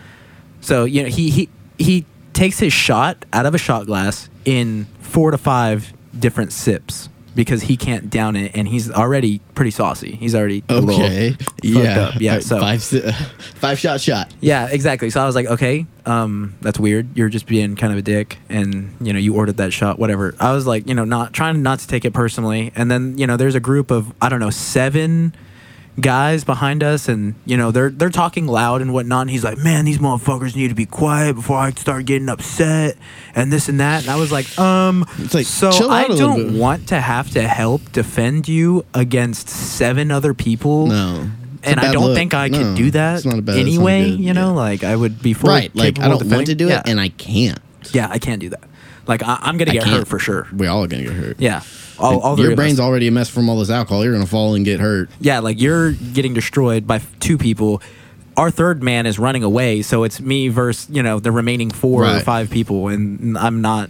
so 0.59 0.83
you 0.83 1.03
know, 1.03 1.07
he 1.09 1.29
he 1.29 1.49
he 1.77 2.05
takes 2.35 2.59
his 2.59 2.71
shot 2.71 3.25
out 3.33 3.47
of 3.47 3.55
a 3.55 3.57
shot 3.57 3.87
glass 3.87 4.29
in 4.45 4.85
four 4.99 5.31
to 5.31 5.37
five 5.39 5.91
different 6.17 6.53
sips 6.53 7.09
because 7.33 7.63
he 7.63 7.75
can't 7.75 8.09
down 8.09 8.35
it, 8.37 8.55
and 8.55 8.65
he's 8.67 8.89
already 8.89 9.39
pretty 9.55 9.71
saucy. 9.71 10.15
He's 10.15 10.33
already 10.33 10.63
Okay. 10.69 11.35
Yeah. 11.63 11.99
up. 11.99 12.21
Yeah. 12.21 12.39
So 12.39 12.59
five 12.61 12.81
five 13.55 13.77
shot 13.79 13.99
shot. 13.99 14.33
yeah, 14.39 14.67
exactly. 14.71 15.09
So 15.09 15.21
I 15.21 15.25
was 15.25 15.35
like, 15.35 15.47
okay, 15.47 15.85
um, 16.05 16.55
that's 16.61 16.79
weird. 16.79 17.17
You're 17.17 17.27
just 17.27 17.45
being 17.45 17.75
kind 17.75 17.91
of 17.91 17.99
a 17.99 18.01
dick, 18.01 18.37
and 18.47 18.95
you 19.01 19.11
know, 19.11 19.19
you 19.19 19.35
ordered 19.35 19.57
that 19.57 19.73
shot, 19.73 19.99
whatever. 19.99 20.33
I 20.39 20.53
was 20.53 20.65
like, 20.65 20.87
you 20.87 20.93
know, 20.95 21.03
not 21.03 21.33
trying 21.33 21.61
not 21.61 21.79
to 21.79 21.87
take 21.87 22.05
it 22.05 22.13
personally. 22.13 22.71
And 22.75 22.89
then 22.89 23.17
you 23.17 23.27
know, 23.27 23.35
there's 23.35 23.55
a 23.55 23.59
group 23.59 23.91
of 23.91 24.13
I 24.21 24.29
don't 24.29 24.39
know 24.39 24.49
seven 24.49 25.33
guys 25.99 26.43
behind 26.43 26.83
us, 26.83 27.07
and 27.07 27.35
you 27.45 27.55
know, 27.57 27.71
they're 27.71 27.89
they're 27.89 28.09
talking 28.09 28.47
loud 28.47 28.81
and 28.81 28.93
whatnot. 28.93 29.21
And 29.23 29.29
he's 29.29 29.43
like, 29.43 29.57
man, 29.57 29.85
these 29.85 29.97
motherfuckers 29.99 30.55
need 30.55 30.67
to 30.69 30.75
be 30.75 30.85
quiet 30.85 31.35
before 31.35 31.57
I 31.57 31.71
start 31.71 32.05
getting 32.05 32.29
upset 32.29 32.97
and 33.33 33.51
this 33.51 33.69
and 33.69 33.79
that. 33.79 34.01
And 34.03 34.09
I 34.11 34.15
was 34.17 34.31
like, 34.31 34.57
um, 34.59 35.05
It's 35.19 35.33
like, 35.33 35.45
so 35.45 35.69
I 35.89 36.07
don't 36.07 36.57
want 36.57 36.87
to 36.89 36.99
have 36.99 37.29
to 37.31 37.41
help 37.47 37.91
defend 37.91 38.47
you 38.47 38.85
against 38.93 39.49
seven 39.49 40.11
other 40.11 40.33
people 40.33 40.87
No. 40.87 41.29
and 41.63 41.79
I 41.79 41.91
don't 41.93 42.07
look. 42.07 42.15
think 42.15 42.33
I 42.33 42.47
No, 42.49 42.57
could 42.59 42.75
do 42.75 42.91
that 42.91 43.15
it's 43.17 43.25
not 43.25 43.39
a 43.39 43.41
bad- 43.41 43.57
anyway. 43.57 44.07
You 44.09 44.33
know, 44.33 44.47
yeah. 44.49 44.61
like 44.61 44.83
I 44.83 44.95
would 44.95 45.21
be 45.21 45.33
fully 45.33 45.53
right. 45.53 45.75
Like 45.75 45.99
I 45.99 46.07
don't 46.09 46.25
want 46.29 46.47
to 46.47 46.55
do 46.55 46.67
it, 46.67 46.71
yeah. 46.71 46.81
and 46.85 46.99
I 46.99 47.09
can't. 47.09 47.59
yeah, 47.93 48.07
I 48.09 48.19
can't 48.19 48.41
do 48.41 48.49
that. 48.49 48.63
Like 49.07 49.21
I, 49.23 49.37
I'm 49.41 49.57
gonna 49.57 49.71
get 49.71 49.83
hurt 49.87 50.07
for 50.07 50.17
sure. 50.19 50.47
We 50.55 50.67
all 50.67 50.83
are 50.83 50.87
gonna 50.87 51.03
get 51.03 51.13
hurt. 51.13 51.39
Yeah, 51.39 51.61
all, 51.99 52.19
all 52.19 52.39
Your 52.39 52.55
brain's 52.55 52.79
already 52.79 53.07
a 53.07 53.11
mess 53.11 53.29
from 53.29 53.49
all 53.49 53.59
this 53.59 53.69
alcohol. 53.69 54.03
You're 54.03 54.13
gonna 54.13 54.25
fall 54.25 54.55
and 54.55 54.65
get 54.65 54.79
hurt. 54.79 55.09
Yeah, 55.19 55.39
like 55.39 55.59
you're 55.59 55.93
getting 55.93 56.33
destroyed 56.33 56.85
by 56.87 57.01
two 57.19 57.37
people. 57.37 57.81
Our 58.37 58.51
third 58.51 58.83
man 58.83 59.05
is 59.05 59.17
running 59.17 59.43
away, 59.43 59.81
so 59.81 60.03
it's 60.03 60.19
me 60.19 60.49
versus 60.49 60.89
you 60.89 61.01
know 61.03 61.19
the 61.19 61.31
remaining 61.31 61.71
four 61.71 62.05
or 62.05 62.19
five 62.19 62.49
people, 62.49 62.87
and 62.89 63.37
I'm 63.37 63.61
not. 63.61 63.89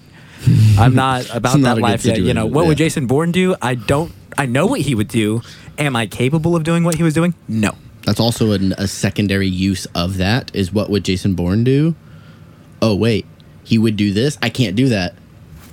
I'm 0.77 0.93
not 0.93 1.27
about 1.33 1.57
not 1.59 1.75
that 1.75 1.81
life 1.81 2.05
yet. 2.05 2.19
You 2.19 2.33
know 2.33 2.45
what 2.45 2.67
would. 2.67 2.77
Jason 2.77 3.07
Bourne 3.07 3.31
do? 3.31 3.55
I 3.61 3.75
don't. 3.75 4.11
I 4.37 4.45
know 4.45 4.67
what 4.67 4.81
he 4.81 4.93
would 4.93 5.07
do. 5.07 5.41
Am 5.77 5.95
I 5.95 6.05
capable 6.07 6.55
of 6.55 6.63
doing 6.63 6.83
what 6.83 6.95
he 6.95 7.03
was 7.03 7.13
doing? 7.13 7.33
No. 7.47 7.71
That's 8.03 8.19
also 8.19 8.51
an, 8.51 8.73
a 8.77 8.87
secondary 8.87 9.47
use 9.47 9.87
of 9.95 10.17
that. 10.17 10.55
Is 10.55 10.71
what 10.71 10.89
would 10.89 11.03
Jason 11.03 11.33
Bourne 11.33 11.63
do? 11.63 11.95
Oh 12.81 12.95
wait, 12.95 13.25
he 13.63 13.77
would 13.79 13.95
do 13.95 14.13
this. 14.13 14.37
I 14.41 14.49
can't 14.49 14.75
do 14.75 14.89
that. 14.89 15.15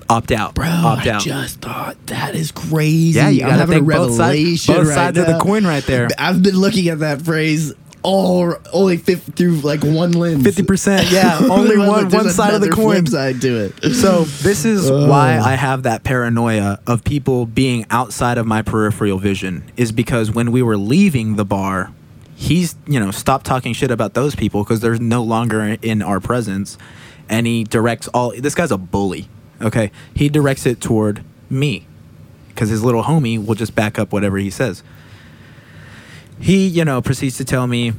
Opt 0.08 0.32
out. 0.32 0.54
Bro, 0.54 0.66
Opt 0.68 1.06
I 1.06 1.10
out. 1.10 1.22
just 1.22 1.60
thought 1.60 1.96
that 2.06 2.34
is 2.34 2.50
crazy. 2.52 3.18
Yeah, 3.18 3.28
you 3.28 3.44
I'm 3.44 3.50
gotta 3.58 3.66
think 3.66 3.86
both 3.88 4.14
sides- 4.14 4.66
both 4.66 4.86
right 4.88 4.94
sides 4.94 5.18
of 5.18 5.26
the 5.26 5.38
coin 5.38 5.64
right 5.66 5.84
there. 5.84 6.08
I've 6.18 6.42
been 6.42 6.56
looking 6.56 6.88
at 6.88 7.00
that 7.00 7.22
phrase 7.22 7.72
all 8.04 8.54
only 8.72 8.96
50, 8.96 9.30
through 9.32 9.56
like 9.60 9.84
one 9.84 10.10
lens. 10.10 10.42
Fifty 10.42 10.64
percent. 10.64 11.10
Yeah, 11.12 11.38
only 11.50 11.78
one 11.78 12.08
one 12.10 12.30
side 12.30 12.52
of 12.52 12.60
the 12.60 12.70
coin. 12.70 13.06
side 13.06 13.40
to 13.42 13.66
it. 13.66 13.94
So 13.94 14.24
this 14.24 14.64
is 14.64 14.90
why 14.90 15.38
I 15.38 15.54
have 15.54 15.84
that 15.84 16.02
paranoia 16.02 16.80
of 16.86 17.04
people 17.04 17.46
being 17.46 17.86
outside 17.90 18.38
of 18.38 18.46
my 18.46 18.62
peripheral 18.62 19.18
vision 19.18 19.62
is 19.76 19.92
because 19.92 20.32
when 20.32 20.50
we 20.50 20.62
were 20.62 20.76
leaving 20.76 21.36
the 21.36 21.44
bar, 21.44 21.92
he's 22.34 22.74
you 22.88 22.98
know 22.98 23.12
stopped 23.12 23.46
talking 23.46 23.72
shit 23.72 23.92
about 23.92 24.14
those 24.14 24.34
people 24.34 24.64
because 24.64 24.80
they're 24.80 24.96
no 24.98 25.22
longer 25.22 25.76
in 25.80 26.02
our 26.02 26.18
presence, 26.18 26.76
and 27.28 27.46
he 27.46 27.62
directs 27.62 28.08
all. 28.08 28.32
This 28.36 28.56
guy's 28.56 28.72
a 28.72 28.78
bully. 28.78 29.28
Okay, 29.62 29.90
he 30.14 30.29
directs 30.29 30.66
it 30.66 30.81
toward 30.81 31.22
me 31.48 31.87
because 32.48 32.68
his 32.68 32.83
little 32.83 33.05
homie 33.05 33.44
will 33.44 33.55
just 33.55 33.75
back 33.75 33.98
up 33.98 34.12
whatever 34.12 34.38
he 34.38 34.51
says. 34.51 34.83
He 36.40 36.66
you 36.66 36.85
know 36.85 37.01
proceeds 37.03 37.37
to 37.38 37.44
tell 37.44 37.66
me. 37.66 37.92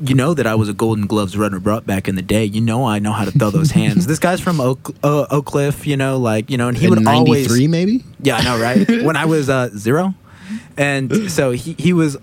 You 0.00 0.14
know 0.14 0.32
that 0.32 0.46
I 0.46 0.54
was 0.54 0.68
a 0.68 0.72
Golden 0.72 1.08
Gloves 1.08 1.36
runner 1.36 1.60
up 1.70 1.86
back 1.86 2.06
in 2.06 2.14
the 2.14 2.22
day. 2.22 2.44
You 2.44 2.60
know 2.60 2.84
I 2.84 3.00
know 3.00 3.10
how 3.10 3.24
to 3.24 3.32
throw 3.32 3.50
those 3.50 3.72
hands. 3.72 4.06
this 4.06 4.20
guy's 4.20 4.40
from 4.40 4.60
Oak, 4.60 4.94
uh, 5.02 5.26
Oak 5.28 5.46
Cliff, 5.46 5.88
you 5.88 5.96
know, 5.96 6.18
like 6.18 6.50
you 6.50 6.56
know, 6.56 6.68
and 6.68 6.76
he 6.78 6.84
In 6.84 6.90
would 6.90 7.06
always 7.06 7.48
93 7.48 7.66
maybe? 7.66 8.04
yeah, 8.20 8.36
I 8.36 8.42
know, 8.44 8.60
right? 8.60 8.88
when 9.04 9.16
I 9.16 9.24
was 9.24 9.48
uh, 9.50 9.70
zero, 9.76 10.14
and 10.76 11.30
so 11.32 11.50
he 11.50 11.74
he 11.78 11.92
was 11.92 12.16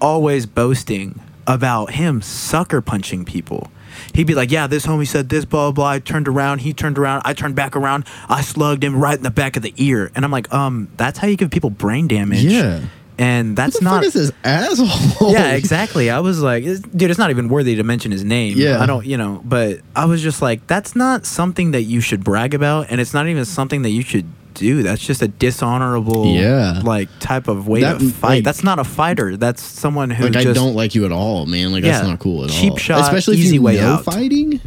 always 0.00 0.46
boasting 0.46 1.20
about 1.46 1.92
him 1.92 2.22
sucker 2.22 2.80
punching 2.80 3.26
people. 3.26 3.70
He'd 4.14 4.26
be 4.26 4.34
like, 4.34 4.50
"Yeah, 4.50 4.66
this 4.66 4.86
homie 4.86 5.06
said 5.06 5.28
this, 5.28 5.44
blah 5.44 5.70
blah." 5.70 5.72
blah. 5.72 5.90
I 5.92 5.98
turned 5.98 6.28
around, 6.28 6.60
he 6.60 6.72
turned 6.72 6.98
around, 6.98 7.22
I 7.24 7.32
turned 7.34 7.54
back 7.54 7.76
around, 7.76 8.04
I 8.28 8.42
slugged 8.42 8.82
him 8.84 8.96
right 8.98 9.16
in 9.16 9.22
the 9.22 9.30
back 9.30 9.56
of 9.56 9.62
the 9.62 9.72
ear, 9.76 10.10
and 10.14 10.24
I'm 10.24 10.30
like, 10.30 10.52
"Um, 10.52 10.88
that's 10.96 11.18
how 11.18 11.26
you 11.28 11.36
give 11.36 11.50
people 11.50 11.70
brain 11.70 12.08
damage." 12.08 12.44
Yeah. 12.44 12.80
and 13.18 13.56
that's 13.56 13.80
not. 13.80 13.96
fuck 14.04 14.04
is 14.04 14.12
this 14.12 14.32
asshole? 14.44 15.32
yeah, 15.32 15.52
exactly. 15.52 16.10
I 16.10 16.20
was 16.20 16.42
like, 16.42 16.64
it's- 16.64 16.80
dude, 16.80 17.08
it's 17.10 17.18
not 17.18 17.30
even 17.30 17.48
worthy 17.48 17.74
to 17.76 17.82
mention 17.82 18.12
his 18.12 18.22
name. 18.24 18.54
Yeah. 18.58 18.78
I 18.82 18.84
don't, 18.86 19.06
you 19.06 19.16
know, 19.16 19.40
but 19.44 19.80
I 19.94 20.04
was 20.04 20.22
just 20.22 20.42
like, 20.42 20.66
that's 20.66 20.94
not 20.94 21.24
something 21.24 21.70
that 21.70 21.82
you 21.84 22.00
should 22.02 22.22
brag 22.22 22.52
about, 22.52 22.88
and 22.90 23.00
it's 23.00 23.14
not 23.14 23.26
even 23.26 23.44
something 23.46 23.82
that 23.82 23.90
you 23.90 24.02
should 24.02 24.26
do. 24.56 24.82
That's 24.82 25.04
just 25.04 25.22
a 25.22 25.28
dishonorable, 25.28 26.26
Yeah. 26.26 26.80
like 26.84 27.08
type 27.20 27.48
of 27.48 27.68
way 27.68 27.80
That- 27.82 27.98
to 28.00 28.08
fight. 28.10 28.28
like- 28.28 28.44
that's 28.44 28.64
not 28.64 28.78
a 28.78 28.84
fighter. 28.84 29.36
That's 29.36 29.62
someone 29.62 30.10
who 30.10 30.24
Like 30.24 30.32
just 30.34 30.46
I 30.48 30.52
don't 30.52 30.74
like 30.74 30.94
you 30.94 31.04
at 31.04 31.12
all, 31.12 31.46
man. 31.46 31.72
Like 31.72 31.82
that's 31.84 32.06
not 32.06 32.18
cool 32.18 32.44
at 32.44 32.50
all. 32.50 32.56
Cheap 32.56 32.78
shot, 32.78 33.00
especially 33.02 33.34
if 33.38 33.44
easy 33.44 33.54
you 33.56 33.62
way 33.62 33.76
know 33.76 33.94
out. 33.94 34.04
fighting. 34.04 34.60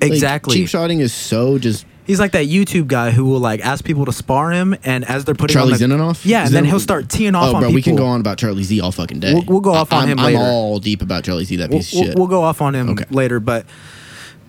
Like, 0.00 0.12
exactly. 0.12 0.54
cheap 0.56 0.68
shotting 0.68 1.00
is 1.00 1.12
so 1.12 1.58
just 1.58 1.84
He's 2.06 2.18
like 2.18 2.32
that 2.32 2.46
YouTube 2.46 2.86
guy 2.86 3.10
who 3.10 3.26
will 3.26 3.38
like 3.40 3.60
ask 3.60 3.84
people 3.84 4.06
to 4.06 4.12
spar 4.12 4.50
him, 4.50 4.74
and 4.82 5.04
as 5.04 5.26
they're 5.26 5.34
putting 5.34 5.52
Charlie 5.52 5.74
on 5.74 5.78
the, 5.78 5.84
Zelenoff. 5.96 6.24
yeah, 6.24 6.46
and 6.46 6.54
then 6.54 6.64
he'll 6.64 6.80
start 6.80 7.10
teeing 7.10 7.34
off 7.34 7.48
Oh, 7.52 7.56
on 7.56 7.60
bro, 7.60 7.60
people. 7.68 7.74
we 7.74 7.82
can 7.82 7.96
go 7.96 8.06
on 8.06 8.18
about 8.20 8.38
Charlie 8.38 8.62
Z 8.62 8.80
all 8.80 8.92
fucking 8.92 9.20
day. 9.20 9.34
We'll- 9.34 9.44
we'll 9.46 9.60
go 9.60 9.74
off 9.74 9.92
on 9.92 10.04
I'm, 10.04 10.08
him 10.10 10.18
I'm 10.20 10.36
all 10.36 10.78
deep 10.78 11.02
about 11.02 11.24
Charlie 11.24 11.44
Z. 11.44 11.56
That 11.56 11.68
we'll, 11.68 11.80
piece 11.80 11.92
of 11.92 11.98
shit. 12.06 12.16
we'll 12.16 12.26
go 12.28 12.42
off 12.42 12.62
on 12.62 12.74
him 12.74 12.88
Okay. 12.88 13.04
later, 13.10 13.40
but 13.40 13.66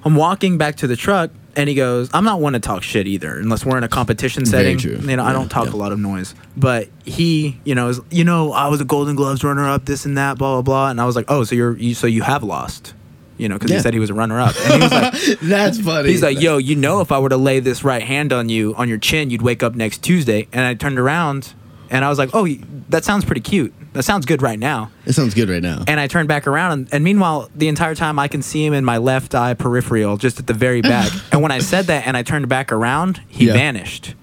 I'm 0.05 0.15
walking 0.15 0.57
back 0.57 0.77
to 0.77 0.87
the 0.87 0.95
truck 0.95 1.31
and 1.55 1.67
he 1.69 1.75
goes, 1.75 2.09
I'm 2.13 2.23
not 2.23 2.39
one 2.39 2.53
to 2.53 2.59
talk 2.59 2.83
shit 2.83 3.07
either, 3.07 3.37
unless 3.37 3.65
we're 3.65 3.77
in 3.77 3.83
a 3.83 3.87
competition 3.89 4.45
setting. 4.45 4.79
You 4.79 5.15
know, 5.17 5.23
I 5.23 5.33
don't 5.33 5.49
talk 5.49 5.67
yeah. 5.67 5.73
a 5.73 5.77
lot 5.77 5.91
of 5.91 5.99
noise. 5.99 6.35
But 6.55 6.89
he, 7.05 7.59
you 7.63 7.75
know, 7.75 7.89
is 7.89 7.99
you 8.11 8.23
know, 8.23 8.51
I 8.53 8.67
was 8.67 8.81
a 8.81 8.85
Golden 8.85 9.15
Gloves 9.15 9.43
runner 9.43 9.67
up, 9.67 9.85
this 9.85 10.05
and 10.05 10.17
that, 10.17 10.37
blah 10.37 10.55
blah 10.55 10.61
blah. 10.61 10.89
And 10.89 11.01
I 11.01 11.05
was 11.05 11.15
like, 11.15 11.25
oh, 11.27 11.43
so 11.43 11.55
you're 11.55 11.77
you, 11.77 11.93
so 11.95 12.07
you 12.07 12.21
have 12.23 12.43
lost, 12.43 12.93
you 13.37 13.47
know, 13.49 13.55
because 13.55 13.71
Yeah. 13.71 13.77
he 13.77 13.83
said 13.83 13.93
he 13.93 13.99
was 13.99 14.09
a 14.09 14.13
runner 14.13 14.39
up, 14.39 14.55
and 14.57 14.73
he 14.73 14.79
was 14.79 14.91
like. 14.91 15.39
That's 15.41 15.79
funny. 15.79 16.09
He's 16.09 16.21
like, 16.23 16.39
yo, 16.39 16.57
you 16.57 16.75
know, 16.75 17.01
if 17.01 17.11
I 17.11 17.19
were 17.19 17.29
to 17.29 17.37
lay 17.37 17.59
this 17.59 17.83
right 17.83 18.03
hand 18.03 18.31
on 18.33 18.49
you, 18.49 18.73
on 18.75 18.87
your 18.89 18.97
chin, 18.97 19.29
you'd 19.29 19.41
wake 19.41 19.63
up 19.63 19.75
next 19.75 20.03
Tuesday. 20.03 20.47
And 20.53 20.61
I 20.65 20.73
turned 20.73 20.99
around 20.99 21.53
and 21.89 22.05
I 22.05 22.09
was 22.09 22.17
like, 22.19 22.29
oh, 22.33 22.47
that 22.89 23.03
sounds 23.05 23.25
pretty 23.25 23.41
cute. 23.41 23.73
That 23.93 24.03
sounds 24.03 24.25
good 24.25 24.41
right 24.41 24.59
now. 24.59 24.91
it 25.05 25.13
sounds 25.13 25.33
good 25.33 25.49
right 25.49 25.63
now. 25.63 25.83
And 25.87 25.99
I 25.99 26.07
turned 26.07 26.27
back 26.27 26.45
around, 26.47 26.71
and, 26.73 26.93
and 26.93 27.03
meanwhile, 27.03 27.49
the 27.55 27.67
entire 27.67 27.95
time 27.95 28.19
I 28.19 28.27
can 28.27 28.41
see 28.43 28.63
him 28.65 28.73
in 28.73 28.85
my 28.85 28.97
left 28.97 29.33
eye 29.33 29.55
peripheral, 29.55 30.17
just 30.17 30.39
at 30.39 30.47
the 30.47 30.53
very 30.53 30.81
back. 30.93 31.11
and 31.31 31.41
when 31.41 31.51
I 31.51 31.59
said 31.59 31.85
that 31.85 32.05
and 32.05 32.15
I 32.15 32.21
turned 32.23 32.47
back 32.47 32.71
around, 32.71 33.21
he 33.27 33.47
Yeah. 33.47 33.53
vanished. 33.53 34.13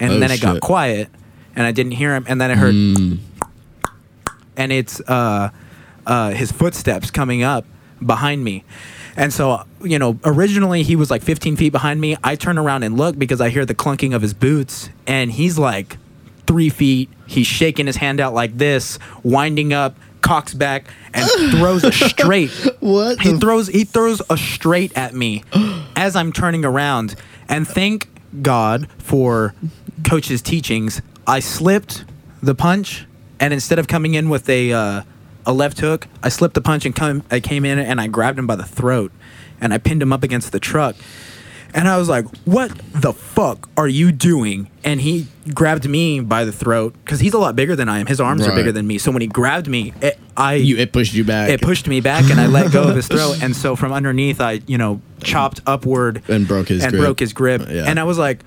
And 0.00 0.12
Oh, 0.14 0.18
then 0.18 0.30
it 0.32 0.40
got 0.40 0.60
quiet, 0.60 1.08
and 1.54 1.64
I 1.66 1.70
didn't 1.72 1.92
hear 1.92 2.14
him. 2.14 2.24
And 2.26 2.40
then 2.40 2.50
I 2.50 2.54
heard, 2.56 2.74
Mm. 2.74 3.18
and 4.56 4.72
it's 4.72 5.00
uh, 5.08 5.50
uh, 6.06 6.30
his 6.30 6.50
footsteps 6.52 7.10
coming 7.10 7.42
up 7.42 7.64
behind 8.04 8.42
me. 8.44 8.64
And 9.16 9.32
so, 9.32 9.64
you 9.82 9.98
know, 10.00 10.18
originally 10.24 10.82
he 10.82 10.96
was 10.96 11.10
like 11.10 11.22
15 11.22 11.54
feet 11.56 11.70
behind 11.70 12.00
me. 12.00 12.16
I 12.24 12.34
turn 12.34 12.58
around 12.58 12.82
and 12.82 12.96
look 12.96 13.16
because 13.16 13.40
I 13.40 13.48
hear 13.50 13.64
the 13.64 13.74
clunking 13.74 14.14
of 14.14 14.22
his 14.22 14.34
boots, 14.34 14.90
and 15.06 15.30
he's 15.30 15.56
like 15.56 15.96
three 16.46 16.68
feet. 16.68 17.10
He's 17.26 17.46
shaking 17.46 17.86
his 17.86 17.96
hand 17.96 18.20
out 18.20 18.34
like 18.34 18.56
this, 18.58 18.98
winding 19.22 19.72
up, 19.72 19.96
cocks 20.20 20.54
back, 20.54 20.86
and 21.12 21.28
throws 21.52 21.84
a 21.84 21.92
straight. 22.08 22.50
What 22.80 23.20
He 23.20 23.38
throws 23.38 23.68
he 23.68 23.84
throws 23.84 24.22
a 24.30 24.36
straight 24.36 24.96
at 24.96 25.14
me 25.14 25.44
as 25.96 26.16
I'm 26.16 26.32
turning 26.32 26.64
around. 26.64 27.14
And 27.48 27.68
thank 27.68 28.08
God 28.42 28.88
for 28.98 29.54
coach's 30.04 30.42
teachings. 30.42 31.02
I 31.26 31.40
slipped 31.40 32.04
the 32.42 32.54
punch, 32.54 33.06
and 33.40 33.52
instead 33.54 33.78
of 33.78 33.86
coming 33.88 34.14
in 34.14 34.28
with 34.28 34.48
a 34.48 34.72
uh, 34.72 35.02
a 35.46 35.52
left 35.52 35.80
hook, 35.80 36.08
I 36.22 36.28
slipped 36.30 36.54
the 36.54 36.60
punch 36.60 36.84
and 36.84 36.94
come. 36.94 37.22
I 37.30 37.40
came 37.40 37.64
in 37.64 37.78
and 37.78 38.00
I 38.00 38.06
grabbed 38.06 38.38
him 38.38 38.46
by 38.46 38.56
the 38.56 38.64
throat, 38.64 39.12
and 39.60 39.72
I 39.72 39.78
pinned 39.78 40.02
him 40.02 40.12
up 40.12 40.22
against 40.22 40.52
the 40.52 40.60
truck. 40.60 40.96
And 41.74 41.88
I 41.88 41.96
was 41.98 42.08
like, 42.08 42.24
"What 42.44 42.70
the 42.94 43.12
fuck 43.12 43.68
are 43.76 43.88
you 43.88 44.12
doing?" 44.12 44.68
And 44.84 45.00
he 45.00 45.26
grabbed 45.52 45.88
me 45.88 46.20
by 46.20 46.44
the 46.44 46.52
throat 46.52 46.94
because 47.04 47.18
he's 47.20 47.34
a 47.34 47.38
lot 47.38 47.56
bigger 47.56 47.74
than 47.74 47.88
I 47.88 47.98
am. 47.98 48.06
His 48.06 48.20
arms 48.20 48.46
are 48.46 48.54
bigger 48.54 48.70
than 48.72 48.86
me. 48.86 48.98
So 48.98 49.10
when 49.10 49.22
he 49.22 49.26
grabbed 49.26 49.66
me, 49.66 49.92
it, 50.00 50.18
I 50.36 50.54
You 50.54 50.76
it 50.76 50.92
pushed 50.92 51.14
you 51.14 51.24
back. 51.24 51.50
it 51.50 51.60
pushed 51.60 51.88
me 51.88 52.00
back 52.00 52.30
and 52.30 52.40
I 52.40 52.46
let 52.46 52.70
go 52.72 52.84
of 52.84 52.94
his 52.96 53.08
throat. 53.14 53.42
And 53.42 53.56
so 53.56 53.74
from 53.76 53.92
underneath, 53.92 54.40
I, 54.40 54.60
you 54.66 54.78
know, 54.78 55.00
chopped 55.22 55.60
upward 55.66 56.22
And 56.28 56.46
broke 56.46 56.68
his 56.68 56.82
and 56.84 56.92
grip. 56.92 57.02
broke 57.02 57.20
his 57.20 57.32
grip. 57.32 57.62
Yeah. 57.68 57.84
And 57.86 57.98
I 57.98 58.04
was 58.04 58.18
like, 58.18 58.40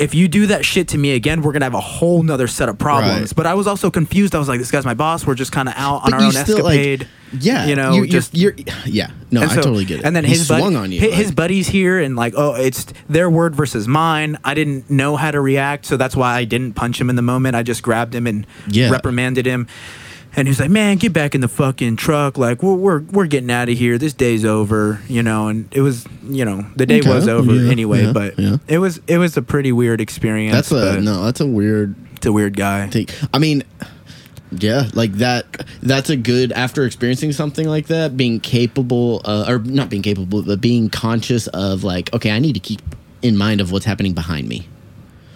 if 0.00 0.14
you 0.14 0.26
do 0.28 0.46
that 0.46 0.64
shit 0.64 0.88
to 0.88 0.98
me 0.98 1.12
again, 1.12 1.42
we're 1.42 1.52
gonna 1.52 1.66
have 1.66 1.74
a 1.74 1.80
whole 1.80 2.22
nother 2.22 2.46
set 2.48 2.68
of 2.68 2.78
problems. 2.78 3.20
Right. 3.30 3.36
But 3.36 3.46
I 3.46 3.54
was 3.54 3.66
also 3.66 3.90
confused. 3.90 4.34
I 4.34 4.38
was 4.38 4.48
like, 4.48 4.58
this 4.58 4.70
guy's 4.70 4.84
my 4.84 4.94
boss. 4.94 5.26
We're 5.26 5.34
just 5.34 5.52
kind 5.52 5.68
of 5.68 5.74
out 5.76 5.96
on 6.04 6.10
But 6.10 6.14
our 6.14 6.20
own 6.22 6.32
still, 6.32 6.64
like- 6.64 6.78
escapade. 6.78 7.08
yeah, 7.38 7.66
you 7.66 7.76
know, 7.76 7.92
you're, 7.92 8.06
just 8.06 8.34
you're, 8.34 8.54
you're 8.56 8.66
yeah. 8.86 9.10
No, 9.30 9.42
I 9.42 9.46
totally 9.46 9.84
get 9.84 10.00
it. 10.00 10.04
And 10.04 10.16
then 10.16 10.24
he 10.24 10.30
his 10.32 10.46
swung 10.48 10.74
on 10.74 10.90
you. 10.90 11.00
His 11.00 11.26
like- 11.28 11.36
buddies 11.36 11.68
here, 11.68 12.00
and 12.00 12.16
like, 12.16 12.34
oh, 12.36 12.54
it's 12.54 12.86
their 13.08 13.30
word 13.30 13.54
versus 13.54 13.86
mine. 13.86 14.38
I 14.44 14.54
didn't 14.54 14.90
know 14.90 15.16
how 15.16 15.30
to 15.30 15.40
react, 15.40 15.86
so 15.86 15.96
that's 15.96 16.16
why 16.16 16.34
I 16.34 16.44
didn't 16.44 16.72
punch 16.74 17.00
him 17.00 17.08
in 17.10 17.16
the 17.16 17.22
moment. 17.22 17.54
I 17.54 17.62
just 17.62 17.82
grabbed 17.82 18.14
him 18.14 18.26
and 18.26 18.46
Yeah. 18.68 18.90
reprimanded 18.90 19.46
him. 19.46 19.68
And 20.36 20.46
he 20.46 20.50
was 20.50 20.60
like, 20.60 20.70
"Man, 20.70 20.96
get 20.96 21.12
back 21.12 21.34
in 21.34 21.40
the 21.40 21.48
fucking 21.48 21.96
truck! 21.96 22.38
Like, 22.38 22.62
we're 22.62 22.74
we're, 22.74 23.00
we're 23.00 23.26
getting 23.26 23.50
out 23.50 23.68
of 23.68 23.76
here. 23.76 23.98
This 23.98 24.12
day's 24.12 24.44
over, 24.44 25.00
you 25.08 25.22
know." 25.24 25.48
And 25.48 25.68
it 25.72 25.80
was, 25.80 26.06
you 26.22 26.44
know, 26.44 26.64
the 26.76 26.86
day 26.86 27.00
Okay. 27.00 27.12
was 27.12 27.26
over 27.26 27.52
Yeah, 27.52 27.70
anyway. 27.70 28.04
yeah, 28.04 28.12
but 28.12 28.38
yeah. 28.38 28.56
it 28.68 28.78
was 28.78 29.00
it 29.08 29.18
was 29.18 29.36
a 29.36 29.42
pretty 29.42 29.72
weird 29.72 30.00
experience. 30.00 30.54
that's 30.54 30.70
a 30.70 31.00
no. 31.00 31.24
That's 31.24 31.40
a 31.40 31.46
weird 31.46 31.96
It's 32.14 32.26
a 32.26 32.32
weird 32.32 32.56
guy. 32.56 32.86
thing. 32.88 33.08
I 33.34 33.38
mean, 33.40 33.64
yeah, 34.52 34.88
like 34.94 35.12
that. 35.14 35.46
That's 35.82 36.10
a 36.10 36.16
good 36.16 36.52
after 36.52 36.84
experiencing 36.84 37.32
something 37.32 37.68
like 37.68 37.88
that, 37.88 38.16
being 38.16 38.38
capable, 38.38 39.22
uh, 39.24 39.46
or 39.48 39.58
not 39.58 39.90
being 39.90 40.02
capable, 40.02 40.42
but 40.42 40.60
being 40.60 40.90
conscious 40.90 41.48
of 41.48 41.82
like, 41.84 42.12
okay, 42.14 42.30
I 42.30 42.38
need 42.38 42.52
to 42.54 42.60
keep 42.60 42.82
in 43.22 43.36
mind 43.36 43.60
of 43.60 43.72
what's 43.72 43.84
happening 43.84 44.12
behind 44.14 44.48
me. 44.48 44.68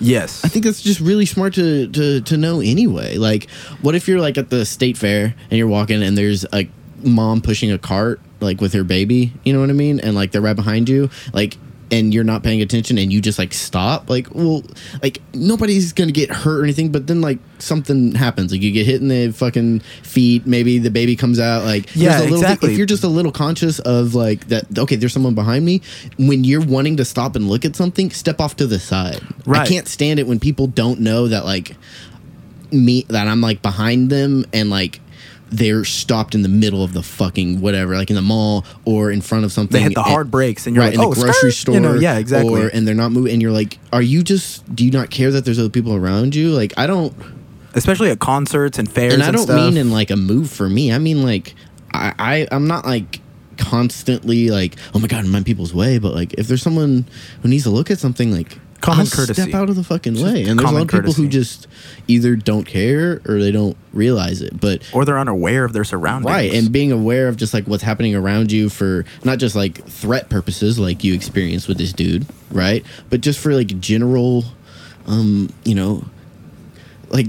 Yes. 0.00 0.44
I 0.44 0.48
think 0.48 0.64
that's 0.64 0.83
just 0.83 1.00
really 1.00 1.26
smart 1.26 1.54
to, 1.54 1.88
to 1.88 2.20
to 2.20 2.37
know 2.37 2.61
anyway. 2.61 3.16
Like, 3.16 3.48
what 3.81 3.94
if 3.94 4.08
you're 4.08 4.21
like 4.21 4.37
at 4.38 4.50
the 4.50 4.64
state 4.66 4.96
fair 4.96 5.35
and 5.50 5.58
you're 5.58 5.69
walking 5.69 6.02
and 6.02 6.19
there's 6.19 6.44
a 6.52 6.69
mom 7.02 7.40
pushing 7.40 7.71
a 7.71 7.79
cart 7.79 8.21
like 8.40 8.60
with 8.60 8.73
her 8.73 8.85
baby, 8.85 9.33
you 9.44 9.52
know 9.52 9.60
what 9.60 9.71
I 9.71 9.75
mean? 9.75 10.00
And 10.00 10.14
like 10.14 10.33
they're 10.33 10.40
right 10.40 10.56
behind 10.56 10.88
you. 10.88 11.10
Like 11.33 11.56
and 11.90 12.14
you're 12.14 12.24
not 12.24 12.42
paying 12.42 12.62
attention 12.62 12.96
and 12.98 13.12
you 13.12 13.20
just 13.20 13.38
like 13.38 13.52
stop 13.52 14.08
like 14.08 14.35
well 14.35 14.62
like 15.02 15.20
nobody's 15.35 15.92
gonna 15.92 16.12
get 16.12 16.30
hurt 16.30 16.60
or 16.60 16.64
anything 16.64 16.90
but 16.90 17.06
then 17.06 17.20
like 17.20 17.38
something 17.58 18.14
happens. 18.14 18.52
Like 18.52 18.62
you 18.62 18.72
get 18.72 18.87
hit 18.87 19.00
in 19.00 19.08
the 19.08 19.30
fucking 19.32 19.80
feet 20.02 20.46
maybe 20.46 20.78
the 20.78 20.90
baby 20.90 21.16
comes 21.16 21.38
out 21.38 21.64
like 21.64 21.94
Yeah, 21.94 22.18
a 22.18 22.22
little 22.22 22.37
exactly. 22.38 22.72
if 22.72 22.78
you're 22.78 22.87
just 22.87 23.04
a 23.04 23.08
little 23.08 23.32
conscious 23.32 23.78
of 23.80 24.14
like 24.14 24.48
that 24.48 24.78
okay 24.78 24.96
there's 24.96 25.12
someone 25.12 25.35
behind 25.35 25.64
me 25.64 25.82
when 26.18 26.44
you're 26.44 26.64
wanting 26.64 26.96
to 26.98 27.04
stop 27.04 27.37
and 27.37 27.48
look 27.48 27.64
at 27.64 27.76
something 27.76 28.10
step 28.10 28.40
off 28.40 28.56
to 28.56 28.66
the 28.66 28.78
side. 28.78 29.20
I 29.48 29.66
can't 29.66 29.87
stand 29.88 30.18
it 30.18 30.26
when 30.26 30.40
people 30.40 30.66
don't 30.66 31.00
know 31.00 31.28
that 31.28 31.44
like 31.44 31.76
me 32.72 33.04
that 33.08 33.28
i'm 33.28 33.40
like 33.40 33.62
behind 33.62 34.10
them 34.10 34.44
and 34.52 34.68
like 34.68 35.00
they're 35.57 35.85
stopped 35.85 36.35
in 36.35 36.42
the 36.42 36.48
middle 36.48 36.83
of 36.83 36.92
the 36.92 37.02
fucking 37.02 37.61
whatever 37.61 37.96
like 37.96 38.11
in 38.11 38.17
the 38.17 38.23
mall 38.23 38.65
or 38.85 39.11
in 39.11 39.21
front 39.21 39.44
of 39.44 39.52
something 39.52 39.73
They 39.79 39.83
hit 39.83 39.94
the 39.94 40.02
and- 40.02 40.11
hard 40.11 40.31
brakes, 40.31 40.67
and 40.67 40.75
you're 40.75 40.85
right 40.85 40.96
like, 40.96 40.98
in 40.98 41.11
"Oh, 41.11 41.15
the 41.15 41.21
grocery 41.23 41.50
skirt," 41.52 41.61
store 41.61 41.75
you 41.75 41.81
know, 41.81 41.94
yeah, 41.94 42.19
exactly. 42.19 42.52
or 42.63 42.69
and 42.69 42.87
they're 42.87 42.94
not 42.94 43.13
moving 43.13 43.33
and 43.33 43.42
you're 43.42 43.52
like 43.52 43.79
are 43.92 44.02
you 44.02 44.23
just 44.23 44.75
do 44.75 44.85
you 44.85 44.90
not 44.90 45.11
care 45.11 45.31
that 45.31 45.44
there's 45.44 45.59
other 45.59 45.69
people 45.69 45.94
around 45.94 46.35
you 46.35 46.50
like 46.50 46.73
i 46.77 46.87
don't 46.87 47.15
Especially 47.77 48.09
at 48.11 48.21
concerts 48.21 48.79
and 48.79 48.88
fairs 48.90 49.15
and 49.15 49.23
and, 49.23 49.37
I 49.37 49.44
don't 49.44 49.48
mean 49.57 49.77
in 49.77 49.90
like 49.90 50.11
a 50.13 50.17
move 50.17 50.48
for 50.48 50.69
me. 50.69 50.92
I 50.92 50.98
mean 50.98 51.25
like 51.25 51.57
I, 51.92 52.15
I 52.21 52.48
I'm 52.52 52.69
not 52.69 52.87
like 52.87 53.21
constantly 53.59 54.48
like 54.50 54.77
oh 54.94 54.98
my 55.00 55.09
god 55.09 55.25
I'm 55.25 55.35
in 55.35 55.42
people's 55.44 55.75
way, 55.75 55.98
but 55.98 56.15
like 56.15 56.35
if 56.35 56.46
there's 56.46 56.63
someone 56.63 57.05
who 57.42 57.48
needs 57.48 57.65
to 57.65 57.71
look 57.71 57.90
at 57.90 57.98
something 57.98 58.31
like 58.31 58.59
Common 58.85 59.06
I'll 59.06 59.06
courtesy. 59.10 59.42
step 59.42 59.54
out 59.54 59.70
of 59.70 59.76
the 59.76 59.82
fucking 59.85 60.14
Just 60.14 60.24
way. 60.24 60.44
And 60.44 60.58
there's 60.58 60.70
a 60.70 60.74
lot 60.74 60.82
of 60.82 60.88
people 60.88 61.12
who 61.12 61.26
just 61.26 61.66
either 62.06 62.37
don't 62.37 62.64
care 62.64 63.22
or 63.26 63.38
they 63.40 63.50
don't 63.50 63.76
realize 63.92 64.42
it. 64.42 64.60
But 64.60 64.82
or 64.92 65.04
they're 65.04 65.18
unaware 65.18 65.64
of 65.64 65.72
their 65.72 65.85
surroundings. 65.85 66.30
Right, 66.30 66.52
and 66.52 66.70
being 66.70 66.92
aware 66.92 67.28
of 67.28 67.37
just 67.37 67.54
like 67.54 67.64
what's 67.66 67.82
happening 67.82 68.14
around 68.14 68.52
you 68.52 68.68
for 68.68 69.04
not 69.24 69.38
just 69.38 69.56
like 69.56 69.85
threat 69.87 70.28
purposes, 70.28 70.78
like 70.78 71.02
you 71.02 71.14
experienced 71.14 71.66
with 71.66 71.78
this 71.78 71.92
dude, 71.92 72.26
right? 72.50 72.85
But 73.08 73.22
just 73.22 73.40
for 73.40 73.54
like 73.54 73.80
general, 73.80 74.44
um, 75.06 75.48
you 75.64 75.74
know, 75.74 76.04
like 77.08 77.26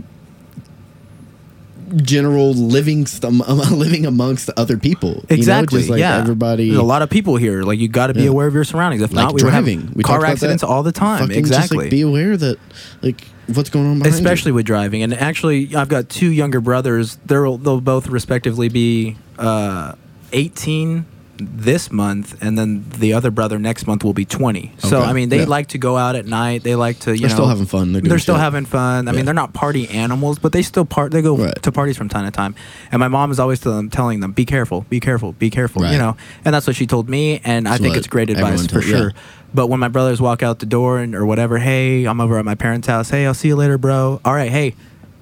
general 1.97 2.53
living 2.53 3.05
st- 3.05 3.33
living 3.71 4.05
amongst 4.05 4.49
other 4.57 4.77
people. 4.77 5.23
Exactly. 5.29 5.37
You 5.37 5.45
know? 5.45 5.65
Just 5.65 5.89
like 5.89 5.99
yeah. 5.99 6.17
everybody. 6.17 6.67
There's 6.69 6.79
a 6.79 6.83
lot 6.83 7.01
of 7.01 7.09
people 7.09 7.35
here. 7.37 7.63
Like 7.63 7.79
you 7.79 7.87
got 7.87 8.07
to 8.07 8.13
be 8.13 8.23
Yeah. 8.23 8.29
aware 8.29 8.47
of 8.47 8.53
your 8.53 8.63
surroundings. 8.63 9.01
If 9.01 9.11
like 9.13 9.25
not, 9.25 9.33
we 9.33 9.41
driving. 9.41 9.87
would 9.87 9.95
We 9.95 10.03
car 10.03 10.25
accidents 10.25 10.63
all 10.63 10.83
the 10.83 10.91
time. 10.91 11.19
Fucking 11.19 11.37
exactly. 11.37 11.77
Just, 11.77 11.83
like, 11.83 11.91
be 11.91 12.01
aware 12.01 12.35
that 12.37 12.57
like 13.01 13.21
what's 13.53 13.69
going 13.69 13.85
on 13.85 13.99
behind 13.99 14.13
you. 14.13 14.17
especially 14.19 14.51
with 14.51 14.65
driving. 14.65 15.03
And 15.03 15.13
actually, 15.13 15.75
I've 15.75 15.89
got 15.89 16.09
two 16.09 16.31
younger 16.31 16.61
brothers. 16.61 17.17
They'll 17.25 17.57
they'll 17.57 17.81
both 17.81 18.07
respectively 18.07 18.69
be 18.69 19.17
uh, 19.37 19.93
18 20.33 21.05
this 21.37 21.91
month, 21.91 22.41
and 22.41 22.57
then 22.57 22.85
the 22.97 23.13
other 23.13 23.29
brother 23.31 23.59
next 23.59 23.87
month 23.87 24.03
will 24.03 24.13
be 24.13 24.25
20. 24.25 24.71
So 24.79 25.01
I 25.01 25.13
mean, 25.13 25.29
they 25.29 25.39
yeah. 25.39 25.45
like 25.45 25.67
to 25.69 25.77
go 25.77 25.97
out 25.97 26.15
at 26.15 26.25
night. 26.25 26.63
They 26.63 26.75
like 26.75 26.99
to 26.99 27.11
you 27.11 27.19
They're 27.19 27.29
know 27.29 27.35
still 27.35 27.47
having 27.47 27.65
fun. 27.65 27.91
They're 27.93 28.01
They're, 28.01 28.19
still 28.19 28.35
shit. 28.35 28.41
having 28.41 28.65
fun. 28.65 29.07
I 29.07 29.11
Yeah. 29.11 29.17
mean, 29.17 29.25
they're 29.25 29.33
not 29.33 29.53
party 29.53 29.87
animals, 29.89 30.39
but 30.39 30.51
they 30.51 30.61
still 30.61 30.85
part. 30.85 31.11
They 31.11 31.21
go 31.21 31.35
Right. 31.37 31.61
to 31.63 31.71
parties 31.71 31.97
from 31.97 32.09
time 32.09 32.25
to 32.25 32.31
time. 32.31 32.55
And 32.91 32.99
my 32.99 33.07
mom 33.07 33.31
is 33.31 33.39
always 33.39 33.59
them, 33.59 33.89
telling 33.89 34.19
them, 34.21 34.31
"Be 34.31 34.45
careful, 34.45 34.85
be 34.89 34.99
careful, 34.99 35.33
be 35.33 35.49
careful." 35.49 35.81
Right. 35.83 35.91
You 35.93 35.97
know, 35.97 36.15
and 36.45 36.53
that's 36.53 36.67
what 36.67 36.75
she 36.75 36.85
told 36.87 37.09
me, 37.09 37.41
and 37.43 37.67
I 37.67 37.77
think 37.77 37.95
it's 37.95 38.07
great 38.07 38.29
advice 38.29 38.63
for 38.63 38.73
told- 38.81 38.85
yeah. 38.85 38.97
sure. 38.97 39.13
But 39.53 39.67
when 39.67 39.79
my 39.79 39.87
brothers 39.87 40.19
walk 40.21 40.43
out 40.43 40.59
the 40.59 40.65
door 40.65 40.99
and 40.99 41.15
or 41.15 41.25
whatever, 41.25 41.57
hey, 41.59 42.05
I'm 42.05 42.19
over 42.19 42.37
at 42.39 42.45
my 42.45 42.55
parents' 42.55 42.87
house. 42.87 43.09
Hey, 43.09 43.25
I'll 43.25 43.33
see 43.33 43.47
you 43.49 43.55
later, 43.55 43.77
bro. 43.77 44.19
All 44.25 44.33
right, 44.33 44.51
hey, 44.51 44.75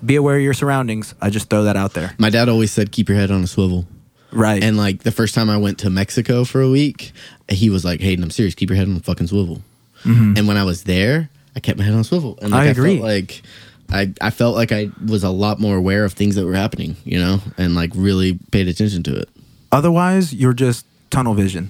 be 0.05 0.15
aware 0.15 0.35
of 0.37 0.41
your 0.41 0.53
surroundings. 0.53 1.13
I 1.21 1.29
just 1.29 1.49
throw 1.49 1.63
that 1.65 1.75
out 1.77 1.93
there. 1.93 2.13
My 2.17 2.29
dad 2.29 2.49
always 2.49 2.71
said, 2.71 2.91
"Keep 2.91 3.09
your 3.09 3.17
head 3.17 3.31
on 3.31 3.43
a 3.43 3.47
swivel." 3.47 3.87
Right. 4.33 4.63
And 4.63 4.77
like 4.77 5.03
the 5.03 5.11
first 5.11 5.35
time 5.35 5.49
I 5.49 5.57
went 5.57 5.77
to 5.79 5.89
Mexico 5.89 6.43
for 6.43 6.61
a 6.61 6.69
week, 6.69 7.11
he 7.49 7.69
was 7.69 7.85
like, 7.85 8.01
"Hayden, 8.01 8.23
I'm 8.23 8.31
serious. 8.31 8.55
Keep 8.55 8.69
your 8.69 8.77
head 8.77 8.87
on 8.87 8.95
the 8.95 9.03
fucking 9.03 9.27
swivel." 9.27 9.61
And 10.05 10.47
when 10.49 10.57
I 10.57 10.63
was 10.65 10.83
there, 10.83 11.29
I 11.55 11.61
kept 11.61 11.77
my 11.79 11.85
head 11.85 11.93
on 11.93 12.01
a 12.01 12.03
swivel. 12.03 12.37
And 12.41 12.51
like, 12.51 12.59
Mm-hmm. 12.61 12.67
I 12.67 12.71
agree. 12.71 12.95
felt 12.97 13.03
like 13.05 13.41
I 13.91 14.13
I 14.19 14.29
felt 14.31 14.55
like 14.55 14.71
I 14.73 14.89
was 15.05 15.23
a 15.23 15.29
lot 15.29 15.59
more 15.59 15.77
aware 15.77 16.03
of 16.03 16.11
things 16.13 16.35
that 16.35 16.45
were 16.45 16.55
happening, 16.55 16.97
you 17.05 17.19
know, 17.19 17.39
and 17.57 17.73
like 17.75 17.91
really 17.95 18.37
paid 18.51 18.67
attention 18.67 19.03
to 19.03 19.15
it. 19.15 19.29
Otherwise, 19.71 20.33
you're 20.33 20.53
just 20.53 20.85
tunnel 21.09 21.33
vision. 21.33 21.69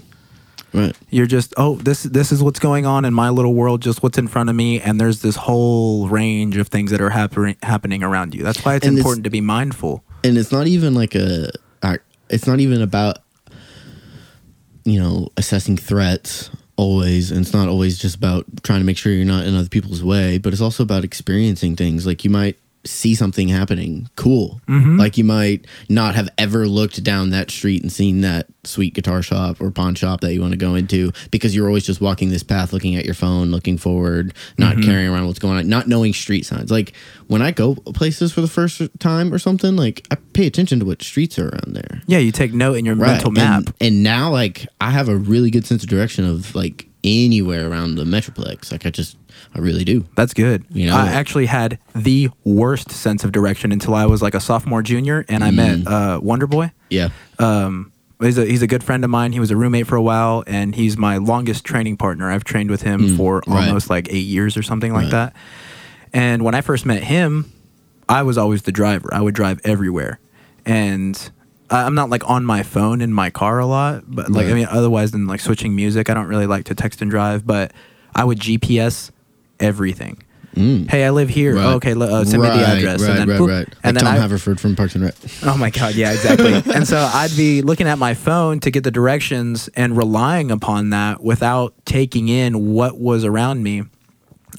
Right. 0.74 0.96
You're 1.12 1.28
just 1.28 1.54
oh 1.58 1.76
this 1.76 2.02
this 2.04 2.32
is 2.32 2.42
what's 2.42 2.58
going 2.60 2.88
on 2.88 3.06
in 3.06 3.14
my 3.14 3.30
little 3.30 3.54
world, 3.54 3.82
just 3.84 4.02
what's 4.02 4.18
in 4.18 4.28
front 4.28 4.50
of 4.50 4.56
me, 4.56 4.82
and 4.82 5.00
there's 5.00 5.22
this 5.22 5.36
whole 5.36 6.08
range 6.10 6.58
of 6.58 6.70
things 6.70 6.90
that 6.90 7.00
are 7.02 7.12
happening 7.12 7.56
happening 7.62 8.02
around 8.02 8.34
you. 8.34 8.42
That's 8.44 8.66
why 8.66 8.76
it's 8.76 8.86
And 8.88 8.94
it's- 8.98 9.06
important 9.06 9.26
to 9.26 9.30
be 9.30 9.42
mindful. 9.42 10.04
And 10.24 10.38
it's 10.38 10.52
not 10.52 10.66
even 10.68 10.96
like 10.96 11.14
a. 11.16 11.52
It's 12.30 12.48
not 12.48 12.60
even 12.60 12.82
about. 12.82 13.20
You 14.86 15.00
know, 15.00 15.30
assessing 15.38 15.78
threats 15.78 16.50
always, 16.76 17.32
and 17.32 17.40
it's 17.40 17.54
not 17.54 17.70
always 17.70 17.98
just 17.98 18.18
about 18.18 18.46
trying 18.64 18.82
to 18.82 18.86
make 18.86 18.98
sure 18.98 19.14
you're 19.14 19.24
not 19.24 19.46
in 19.46 19.56
other 19.56 19.70
people's 19.70 20.04
way, 20.04 20.38
but 20.40 20.52
it's 20.52 20.62
also 20.62 20.84
about 20.84 21.06
experiencing 21.06 21.78
things. 21.78 22.06
Like 22.06 22.26
you 22.26 22.30
might 22.30 22.58
see 22.86 23.16
something 23.16 23.48
happening 23.48 24.10
cool. 24.16 24.62
Mm-hmm. 24.68 24.98
Like 24.98 25.18
you 25.18 25.24
might 25.24 25.66
not 25.90 26.16
have 26.16 26.30
ever 26.38 26.68
looked 26.68 27.04
down 27.04 27.30
that 27.30 27.50
street 27.50 27.82
and 27.82 27.92
seen 27.92 28.22
that 28.22 28.48
sweet 28.66 28.94
guitar 28.94 29.22
shop 29.22 29.62
or 29.62 29.72
pawn 29.72 29.96
shop 29.96 30.22
that 30.22 30.34
you 30.34 30.42
want 30.42 30.52
to 30.52 30.58
go 30.58 30.76
into 30.76 31.12
because 31.32 31.56
you're 31.56 31.68
always 31.68 31.86
just 31.86 32.02
walking 32.02 32.30
this 32.30 32.44
path, 32.44 32.74
looking 32.74 32.96
at 32.96 33.06
your 33.06 33.14
phone, 33.14 33.52
looking 33.52 33.78
forward, 33.78 34.34
not 34.58 34.76
mm-hmm. 34.76 34.84
carrying 34.84 35.10
around 35.10 35.28
what's 35.28 35.40
going 35.40 35.58
on, 35.58 35.68
not 35.68 35.88
knowing 35.88 36.14
street 36.14 36.46
signs. 36.46 36.72
Like 36.72 36.94
when 37.28 37.42
I 37.42 37.52
go 37.52 37.76
places 37.76 38.34
for 38.34 38.42
the 38.42 38.48
first 38.48 38.82
time 39.00 39.34
or 39.34 39.40
something, 39.40 39.76
like 39.76 40.06
I 40.12 40.16
pay 40.34 40.48
attention 40.48 40.80
to 40.80 40.86
what 40.86 41.02
streets 41.02 41.40
are 41.40 41.50
around 41.50 41.74
there. 41.76 42.02
Yeah, 42.08 42.20
you 42.20 42.32
take 42.32 42.54
note 42.54 42.76
in 42.76 42.86
your 42.86 42.96
mental 42.96 43.30
And- 43.30 43.38
map. 43.38 43.76
And, 43.80 44.04
now, 44.04 44.32
like, 44.32 44.68
I 44.82 44.92
have 44.92 45.08
a 45.08 45.16
really 45.16 45.50
good 45.50 45.66
sense 45.66 45.84
of 45.84 45.90
direction 45.90 46.26
of 46.26 46.54
like 46.56 46.88
anywhere 47.04 47.70
around 47.70 47.96
the 47.96 48.04
metroplex. 48.04 48.72
Like, 48.72 48.86
I 48.86 48.90
just, 48.90 49.18
I 49.56 49.60
really 49.60 49.84
do. 49.84 50.06
That's 50.16 50.34
good. 50.34 50.66
You 50.72 50.88
know, 50.88 50.96
I 50.96 51.08
actually 51.08 51.46
had 51.46 51.78
the 51.96 52.30
worst 52.44 52.92
sense 52.92 53.24
of 53.24 53.32
direction 53.32 53.72
until 53.72 53.94
I 53.94 54.06
was 54.06 54.22
like 54.22 54.34
a 54.34 54.40
sophomore, 54.40 54.82
junior, 54.82 55.26
and 55.30 55.44
I 55.44 55.52
Mm. 55.52 55.56
met 55.56 55.88
uh, 55.88 56.20
Wonder 56.22 56.48
Boy. 56.48 56.72
Yeah. 56.90 57.10
Um, 57.40 57.92
he's 58.20 58.38
a 58.38 58.46
he's 58.46 58.62
a 58.64 58.68
good 58.68 58.84
friend 58.84 59.04
of 59.04 59.10
mine. 59.12 59.32
He 59.32 59.40
was 59.40 59.52
a 59.52 59.56
roommate 59.56 59.86
for 59.88 59.96
a 59.96 60.02
while, 60.02 60.44
and 60.48 60.74
he's 60.74 60.98
my 60.98 61.18
longest 61.18 61.66
training 61.66 61.98
partner. 61.98 62.32
I've 62.32 62.44
trained 62.44 62.72
with 62.72 62.82
him 62.82 63.16
for 63.16 63.42
Mm, 63.42 63.54
right. 63.54 63.68
almost 63.68 63.90
like 63.90 64.08
eight 64.12 64.26
years 64.26 64.58
or 64.58 64.64
something 64.64 64.92
like 64.92 65.04
Right. 65.04 65.12
that. 65.12 65.36
And 66.14 66.44
when 66.44 66.56
I 66.56 66.62
first 66.62 66.86
met 66.86 67.04
him, 67.04 67.46
I 68.10 68.24
was 68.24 68.38
always 68.38 68.64
the 68.64 68.72
driver. 68.72 69.10
I 69.14 69.22
would 69.22 69.36
drive 69.36 69.60
everywhere, 69.64 70.20
and 70.66 71.30
I- 71.70 71.84
I'm 71.84 71.96
not 71.96 72.10
like 72.10 72.28
on 72.30 72.44
my 72.46 72.64
phone 72.64 73.02
in 73.02 73.14
my 73.14 73.30
car 73.30 73.60
a 73.60 73.66
lot. 73.66 74.04
But 74.08 74.30
like 74.32 74.46
I 74.46 74.50
Right. 74.50 74.56
mean, 74.56 74.68
otherwise 74.70 75.12
than 75.12 75.28
like 75.28 75.40
switching 75.42 75.76
music, 75.76 76.10
I 76.10 76.14
don't 76.14 76.28
really 76.28 76.48
like 76.48 76.66
to 76.66 76.76
text 76.76 77.02
and 77.02 77.10
drive. 77.12 77.46
But 77.46 77.72
I 78.16 78.24
would 78.24 78.40
GPS 78.40 79.12
everything. 79.60 80.24
Hey, 80.56 81.04
I 81.04 81.10
live 81.10 81.30
here. 81.30 81.54
Mm. 81.54 81.58
Right. 81.58 81.66
Oh, 81.66 81.76
okay, 81.76 81.94
uh, 81.94 82.26
send 82.26 82.44
me 82.44 82.50
the 82.50 82.56
address. 82.56 83.02
Right, 83.02 83.10
and 83.10 83.20
then, 83.20 83.30
right, 83.30 83.40
boop, 83.40 83.48
right. 83.48 83.76
And 83.84 83.96
like 83.96 84.04
then 84.04 84.04
Tom 84.04 84.16
I, 84.16 84.18
Haverford 84.18 84.60
from 84.60 84.76
Parks 84.76 84.96
and 84.96 85.04
Rec. 85.04 85.16
Oh 85.44 85.58
my 85.58 85.72
god, 85.72 85.96
yeah, 85.96 86.12
exactly. 86.12 86.54
and 86.74 86.88
so 86.88 86.98
I'd 86.98 87.36
be 87.36 87.62
looking 87.62 87.88
at 87.88 87.98
my 87.98 88.14
phone 88.14 88.60
to 88.62 88.72
get 88.72 88.84
the 88.84 88.92
directions 88.92 89.68
and 89.70 89.98
relying 89.98 90.52
upon 90.52 90.92
that 90.92 91.24
without 91.24 91.74
taking 91.86 92.30
in 92.30 92.74
what 92.74 93.00
was 93.00 93.26
around 93.26 93.64
me. 93.64 93.84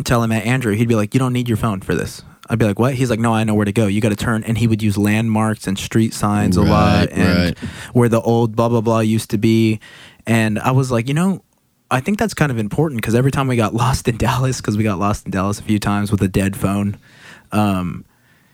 Tell 0.04 0.22
him 0.22 0.32
at 0.32 0.44
Andrew, 0.44 0.74
he'd 0.74 0.88
be 0.88 0.96
like, 0.96 1.14
"You 1.14 1.20
don't 1.20 1.32
need 1.32 1.48
your 1.48 1.56
phone 1.56 1.80
for 1.80 1.94
this." 1.94 2.22
I'd 2.50 2.58
be 2.58 2.64
like, 2.64 2.80
"What?" 2.80 2.94
He's 2.94 3.08
like, 3.08 3.20
"No, 3.20 3.32
I 3.32 3.44
know 3.44 3.54
where 3.54 3.64
to 3.64 3.72
go. 3.72 3.86
You 3.86 4.00
got 4.00 4.08
to 4.08 4.16
turn." 4.16 4.42
And 4.42 4.58
he 4.58 4.66
would 4.66 4.82
use 4.82 4.98
landmarks 4.98 5.68
and 5.68 5.78
street 5.78 6.12
signs 6.12 6.56
a 6.56 6.62
lot 6.62 7.10
and 7.12 7.38
right. 7.38 7.58
where 7.92 8.08
the 8.08 8.20
old 8.20 8.56
blah 8.56 8.68
blah 8.68 8.80
blah 8.80 9.00
used 9.00 9.30
to 9.30 9.38
be. 9.38 9.78
And 10.26 10.58
I 10.58 10.72
was 10.72 10.90
like, 10.90 11.06
you 11.06 11.14
know, 11.14 11.44
I 11.94 12.00
think 12.00 12.18
that's 12.18 12.34
kind 12.34 12.50
of 12.50 12.58
important 12.58 13.00
because 13.00 13.14
every 13.14 13.30
time 13.30 13.46
we 13.46 13.54
got 13.56 13.72
lost 13.84 14.08
in 14.08 14.16
Dallas, 14.16 14.60
because 14.60 14.76
we 14.76 14.82
got 14.82 14.98
lost 14.98 15.26
in 15.26 15.30
Dallas 15.30 15.60
a 15.60 15.62
few 15.62 15.78
times 15.78 16.10
with 16.10 16.20
a 16.22 16.28
dead 16.28 16.56
phone. 16.56 16.98
Um, 17.52 18.04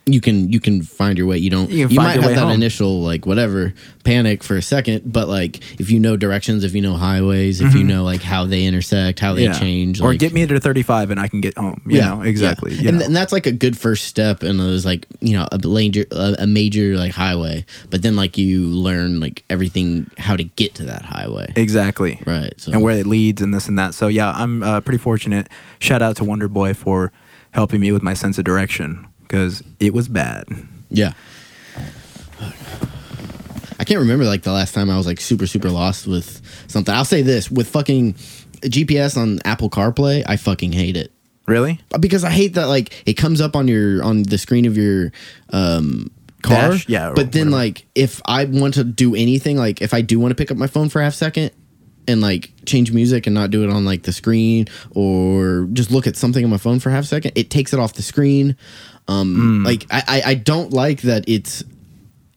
You 0.07 0.21
can 0.21 0.51
you 0.51 0.59
can 0.59 0.83
find 0.83 1.17
your 1.19 1.27
way. 1.29 1.39
You 1.39 1.51
don't. 1.51 1.71
You 1.71 1.87
You, 1.87 1.97
might 1.97 2.13
have 2.21 2.25
that 2.35 2.39
home. 2.39 2.51
initial 2.53 3.01
like 3.03 3.27
whatever 3.27 3.73
panic 4.03 4.43
for 4.43 4.57
a 4.57 4.63
second, 4.63 5.13
but 5.13 5.29
like 5.29 5.61
if 5.79 5.91
you 5.91 6.01
know 6.01 6.17
directions, 6.17 6.65
if 6.65 6.75
you 6.75 6.81
know 6.81 6.95
highways, 6.97 7.61
if 7.61 7.75
you 7.75 7.85
know 7.85 8.03
like 8.03 8.23
how 8.23 8.45
they 8.45 8.65
intersect, 8.65 9.21
how 9.21 9.35
they 9.35 9.45
Mm-hmm. 9.45 9.53
yeah. 9.53 9.59
change, 9.61 10.01
or 10.01 10.09
like, 10.09 10.19
get 10.19 10.33
me 10.33 10.45
to 10.47 10.59
35 10.59 11.11
and 11.11 11.21
I 11.21 11.29
can 11.29 11.41
get 11.41 11.57
home. 11.57 11.83
You 11.87 12.01
know, 12.01 12.23
exactly. 12.23 12.75
you 12.75 12.89
And, 12.89 12.99
know. 12.99 13.05
and 13.05 13.15
that's 13.15 13.31
like 13.33 13.47
a 13.47 13.53
good 13.53 13.77
first 13.79 14.07
step 14.07 14.43
in 14.43 14.57
those 14.57 14.85
like 14.85 15.07
you 15.21 15.35
know 15.37 15.47
a 15.53 15.59
major 15.69 16.05
a, 16.11 16.35
a 16.41 16.47
major 16.47 16.97
like 16.97 17.13
highway, 17.13 17.65
but 17.91 18.03
then 18.03 18.17
like 18.17 18.37
you 18.39 18.67
learn 18.67 19.21
like 19.21 19.45
everything 19.51 20.11
how 20.19 20.35
to 20.35 20.45
get 20.45 20.75
to 20.77 20.85
that 20.87 21.03
highway, 21.03 21.53
Exactly. 21.55 22.21
right? 22.27 22.53
So 22.59 22.73
And 22.73 22.83
where 22.83 22.97
it 22.97 23.07
leads 23.07 23.43
and 23.43 23.53
this 23.55 23.69
and 23.69 23.79
that. 23.79 23.95
So 23.95 24.09
yeah, 24.09 24.33
I'm 24.35 24.63
uh, 24.65 24.81
pretty 24.81 24.99
fortunate. 24.99 25.49
Shout 25.79 26.01
out 26.03 26.17
to 26.17 26.25
Wonder 26.25 26.49
Boy 26.49 26.75
for 26.75 27.13
helping 27.53 27.81
me 27.81 27.93
with 27.93 28.03
my 28.03 28.15
sense 28.15 28.39
of 28.39 28.45
direction 28.45 29.07
because 29.31 29.63
it 29.79 29.95
was 29.95 30.09
bad. 30.09 30.49
yeah. 30.91 31.13
I 33.79 33.85
can't 33.85 34.01
remember 34.01 34.25
like 34.25 34.43
the 34.43 34.53
last 34.53 34.75
time 34.75 34.91
I 34.91 34.97
was 34.97 35.07
like 35.07 35.21
super 35.21 35.47
super 35.47 35.71
lost 35.71 36.07
with 36.07 36.43
something. 36.69 36.95
I'll 36.95 37.05
say 37.05 37.23
this 37.23 37.51
with 37.51 37.69
fucking 37.69 38.15
GPS 38.63 39.17
on 39.17 39.39
Apple 39.45 39.71
CarPlay, 39.71 40.23
I 40.27 40.37
fucking 40.37 40.73
hate 40.73 40.97
it. 40.97 41.13
Really? 41.47 41.81
because 41.99 42.23
I 42.23 42.31
hate 42.31 42.55
that 42.55 42.67
like 42.67 43.03
it 43.07 43.15
comes 43.15 43.41
up 43.41 43.57
on 43.57 43.69
your 43.69 44.03
on 44.05 44.23
the 44.25 44.37
screen 44.39 44.67
of 44.67 44.77
your 44.77 45.13
um 45.51 46.11
car. 46.43 46.73
Dash? 46.73 46.89
Yeah, 46.89 47.13
But 47.15 47.33
then 47.33 47.47
whatever. 47.51 47.57
like 47.57 47.87
if 47.95 48.21
I 48.27 48.45
want 48.45 48.75
to 48.75 48.85
do 48.85 49.15
anything, 49.15 49.57
like 49.57 49.81
if 49.81 49.95
I 49.95 50.01
do 50.03 50.19
want 50.21 50.33
to 50.33 50.35
pick 50.35 50.51
up 50.51 50.57
my 50.57 50.67
phone 50.67 50.89
for 50.89 51.01
a 51.01 51.05
half 51.05 51.15
second, 51.15 51.53
and 52.09 52.21
like 52.21 52.51
change 52.67 52.93
music 52.93 53.27
and 53.27 53.35
not 53.35 53.51
do 53.51 53.63
it 53.65 53.71
on 53.71 53.85
like 53.85 54.03
the 54.03 54.13
screen 54.13 54.67
or 54.91 55.69
just 55.73 55.91
look 55.91 56.07
at 56.07 56.17
something 56.17 56.43
on 56.45 56.51
my 56.51 56.57
phone 56.59 56.81
for 56.81 56.91
half 56.91 57.05
second, 57.05 57.33
it 57.35 57.51
takes 57.51 57.73
it 57.73 57.79
off 57.79 57.95
the 57.95 58.03
screen. 58.03 58.57
Um, 59.09 59.65
like 59.65 59.87
I, 59.91 60.03
I, 60.07 60.23
I 60.31 60.35
don't 60.35 60.73
like 60.73 61.03
that 61.03 61.25
it's 61.29 61.65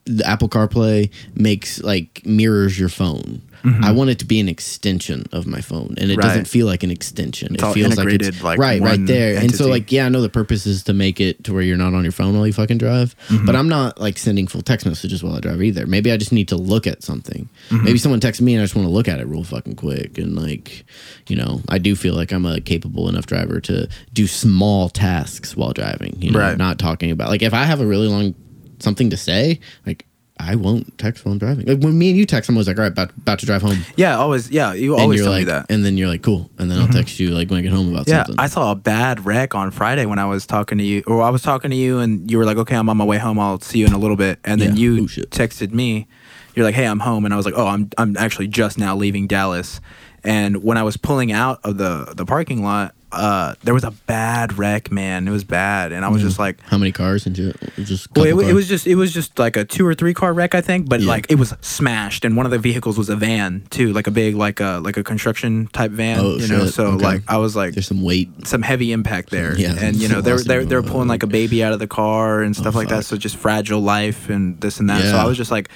the 0.06 0.26
Apple 0.28 0.50
CarPlay 0.50 1.12
makes 1.36 1.82
like 1.82 2.22
mirrors 2.26 2.78
your 2.80 2.90
phone. 2.90 3.42
I 3.66 3.92
want 3.92 4.10
it 4.10 4.20
to 4.20 4.26
be 4.26 4.40
an 4.42 4.50
extension 4.50 5.26
of 5.32 5.48
my 5.48 5.62
phone, 5.62 5.96
and 5.98 6.12
it 6.12 6.18
Right. 6.18 6.24
doesn't 6.28 6.48
feel 6.48 6.66
like 6.68 6.84
an 6.84 6.92
extension. 6.92 7.56
it 7.56 7.64
all 7.64 7.74
feels 7.74 7.98
like 7.98 8.08
it's 8.10 8.44
like 8.44 8.60
right, 8.60 8.82
right 8.82 9.06
there. 9.06 9.38
And 9.38 9.56
so, 9.56 9.68
like, 9.68 9.92
yeah, 9.92 10.06
I 10.06 10.10
know 10.10 10.22
the 10.22 10.28
purpose 10.30 10.66
is 10.66 10.84
to 10.84 10.94
make 10.94 11.22
it 11.22 11.44
to 11.46 11.54
where 11.54 11.62
you're 11.62 11.78
not 11.78 11.94
on 11.94 12.04
your 12.04 12.12
phone 12.12 12.36
while 12.36 12.46
you 12.46 12.52
fucking 12.54 12.78
drive, 12.78 13.16
Mm-hmm. 13.30 13.46
but 13.46 13.56
I'm 13.56 13.70
not 13.70 14.00
like 14.02 14.18
sending 14.18 14.48
full 14.48 14.62
text 14.62 14.86
messages 14.86 15.24
while 15.24 15.36
I 15.36 15.40
drive 15.40 15.62
either. 15.64 15.88
Maybe 15.88 16.12
I 16.12 16.18
just 16.18 16.32
need 16.34 16.48
to 16.50 16.58
look 16.58 16.86
at 16.88 17.04
something. 17.04 17.48
Mm-hmm. 17.70 17.84
Maybe 17.86 17.98
someone 18.00 18.20
texts 18.20 18.42
me 18.42 18.54
and 18.54 18.62
I 18.62 18.66
just 18.66 18.76
want 18.76 18.86
to 18.88 18.92
look 18.92 19.08
at 19.08 19.20
it 19.20 19.28
real 19.28 19.44
fucking 19.46 19.76
quick. 19.76 20.18
And 20.18 20.36
like, 20.36 20.84
you 21.28 21.36
know, 21.38 21.62
I 21.70 21.78
do 21.78 21.96
feel 21.96 22.16
like 22.16 22.32
I'm 22.34 22.46
a 22.46 22.60
capable 22.60 23.08
enough 23.08 23.28
driver 23.28 23.62
to 23.62 23.88
do 24.14 24.28
small 24.28 24.90
tasks 24.90 25.56
while 25.56 25.72
driving. 25.72 26.18
You 26.20 26.32
know, 26.32 26.40
Right. 26.40 26.58
not 26.58 26.80
talking 26.80 27.12
about 27.12 27.30
like 27.30 27.42
if 27.42 27.54
I 27.54 27.64
have 27.64 27.80
a 27.80 27.86
really 27.86 28.08
long 28.08 28.36
something 28.80 29.10
to 29.12 29.18
say, 29.18 29.60
like. 29.86 30.06
I 30.40 30.56
won't 30.56 30.98
text 30.98 31.24
while 31.24 31.32
I'm 31.34 31.38
driving. 31.40 31.66
Like 31.68 31.80
when 31.80 31.98
me 31.98 32.10
and 32.10 32.18
you 32.18 32.26
text, 32.26 32.50
I'm 32.50 32.56
always 32.56 32.68
like, 32.68 32.78
"All 32.78 32.84
right, 32.84 32.92
about, 32.92 33.12
about 33.18 33.40
to 33.40 33.46
drive 33.46 33.62
home." 33.62 33.78
Yeah, 33.96 34.18
always. 34.18 34.50
Yeah, 34.50 34.74
you 34.74 34.96
always 34.96 35.22
tell 35.22 35.32
like, 35.32 35.40
me 35.42 35.46
that. 35.46 35.64
Mm-hmm. 35.64 35.74
and 35.74 35.86
then 35.86 35.98
you're 35.98 36.08
like, 36.08 36.24
"Cool," 36.24 36.50
and 36.58 36.70
then 36.72 36.80
I'll 36.80 36.88
text 36.88 37.20
you 37.20 37.30
like 37.30 37.50
when 37.50 37.60
I 37.60 37.62
get 37.62 37.72
home 37.72 37.94
about 37.94 38.08
Yeah, 38.08 38.24
something. 38.26 38.36
I 38.40 38.48
saw 38.48 38.72
a 38.72 38.76
bad 38.76 39.26
wreck 39.26 39.54
on 39.56 39.70
Friday 39.72 40.06
when 40.06 40.20
I 40.20 40.26
was 40.26 40.46
talking 40.48 40.80
to 40.80 40.84
you, 40.84 41.04
or 41.08 41.22
I 41.22 41.30
was 41.30 41.44
talking 41.44 41.70
to 41.72 41.78
you, 41.78 42.00
and 42.00 42.30
you 42.30 42.38
were 42.40 42.46
like, 42.46 42.58
"Okay, 42.58 42.76
I'm 42.76 42.90
on 42.90 42.98
my 42.98 43.06
way 43.06 43.20
home. 43.20 43.38
I'll 43.40 43.62
see 43.62 43.80
you 43.80 43.86
in 43.86 43.94
a 43.94 43.98
little 44.00 44.18
bit." 44.18 44.40
And 44.44 44.60
then 44.60 44.76
Yeah. 44.76 44.82
you 44.82 45.04
Oh, 45.04 45.08
shit. 45.08 45.30
texted 45.30 45.72
me. 45.72 46.08
You're 46.56 46.66
like, 46.66 46.76
"Hey, 46.76 46.86
I'm 46.88 47.00
home," 47.00 47.26
and 47.26 47.34
I 47.34 47.38
was 47.38 47.46
like, 47.46 47.56
"Oh, 47.56 47.68
I'm 47.68 47.90
I'm 47.98 48.18
actually 48.18 48.48
just 48.48 48.78
now 48.78 48.96
leaving 48.96 49.28
Dallas." 49.28 49.80
And 50.24 50.64
when 50.64 50.78
I 50.78 50.84
was 50.84 50.98
pulling 50.98 51.32
out 51.32 51.60
of 51.64 51.78
the 51.78 52.14
the 52.18 52.26
parking 52.26 52.64
lot, 52.64 52.96
uh, 53.14 53.56
there 53.64 53.74
was 53.74 53.84
a 53.84 53.92
bad 53.92 54.58
wreck, 54.58 54.92
man. 54.92 55.28
It 55.28 55.32
was 55.32 55.44
bad, 55.44 55.92
and 55.92 56.04
I 56.04 56.10
was 56.10 56.22
just 56.22 56.40
like, 56.40 56.60
How 56.62 56.78
many 56.78 56.92
cars 56.92 57.26
and 57.26 57.36
shit? 57.36 57.56
Just 57.78 58.10
well, 58.16 58.26
it, 58.26 58.50
it 58.50 58.54
was 58.54 58.68
just 58.68 58.88
it 58.88 58.96
was 58.96 59.14
just 59.14 59.38
like 59.40 59.56
a 59.56 59.64
two 59.66 59.86
or 59.86 59.94
three 59.94 60.14
car 60.14 60.34
wreck, 60.34 60.56
I 60.56 60.62
think, 60.62 60.90
but 60.90 61.00
Yeah. 61.02 61.08
like 61.10 61.28
it 61.30 61.36
was 61.36 61.54
smashed, 61.62 62.26
and 62.26 62.36
one 62.36 62.46
of 62.46 62.52
the 62.52 62.58
vehicles 62.60 62.98
was 62.98 63.10
a 63.10 63.16
van 63.16 63.64
too, 63.70 63.94
like 63.94 64.08
a 64.08 64.12
big 64.12 64.36
like 64.36 64.60
a 64.60 64.80
like 64.84 64.98
a 64.98 65.04
construction 65.04 65.68
type 65.68 65.92
van, 65.92 66.20
Oh, 66.20 66.36
you 66.38 66.48
know. 66.48 66.66
shit. 66.66 66.74
So 66.74 66.88
Okay. 66.88 67.06
like 67.06 67.24
I 67.28 67.38
was 67.38 67.56
like, 67.56 67.74
There's 67.74 67.88
some 67.88 68.02
weight. 68.04 68.30
some 68.48 68.62
heavy 68.62 68.92
impact 68.92 69.30
there. 69.30 69.58
Yeah, 69.58 69.76
and 69.80 69.96
you 69.96 70.08
know 70.10 70.22
they're 70.22 70.40
they're 70.40 70.66
they're 70.66 70.84
pulling 70.84 71.08
like 71.08 71.24
a 71.24 71.28
baby 71.28 71.64
out 71.64 71.74
of 71.74 71.80
the 71.80 71.88
car 71.88 72.42
and 72.42 72.56
stuff 72.56 72.76
Oh, 72.76 72.80
like 72.80 72.90
that. 72.90 73.06
So 73.06 73.16
just 73.18 73.36
fragile 73.38 73.82
life 73.82 74.30
and 74.30 74.60
this 74.60 74.80
and 74.80 74.90
that. 74.90 75.04
So 75.04 75.18
I 75.18 75.26
was 75.26 75.38
just 75.38 75.52
like, 75.52 75.70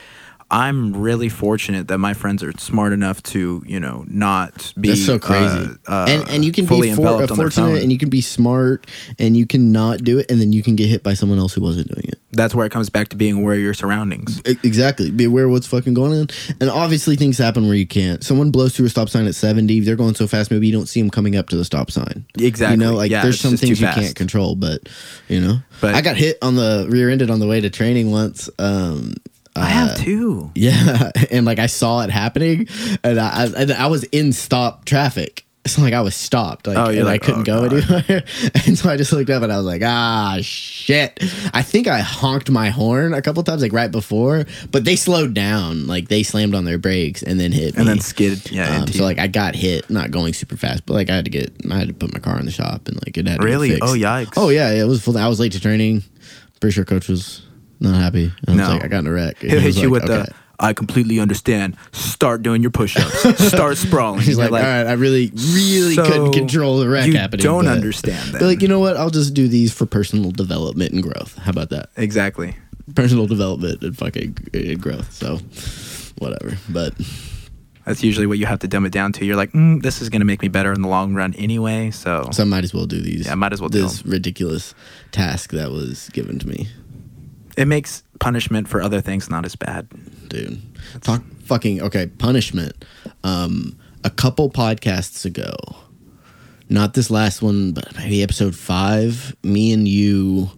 I'm 0.49 0.95
really 0.95 1.27
fortunate 1.27 1.89
that 1.89 1.97
my 1.97 2.13
friends 2.13 2.41
are 2.41 2.53
smart 2.57 2.93
enough 2.93 3.21
to 3.23 3.63
you 3.67 3.79
know 3.79 4.05
not 4.07 4.73
be 4.79 4.89
That's 4.89 5.05
so 5.05 5.19
crazy. 5.19 5.69
uh, 5.87 5.91
uh, 5.91 6.05
and 6.07 6.29
and 6.29 6.45
you 6.45 6.51
can 6.53 6.65
be 6.65 6.81
for, 6.81 6.85
enveloped 6.85 7.31
on 7.31 7.37
their 7.37 7.49
phone. 7.49 7.65
fortunate 7.65 7.83
and 7.83 7.91
you 7.91 7.97
can 7.97 8.09
be 8.09 8.21
smart 8.21 8.87
and 9.19 9.35
you 9.35 9.45
can 9.45 9.71
not 9.73 10.03
do 10.03 10.19
it 10.19 10.31
and 10.31 10.39
then 10.39 10.53
you 10.53 10.63
can 10.63 10.75
get 10.77 10.87
hit 10.87 11.03
by 11.03 11.13
someone 11.15 11.37
else 11.37 11.53
who 11.53 11.61
wasn't 11.61 11.87
doing 11.89 12.05
it. 12.07 12.19
That's 12.31 12.53
where 12.55 12.65
it 12.65 12.71
comes 12.71 12.89
back 12.89 13.09
to 13.09 13.15
being 13.17 13.39
aware 13.39 13.55
of 13.55 13.59
your 13.61 13.73
surroundings. 13.73 14.41
Exactly. 14.45 15.09
Be 15.11 15.23
aware 15.23 15.45
of 15.45 15.51
what's 15.51 15.65
fucking 15.67 15.93
going 15.93 16.13
on. 16.13 16.27
And 16.61 16.69
obviously 16.69 17.15
things 17.15 17.37
happen 17.37 17.65
where 17.67 17.75
you 17.75 17.87
can't. 17.87 18.23
Someone 18.23 18.51
blows 18.51 18.75
through 18.75 18.85
a 18.85 18.89
stop 18.89 19.09
sign 19.09 19.25
at 19.27 19.35
70. 19.35 19.79
They're 19.81 19.95
going 19.95 20.13
so 20.15 20.27
fast 20.27 20.51
maybe 20.51 20.67
you 20.67 20.73
don't 20.73 20.85
see 20.87 21.01
them 21.01 21.09
coming 21.09 21.35
up 21.35 21.49
to 21.49 21.57
the 21.57 21.65
stop 21.65 21.89
sign. 21.91 22.25
Exactly. 22.37 22.77
You 22.85 22.91
know, 22.91 22.95
like 22.95 23.11
Yeah, 23.11 23.23
there's 23.23 23.39
some 23.39 23.57
things 23.57 23.81
you 23.81 23.87
can't 23.87 24.15
control, 24.15 24.55
but 24.55 24.87
you 25.27 25.41
know. 25.41 25.57
But- 25.81 25.95
I 25.95 26.01
got 26.01 26.15
hit 26.15 26.37
on 26.41 26.55
the 26.55 26.87
rear 26.89 27.09
ended 27.09 27.29
on 27.31 27.39
the 27.39 27.47
way 27.47 27.59
to 27.59 27.69
training 27.69 28.11
once. 28.11 28.49
Um 28.59 29.15
I 29.61 29.65
have 29.65 29.97
too. 29.97 30.51
Yeah, 30.55 31.11
and 31.31 31.45
like 31.45 31.59
I 31.59 31.67
saw 31.67 32.01
it 32.01 32.09
happening, 32.09 32.67
and 33.03 33.19
I, 33.19 33.43
I, 33.43 33.45
and 33.57 33.71
I 33.73 33.87
was 33.87 34.03
in 34.05 34.33
stop 34.33 34.85
traffic. 34.85 35.43
It's 35.65 35.77
like 35.77 35.91
I 35.93 35.99
was 35.99 36.15
stopped, 36.15 36.65
like, 36.65 36.77
Oh, 36.77 36.85
and 36.85 37.03
like, 37.03 37.21
I 37.21 37.25
couldn't 37.25 37.41
oh, 37.49 37.67
go 37.67 37.69
God. 37.69 37.73
anywhere. 38.07 38.23
And 38.67 38.77
so 38.77 38.89
I 38.89 38.95
just 38.95 39.11
looked 39.11 39.29
up 39.29 39.43
and 39.43 39.51
I 39.51 39.57
was 39.57 39.65
like, 39.65 39.81
ah, 39.83 40.37
shit. 40.41 41.19
I 41.53 41.61
think 41.61 41.87
I 41.87 41.99
honked 41.99 42.49
my 42.49 42.69
horn 42.69 43.13
a 43.13 43.21
couple 43.21 43.43
times, 43.43 43.61
like 43.63 43.73
right 43.73 43.91
before, 43.91 44.45
but 44.71 44.85
they 44.85 44.95
slowed 44.95 45.33
down, 45.33 45.85
like 45.85 46.07
they 46.07 46.23
slammed 46.23 46.55
on 46.55 46.63
their 46.63 46.77
brakes 46.77 47.21
and 47.21 47.37
then 47.37 47.51
hit 47.51 47.75
me. 47.75 47.81
And 47.81 47.89
then 47.89 47.99
skidded. 47.99 48.49
Yeah. 48.49 48.83
Um, 48.83 48.87
so 48.87 49.03
like 49.03 49.19
I 49.19 49.27
got 49.27 49.55
hit, 49.55 49.89
not 49.89 50.09
going 50.09 50.31
super 50.31 50.55
fast, 50.55 50.85
but 50.85 50.93
like 50.93 51.09
I 51.09 51.15
had 51.17 51.25
to 51.25 51.31
get, 51.31 51.51
I 51.69 51.79
had 51.79 51.89
to 51.89 51.93
put 51.93 52.13
my 52.13 52.19
car 52.21 52.39
in 52.39 52.45
the 52.45 52.51
shop 52.51 52.87
and 52.87 52.95
like 53.05 53.17
it 53.17 53.27
had 53.27 53.43
Really? 53.43 53.73
Oh, 53.81 53.87
yikes. 53.93 54.35
Oh 54.37 54.47
yeah, 54.47 54.71
yeah, 54.71 54.83
it 54.83 54.87
was 54.87 55.03
full. 55.03 55.17
I 55.17 55.27
was 55.27 55.37
late 55.41 55.51
to 55.51 55.59
training. 55.59 56.01
Pretty 56.61 56.75
sure 56.75 56.85
coach 56.85 57.09
was 57.09 57.41
not 57.79 57.95
happy. 57.95 58.31
I 58.47 58.51
was 58.51 58.57
No. 58.57 58.69
like, 58.69 58.83
I 58.83 58.87
got 58.87 58.99
in 58.99 59.07
a 59.07 59.11
wreck. 59.11 59.41
And 59.43 59.51
He'll 59.51 59.61
hit 59.61 59.75
you 59.77 59.89
like, 59.89 60.03
with 60.03 60.09
okay. 60.11 60.23
the. 60.29 60.35
I 60.59 60.73
completely 60.73 61.19
understand. 61.19 61.77
Start 61.91 62.41
doing 62.41 62.63
your 62.63 62.71
push-ups. 62.71 63.45
Start 63.47 63.77
sprawling. 63.87 64.21
He's 64.21 64.37
You're 64.39 64.49
like, 64.49 64.63
all 64.63 64.67
right, 64.69 64.87
I 64.87 64.93
really, 64.93 65.31
really 65.35 65.93
So, 65.93 66.03
couldn't 66.03 66.31
control 66.33 66.79
the 66.79 66.89
wreck 66.89 67.05
you 67.05 67.15
happening. 67.15 67.43
don't 67.43 67.65
but- 67.65 67.71
understand 67.75 68.33
that. 68.33 68.39
They're 68.39 68.47
like, 68.47 68.63
you 68.63 68.67
know 68.67 68.79
what? 68.79 68.97
I'll 68.97 69.11
just 69.11 69.35
do 69.35 69.47
these 69.47 69.71
for 69.71 69.85
personal 69.85 70.31
development 70.31 70.93
and 70.93 71.03
growth. 71.03 71.37
How 71.37 71.51
about 71.51 71.69
that? 71.69 71.89
exactly. 71.95 72.55
Personal 72.95 73.27
development 73.27 73.83
and 73.83 73.95
fucking 73.95 74.37
uh, 74.55 74.73
growth. 74.81 75.11
So, 75.13 75.37
whatever. 76.17 76.57
But 76.69 76.95
That's 77.85 78.01
usually 78.03 78.25
what 78.25 78.39
you 78.39 78.47
have 78.47 78.59
to 78.59 78.67
dumb 78.67 78.85
it 78.85 78.91
down 78.91 79.11
to. 79.13 79.25
You're 79.25 79.35
like, 79.35 79.51
mm, 79.51 79.83
this 79.83 80.01
is 80.01 80.09
going 80.09 80.21
to 80.21 80.25
make 80.25 80.41
me 80.41 80.47
better 80.47 80.73
in 80.73 80.81
the 80.81 80.87
long 80.87 81.13
run 81.13 81.33
anyway. 81.35 81.91
So, 81.91 82.29
so 82.31 82.41
I 82.41 82.45
might 82.47 82.63
as 82.63 82.73
well 82.73 82.85
do 82.87 82.99
these. 82.99 83.27
Yeah, 83.27 83.35
might 83.35 83.53
as 83.53 83.61
well 83.61 83.69
do 83.69 83.83
this 83.83 84.03
ridiculous 84.05 84.73
task 85.11 85.51
that 85.51 85.69
was 85.71 86.09
given 86.13 86.39
to 86.39 86.47
me, 86.47 86.67
it 87.57 87.67
makes 87.67 88.03
punishment 88.19 88.67
for 88.67 88.81
other 88.81 89.01
things 89.01 89.29
not 89.29 89.45
as 89.45 89.55
bad. 89.55 89.87
dude. 90.29 90.61
Talk 91.01 91.21
fucking 91.43 91.81
okay. 91.81 92.07
Punishment. 92.07 92.85
Um, 93.23 93.77
a 94.03 94.09
couple 94.09 94.49
podcasts 94.49 95.25
ago, 95.25 95.53
not 96.69 96.93
this 96.93 97.09
last 97.09 97.41
one, 97.41 97.71
but 97.73 97.95
maybe 97.97 98.23
episode 98.23 98.55
five. 98.55 99.35
Me 99.43 99.73
and 99.73 99.87
you 99.87 100.49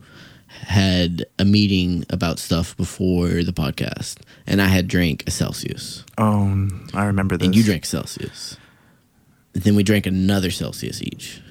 had 0.48 1.26
a 1.40 1.46
meeting 1.46 2.06
about 2.10 2.38
stuff 2.40 2.76
before 2.78 3.30
the 3.44 3.54
podcast, 3.54 4.18
and 4.46 4.62
I 4.62 4.68
had 4.68 4.88
drank 4.88 5.24
a 5.28 5.32
Celsius, 5.32 6.04
Oh, 6.18 6.68
I 6.94 7.06
remember 7.06 7.38
this. 7.38 7.46
and 7.46 7.56
you 7.56 7.64
drank 7.64 7.86
Celsius. 7.86 8.58
Then 9.54 9.76
we 9.76 9.84
drank 9.84 10.06
another 10.06 10.52
Celsius 10.52 11.02
each, 11.02 11.42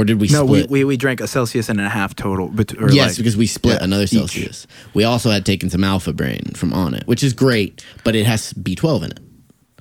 or 0.00 0.04
did 0.04 0.18
we 0.20 0.28
No, 0.28 0.44
we, 0.44 0.60
split? 0.60 0.70
we, 0.70 0.84
we 0.84 0.96
drank 0.96 1.20
a 1.20 1.28
Celsius 1.28 1.68
and 1.68 1.78
a 1.80 1.88
half 1.88 2.16
total. 2.16 2.46
Or 2.78 2.90
yes, 2.90 3.10
like- 3.10 3.16
because 3.18 3.36
we 3.36 3.46
split 3.46 3.78
yeah, 3.78 3.84
another 3.84 4.04
each. 4.04 4.10
Celsius. 4.10 4.66
We 4.94 5.04
also 5.04 5.30
had 5.30 5.44
taken 5.44 5.68
some 5.68 5.84
Alpha 5.84 6.12
Brain 6.12 6.52
from 6.54 6.72
Onnit, 6.72 7.06
which 7.06 7.22
is 7.22 7.32
great, 7.34 7.84
but 8.02 8.16
it 8.16 8.24
has 8.24 8.52
B12 8.54 9.04
in 9.04 9.10
it. 9.10 9.20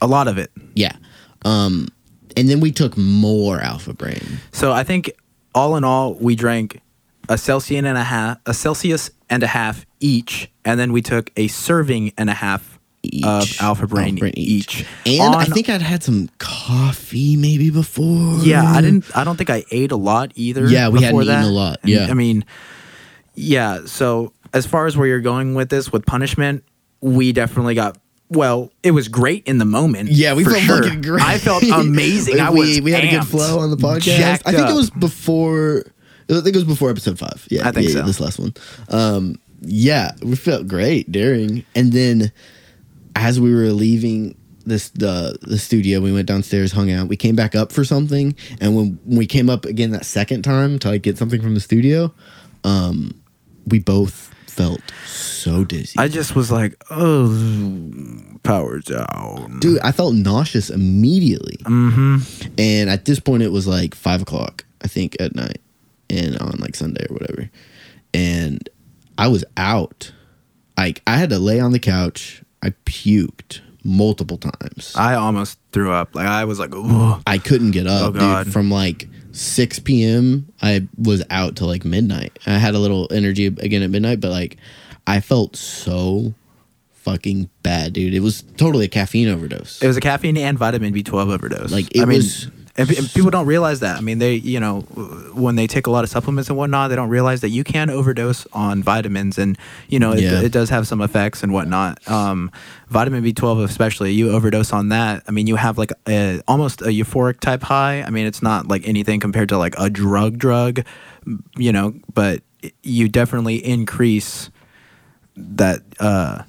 A 0.02 0.08
lot 0.08 0.28
of 0.28 0.38
it. 0.38 0.52
Yeah. 0.76 0.96
Um, 1.44 1.88
and 2.36 2.50
then 2.50 2.60
we 2.60 2.72
took 2.72 2.98
more 2.98 3.60
Alpha 3.60 3.94
Brain. 3.94 4.22
So 4.52 4.72
I 4.72 4.84
think 4.84 5.12
all 5.56 5.76
in 5.78 5.84
all, 5.84 6.14
we 6.16 6.36
drank 6.36 6.82
a 7.30 7.38
Celsius 7.38 7.86
and 7.86 7.98
a 7.98 8.04
half, 8.04 8.40
a 8.46 8.54
Celsius 8.54 9.10
and 9.30 9.44
a 9.44 9.48
half 9.48 9.86
each, 10.00 10.52
and 10.66 10.80
then 10.80 10.92
we 10.92 11.02
took 11.02 11.32
a 11.38 11.48
serving 11.48 12.12
and 12.18 12.30
a 12.30 12.34
half 12.34 12.79
Each. 13.02 13.26
of 13.26 13.62
Alpha 13.62 13.88
Brain, 13.88 14.20
each. 14.36 14.86
And 15.06 15.34
I 15.34 15.46
think 15.46 15.70
I'd 15.70 15.82
had 15.82 16.04
some 16.04 16.30
coffee 16.38 17.38
maybe 17.38 17.70
before. 17.70 18.40
Yeah, 18.44 18.64
I 18.64 18.82
didn't. 18.82 19.06
I 19.16 19.24
don't 19.24 19.38
think 19.38 19.50
I 19.50 19.64
ate 19.72 19.92
a 19.92 19.96
lot 19.96 20.34
either. 20.36 20.68
Yeah, 20.68 20.90
we 20.90 21.02
hadn't 21.02 21.18
before 21.18 21.22
eaten 21.24 21.42
that. 21.42 21.48
a 21.48 21.50
lot, 21.50 21.80
And, 21.84 21.92
yeah. 21.92 22.08
I 22.10 22.14
mean, 22.14 22.44
yeah. 23.36 23.86
So 23.86 24.34
as 24.54 24.66
far 24.66 24.86
as 24.86 24.98
where 24.98 25.08
you're 25.08 25.22
going 25.22 25.56
with 25.56 25.70
this, 25.70 25.92
with 25.92 26.06
punishment, 26.06 26.64
we 27.02 27.32
definitely 27.32 27.76
got. 27.76 27.98
Well, 28.32 28.72
it 28.84 28.92
was 28.92 29.08
great 29.08 29.48
in 29.48 29.58
the 29.58 29.66
moment. 29.66 30.12
Yeah, 30.12 30.34
we 30.36 30.44
felt 30.44 30.58
sure. 30.58 30.84
fucking 30.84 31.02
great. 31.02 31.24
I 31.24 31.38
felt 31.40 31.64
amazing. 31.74 32.40
I 32.40 32.52
we, 32.52 32.60
was. 32.60 32.82
we 32.82 32.92
had 32.92 33.06
a 33.06 33.10
good 33.10 33.26
flow 33.26 33.60
on 33.60 33.72
the 33.72 33.78
podcast. 33.78 34.44
I 34.46 34.52
think 34.52 34.66
up. 34.66 34.72
it 34.72 34.76
was 34.76 34.90
before. 34.90 35.86
I 36.30 36.34
think 36.42 36.48
it 36.48 36.56
was 36.56 36.64
before 36.66 36.92
episode 36.92 37.18
five. 37.18 37.48
Yeah, 37.50 37.68
I 37.68 37.72
think 37.72 37.88
yeah, 37.88 37.94
so. 37.94 38.02
This 38.04 38.20
last 38.20 38.40
one. 38.40 38.54
Um, 38.90 39.40
yeah, 39.62 40.12
we 40.22 40.36
felt 40.36 40.68
great 40.68 41.12
during, 41.12 41.66
and 41.76 41.92
then 41.92 42.32
as 43.20 43.40
we 43.40 43.54
were 43.54 43.70
leaving 43.70 44.36
this 44.66 44.90
the 44.90 45.38
the 45.42 45.58
studio, 45.58 46.00
we 46.00 46.14
went 46.14 46.28
downstairs, 46.28 46.72
hung 46.72 46.90
out. 46.90 47.08
We 47.08 47.18
came 47.18 47.36
back 47.36 47.54
up 47.54 47.72
for 47.72 47.84
something, 47.84 48.36
and 48.62 48.76
when, 48.76 49.00
when 49.04 49.18
we 49.18 49.28
came 49.28 49.50
up 49.50 49.66
again 49.66 49.92
that 49.92 50.06
second 50.06 50.44
time 50.44 50.80
to 50.80 50.90
like 50.90 51.02
get 51.02 51.18
something 51.18 51.42
from 51.42 51.54
the 51.54 51.60
studio, 51.60 52.14
um, 52.64 53.22
we 53.68 53.80
both 53.80 54.34
felt 54.48 54.82
so 55.06 55.66
dizzy. 55.66 56.00
I 56.00 56.08
just 56.08 56.36
was 56.36 56.50
like, 56.50 56.82
oh, 56.90 57.28
power 58.44 58.80
down. 58.80 59.60
Dude, 59.60 59.80
I 59.80 59.92
felt 59.92 60.16
nauseous 60.16 60.70
immediately. 60.70 61.58
Mm-hmm. 61.64 62.54
And 62.58 62.90
at 62.90 63.06
this 63.06 63.20
point, 63.20 63.44
it 63.44 63.52
was 63.52 63.68
like 63.68 63.96
five 63.96 64.22
o'clock, 64.22 64.66
I 64.82 64.88
think, 64.88 65.18
at 65.20 65.36
night, 65.36 65.62
and 66.10 66.38
on 66.38 66.58
like 66.60 66.76
Sunday 66.76 67.06
or 67.10 67.16
whatever. 67.16 67.50
And 68.14 68.68
I 69.18 69.28
was 69.28 69.44
out. 69.58 70.14
Like 70.78 71.02
I 71.06 71.18
had 71.18 71.32
to 71.32 71.40
lay 71.40 71.60
on 71.60 71.74
the 71.74 71.80
couch. 71.80 72.44
I 72.64 72.72
puked 72.86 73.62
multiple 73.84 74.38
times. 74.38 74.94
I 74.96 75.16
almost 75.16 75.58
threw 75.72 75.92
up. 75.92 76.14
Like 76.16 76.28
I 76.28 76.46
was 76.46 76.60
like, 76.60 76.72
Ugh. 76.76 77.22
I 77.26 77.38
couldn't 77.38 77.72
get 77.72 77.88
up, 77.88 78.10
Oh, 78.10 78.12
God. 78.12 78.44
dude. 78.46 78.54
From 78.54 78.70
like 78.70 79.08
6 79.32 79.80
p.m., 79.80 80.52
I 80.62 80.88
was 80.98 81.24
out 81.30 81.56
till 81.56 81.68
like 81.68 81.86
midnight. 81.86 82.38
I 82.46 82.52
had 82.58 82.76
a 82.76 82.80
little 82.80 83.08
energy 83.12 83.46
again 83.46 83.82
at 83.84 83.90
midnight, 83.90 84.20
but 84.20 84.32
like 84.32 84.58
I 85.08 85.22
felt 85.22 85.56
so 85.56 86.34
fucking 86.94 87.50
bad, 87.64 87.94
dude. 87.94 88.14
It 88.14 88.20
was 88.20 88.44
totally 88.58 88.86
a 88.86 88.90
caffeine 88.90 89.30
overdose. 89.30 89.82
It 89.82 89.88
was 89.88 89.98
a 89.98 90.02
caffeine 90.02 90.38
and 90.38 90.58
vitamin 90.60 90.94
B12 90.94 91.32
overdose. 91.34 91.72
Like, 91.72 91.96
it 91.96 92.02
I 92.02 92.06
mean, 92.06 92.18
was- 92.18 92.50
and, 92.80 92.90
and 92.90 93.10
people 93.12 93.30
don't 93.30 93.46
realize 93.46 93.80
that. 93.82 93.98
I 93.98 94.02
mean, 94.02 94.18
they, 94.20 94.34
you 94.36 94.60
know, 94.60 94.82
when 95.34 95.56
they 95.56 95.68
take 95.68 95.86
a 95.86 95.92
lot 95.92 96.04
of 96.04 96.10
supplements 96.10 96.50
and 96.50 96.58
whatnot, 96.58 96.90
they 96.90 96.96
don't 96.96 97.10
realize 97.10 97.42
that 97.42 97.50
you 97.50 97.64
can 97.64 97.90
overdose 97.90 98.48
on 98.54 98.82
vitamins, 98.82 99.38
and 99.38 99.58
you 99.90 100.00
know, 100.00 100.14
it, 100.14 100.22
Yeah. 100.22 100.42
it 100.42 100.52
does 100.52 100.70
have 100.70 100.88
some 100.88 101.02
effects 101.02 101.44
and 101.44 101.54
whatnot. 101.54 102.00
Um, 102.10 102.50
vitamin 102.88 103.24
B12, 103.24 103.64
especially, 103.66 104.14
you 104.14 104.32
overdose 104.32 104.74
on 104.74 104.90
that. 104.90 105.24
I 105.28 105.32
mean, 105.32 105.46
you 105.46 105.58
have 105.58 105.78
like 105.78 105.92
a, 106.08 106.42
almost 106.48 106.82
a 106.82 106.86
euphoric 106.86 107.40
type 107.40 107.62
high. 107.64 108.02
I 108.02 108.10
mean, 108.10 108.26
it's 108.26 108.42
not 108.42 108.68
like 108.68 108.88
anything 108.88 109.20
compared 109.20 109.50
to 109.50 109.58
like 109.58 109.76
a 109.78 109.90
drug, 109.90 110.38
drug, 110.38 110.86
you 111.58 111.72
know, 111.72 111.94
but 112.14 112.42
you 112.84 113.08
definitely 113.10 113.58
increase 113.66 114.50
that. 115.36 115.82
uh 116.00 116.44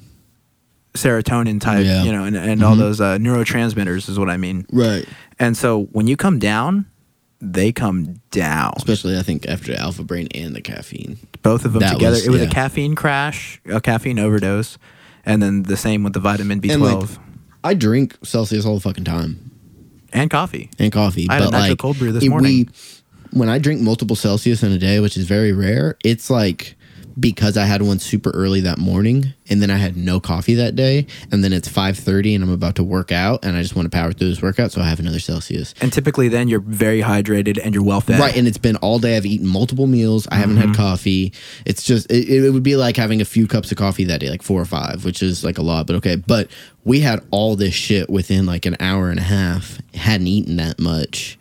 serotonin 0.94 1.60
type, 1.60 1.84
Yeah. 1.84 2.02
you 2.04 2.12
know, 2.12 2.24
and, 2.24 2.36
and 2.36 2.62
all 2.62 2.76
those 2.76 3.00
uh, 3.00 3.16
neurotransmitters 3.18 4.08
is 4.08 4.18
what 4.18 4.28
I 4.28 4.36
mean. 4.36 4.66
right. 4.72 5.06
And 5.38 5.56
so 5.56 5.84
when 5.92 6.06
you 6.06 6.16
come 6.16 6.38
down, 6.38 6.86
they 7.40 7.72
come 7.72 8.20
down. 8.30 8.74
Especially, 8.76 9.16
I 9.16 9.22
think 9.22 9.46
after 9.48 9.74
Alpha 9.74 10.02
Brain 10.04 10.28
and 10.34 10.54
the 10.54 10.60
caffeine. 10.60 11.16
Both 11.42 11.64
of 11.64 11.72
them 11.72 11.80
That 11.80 11.94
together. 11.94 12.16
was- 12.16 12.26
it 12.26 12.30
was 12.30 12.42
a 12.42 12.46
caffeine 12.48 12.94
crash, 12.94 13.60
a 13.66 13.80
caffeine 13.80 14.18
overdose, 14.18 14.76
and 15.24 15.42
then 15.42 15.62
the 15.62 15.76
same 15.76 16.02
with 16.02 16.12
the 16.12 16.20
vitamin 16.20 16.60
B12 16.60 16.74
And, 16.74 16.82
and, 16.84 17.00
like, 17.02 17.18
I 17.64 17.74
drink 17.74 18.16
Celsius 18.22 18.66
all 18.66 18.74
the 18.74 18.80
fucking 18.80 19.04
time 19.04 19.50
and 20.12 20.30
coffee. 20.30 20.68
and 20.78 20.92
coffee. 20.92 21.26
I 21.30 21.34
had 21.34 21.42
a 21.42 21.44
but 21.46 21.52
nitro 21.58 21.68
like, 21.70 21.78
cold 21.78 21.98
brew 21.98 22.12
this 22.12 22.26
morning. 22.28 22.68
when 23.32 23.48
I 23.48 23.58
drink 23.58 23.80
multiple 23.80 24.16
Celsius 24.16 24.62
in 24.62 24.72
a 24.72 24.78
day, 24.78 25.00
which 25.00 25.16
is 25.16 25.24
very 25.26 25.52
rare, 25.52 25.96
it's 26.04 26.28
like 26.30 26.76
because 27.18 27.56
I 27.56 27.64
had 27.64 27.82
one 27.82 27.98
super 27.98 28.30
early 28.30 28.60
that 28.60 28.78
morning, 28.78 29.34
and 29.48 29.60
then 29.60 29.70
I 29.70 29.76
had 29.76 29.96
no 29.96 30.20
coffee 30.20 30.54
that 30.54 30.76
day, 30.76 31.06
and 31.32 31.42
then 31.42 31.52
it's 31.52 31.68
five 31.68 31.98
thirty, 31.98 32.34
and 32.34 32.44
I'm 32.44 32.50
about 32.50 32.76
to 32.76 32.84
work 32.84 33.10
out, 33.12 33.44
and 33.44 33.56
I 33.56 33.62
just 33.62 33.74
want 33.74 33.86
to 33.86 33.90
power 33.90 34.12
through 34.12 34.28
this 34.28 34.40
workout, 34.42 34.72
so 34.72 34.80
I 34.80 34.84
have 34.84 35.00
another 35.00 35.18
Celsius. 35.18 35.74
And 35.80 35.92
typically 35.92 36.28
then 36.28 36.48
you're 36.48 36.60
very 36.60 37.00
hydrated 37.02 37.58
and 37.62 37.74
you're 37.74 37.82
well 37.84 38.00
fed. 38.00 38.20
Right, 38.20 38.36
and 38.36 38.46
it's 38.46 38.58
been 38.58 38.76
all 38.76 38.98
day. 38.98 39.16
I've 39.16 39.26
eaten 39.26 39.46
multiple 39.46 39.86
meals. 39.86 40.28
I 40.30 40.36
haven't 40.36 40.56
Mm-hmm. 40.56 40.68
had 40.68 40.76
coffee. 40.76 41.32
It's 41.64 41.82
just 41.82 42.10
it, 42.10 42.28
it 42.28 42.50
would 42.50 42.62
be 42.62 42.76
like 42.76 42.96
having 42.96 43.20
a 43.20 43.24
few 43.24 43.46
cups 43.46 43.70
of 43.72 43.78
coffee 43.78 44.04
that 44.04 44.20
day, 44.20 44.28
like 44.30 44.42
four 44.42 44.60
or 44.60 44.64
five, 44.66 45.04
which 45.04 45.22
is 45.22 45.42
like 45.44 45.58
a 45.58 45.62
lot, 45.62 45.86
but 45.86 45.96
okay. 45.96 46.16
But 46.16 46.48
we 46.84 47.00
had 47.00 47.22
all 47.30 47.56
this 47.56 47.74
shit 47.74 48.08
within 48.10 48.46
like 48.46 48.66
an 48.66 48.76
hour 48.80 49.10
and 49.10 49.18
a 49.18 49.22
half. 49.24 49.78
Hadn't 49.94 50.26
eaten 50.26 50.56
that 50.56 50.78
much. 50.78 51.38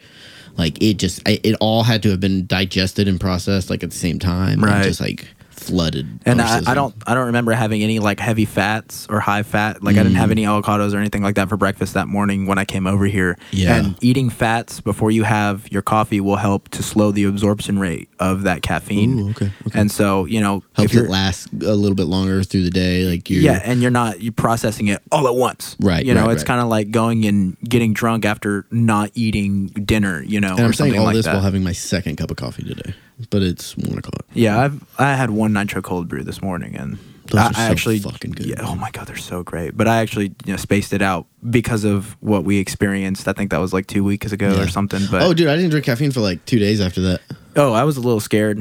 Like 0.58 0.82
it 0.84 0.96
just 0.96 1.26
it, 1.28 1.46
it 1.46 1.56
all 1.62 1.84
had 1.84 2.04
to 2.04 2.10
have 2.10 2.20
been 2.20 2.46
digested 2.46 3.08
and 3.08 3.20
processed 3.20 3.70
like 3.70 3.82
at 3.84 3.92
the 3.92 3.96
same 3.96 4.20
time. 4.20 4.62
Right. 4.62 4.76
And 4.76 4.84
just 4.84 5.00
like 5.00 5.26
flooded. 5.70 6.20
And 6.26 6.42
I, 6.42 6.62
I 6.68 6.74
don't 6.74 6.94
I 7.08 7.14
don't 7.14 7.28
remember 7.28 7.52
having 7.54 7.82
any 7.84 8.00
like 8.00 8.20
heavy 8.20 8.46
fats 8.46 9.08
or 9.10 9.20
high 9.20 9.44
fat. 9.44 9.84
Like 9.84 9.96
I 9.96 10.00
didn't 10.04 10.14
Mm. 10.14 10.18
have 10.22 10.32
any 10.32 10.44
avocados 10.44 10.94
or 10.94 10.98
anything 10.98 11.22
like 11.24 11.36
that 11.36 11.50
for 11.50 11.58
breakfast 11.58 11.94
that 11.94 12.08
morning 12.08 12.46
when 12.48 12.58
I 12.58 12.66
came 12.66 12.88
over 12.88 13.06
here. 13.06 13.38
Yeah. 13.52 13.76
And 13.76 13.96
eating 14.04 14.30
fats 14.30 14.82
before 14.82 15.12
you 15.12 15.24
have 15.24 15.72
your 15.72 15.82
coffee 15.82 16.20
will 16.20 16.36
help 16.38 16.70
to 16.70 16.84
slow 16.84 17.12
the 17.12 17.24
absorption 17.26 17.80
rate 17.80 18.10
of 18.20 18.44
that 18.44 18.62
caffeine. 18.62 19.20
Ooh, 19.20 19.30
okay, 19.32 19.52
okay. 19.68 19.80
And 19.80 19.92
so, 19.92 20.26
you 20.26 20.42
know, 20.42 20.64
helps 20.74 20.96
it 20.96 21.10
last 21.10 21.48
a 21.54 21.76
little 21.76 21.96
bit 21.96 22.06
longer 22.08 22.44
through 22.44 22.64
the 22.64 22.70
day. 22.72 23.06
Like 23.06 23.30
you 23.30 23.40
yeah, 23.42 23.62
and 23.64 23.82
you're 23.82 23.92
not 23.92 24.22
you're 24.22 24.34
processing 24.34 24.88
it 24.88 25.02
all 25.12 25.28
at 25.28 25.36
once. 25.36 25.76
Right, 25.80 26.06
You 26.06 26.14
know, 26.14 26.26
right, 26.26 26.34
it's 26.34 26.42
right. 26.42 26.48
kind 26.48 26.62
of 26.62 26.68
like 26.68 26.92
going 26.92 27.26
and 27.26 27.58
getting 27.62 27.94
drunk 27.94 28.26
after 28.26 28.66
not 28.72 29.12
eating 29.14 29.68
dinner, 29.68 30.24
you 30.24 30.40
know, 30.42 30.52
And 30.56 30.62
I'm 30.62 30.74
saying 30.74 30.98
all 30.98 31.06
like 31.06 31.16
this 31.16 31.26
that. 31.26 31.34
while 31.34 31.44
having 31.44 31.64
my 31.64 31.72
second 31.74 32.16
cup 32.18 32.32
of 32.32 32.38
coffee 32.38 32.64
today, 32.64 32.94
but 33.30 33.42
it's 33.42 33.76
one 33.78 33.98
o'clock. 33.98 34.26
Yeah, 34.34 34.60
I've 34.60 34.84
I 35.00 35.14
had 35.16 35.30
one 35.32 35.54
nitro 35.54 35.82
cold 35.82 36.08
brew 36.08 36.24
this 36.24 36.42
morning, 36.42 36.76
and 36.76 36.98
Those 37.28 37.40
I, 37.42 37.44
are 37.44 37.48
I 37.50 37.52
so 37.54 37.60
actually 37.72 38.00
fucking 38.00 38.32
good, 38.32 38.46
Yeah, 38.48 38.56
oh 38.62 38.76
my 38.76 38.90
god, 38.92 39.08
they're 39.08 39.16
so 39.18 39.44
great. 39.44 39.76
But 39.78 39.88
I 39.88 39.98
actually 39.98 40.34
you 40.46 40.54
know 40.54 40.58
spaced 40.58 40.94
it 40.94 41.02
out 41.02 41.26
because 41.50 41.84
of 41.84 42.16
what 42.22 42.44
we 42.44 42.58
experienced. 42.60 43.28
I 43.28 43.34
think 43.34 43.52
that 43.52 43.60
was 43.60 43.74
like 43.74 43.88
two 43.88 44.04
weeks 44.04 44.32
ago 44.32 44.56
Yeah. 44.56 44.64
or 44.64 44.68
something. 44.68 45.02
But 45.12 45.22
oh, 45.24 45.34
dude, 45.34 45.48
I 45.48 45.56
didn't 45.56 45.72
drink 45.72 45.86
caffeine 45.86 46.12
for 46.12 46.22
like 46.22 46.46
two 46.46 46.60
days 46.60 46.80
after 46.82 47.02
that. 47.02 47.22
oh, 47.56 47.74
I 47.74 47.84
was 47.84 47.98
a 47.98 48.02
little 48.02 48.20
scared. 48.20 48.58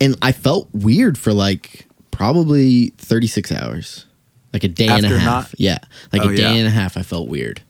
and 0.00 0.16
I 0.22 0.32
felt 0.32 0.68
weird 0.72 1.16
for 1.16 1.32
like 1.32 1.86
probably 2.10 2.88
36 2.98 3.52
hours, 3.52 4.06
like 4.52 4.64
a 4.64 4.68
day 4.68 4.88
and 4.88 5.04
a 5.06 5.18
half. 5.18 5.52
not- 5.52 5.60
yeah, 5.60 5.78
like 6.12 6.22
Oh, 6.22 6.28
a 6.30 6.34
day 6.36 6.42
yeah. 6.42 6.52
and 6.54 6.66
a 6.66 6.70
half. 6.70 6.96
I 6.96 7.02
felt 7.02 7.28
weird, 7.28 7.60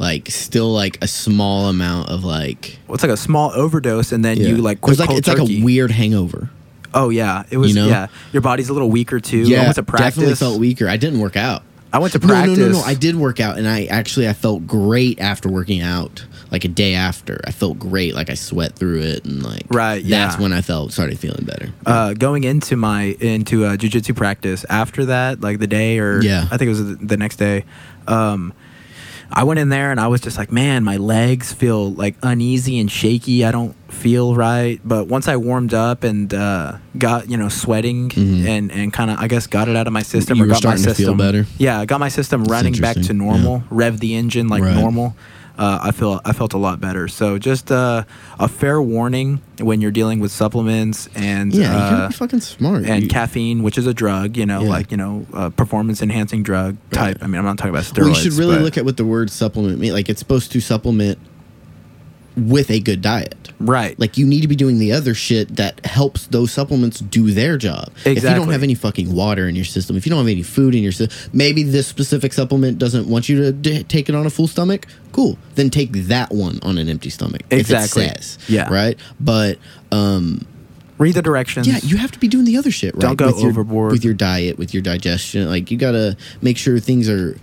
like 0.00 0.28
still 0.30 0.72
like 0.72 0.96
a 1.04 1.06
small 1.06 1.66
amount 1.68 2.08
of 2.08 2.24
like 2.24 2.78
Well, 2.88 2.94
it's 2.94 3.04
like 3.04 3.12
a 3.12 3.16
small 3.18 3.52
overdose, 3.52 4.12
and 4.12 4.24
then 4.24 4.38
yeah. 4.38 4.48
you 4.48 4.56
like 4.56 4.78
it 4.78 4.88
was 4.88 4.98
like 4.98 5.10
it's 5.10 5.28
like 5.28 5.38
a 5.38 5.62
weird 5.62 5.90
hangover. 5.90 6.48
Oh 6.94 7.10
yeah, 7.10 7.44
it 7.50 7.58
was. 7.58 7.74
You 7.74 7.82
know? 7.82 7.88
Yeah, 7.88 8.06
your 8.32 8.40
body's 8.42 8.68
a 8.70 8.72
little 8.72 8.90
weaker 8.90 9.20
too. 9.20 9.42
I 9.42 9.44
yeah, 9.44 9.62
went 9.64 9.74
to 9.76 9.82
practice. 9.82 10.14
definitely 10.14 10.34
felt 10.36 10.58
weaker. 10.58 10.88
I 10.88 10.96
didn't 10.96 11.20
work 11.20 11.36
out. 11.36 11.62
I 11.92 11.98
went 11.98 12.12
to 12.14 12.18
No, 12.20 12.28
practice. 12.28 12.58
no, 12.58 12.66
no, 12.68 12.72
no. 12.72 12.80
I 12.82 12.94
did 12.94 13.16
work 13.16 13.40
out, 13.40 13.58
and 13.58 13.68
I 13.68 13.84
actually 13.86 14.28
I 14.28 14.32
felt 14.32 14.66
great 14.66 15.20
after 15.20 15.48
working 15.48 15.82
out. 15.82 16.24
Like 16.50 16.64
a 16.64 16.68
day 16.68 16.94
after, 16.94 17.40
I 17.46 17.52
felt 17.52 17.78
great. 17.78 18.14
Like 18.14 18.28
I 18.30 18.34
sweat 18.34 18.74
through 18.74 19.00
it, 19.02 19.24
and 19.24 19.42
like 19.42 19.66
Right, 19.70 20.02
yeah. 20.02 20.26
That's 20.26 20.40
when 20.40 20.52
I 20.52 20.62
felt 20.62 20.92
started 20.92 21.18
feeling 21.18 21.44
better. 21.44 21.72
uh, 21.86 22.14
going 22.14 22.42
into 22.44 22.74
my 22.76 23.16
into 23.20 23.64
uh, 23.66 23.76
jujitsu 23.76 24.16
practice 24.16 24.64
after 24.68 25.04
that, 25.06 25.40
like 25.42 25.58
the 25.60 25.66
day 25.68 25.98
or 26.00 26.20
Yeah. 26.22 26.46
I 26.50 26.56
think 26.56 26.62
it 26.66 26.70
was 26.70 26.84
the, 26.84 26.94
the 26.96 27.16
next 27.16 27.36
day. 27.36 27.64
Um, 28.08 28.52
I 29.32 29.44
went 29.44 29.60
in 29.60 29.68
there 29.68 29.90
and 29.90 30.00
I 30.00 30.08
was 30.08 30.20
just 30.20 30.36
like, 30.38 30.50
man, 30.50 30.82
my 30.84 30.96
legs 30.96 31.52
feel 31.52 31.92
like 31.92 32.16
uneasy 32.22 32.78
and 32.80 32.90
shaky. 32.90 33.44
I 33.44 33.50
don't 33.52 33.74
feel 33.90 34.34
right. 34.34 34.80
But 34.84 35.06
once 35.06 35.28
I 35.28 35.36
warmed 35.36 35.72
up 35.74 36.02
and 36.04 36.32
uh, 36.34 36.78
got 36.98 37.30
you 37.30 37.36
know 37.36 37.48
sweating 37.48 38.10
and 38.16 38.72
and 38.72 38.92
kind 38.92 39.10
of 39.10 39.18
I 39.18 39.28
guess 39.28 39.46
got 39.46 39.68
it 39.68 39.76
out 39.76 39.86
of 39.86 39.92
my 39.92 40.02
system 40.02 40.38
Mm-hmm. 40.38 40.44
You 40.44 40.50
or 40.50 40.54
got 40.54 40.64
my 40.64 40.76
starting 40.76 40.84
to 40.84 40.88
feel 40.94 40.96
system 40.96 41.16
better? 41.18 41.46
Yeah, 41.58 41.78
I 41.80 41.84
got 41.86 42.00
my 42.00 42.08
system 42.08 42.44
running 42.44 42.74
back 42.74 42.96
to 42.96 43.12
normal. 43.12 43.62
Rev 43.70 44.00
the 44.00 44.14
engine 44.14 44.48
like 44.48 44.62
Right. 44.62 44.74
normal. 44.76 45.14
Uh, 45.60 45.78
I 45.82 45.90
feel 45.90 46.22
I 46.24 46.32
felt 46.32 46.54
a 46.54 46.58
lot 46.58 46.80
better. 46.80 47.06
So 47.06 47.38
just 47.38 47.70
uh, 47.70 48.04
a 48.38 48.48
fair 48.48 48.80
warning 48.80 49.42
when 49.60 49.82
you're 49.82 49.90
dealing 49.90 50.18
with 50.18 50.32
supplements 50.32 51.06
and 51.14 51.52
Yeah, 51.52 51.60
you 51.60 51.66
uh, 51.78 51.90
gotta 51.90 52.08
be 52.08 52.14
fucking 52.14 52.40
smart. 52.40 52.84
and 52.86 53.02
You- 53.02 53.08
caffeine, 53.10 53.62
which 53.62 53.76
is 53.76 53.86
a 53.86 53.92
drug, 53.92 54.38
you 54.38 54.46
know, 54.46 54.62
Yeah. 54.62 54.68
like 54.70 54.90
you 54.90 54.96
know, 54.96 55.26
uh, 55.34 55.50
performance 55.50 56.00
enhancing 56.00 56.42
drug 56.42 56.78
type. 56.92 57.18
I 57.20 57.26
mean, 57.26 57.38
I'm 57.38 57.44
not 57.44 57.58
talking 57.58 57.74
about 57.74 57.84
steroids. 57.84 58.08
You 58.08 58.14
should 58.14 58.32
really 58.32 58.58
look 58.58 58.78
at 58.78 58.86
what 58.86 58.96
the 58.96 59.04
word 59.04 59.28
supplement 59.30 59.78
means. 59.78 59.92
Like 59.92 60.08
it's 60.08 60.18
supposed 60.18 60.50
to 60.52 60.60
supplement 60.60 61.18
with 62.48 62.70
a 62.70 62.80
good 62.80 63.02
diet. 63.02 63.52
right. 63.60 63.98
Like 64.00 64.16
you 64.16 64.26
need 64.26 64.40
to 64.40 64.48
be 64.48 64.56
doing 64.56 64.78
the 64.78 64.92
other 64.92 65.14
shit 65.14 65.56
that 65.56 65.84
helps 65.84 66.26
those 66.28 66.50
supplements 66.52 67.00
do 67.00 67.30
their 67.32 67.56
job. 67.58 67.90
If 68.04 68.22
you 68.22 68.30
don't 68.30 68.50
have 68.50 68.62
any 68.62 68.74
fucking 68.74 69.14
water 69.14 69.48
in 69.48 69.54
your 69.56 69.64
system, 69.64 69.96
if 69.96 70.06
you 70.06 70.10
don't 70.10 70.18
have 70.18 70.28
any 70.28 70.42
food 70.42 70.74
in 70.74 70.82
your 70.82 70.92
system, 70.92 71.30
maybe 71.32 71.62
this 71.62 71.86
specific 71.86 72.32
supplement 72.32 72.78
doesn't 72.78 73.06
want 73.08 73.28
you 73.28 73.36
to 73.42 73.52
d- 73.52 73.82
take 73.84 74.08
it 74.08 74.14
on 74.14 74.26
a 74.26 74.30
full 74.30 74.46
stomach. 74.46 74.86
Cool, 75.12 75.36
then 75.56 75.70
take 75.70 75.92
that 75.92 76.32
one 76.32 76.58
on 76.62 76.78
an 76.78 76.88
empty 76.88 77.10
stomach. 77.10 77.42
Exactly. 77.50 78.06
Says, 78.08 78.38
Yeah. 78.48 78.72
right. 78.72 78.98
But 79.18 79.58
um, 79.92 80.46
read 80.98 81.14
the 81.14 81.22
directions. 81.22 81.66
yeah, 81.66 81.78
you 81.82 81.96
have 81.96 82.12
to 82.12 82.18
be 82.18 82.28
doing 82.28 82.44
the 82.44 82.56
other 82.56 82.70
shit, 82.70 82.94
right? 82.94 83.00
Don't 83.00 83.16
go 83.16 83.26
with 83.26 83.40
your, 83.40 83.50
overboard. 83.50 83.92
with 83.92 84.04
your 84.04 84.14
diet, 84.14 84.56
with 84.58 84.72
your 84.72 84.82
digestion. 84.82 85.48
Like 85.48 85.70
you 85.70 85.76
gotta 85.78 86.16
make 86.42 86.56
sure 86.56 86.78
things 86.78 87.08
are 87.08 87.36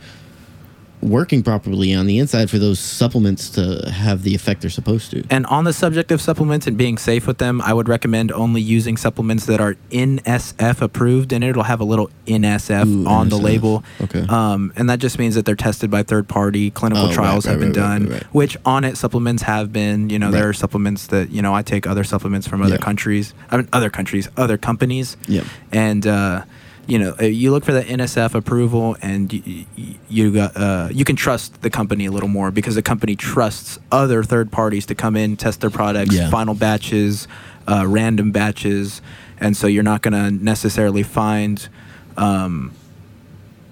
working 1.01 1.43
properly 1.43 1.93
on 1.93 2.07
the 2.07 2.17
inside 2.17 2.49
for 2.49 2.57
those 2.57 2.79
supplements 2.79 3.49
to 3.51 3.89
have 3.91 4.23
the 4.23 4.33
effect 4.33 4.61
they're 4.61 4.69
supposed 4.69 5.11
to. 5.11 5.23
And 5.29 5.45
on 5.45 5.63
the 5.63 5.73
subject 5.73 6.11
of 6.11 6.21
supplements 6.21 6.65
and 6.67 6.75
being 6.77 6.97
safe 6.97 7.27
with 7.27 7.37
them, 7.37 7.61
I 7.61 7.73
would 7.73 7.87
recommend 7.87 8.31
only 8.31 8.61
using 8.61 8.97
supplements 8.97 9.45
that 9.45 9.61
are 9.61 9.75
NSF 9.91 10.81
approved, 10.81 11.31
and 11.33 11.43
it'll 11.43 11.63
have 11.63 11.79
a 11.79 11.83
little 11.83 12.09
NSF 12.25 12.85
Ooh, 12.87 13.07
on 13.07 13.29
the 13.29 13.37
label. 13.37 13.83
Okay. 14.01 14.25
Um, 14.27 14.73
and 14.75 14.89
that 14.89 14.99
just 14.99 15.19
means 15.19 15.35
that 15.35 15.45
they're 15.45 15.55
tested 15.55 15.91
by 15.91 16.03
third 16.03 16.27
party. 16.27 16.71
Clinical 16.71 17.05
Oh, 17.05 17.13
trials 17.13 17.45
right, 17.45 17.51
have 17.51 17.59
been 17.59 17.73
right, 17.73 17.77
right, 17.77 17.99
done, 17.99 18.03
right, 18.09 18.11
right. 18.23 18.33
which 18.33 18.61
Onnit 18.63 18.97
supplements 18.97 19.43
have 19.43 19.71
been. 19.71 20.09
You 20.09 20.19
know, 20.19 20.31
there 20.31 20.49
are 20.49 20.53
supplements 20.53 21.07
that 21.07 21.29
you 21.31 21.41
know 21.41 21.53
I 21.53 21.61
take 21.61 21.85
other 21.85 22.03
supplements 22.03 22.47
from 22.47 22.61
other 22.61 22.75
Yeah. 22.75 22.81
countries. 22.81 23.33
I 23.51 23.57
mean, 23.57 23.67
other 23.71 23.89
countries, 23.89 24.29
other 24.35 24.57
companies. 24.57 25.15
Yeah. 25.27 25.43
And 25.71 26.05
uh, 26.07 26.43
you 26.87 26.97
know, 26.97 27.15
uh, 27.19 27.25
you 27.25 27.51
look 27.51 27.65
for 27.65 27.73
the 27.73 27.83
NSF 27.83 28.33
approval, 28.33 28.95
and 29.01 29.31
you, 29.33 29.65
you 30.09 30.31
got 30.31 30.55
uh, 30.55 30.87
you 30.91 31.03
can 31.05 31.15
trust 31.15 31.61
the 31.61 31.69
company 31.69 32.05
a 32.05 32.11
little 32.11 32.29
more 32.29 32.49
because 32.51 32.75
the 32.75 32.81
company 32.81 33.15
trusts 33.15 33.77
other 33.91 34.23
third 34.23 34.51
parties 34.51 34.85
to 34.87 34.95
come 34.95 35.15
in, 35.15 35.35
test 35.37 35.61
their 35.61 35.69
products, 35.69 36.15
Yeah. 36.15 36.29
final 36.29 36.53
batches, 36.55 37.27
uh, 37.67 37.85
random 37.87 38.31
batches, 38.31 39.01
and 39.39 39.55
so 39.57 39.67
you're 39.67 39.83
not 39.83 40.01
going 40.01 40.13
to 40.13 40.31
necessarily 40.43 41.03
find 41.03 41.67
um, 42.15 42.71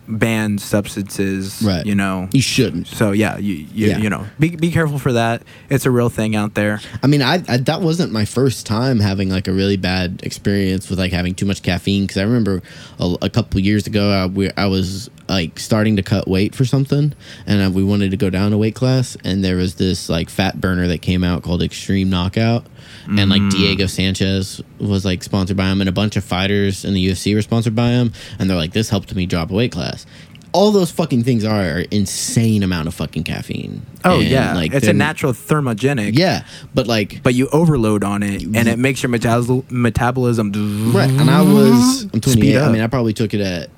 banned 0.08 0.62
substances. 0.62 1.62
Right. 1.66 1.86
You 1.86 1.96
know. 1.96 2.30
You 2.32 2.42
shouldn't. 2.42 2.88
So 2.88 3.12
yeah, 3.12 3.38
you 3.38 3.54
you, 3.74 3.88
Yeah. 3.88 3.98
you 3.98 4.10
know, 4.10 4.26
be 4.40 4.56
be 4.56 4.72
careful 4.72 5.00
for 5.00 5.14
that. 5.14 5.44
It's 5.70 5.86
a 5.86 5.92
real 5.92 6.10
thing 6.10 6.36
out 6.36 6.54
there. 6.54 6.80
I 7.04 7.08
mean, 7.08 7.22
I, 7.22 7.44
I 7.48 7.58
that 7.58 7.82
wasn't 7.82 8.12
my 8.12 8.26
first 8.26 8.66
time 8.66 9.00
having 9.00 9.30
like 9.30 9.48
a 9.48 9.52
really 9.54 9.78
bad 9.78 10.22
experience 10.24 10.90
with 10.90 11.00
like 11.00 11.12
having 11.12 11.34
too 11.36 11.46
much 11.46 11.62
caffeine 11.64 12.04
because 12.04 12.18
I 12.18 12.24
remember 12.24 12.62
a, 13.00 13.16
a 13.24 13.30
couple 13.30 13.60
years 13.60 13.88
ago 13.88 14.10
I, 14.12 14.26
we, 14.28 14.52
I 14.58 14.68
was 14.68 15.10
like 15.28 15.58
starting 15.60 15.96
to 15.96 16.04
cut 16.04 16.28
weight 16.28 16.54
for 16.54 16.66
something 16.66 17.12
and 17.48 17.62
uh 17.62 17.72
we 17.72 17.84
wanted 17.84 18.12
to 18.12 18.18
go 18.18 18.30
down 18.30 18.54
a 18.54 18.58
weight 18.60 18.76
class 18.76 19.18
and 19.24 19.44
there 19.44 19.56
was 19.56 19.74
this 19.76 20.08
like 20.08 20.30
fat 20.30 20.62
burner 20.62 20.88
that 20.88 21.02
came 21.02 21.24
out 21.24 21.42
called 21.42 21.64
Extreme 21.64 22.12
Knockout 22.12 22.64
and 23.08 23.30
like 23.30 23.42
Diego 23.50 23.88
Sanchez 23.88 24.62
was 24.80 25.04
like 25.06 25.24
sponsored 25.24 25.58
by 25.58 25.66
him 25.72 25.80
and 25.82 25.90
a 25.90 25.92
bunch 25.92 26.16
of 26.16 26.24
fighters 26.24 26.86
in 26.86 26.94
the 26.94 27.08
UFC 27.08 27.34
were 27.34 27.42
sponsored 27.42 27.76
by 27.76 27.90
him 27.90 28.14
and 28.38 28.48
they're 28.50 28.58
like 28.58 28.74
this 28.74 28.90
helped 28.90 29.14
me 29.16 29.26
drop 29.26 29.50
a 29.50 29.54
weight 29.54 29.72
class. 29.72 29.95
All 30.54 30.72
those 30.72 30.90
fucking 30.90 31.22
things 31.24 31.44
are, 31.44 31.80
insane 31.92 32.64
amount 32.64 32.88
of 32.88 32.94
fucking 32.94 33.24
caffeine. 33.26 33.82
Oh 34.06 34.20
And, 34.22 34.30
yeah, 34.30 34.54
like 34.56 34.74
it's 34.74 34.88
a 34.88 34.94
natural 34.94 35.34
thermogenic. 35.34 36.18
Yeah, 36.18 36.46
but 36.74 36.88
like 36.88 37.22
but 37.24 37.34
you 37.34 37.50
overload 37.50 38.04
on 38.06 38.24
it, 38.24 38.44
and 38.44 38.68
it 38.70 38.80
makes 38.80 39.04
your 39.04 39.12
metabol- 39.12 39.70
metabolism. 39.70 40.52
right, 40.94 41.10
and 41.10 41.30
I 41.30 41.42
was 41.42 42.04
I'm 42.14 42.22
28. 42.22 42.58
I 42.58 42.72
mean, 42.72 42.82
I 42.82 42.88
probably 42.88 43.14
took 43.14 43.34
it 43.34 43.42
at. 43.42 43.70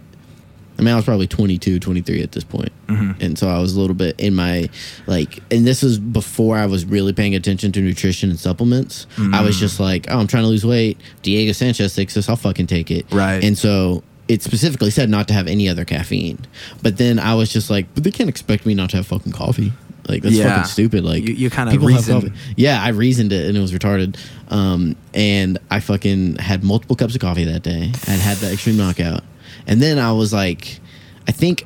I 0.79 0.83
mean, 0.83 0.93
I 0.93 0.95
was 0.95 1.05
probably 1.05 1.25
22, 1.25 1.79
23 1.79 2.21
at 2.21 2.33
this 2.33 2.43
point. 2.43 2.71
Mm-hmm. 2.85 3.19
and 3.19 3.37
so 3.37 3.49
I 3.49 3.57
was 3.59 3.75
a 3.75 3.79
little 3.79 3.95
bit 3.95 4.19
in 4.19 4.35
my 4.35 4.69
like, 5.07 5.39
and 5.49 5.65
this 5.65 5.81
was 5.81 5.97
before 5.97 6.55
I 6.55 6.67
was 6.67 6.85
really 6.85 7.11
paying 7.13 7.33
attention 7.33 7.71
to 7.71 7.81
nutrition 7.81 8.29
and 8.29 8.39
supplements. 8.39 9.07
I 9.17 9.21
Mm. 9.21 9.43
was 9.45 9.59
just 9.59 9.79
like, 9.79 10.05
oh, 10.11 10.19
I'm 10.19 10.27
trying 10.27 10.43
to 10.43 10.47
lose 10.49 10.63
weight. 10.63 10.99
Diego 11.23 11.51
Sanchez 11.53 11.95
takes 11.95 12.13
this. 12.13 12.29
I'll 12.29 12.35
fucking 12.35 12.67
take 12.67 12.91
it. 12.91 13.11
Right. 13.11 13.43
and 13.43 13.57
so. 13.57 14.03
It 14.27 14.41
specifically 14.43 14.89
said 14.91 15.09
not 15.09 15.27
to 15.29 15.33
have 15.33 15.47
any 15.47 15.69
other 15.69 15.85
caffeine, 15.85 16.39
but 16.81 16.97
then 16.97 17.17
I 17.19 17.33
was 17.35 17.51
just 17.51 17.69
like, 17.69 17.85
"But 17.93 18.03
they 18.03 18.11
can't 18.11 18.29
expect 18.29 18.65
me 18.65 18.73
not 18.73 18.89
to 18.91 18.97
have 18.97 19.07
fucking 19.07 19.31
coffee. 19.31 19.71
Like 20.09 20.21
that's 20.23 20.35
Yeah. 20.35 20.49
fucking 20.49 20.65
stupid. 20.69 21.03
Like 21.03 21.27
You- 21.27 21.33
you 21.35 21.49
people 21.49 21.87
have 21.89 22.05
coffee. 22.07 22.31
Yeah, 22.55 22.81
I 22.81 22.89
reasoned 22.89 23.33
it 23.33 23.45
and 23.47 23.57
it 23.57 23.61
was 23.61 23.71
retarded. 23.73 24.15
Um, 24.49 24.95
and 25.13 25.57
I 25.69 25.79
fucking 25.81 26.37
had 26.37 26.63
multiple 26.63 26.95
cups 26.95 27.13
of 27.15 27.21
coffee 27.21 27.43
that 27.45 27.63
day. 27.63 27.91
I'd 28.07 28.19
had 28.19 28.37
the 28.37 28.51
extreme 28.51 28.77
knockout. 28.77 29.23
And 29.65 29.81
then 29.81 29.99
I 29.99 30.11
was 30.13 30.31
like, 30.31 30.79
I 31.27 31.31
think 31.33 31.65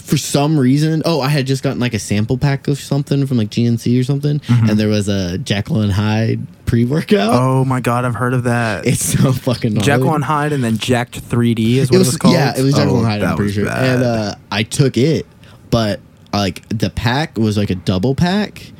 for 0.00 0.16
some 0.16 0.58
reason, 0.58 1.02
oh, 1.04 1.20
I 1.20 1.28
had 1.28 1.46
just 1.46 1.62
gotten 1.62 1.78
like 1.80 1.94
a 1.94 1.98
sample 1.98 2.38
pack 2.38 2.68
of 2.68 2.78
something 2.78 3.26
from 3.26 3.36
like 3.38 3.48
GNC 3.50 4.00
or 4.00 4.04
something. 4.04 4.40
And 4.48 4.70
there 4.78 4.88
was 4.88 5.08
a 5.08 5.38
Jekyll 5.38 5.80
and 5.80 5.92
Hyde 5.92 6.46
pre 6.66 6.84
workout. 6.84 7.30
Oh 7.32 7.64
my 7.64 7.80
god, 7.80 8.04
I've 8.04 8.14
heard 8.14 8.34
of 8.34 8.44
that. 8.44 8.86
It's 8.94 9.02
so 9.18 9.32
fucking 9.32 9.74
gnarly. 9.74 9.86
Jekyll 9.86 10.14
and 10.14 10.24
Hyde, 10.24 10.52
and 10.52 10.62
then 10.64 10.78
Jacked 10.78 11.20
3D 11.28 11.76
is 11.76 11.90
what 11.90 11.94
it 11.94 11.96
it 11.96 11.98
was, 11.98 12.06
was, 12.08 12.16
called. 12.16 12.34
yeah, 12.34 12.52
it 12.56 12.62
was 12.62 12.74
Jekyll 12.74 12.96
Oh, 12.96 12.98
and 12.98 13.06
Hyde. 13.06 13.22
I'm 13.22 13.36
pretty 13.36 13.48
was 13.48 13.54
sure. 13.54 13.64
bad. 13.66 13.94
And 13.96 14.04
uh, 14.04 14.34
I 14.50 14.62
took 14.62 14.96
it, 14.96 15.26
but 15.70 16.00
like 16.32 16.68
the 16.70 16.90
pack 16.90 17.38
was 17.38 17.56
like 17.56 17.70
a 17.70 17.74
double 17.76 18.14
pack, 18.14 18.72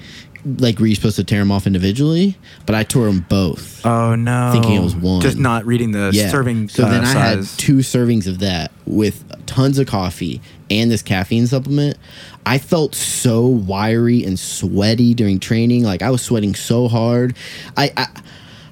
like 0.44 0.78
were 0.78 0.86
you 0.86 0.94
supposed 0.94 1.16
to 1.16 1.24
tear 1.24 1.40
them 1.40 1.50
off 1.50 1.66
individually? 1.66 2.36
But 2.66 2.74
I 2.74 2.84
tore 2.84 3.06
them 3.06 3.26
both. 3.28 3.84
oh 3.84 4.14
no, 4.14 4.50
thinking 4.52 4.74
it 4.74 4.82
was 4.82 4.94
one. 4.94 5.20
Just 5.20 5.38
not 5.38 5.64
reading 5.64 5.92
the 5.92 6.10
yeah. 6.12 6.30
serving. 6.30 6.68
So 6.68 6.82
then 6.82 7.04
uh, 7.04 7.08
I 7.08 7.12
size. 7.12 7.50
had 7.50 7.58
two 7.58 7.78
servings 7.78 8.26
of 8.26 8.40
that 8.40 8.70
with 8.86 9.24
tons 9.46 9.78
of 9.78 9.86
coffee 9.86 10.40
and 10.70 10.90
this 10.90 11.02
caffeine 11.02 11.46
supplement. 11.46 11.96
I 12.46 12.58
felt 12.58 12.94
so 12.94 13.46
wiry 13.46 14.24
and 14.24 14.38
sweaty 14.38 15.14
during 15.14 15.40
training. 15.40 15.84
Like 15.84 16.02
I 16.02 16.10
was 16.10 16.22
sweating 16.22 16.54
so 16.54 16.88
hard. 16.88 17.36
I. 17.76 17.92
I 17.96 18.06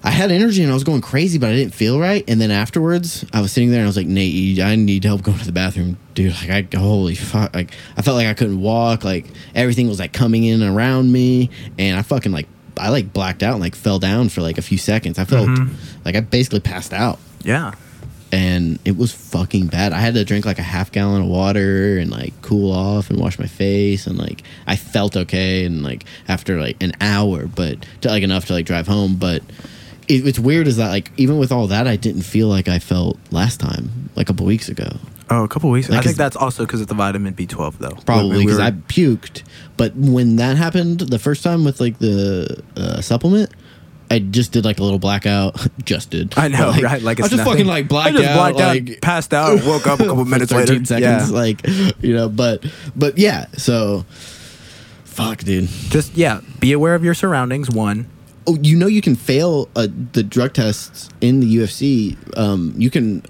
I 0.04 0.10
had 0.10 0.32
energy 0.32 0.62
and 0.62 0.70
I 0.70 0.74
was 0.74 0.82
going 0.82 1.00
crazy, 1.00 1.38
but 1.38 1.50
I 1.50 1.54
didn't 1.54 1.74
feel 1.74 2.00
right. 2.00 2.24
And 2.26 2.40
then 2.40 2.50
afterwards, 2.50 3.24
I 3.32 3.40
was 3.40 3.52
sitting 3.52 3.70
there 3.70 3.80
and 3.80 3.86
I 3.86 3.88
was 3.88 3.96
like, 3.96 4.08
Nate, 4.08 4.58
I 4.58 4.74
need 4.74 5.04
help 5.04 5.22
going 5.22 5.38
to 5.38 5.46
the 5.46 5.52
bathroom, 5.52 5.96
dude. 6.14 6.32
Like, 6.32 6.50
I 6.74 6.76
holy 6.76 7.14
fuck, 7.14 7.54
like 7.54 7.72
I 7.96 8.02
felt 8.02 8.16
like 8.16 8.26
I 8.26 8.34
couldn't 8.34 8.60
walk. 8.60 9.04
Like 9.04 9.26
everything 9.54 9.88
was 9.88 10.00
like 10.00 10.12
coming 10.12 10.44
in 10.44 10.62
around 10.62 11.12
me, 11.12 11.50
and 11.78 11.96
I 11.96 12.02
fucking 12.02 12.32
like 12.32 12.48
I 12.78 12.88
like 12.88 13.12
blacked 13.12 13.42
out 13.42 13.52
and 13.52 13.60
like 13.60 13.74
fell 13.74 13.98
down 13.98 14.28
for 14.28 14.40
like 14.40 14.58
a 14.58 14.62
few 14.62 14.78
seconds. 14.78 15.18
I 15.18 15.24
felt 15.24 15.48
mm-hmm. 15.48 15.74
like 16.04 16.16
I 16.16 16.20
basically 16.20 16.60
passed 16.60 16.92
out 16.92 17.18
yeah. 17.44 17.72
and 18.30 18.78
it 18.84 18.96
was 18.96 19.12
fucking 19.12 19.68
bad. 19.68 19.92
I 19.92 19.98
had 19.98 20.14
to 20.14 20.24
drink 20.24 20.44
like 20.44 20.58
a 20.58 20.62
half 20.62 20.90
gallon 20.90 21.22
of 21.22 21.28
water 21.28 21.98
and 21.98 22.10
like 22.10 22.32
cool 22.42 22.72
off 22.72 23.10
and 23.10 23.20
wash 23.20 23.38
my 23.38 23.46
face 23.46 24.06
and 24.06 24.18
like 24.18 24.42
I 24.66 24.76
felt 24.76 25.16
okay 25.16 25.64
and 25.64 25.82
like 25.82 26.04
after 26.28 26.58
like 26.60 26.82
an 26.82 26.92
hour, 27.00 27.46
but 27.46 27.86
to, 28.00 28.08
like 28.08 28.22
enough 28.22 28.46
to 28.46 28.54
like 28.54 28.66
drive 28.66 28.86
home. 28.86 29.16
But 29.16 29.42
it, 30.12 30.26
it's 30.26 30.38
weird 30.38 30.66
is 30.66 30.76
that 30.76 30.88
like 30.90 31.10
even 31.16 31.38
with 31.38 31.50
all 31.52 31.66
that, 31.68 31.86
I 31.86 31.96
didn't 31.96 32.22
feel 32.22 32.48
like 32.48 32.68
I 32.68 32.78
felt 32.78 33.18
last 33.30 33.60
time, 33.60 34.10
like 34.16 34.26
a 34.28 34.32
couple 34.32 34.46
weeks 34.46 34.68
ago. 34.68 34.88
Oh, 35.30 35.44
a 35.44 35.48
couple 35.48 35.70
weeks. 35.70 35.88
Like, 35.88 36.00
I 36.00 36.02
think 36.02 36.16
that's 36.16 36.36
also 36.36 36.66
because 36.66 36.82
of 36.82 36.88
the 36.88 36.94
vitamin 36.94 37.32
B12, 37.32 37.78
though. 37.78 37.96
Probably 38.04 38.30
We- 38.32 38.36
we 38.38 38.44
because 38.44 38.58
were- 38.58 38.64
I 38.64 38.70
puked. 38.72 39.42
But 39.78 39.94
when 39.96 40.36
that 40.36 40.56
happened 40.58 41.00
the 41.00 41.18
first 41.18 41.42
time 41.42 41.64
with 41.64 41.80
like 41.80 41.98
the 41.98 42.62
uh, 42.76 43.00
supplement. 43.00 43.50
I 44.10 44.18
just 44.18 44.52
did 44.52 44.66
like 44.66 44.78
a 44.78 44.82
little 44.82 44.98
blackout. 44.98 45.56
just 45.86 46.10
did. 46.10 46.34
I 46.36 46.48
know, 46.48 46.70
But, 46.74 46.82
right? 46.82 47.00
Like 47.02 47.18
I 47.18 47.24
it's 47.24 47.30
just 47.30 47.38
nothing. 47.38 47.52
fucking 47.52 47.66
like 47.66 47.88
blacked 47.88 48.10
I 48.16 48.20
just 48.20 48.28
out. 48.28 48.36
blacked 48.36 48.60
out, 48.60 48.86
like, 48.90 49.00
passed 49.00 49.32
out, 49.32 49.64
woke 49.64 49.86
up 49.86 50.00
a 50.00 50.04
couple 50.04 50.26
minutes 50.26 50.52
13 50.52 50.74
later. 50.80 50.84
seconds 50.84 51.30
Yeah. 51.30 51.34
like 51.34 51.66
you 52.02 52.14
know 52.14 52.28
but 52.28 52.62
but 52.94 53.16
yeah 53.16 53.46
so 53.56 54.04
fuck 55.04 55.38
dude 55.38 55.66
Just 55.88 56.14
yeah, 56.14 56.40
be 56.60 56.72
aware 56.72 56.94
of 56.94 57.02
your 57.04 57.14
surroundings. 57.14 57.70
One. 57.70 58.06
Oh 58.46 58.56
you 58.62 58.76
know 58.76 58.86
you 58.86 59.00
can 59.00 59.14
fail 59.14 59.68
uh, 59.76 59.86
the 60.12 60.22
drug 60.22 60.52
tests 60.52 61.08
in 61.20 61.40
the 61.40 61.56
ufc 61.56 62.16
um 62.36 62.72
you 62.76 62.90
can 62.90 63.22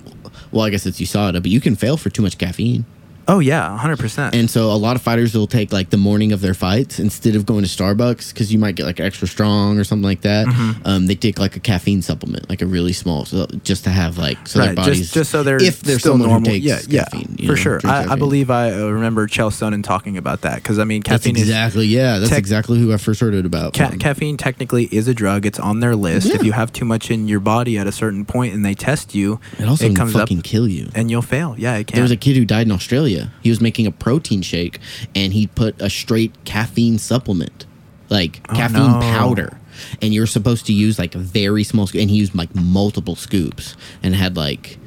well 0.51 0.65
i 0.65 0.71
guess 0.71 0.87
it's 0.87 1.01
usada 1.01 1.35
but 1.35 1.47
you 1.47 1.61
can 1.61 1.77
fail 1.77 1.97
for 1.97 2.11
too 2.11 2.23
much 2.23 2.39
caffeine 2.39 2.85
Oh 3.29 3.39
yeah, 3.39 3.77
hundred 3.79 3.99
percent. 3.99 4.35
and 4.35 4.51
so 4.51 4.70
a 4.73 4.75
lot 4.77 4.97
of 4.97 5.03
fighters 5.03 5.35
will 5.35 5.47
take 5.47 5.73
like 5.73 5.91
the 5.91 5.97
morning 5.97 6.33
of 6.33 6.41
their 6.41 6.55
fights 6.55 6.99
instead 6.99 7.37
of 7.37 7.47
going 7.47 7.62
to 7.62 7.68
starbucks 7.68 8.33
because 8.33 8.53
you 8.53 8.59
might 8.59 8.75
get 8.75 8.85
like 8.87 9.01
extra 9.01 9.29
strong 9.29 9.79
or 9.79 9.85
something 9.85 10.03
like 10.05 10.23
that 10.23 10.47
Mm-hmm. 10.47 10.83
um, 10.87 11.07
they 11.07 11.14
take 11.14 11.39
like 11.39 11.57
a 11.57 11.61
caffeine 11.61 12.03
supplement 12.03 12.49
like 12.51 12.62
a 12.62 12.66
really 12.66 12.93
small 12.93 13.25
so 13.25 13.47
just 13.64 13.85
to 13.85 13.91
have 13.91 14.18
like 14.18 14.47
so 14.49 14.59
their 14.61 14.75
bodies 14.75 14.99
just 14.99 15.14
just 15.14 15.31
so 15.31 15.43
they're 15.43 15.62
if 15.62 15.81
they're 15.83 15.99
still 15.99 16.18
normal. 16.18 16.51
yeah, 16.53 16.81
yeah, 16.89 17.05
caffeine 17.05 17.37
for 17.37 17.43
know, 17.45 17.55
sure. 17.55 17.81
I, 17.85 18.12
I 18.12 18.16
believe 18.16 18.51
I 18.51 18.73
uh, 18.73 18.87
remember 18.89 19.29
Chael 19.29 19.51
Sonnen 19.51 19.85
talking 19.85 20.16
about 20.16 20.41
that 20.43 20.57
because 20.57 20.79
I 20.79 20.85
mean, 20.85 21.03
that's 21.03 21.23
caffeine 21.25 21.37
is 21.37 21.43
exactly 21.43 21.87
yeah 21.87 22.18
that's 22.18 22.31
tech- 22.31 22.39
exactly 22.39 22.79
who 22.81 22.93
i 22.93 22.97
first 22.97 23.20
heard 23.20 23.35
it 23.35 23.47
about 23.47 23.75
Ca- 23.75 23.97
caffeine 24.01 24.37
technically 24.37 24.85
is 24.87 25.07
a 25.09 25.14
drug. 25.14 25.47
It's 25.47 25.59
on 25.61 25.81
their 25.81 25.95
list. 25.95 26.27
If 26.29 26.43
you 26.45 26.53
have 26.53 26.73
too 26.73 26.85
much 26.85 27.11
in 27.11 27.29
your 27.29 27.41
body 27.41 27.79
at 27.79 27.87
a 27.87 27.93
certain 27.93 28.25
point 28.25 28.55
and 28.55 28.64
they 28.64 28.75
test 28.75 29.14
you, 29.14 29.39
It 29.59 29.68
also 29.68 29.85
it 29.85 29.89
can 29.89 29.97
comes 29.97 30.14
up 30.16 30.23
fucking 30.23 30.43
kill 30.43 30.66
you. 30.68 30.89
and 30.95 31.11
you'll 31.11 31.23
fail. 31.23 31.55
Yeah, 31.59 31.77
it 31.77 31.87
can. 31.87 31.97
There 31.97 32.03
was 32.03 32.11
a 32.11 32.16
kid 32.16 32.37
who 32.37 32.45
died 32.45 32.66
in 32.66 32.73
Australia. 32.73 33.12
He 33.43 33.51
was 33.51 33.61
making 33.61 33.87
a 33.87 33.91
protein 33.93 34.43
shake 34.43 34.79
and 35.15 35.33
he 35.33 35.47
put 35.47 35.81
a 35.81 35.89
straight 35.91 36.33
caffeine 36.45 36.99
supplement, 36.99 37.67
like 38.11 38.41
Oh, 38.49 38.55
caffeine 38.55 38.93
no. 38.93 39.01
powder. 39.01 39.59
And 40.01 40.13
you're 40.13 40.27
supposed 40.27 40.67
to 40.67 40.73
use 40.73 40.99
like 40.99 41.15
a 41.15 41.19
very 41.19 41.65
small 41.65 41.87
scoop. 41.87 42.01
And 42.03 42.11
he 42.11 42.17
used 42.17 42.35
like 42.35 42.55
multiple 42.55 43.17
scoops 43.17 43.75
and 44.03 44.15
had 44.15 44.37
like 44.37 44.79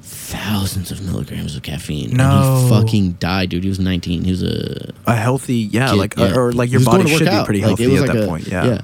thousands 0.00 0.90
of 0.90 1.02
milligrams 1.02 1.56
of 1.56 1.62
caffeine. 1.62 2.10
No. 2.16 2.24
And 2.24 2.62
he 2.64 2.70
fucking 2.70 3.12
died, 3.12 3.50
dude. 3.50 3.62
He 3.64 3.68
was 3.68 3.78
19. 3.80 4.24
He 4.24 4.30
was 4.30 4.42
a 4.42 4.92
a 5.06 5.14
healthy, 5.16 5.56
yeah, 5.56 5.90
kid, 5.90 5.96
like 5.96 6.16
yeah. 6.16 6.34
or 6.36 6.52
like 6.52 6.70
your 6.70 6.82
body 6.84 7.08
should 7.08 7.28
be 7.28 7.44
pretty 7.44 7.60
Like, 7.60 7.68
healthy 7.78 7.86
was 7.88 8.02
at 8.02 8.08
like 8.08 8.16
that 8.16 8.24
a- 8.24 8.26
point. 8.26 8.46
Yeah. 8.46 8.82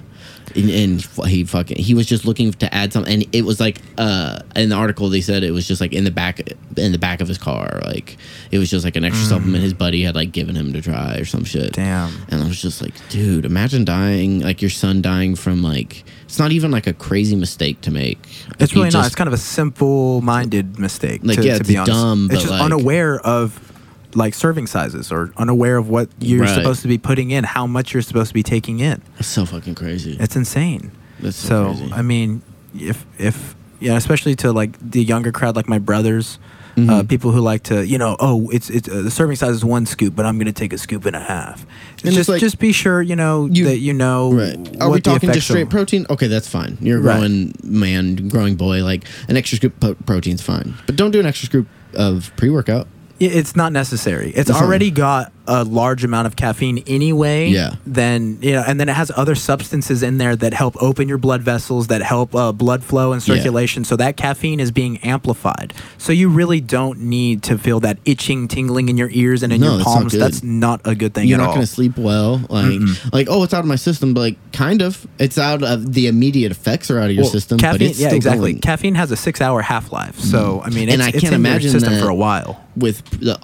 And, 0.58 0.70
and 0.70 1.26
he 1.28 1.44
fucking 1.44 1.76
he 1.78 1.94
was 1.94 2.06
just 2.06 2.24
looking 2.24 2.52
to 2.52 2.74
add 2.74 2.92
something 2.92 3.12
and 3.12 3.34
it 3.34 3.42
was 3.44 3.60
like 3.60 3.80
uh 3.98 4.40
in 4.56 4.68
the 4.70 4.74
article 4.74 5.08
they 5.08 5.20
said 5.20 5.42
it 5.42 5.52
was 5.52 5.66
just 5.68 5.80
like 5.80 5.92
in 5.92 6.04
the 6.04 6.10
back 6.10 6.40
in 6.76 6.92
the 6.92 6.98
back 6.98 7.20
of 7.20 7.28
his 7.28 7.38
car 7.38 7.80
like 7.84 8.16
it 8.50 8.58
was 8.58 8.68
just 8.70 8.84
like 8.84 8.96
an 8.96 9.04
extra 9.04 9.24
supplement 9.26 9.62
his 9.62 9.74
buddy 9.74 10.02
had 10.02 10.14
like 10.14 10.32
given 10.32 10.54
him 10.56 10.72
to 10.72 10.80
try 10.82 11.16
or 11.16 11.24
some 11.24 11.44
shit 11.44 11.72
Mm. 11.72 11.72
Damn. 11.72 12.12
and 12.28 12.42
i 12.42 12.46
was 12.48 12.60
just 12.60 12.82
like 12.82 12.94
dude 13.08 13.44
imagine 13.44 13.84
dying 13.84 14.40
like 14.40 14.60
your 14.62 14.70
son 14.70 15.00
dying 15.02 15.34
from 15.36 15.62
like 15.62 16.04
it's 16.24 16.38
not 16.38 16.52
even 16.52 16.70
like 16.70 16.86
a 16.86 16.92
crazy 16.92 17.36
mistake 17.36 17.80
to 17.82 17.90
make 17.90 18.18
It's 18.58 18.64
If 18.70 18.74
you 18.74 18.82
really 18.82 18.92
not. 18.92 19.06
It's 19.06 19.14
kind 19.14 19.28
of 19.28 19.32
a 19.34 19.38
simple-minded 19.38 20.78
mistake. 20.78 21.20
Like, 21.24 21.38
to, 21.38 21.44
yeah, 21.46 21.54
to 21.54 21.60
it's 21.60 21.68
be 21.68 21.76
honest, 21.76 21.92
dumb, 21.92 22.28
it's 22.30 22.40
just 22.42 22.50
like- 22.52 22.60
unaware 22.62 23.18
of 23.20 23.67
like 24.14 24.34
serving 24.34 24.66
sizes 24.66 25.12
or 25.12 25.30
unaware 25.36 25.76
of 25.76 25.88
what 25.88 26.08
you're 26.20 26.40
Right. 26.42 26.54
supposed 26.54 26.82
to 26.82 26.88
be 26.88 26.98
putting 26.98 27.30
in, 27.30 27.44
how 27.44 27.66
much 27.66 27.92
you're 27.92 28.02
supposed 28.02 28.28
to 28.28 28.34
be 28.34 28.42
taking 28.42 28.80
in. 28.80 29.02
it's 29.18 29.28
so 29.28 29.44
fucking 29.44 29.74
crazy 29.74 30.16
It's 30.18 30.36
insane. 30.36 30.90
That's 31.20 31.36
so 31.36 31.72
so 31.74 31.78
crazy. 31.78 31.92
I 31.92 32.02
mean, 32.02 32.42
if 32.78 33.04
if 33.18 33.54
yeah, 33.80 33.96
especially 33.96 34.34
to 34.36 34.52
like 34.52 34.76
the 34.80 35.02
younger 35.02 35.32
crowd, 35.32 35.56
like 35.56 35.68
my 35.68 35.78
brothers. 35.78 36.38
Uh, 36.76 37.02
Mhm. 37.02 37.08
people 37.08 37.32
who 37.32 37.40
like 37.40 37.64
to, 37.64 37.84
you 37.84 37.98
know, 37.98 38.14
oh, 38.20 38.48
it's 38.50 38.70
it's 38.70 38.88
uh, 38.88 39.02
the 39.02 39.10
serving 39.10 39.34
size 39.34 39.50
is 39.52 39.64
one 39.64 39.84
scoop, 39.84 40.14
but 40.14 40.24
I'm 40.24 40.38
gonna 40.38 40.52
take 40.52 40.72
a 40.72 40.78
scoop 40.78 41.06
and 41.06 41.16
a 41.16 41.20
half. 41.20 41.66
It's 41.94 42.04
And 42.04 42.14
just 42.14 42.28
like- 42.28 42.38
just 42.40 42.60
be 42.60 42.70
sure, 42.70 43.02
you 43.02 43.16
know, 43.16 43.46
You- 43.50 43.64
that 43.64 43.78
you 43.80 43.92
know. 43.92 44.32
Right. 44.32 44.54
Are 44.80 44.88
what 44.88 44.94
we 44.94 45.00
talking 45.00 45.32
just 45.32 45.48
straight 45.48 45.70
protein? 45.70 46.06
Okay, 46.08 46.28
that's 46.28 46.46
fine. 46.46 46.78
You're 46.80 46.98
a 46.98 47.02
Right. 47.02 47.16
growing 47.18 47.52
man, 47.64 48.28
growing 48.28 48.54
boy. 48.54 48.84
Like 48.84 49.02
an 49.26 49.36
extra 49.36 49.56
scoop 49.56 49.82
of 49.82 49.96
protein's 50.06 50.40
fine, 50.40 50.74
but 50.86 50.94
don't 50.94 51.10
do 51.10 51.18
an 51.18 51.26
extra 51.26 51.46
scoop 51.46 51.66
of 51.94 52.30
pre 52.36 52.48
workout. 52.48 52.86
Yeah, 53.18 53.30
It's 53.30 53.56
not 53.56 53.72
necessary. 53.72 54.30
It's 54.30 54.50
fine. 54.50 54.62
already 54.62 54.90
got 54.90 55.32
a 55.48 55.64
large 55.64 56.04
amount 56.04 56.26
of 56.28 56.36
caffeine 56.36 56.84
anyway. 56.86 57.48
Yeah. 57.48 57.74
Then 57.86 58.38
you 58.40 58.52
know, 58.52 58.62
and 58.66 58.78
then 58.78 58.88
it 58.88 58.94
has 58.94 59.10
other 59.16 59.34
substances 59.34 60.02
in 60.02 60.18
there 60.18 60.36
that 60.36 60.52
help 60.54 60.76
open 60.80 61.08
your 61.08 61.18
blood 61.18 61.42
vessels, 61.42 61.88
that 61.88 62.02
help 62.02 62.34
uh, 62.34 62.52
blood 62.52 62.84
flow 62.84 63.12
and 63.12 63.26
Yeah. 63.26 63.34
circulation. 63.34 63.84
So 63.84 63.96
that 63.96 64.16
caffeine 64.16 64.60
is 64.60 64.70
being 64.70 64.98
amplified. 64.98 65.72
So 65.96 66.12
you 66.12 66.28
really 66.28 66.60
don't 66.60 67.00
need 67.00 67.42
to 67.44 67.58
feel 67.58 67.80
that 67.80 67.98
itching, 68.04 68.46
tingling 68.46 68.88
in 68.88 68.96
your 68.98 69.08
ears 69.10 69.42
and 69.42 69.52
in 69.52 69.60
No, 69.60 69.68
your 69.68 69.76
that's 69.78 69.88
not 69.88 69.94
palms. 69.98 70.12
That's 70.12 70.42
not 70.42 70.80
a 70.84 70.94
good 70.94 71.14
thing 71.14 71.26
You're 71.28 71.38
not 71.38 71.48
going 71.54 71.60
to 71.60 71.66
sleep 71.66 71.96
well. 71.96 72.40
Like, 72.48 72.80
like 73.12 73.26
oh, 73.30 73.42
it's 73.42 73.54
out 73.54 73.60
of 73.60 73.66
my 73.66 73.76
system, 73.76 74.14
but 74.14 74.20
like 74.20 74.52
kind 74.52 74.82
of. 74.82 75.06
It's 75.18 75.38
out 75.38 75.62
of 75.62 75.94
the 75.94 76.06
immediate 76.06 76.52
effects 76.52 76.90
are 76.90 76.98
out 76.98 77.10
of 77.10 77.12
your 77.16 77.24
Well, 77.24 77.32
system, 77.32 77.56
but 77.56 77.62
caffeine, 77.72 77.90
it's 77.90 77.98
yeah, 78.00 78.12
exactly. 78.14 78.52
going. 78.52 78.60
Caffeine 78.60 78.94
has 78.96 79.10
a 79.10 79.16
six-hour 79.16 79.62
half-life, 79.62 80.18
so 80.18 80.60
I 80.64 80.70
mean, 80.70 80.88
it's, 80.88 80.94
And 80.94 81.02
I 81.02 81.10
can't 81.12 81.24
in 81.24 81.30
your 81.30 81.34
imagine 81.36 81.70
system 81.72 81.94
that- 81.94 82.02
for 82.02 82.08
a 82.08 82.14
while. 82.14 82.60
with 82.76 83.02
the 83.20 83.38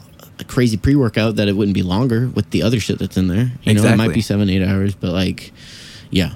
crazy 0.47 0.77
pre 0.77 0.97
workout 0.97 1.37
that 1.37 1.47
it 1.49 1.57
wouldn't 1.57 1.75
be 1.75 1.83
longer 1.83 2.29
with 2.29 2.51
the 2.51 2.63
other 2.63 2.81
shit 2.81 2.99
that's 2.99 3.17
in 3.17 3.29
there. 3.29 3.53
You 3.63 3.75
know, 3.75 3.85
it 3.85 3.97
might 3.97 4.13
be 4.15 4.21
seven, 4.21 4.51
eight 4.51 4.63
hours, 4.63 4.95
but 4.95 5.11
like, 5.13 5.53
yeah. 6.11 6.35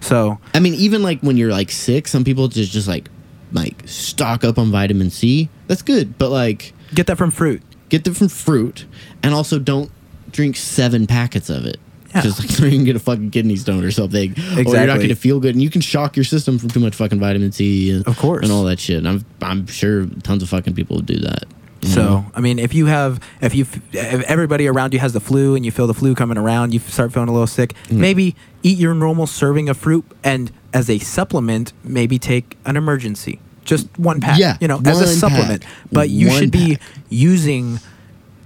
So 0.00 0.38
I 0.54 0.60
mean, 0.60 0.74
even 0.74 1.02
like 1.02 1.20
when 1.20 1.36
you're 1.36 1.50
like 1.50 1.70
sick, 1.70 2.08
some 2.08 2.24
people 2.24 2.48
just 2.48 2.72
just 2.72 2.88
like 2.88 3.08
like 3.52 3.82
stock 3.86 4.44
up 4.44 4.58
on 4.58 4.70
vitamin 4.70 5.10
C. 5.10 5.48
That's 5.66 5.82
good, 5.82 6.18
but 6.18 6.30
like 6.30 6.72
get 6.94 7.06
that 7.06 7.16
from 7.18 7.30
fruit. 7.30 7.62
get 7.88 8.04
that 8.04 8.14
from 8.14 8.28
fruit, 8.28 8.86
and 9.22 9.34
also 9.34 9.58
don't 9.58 9.90
drink 10.30 10.56
seven 10.56 11.06
packets 11.06 11.50
of 11.50 11.66
it. 11.66 11.78
Yeah. 12.14 12.22
Because 12.22 12.40
like, 12.60 12.72
you 12.72 12.76
can 12.78 12.84
get 12.84 12.96
a 12.96 13.00
fucking 13.00 13.30
kidney 13.30 13.56
stone 13.56 13.84
or 13.84 13.90
something, 13.90 14.30
Exactly. 14.32 14.64
or 14.64 14.76
you're 14.76 14.86
not 14.86 15.00
gonna 15.00 15.14
feel 15.14 15.38
good, 15.38 15.54
and 15.54 15.62
you 15.62 15.70
can 15.70 15.80
shock 15.80 16.16
your 16.16 16.24
system 16.24 16.58
from 16.58 16.68
too 16.70 16.80
much 16.80 16.94
fucking 16.94 17.20
vitamin 17.20 17.52
C, 17.52 17.90
and, 17.90 18.06
Of 18.08 18.18
course. 18.18 18.42
and 18.42 18.52
all 18.52 18.64
that 18.64 18.80
shit. 18.80 18.98
And 18.98 19.08
I'm 19.08 19.24
I'm 19.42 19.66
sure 19.66 20.06
tons 20.22 20.42
of 20.42 20.48
fucking 20.48 20.74
people 20.74 21.00
do 21.00 21.18
that. 21.20 21.44
So, 21.82 22.24
I 22.34 22.40
mean, 22.40 22.58
if 22.58 22.74
you 22.74 22.86
have, 22.86 23.20
if 23.40 23.54
you, 23.54 23.66
if 23.92 24.22
everybody 24.24 24.66
around 24.68 24.92
you 24.92 25.00
has 25.00 25.12
the 25.14 25.20
flu 25.20 25.54
and 25.54 25.64
you 25.64 25.70
feel 25.70 25.86
the 25.86 25.94
flu 25.94 26.14
coming 26.14 26.36
around, 26.36 26.74
you 26.74 26.80
start 26.80 27.12
feeling 27.12 27.28
a 27.28 27.32
little 27.32 27.46
sick, 27.46 27.72
Mm-hmm. 27.84 28.00
maybe 28.00 28.36
eat 28.62 28.76
your 28.78 28.92
normal 28.94 29.26
serving 29.26 29.68
of 29.70 29.78
fruit 29.78 30.04
and 30.22 30.52
as 30.74 30.90
a 30.90 30.98
supplement, 30.98 31.72
maybe 31.82 32.18
take 32.18 32.58
an 32.66 32.76
emergency. 32.76 33.40
Just 33.64 33.86
one 33.98 34.20
pack, 34.20 34.38
Yeah, 34.38 34.56
you 34.60 34.68
know, 34.68 34.80
as 34.84 35.00
a 35.00 35.06
supplement. 35.06 35.62
pack. 35.62 35.70
But 35.90 36.10
you 36.10 36.28
One 36.28 36.38
should 36.38 36.50
be 36.50 36.76
pack. 36.76 36.88
using 37.08 37.78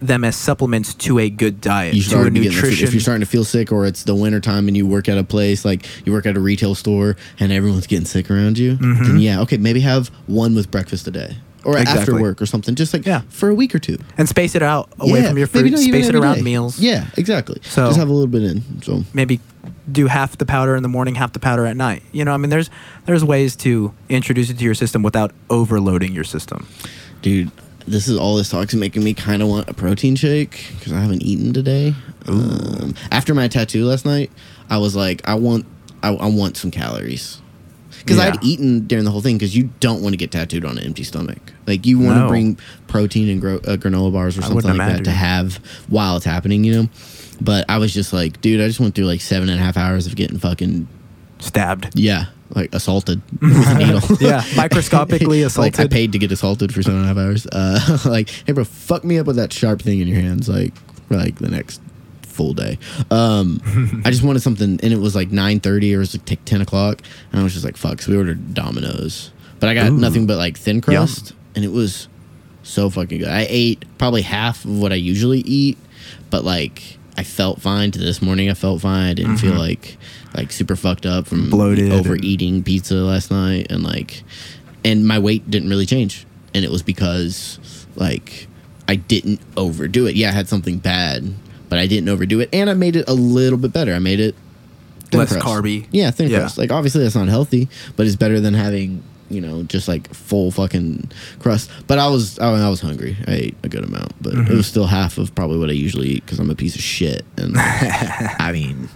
them 0.01 0.22
as 0.24 0.37
supplements 0.37 0.93
to 0.95 1.18
a 1.18 1.30
good 1.30 1.61
diet, 1.61 1.95
you 1.95 2.03
to 2.03 2.14
a 2.14 2.18
already 2.18 2.30
be 2.35 2.41
getting 2.41 2.51
the 2.57 2.61
food. 2.61 2.66
nutrition. 2.68 2.89
If 2.89 2.95
you're 2.95 3.01
starting 3.01 3.20
to 3.20 3.26
feel 3.30 3.45
sick, 3.45 3.72
or 3.72 3.87
it's 3.87 4.03
the 4.05 4.14
winter 4.14 4.41
time 4.41 4.68
and 4.68 4.76
you 4.76 4.87
work 4.87 5.09
at 5.09 5.16
a 5.18 5.24
place 5.24 5.64
like 5.64 5.87
you 6.07 6.12
work 6.12 6.26
at 6.26 6.37
a 6.37 6.41
retail 6.41 6.74
store 6.74 7.16
and 7.41 7.51
everyone's 7.53 7.87
getting 7.87 8.05
sick 8.07 8.30
around 8.30 8.59
you, 8.59 8.76
then 8.76 9.18
yeah, 9.18 9.41
okay, 9.41 9.57
maybe 9.57 9.80
have 9.80 10.09
one 10.26 10.55
with 10.55 10.70
breakfast 10.70 11.07
a 11.09 11.11
day 11.11 11.37
or 11.65 11.77
after 11.79 12.12
Mm-hmm. 12.12 12.21
Work 12.23 12.43
or 12.43 12.47
something, 12.47 12.75
just 12.75 12.93
like 12.93 13.05
Yeah. 13.07 13.23
for 13.29 13.49
a 13.49 13.55
week 13.55 13.75
or 13.75 13.79
two. 13.79 13.99
and 14.19 14.29
space 14.29 14.55
it 14.55 14.62
out 14.62 14.91
away 15.01 15.21
Yeah, 15.23 15.29
from 15.29 15.39
your 15.39 15.49
maybe 15.53 15.69
even 15.69 15.79
space 15.81 16.09
it 16.09 16.15
around 16.15 16.37
day. 16.37 16.43
meals. 16.43 16.79
Yeah, 16.79 17.07
exactly. 17.17 17.59
So- 17.62 17.87
just 17.87 17.99
have 17.99 18.09
a 18.09 18.12
little 18.12 18.27
bit 18.29 18.43
in. 18.43 18.62
So 18.83 19.05
maybe 19.12 19.41
do 19.91 20.07
half 20.07 20.37
the 20.39 20.47
powder 20.47 20.77
in 20.77 20.83
the 20.83 20.89
morning, 20.89 21.15
half 21.15 21.33
the 21.33 21.39
powder 21.39 21.67
at 21.67 21.77
night. 21.77 22.03
You 22.12 22.25
know, 22.25 22.33
I 22.33 22.37
mean, 22.37 22.51
there's 22.51 22.71
there's 23.07 23.25
ways 23.25 23.55
to 23.57 23.93
introduce 24.09 24.51
it 24.51 24.59
to 24.59 24.65
your 24.65 24.75
system 24.75 25.03
without 25.03 25.33
overloading 25.51 26.12
your 26.12 26.25
system. 26.25 26.67
dude, 27.23 27.51
this 27.87 28.09
is 28.09 28.17
all 28.19 28.37
this 28.37 28.49
talk's 28.51 28.75
making 28.75 29.03
me 29.05 29.12
kind 29.15 29.43
of 29.43 29.49
want 29.49 29.69
a 29.69 29.75
protein 29.75 30.17
shake 30.17 30.67
because 30.79 30.93
I 30.93 31.01
haven't 31.01 31.23
eaten 31.23 31.53
today. 31.53 31.95
Um, 32.27 32.95
after 33.11 33.35
my 33.35 33.47
tattoo 33.49 33.85
last 33.85 34.05
night, 34.07 34.31
I 34.71 34.79
was 34.79 34.97
like, 34.97 35.27
I 35.29 35.35
want, 35.35 35.67
I, 36.03 36.09
I 36.15 36.27
want 36.29 36.57
some 36.57 36.71
calories. 36.71 37.41
Because 38.05 38.19
Yeah. 38.19 38.27
I'd 38.35 38.45
eaten 38.45 38.87
during 38.87 39.05
the 39.05 39.11
whole 39.11 39.21
thing. 39.23 39.37
Because 39.39 39.57
you 39.57 39.71
don't 39.81 40.03
want 40.03 40.13
to 40.13 40.17
get 40.17 40.31
tattooed 40.31 40.65
on 40.65 40.79
an 40.79 40.85
empty 40.85 41.05
stomach. 41.05 41.39
Like 41.67 41.87
you 41.87 41.99
want 41.99 42.17
to 42.17 42.21
No. 42.23 42.29
bring 42.29 42.59
protein 42.87 43.29
and 43.31 43.41
gro- 43.41 43.57
uh, 43.59 43.77
granola 43.77 44.13
bars 44.13 44.37
or 44.39 44.43
something 44.43 44.77
like 44.77 44.97
that 44.97 45.05
to 45.05 45.11
have 45.11 45.57
while 45.89 46.17
it's 46.17 46.27
happening. 46.27 46.65
You 46.65 46.73
know. 46.75 46.89
But 47.41 47.65
I 47.69 47.79
was 47.79 47.93
just 47.93 48.13
like, 48.13 48.41
dude, 48.41 48.61
I 48.61 48.67
just 48.69 48.79
went 48.81 48.95
through 48.95 49.07
like 49.07 49.21
seven 49.21 49.49
and 49.49 49.59
a 49.59 49.63
half 49.63 49.77
hours 49.77 50.07
of 50.07 50.15
getting 50.17 50.39
fucking 50.39 50.87
Stabbed. 51.41 51.91
yeah, 51.99 52.27
like 52.55 52.73
assaulted 52.75 53.21
with 53.41 53.67
a 53.69 53.75
needle. 53.75 54.01
Yeah, 54.21 54.43
microscopically 54.57 55.45
Like 55.57 55.79
I 55.81 55.87
paid 55.89 56.13
to 56.13 56.19
get 56.19 56.31
assaulted 56.31 56.73
for 56.73 56.83
seven 56.83 57.01
and 57.01 57.05
a 57.07 57.09
half 57.09 57.17
hours. 57.19 57.47
Uh, 57.47 57.99
like, 58.05 58.29
hey, 58.47 58.53
bro, 58.53 58.65
fuck 58.65 59.05
me 59.05 59.19
up 59.19 59.27
with 59.27 59.37
that 59.37 59.53
sharp 59.53 59.83
thing 59.83 60.01
in 60.01 60.07
your 60.09 60.21
hands, 60.21 60.49
like 60.49 60.75
for 61.09 61.17
like 61.17 61.37
the 61.37 61.49
next 61.49 61.81
full 62.35 62.53
day. 62.55 62.78
Um, 63.11 63.61
I 64.05 64.11
just 64.11 64.22
wanted 64.22 64.41
something, 64.41 64.78
and 64.82 64.93
it 64.93 64.99
was 64.99 65.14
like 65.14 65.30
nine 65.30 65.61
thirty 65.61 65.95
or 65.95 65.99
it 65.99 66.01
was 66.01 66.14
like 66.14 66.24
t- 66.26 66.37
ten 66.45 66.61
o'clock, 66.61 67.01
and 67.32 67.41
I 67.41 67.45
was 67.45 67.53
just 67.53 67.64
like, 67.64 67.76
fuck. 67.76 68.03
So 68.03 68.12
we 68.12 68.18
ordered 68.18 68.53
Domino's, 68.55 69.30
but 69.61 69.68
I 69.70 69.74
got 69.74 69.89
Ooh. 69.91 69.97
nothing 69.97 70.26
but 70.26 70.37
like 70.37 70.59
thin 70.59 70.80
crust, 70.80 71.32
and 71.55 71.64
it 71.64 71.72
was 71.72 72.09
so 72.62 72.91
fucking 72.91 73.18
good. 73.20 73.28
I 73.28 73.47
ate 73.49 73.85
probably 73.99 74.22
half 74.22 74.64
of 74.64 74.78
what 74.78 74.93
I 74.93 74.97
usually 74.97 75.41
eat, 75.41 75.78
but 76.30 76.45
like. 76.45 76.99
I 77.16 77.22
felt 77.22 77.62
fine 77.62 77.93
to 77.93 77.99
this 78.01 78.20
morning. 78.20 78.51
I 78.51 78.55
felt 78.55 78.80
fine. 78.80 79.11
I 79.11 79.14
didn't 79.14 79.37
feel 79.37 79.55
like 79.55 79.99
like 80.37 80.51
super 80.51 80.74
fucked 80.74 81.07
up 81.07 81.28
from 81.28 81.43
Mm-hmm. 81.43 81.51
Bloated 81.51 81.85
and- 81.85 81.93
overeating 81.93 82.64
pizza 82.64 82.97
last 82.97 83.30
night, 83.30 83.68
and 83.70 83.85
like, 83.85 84.24
and 84.85 85.07
my 85.07 85.20
weight 85.20 85.49
didn't 85.49 85.68
really 85.68 85.87
change, 85.87 86.26
and 86.55 86.64
it 86.64 86.72
was 86.72 86.82
because 86.82 87.61
like 87.95 88.49
I 88.89 88.97
didn't 88.97 89.41
overdo 89.57 90.09
it. 90.09 90.16
Yeah, 90.16 90.30
I 90.30 90.32
had 90.32 90.49
something 90.49 90.78
bad, 90.78 91.32
but 91.75 91.81
I 91.81 91.89
didn't 91.89 92.09
overdo 92.09 92.39
it, 92.39 92.51
and 92.53 92.70
I 92.70 92.75
made 92.75 92.95
it 92.95 93.09
a 93.09 93.14
little 93.14 93.59
bit 93.59 93.72
better. 93.72 93.93
I 93.95 93.99
made 93.99 94.20
it 94.20 94.37
thin 95.11 95.18
Less 95.18 95.35
carby. 95.37 95.87
Yeah, 95.91 96.12
thin 96.12 96.31
Yeah. 96.31 96.39
crust. 96.39 96.57
Like 96.57 96.70
obviously 96.70 97.03
that's 97.03 97.16
not 97.16 97.27
healthy, 97.27 97.68
but 97.97 98.07
it's 98.07 98.14
better 98.14 98.39
than 98.39 98.55
having 98.55 99.03
you 99.29 99.41
know 99.41 99.64
just 99.64 99.89
like 99.89 100.12
full 100.14 100.53
fucking 100.53 101.11
crust. 101.41 101.68
But 101.89 101.99
I 101.99 102.07
was 102.07 102.39
I, 102.39 102.53
I 102.53 102.68
was 102.68 102.81
hungry. 102.81 103.16
I 103.27 103.33
ate 103.35 103.57
a 103.64 103.68
good 103.68 103.83
amount, 103.83 104.12
but 104.22 104.35
Mm-hmm. 104.35 104.53
it 104.53 104.57
was 104.57 104.68
still 104.68 104.87
half 104.87 105.18
of 105.18 105.35
probably 105.35 105.59
what 105.59 105.68
I 105.68 105.72
usually 105.72 106.09
eat 106.11 106.25
because 106.25 106.39
I'm 106.39 106.49
a 106.51 106.55
piece 106.55 106.77
of 106.77 106.81
shit. 106.81 107.25
And 107.37 107.55
I 107.59 108.51
mean, 108.53 108.89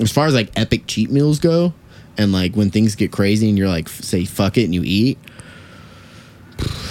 as 0.00 0.10
far 0.10 0.26
as 0.26 0.34
like 0.34 0.50
epic 0.58 0.88
cheat 0.88 1.08
meals 1.10 1.38
go, 1.38 1.72
and 2.18 2.32
like 2.32 2.56
when 2.56 2.72
things 2.72 2.96
get 2.96 3.12
crazy 3.12 3.48
and 3.48 3.56
you're 3.56 3.68
like 3.68 3.88
say 3.88 4.24
fuck 4.24 4.58
it 4.58 4.64
and 4.64 4.74
you 4.74 4.82
eat. 4.84 5.18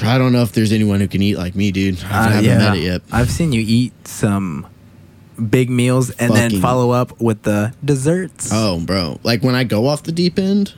I 0.04 0.18
don't 0.20 0.32
know 0.32 0.44
if 0.44 0.52
there's 0.52 0.72
anyone 0.72 1.00
who 1.00 1.08
can 1.08 1.22
eat 1.24 1.38
like 1.38 1.56
me, 1.56 1.72
dude. 1.72 2.02
I 2.04 2.28
Uh, 2.28 2.30
haven't 2.30 2.58
met 2.60 2.78
it 2.78 2.84
yet. 2.84 3.02
I've 3.12 3.32
seen 3.32 3.52
you 3.52 3.64
eat 3.66 4.08
some 4.08 4.68
big 5.50 5.70
meals 5.70 6.10
and 6.12 6.34
then 6.34 6.62
follow 6.62 6.92
up 6.92 7.20
with 7.20 7.44
the 7.44 7.74
desserts. 7.84 8.50
Oh, 8.52 8.80
bro. 8.80 9.20
Like 9.24 9.44
when 9.44 9.56
I 9.56 9.64
go 9.64 9.88
off 9.88 10.04
the 10.04 10.12
deep 10.12 10.40
end, 10.40 10.74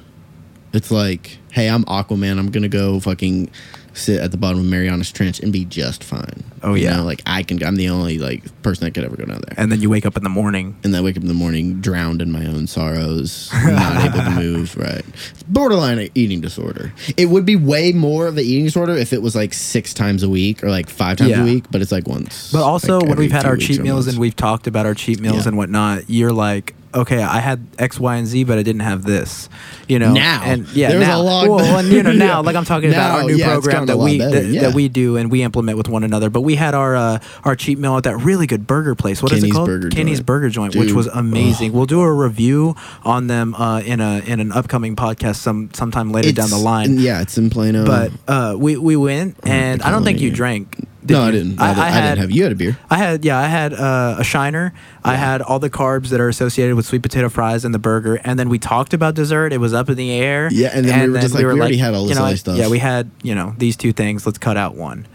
it's 0.74 0.91
like, 0.91 1.38
hey, 1.51 1.70
I'm 1.70 1.84
Aquaman. 1.86 2.39
I'm 2.39 2.51
gonna 2.51 2.70
go 2.70 2.99
fucking 2.99 3.49
sit 3.93 4.20
at 4.20 4.32
the 4.32 4.38
bottom 4.38 4.60
of 4.60 4.66
Mariana's 4.66 5.12
Trench 5.12 5.39
and 5.39 5.51
be 5.51 5.66
just 5.66 6.03
fine. 6.03 6.43
Oh, 6.68 6.74
You 6.74 6.84
yeah. 6.86 6.97
know, 6.97 7.03
like 7.05 7.22
I 7.26 7.43
can. 7.43 7.63
I'm 7.63 7.76
the 7.76 7.89
only 7.89 8.18
like 8.20 8.43
person 8.61 8.86
that 8.86 8.93
could 8.93 9.03
ever 9.03 9.15
go 9.15 9.26
down 9.26 9.41
there. 9.47 9.55
And 9.57 9.72
then 9.72 9.82
you 9.82 9.89
wake 9.89 10.05
up 10.05 10.18
in 10.18 10.24
the 10.24 10.30
morning. 10.30 10.76
And 10.84 10.93
then 10.93 11.01
I 11.01 11.03
wake 11.05 11.15
up 11.18 11.24
in 11.24 11.28
the 11.28 11.34
morning 11.34 11.80
drowned 11.82 12.22
in 12.22 12.32
my 12.32 12.45
own 12.45 12.68
sorrows, 12.68 13.49
not 13.65 14.05
able 14.05 14.24
to 14.24 14.30
move. 14.32 14.76
Right, 14.78 15.05
borderline 15.47 16.09
eating 16.15 16.41
disorder. 16.41 16.93
It 17.15 17.28
would 17.28 17.45
be 17.45 17.55
way 17.55 17.91
more 17.93 18.28
of 18.28 18.38
an 18.38 18.43
eating 18.43 18.65
disorder 18.65 18.93
if 18.93 19.13
it 19.13 19.22
was 19.22 19.36
like 19.36 19.53
six 19.53 19.93
times 19.93 20.24
a 20.24 20.30
week 20.30 20.63
or 20.63 20.70
like 20.70 20.89
five 20.89 21.18
times 21.18 21.32
Yeah. 21.32 21.41
a 21.41 21.45
week. 21.45 21.65
But 21.72 21.82
it's 21.82 21.91
like 21.91 22.07
once. 22.07 22.51
But 22.51 22.63
also, 22.63 22.99
like, 22.99 23.09
when 23.09 23.18
we've 23.18 23.32
had 23.32 23.45
our 23.45 23.57
cheat 23.57 23.82
meals 23.82 24.05
months. 24.05 24.07
and 24.09 24.20
we've 24.20 24.36
talked 24.36 24.68
about 24.68 24.86
our 24.86 24.93
cheat 24.93 25.20
meals 25.20 25.43
Yeah. 25.45 25.49
and 25.49 25.57
whatnot, 25.57 26.09
you're 26.09 26.34
like, 26.34 26.74
okay, 26.95 27.22
I 27.22 27.39
had 27.39 27.65
X, 27.78 27.99
Y, 27.99 28.15
and 28.15 28.26
Z, 28.26 28.45
but 28.45 28.57
I 28.57 28.63
didn't 28.63 28.82
have 28.82 29.03
this. 29.03 29.49
You 29.88 29.99
know, 29.99 30.13
Now. 30.13 30.41
and 30.43 30.68
yeah, 30.70 30.89
There's 30.89 31.03
a 31.03 31.07
now, 31.07 31.24
well, 31.24 31.59
and, 31.78 31.88
you 31.89 32.01
know, 32.01 32.11
now, 32.28 32.41
like 32.41 32.55
I'm 32.55 32.65
talking 32.65 32.89
about 32.89 33.20
our 33.20 33.24
new 33.24 33.36
yeah, 33.36 33.53
program 33.53 33.86
that 33.86 33.97
we 33.97 34.18
that, 34.18 34.45
yeah. 34.45 34.61
that 34.61 34.74
we 34.74 34.88
do 34.89 35.15
and 35.18 35.30
we 35.32 35.43
implement 35.43 35.78
with 35.78 35.88
one 35.89 36.03
another. 36.03 36.30
But 36.30 36.41
we 36.41 36.55
had 36.58 36.76
our 36.76 36.95
uh, 36.95 37.20
our 37.45 37.55
cheat 37.55 37.80
meal 37.80 37.95
at 37.95 38.03
that 38.03 38.18
really 38.18 38.45
good 38.45 38.68
burger 38.68 38.93
place. 38.93 39.24
What 39.24 39.32
is 39.32 39.39
Kenny's 39.39 39.51
it 39.51 39.55
called? 39.55 39.68
Burger 39.68 39.89
Kenny's 39.89 40.18
Joint. 40.18 40.26
Burger 40.26 40.49
Joint, 40.49 40.76
which 40.76 40.91
was 40.91 41.08
amazing. 41.08 41.72
We'll 41.72 41.86
do 41.86 42.01
a 42.01 42.14
review 42.14 42.76
on 43.03 43.28
them 43.28 43.55
uh, 43.55 43.80
in 43.80 44.01
a 44.01 44.20
in 44.20 44.39
an 44.41 44.51
upcoming 44.51 44.95
podcast 44.95 45.38
some 45.38 45.70
sometime 45.74 46.12
later 46.12 46.34
down 46.34 46.49
the 46.49 46.58
line. 46.58 46.97
Yeah, 46.99 47.22
it's 47.22 47.38
in 47.38 47.49
Plano. 47.49 47.86
But 47.86 48.12
uh, 48.28 48.55
we 48.58 48.76
we 48.78 48.95
went, 48.97 49.38
and 49.43 49.82
I 49.82 49.91
don't 49.91 50.03
think 50.03 50.20
you 50.20 50.30
drank. 50.32 50.86
no, 51.08 51.22
I 51.22 51.32
didn't. 51.32 51.58
I, 51.62 51.70
I 51.72 52.01
didn't 52.01 52.18
have. 52.18 52.32
You 52.32 52.43
had 52.43 52.51
a 52.51 52.55
beer. 52.55 52.78
I 52.89 52.97
had 52.97 53.24
yeah, 53.24 53.39
I 53.39 53.45
had 53.47 53.74
uh, 53.74 54.18
a 54.20 54.24
shiner. 54.26 54.74
I 55.05 55.16
had 55.16 55.41
all 55.41 55.58
the 55.60 55.70
carbs 55.70 56.10
that 56.10 56.20
are 56.20 56.28
associated 56.28 56.76
with 56.76 56.86
sweet 56.86 57.01
potato 57.01 57.30
fries 57.30 57.64
and 57.64 57.74
the 57.74 57.80
burger, 57.80 58.16
and 58.26 58.38
then 58.38 58.49
we 58.49 58.60
talked 58.60 58.93
about 58.93 59.16
dessert. 59.16 59.53
It 59.53 59.60
was 59.60 59.74
up 59.74 59.89
in 59.89 59.95
the 59.95 60.12
air. 60.12 60.49
Yeah, 60.51 60.72
and 60.74 60.86
then 60.86 61.08
we 61.08 61.14
were 61.14 61.22
just 61.22 61.34
like, 61.34 61.45
we 61.45 61.51
already 61.51 61.78
had 61.78 61.93
all 61.93 62.03
you 62.03 62.10
this 62.10 62.18
know, 62.18 62.26
other 62.26 62.36
stuff. 62.36 62.58
Yeah, 62.58 62.68
we 62.68 62.80
had 62.80 63.10
you 63.24 63.36
know 63.36 63.55
these 63.58 63.78
two 63.78 63.93
things. 63.93 64.26
Let's 64.26 64.38
cut 64.38 64.58
out 64.58 64.76
one. 64.76 65.08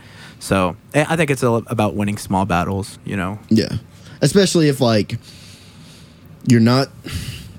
So 0.42 0.76
I 0.92 1.06
I 1.10 1.16
think 1.16 1.30
it's 1.30 1.44
all 1.44 1.62
about 1.68 1.94
winning 1.94 2.18
small 2.18 2.44
battles. 2.44 2.98
You 3.04 3.16
know, 3.16 3.38
Yeah, 3.48 3.76
especially 4.20 4.68
if 4.68 4.80
like 4.80 5.18
you're 6.48 6.60
not. 6.60 6.88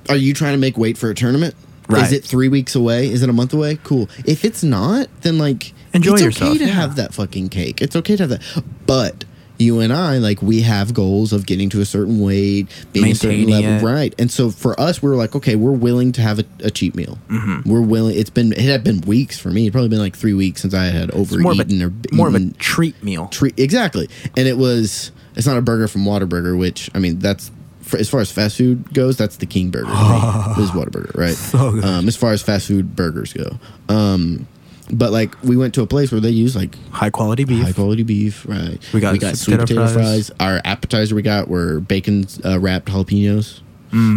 Are 0.09 0.17
you 0.17 0.33
trying 0.33 0.51
to 0.51 0.57
make 0.59 0.77
weight 0.77 0.97
for 0.97 1.09
a 1.09 1.15
tournament? 1.15 1.55
Right. 1.87 2.03
Is 2.03 2.11
it 2.11 2.25
three 2.25 2.49
weeks 2.49 2.75
away? 2.75 3.09
Is 3.09 3.23
it 3.23 3.29
a 3.29 3.33
month 3.33 3.53
away? 3.53 3.79
Cool. 3.83 4.09
If 4.25 4.43
it's 4.43 4.63
not, 4.63 5.07
then 5.21 5.37
like 5.37 5.73
Enjoy 5.93 6.13
it's 6.15 6.23
yourself, 6.23 6.49
okay 6.51 6.59
to 6.59 6.65
yeah. 6.65 6.71
have 6.71 6.97
that 6.97 7.13
fucking 7.13 7.49
cake. 7.49 7.81
It's 7.81 7.95
okay 7.95 8.17
to 8.17 8.23
have 8.23 8.29
that. 8.31 8.63
But 8.85 9.23
you 9.63 9.79
and 9.79 9.91
I, 9.91 10.17
like, 10.19 10.41
we 10.41 10.61
have 10.61 10.93
goals 10.93 11.33
of 11.33 11.45
getting 11.45 11.69
to 11.69 11.81
a 11.81 11.85
certain 11.85 12.19
weight, 12.19 12.67
being 12.91 13.11
a 13.11 13.15
certain 13.15 13.47
level, 13.47 13.71
it. 13.87 13.91
right? 13.91 14.13
And 14.19 14.29
so 14.29 14.49
for 14.51 14.79
us, 14.79 15.01
we 15.01 15.09
are 15.09 15.15
like, 15.15 15.35
okay, 15.35 15.55
we're 15.55 15.71
willing 15.71 16.11
to 16.13 16.21
have 16.21 16.39
a, 16.39 16.45
a 16.59 16.69
cheat 16.69 16.93
meal. 16.95 17.17
Mm-hmm. 17.29 17.69
We're 17.69 17.81
willing. 17.81 18.17
It's 18.17 18.29
been 18.29 18.51
it 18.53 18.59
had 18.59 18.83
been 18.83 19.01
weeks 19.01 19.39
for 19.39 19.49
me. 19.49 19.65
It 19.67 19.71
probably 19.71 19.89
been 19.89 19.99
like 19.99 20.15
three 20.15 20.33
weeks 20.33 20.61
since 20.61 20.73
I 20.73 20.85
had 20.85 21.09
it's 21.09 21.31
more 21.35 21.51
of 21.53 21.59
overeaten 21.59 21.81
a 21.81 21.87
or 21.87 21.93
more 22.15 22.27
of 22.27 22.35
a 22.35 22.51
treat 22.59 23.01
meal. 23.03 23.27
treat 23.29 23.57
exactly 23.59 24.09
and 24.37 24.47
it 24.47 24.57
was 24.57 25.11
it's 25.35 25.47
not 25.47 25.57
a 25.57 25.61
burger 25.61 25.87
from 25.87 26.03
Whataburger 26.05 26.57
which 26.57 26.89
i 26.93 26.99
mean 26.99 27.19
that's 27.19 27.51
for, 27.81 27.97
as 27.97 28.09
far 28.09 28.19
as 28.19 28.31
fast 28.31 28.57
food 28.57 28.93
goes 28.93 29.17
that's 29.17 29.37
the 29.37 29.45
king 29.45 29.69
burger 29.71 29.85
to 29.85 29.91
me, 29.91 29.95
is 30.63 30.71
Whataburger 30.71 31.15
right 31.17 31.33
So 31.35 31.71
good. 31.71 31.83
um 31.85 32.07
as 32.07 32.15
far 32.15 32.31
as 32.31 32.41
fast 32.41 32.67
food 32.67 32.95
burgers 32.95 33.33
go 33.33 33.57
um 33.89 34.47
but 34.91 35.11
like 35.11 35.35
we 35.43 35.55
went 35.55 35.73
to 35.75 35.81
a 35.81 35.87
place 35.87 36.11
where 36.11 36.19
they 36.21 36.29
use 36.29 36.55
like 36.55 36.75
High 36.89 37.09
quality 37.09 37.43
beef. 37.45 37.63
high 37.63 37.71
quality 37.71 38.03
beef 38.03 38.45
right 38.47 38.77
We 38.93 38.99
got 38.99 39.13
we 39.13 39.19
got 39.19 39.37
sweet 39.37 39.59
potato, 39.59 39.81
potato 39.85 39.93
fries. 39.93 40.27
fries. 40.27 40.31
our 40.39 40.61
appetizer 40.65 41.15
we 41.15 41.21
got 41.21 41.47
were 41.47 41.79
bacon 41.79 42.25
uh, 42.43 42.59
wrapped 42.59 42.87
jalapenos 42.89 43.61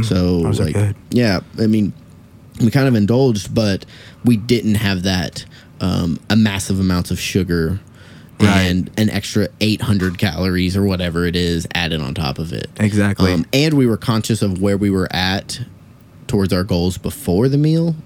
so 0.04 0.40
those 0.42 0.58
are 0.60 0.64
like 0.64 0.74
good. 0.74 0.96
yeah 1.10 1.40
i 1.60 1.66
mean 1.66 1.92
we 2.60 2.70
kind 2.70 2.88
of 2.88 2.94
indulged 2.94 3.54
but 3.54 3.84
we 4.24 4.36
didn't 4.36 4.76
have 4.76 5.02
that 5.02 5.44
um 5.80 6.18
a 6.30 6.36
massive 6.36 6.80
amounts 6.80 7.10
of 7.10 7.20
sugar 7.20 7.78
Right. 8.38 8.66
and 8.66 8.90
an 8.98 9.08
extra 9.08 9.48
800 9.62 10.18
calories 10.18 10.76
or 10.76 10.84
whatever 10.84 11.24
it 11.24 11.34
is 11.36 11.66
added 11.74 12.02
on 12.02 12.12
top 12.12 12.38
of 12.38 12.52
it 12.52 12.68
Exactly. 12.78 13.32
um, 13.32 13.46
and 13.54 13.72
we 13.74 13.86
were 13.86 13.96
conscious 13.96 14.42
of 14.42 14.60
where 14.60 14.76
we 14.76 14.90
were 14.90 15.08
at 15.10 15.58
towards 16.26 16.52
our 16.52 16.62
goals 16.62 16.98
before 16.98 17.48
the 17.48 17.56
meal 17.56 17.96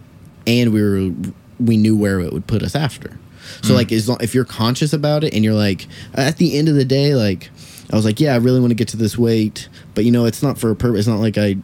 and 0.47 0.73
we 0.73 0.83
were 0.83 1.13
we 1.61 1.77
knew 1.77 1.97
where 1.97 2.21
it 2.21 2.33
would 2.33 2.47
put 2.47 2.63
us 2.63 2.75
after 2.75 3.19
So 3.63 3.69
hmm. 3.69 3.75
like, 3.75 3.93
as 3.93 4.09
long, 4.09 4.19
if 4.21 4.35
you're 4.35 4.45
conscious 4.45 4.93
about 4.93 5.25
it 5.25 5.35
and 5.35 5.45
you're 5.45 5.55
like, 5.55 5.87
at 6.15 6.37
the 6.37 6.57
end 6.57 6.69
of 6.69 6.75
the 6.75 6.85
day, 6.85 7.15
like, 7.15 7.51
I 7.93 7.97
was 7.97 8.05
like, 8.05 8.21
yeah, 8.21 8.35
I 8.35 8.37
really 8.37 8.61
want 8.61 8.71
to 8.71 8.77
get 8.77 8.89
to 8.89 8.97
this 8.97 9.19
weight, 9.19 9.69
but 9.95 10.05
you 10.05 10.13
know, 10.13 10.25
it's 10.25 10.43
not 10.43 10.59
for 10.59 10.71
a 10.71 10.77
purpose. 10.77 11.01
It's 11.01 11.09
not 11.09 11.19
like 11.19 11.37
I 11.39 11.57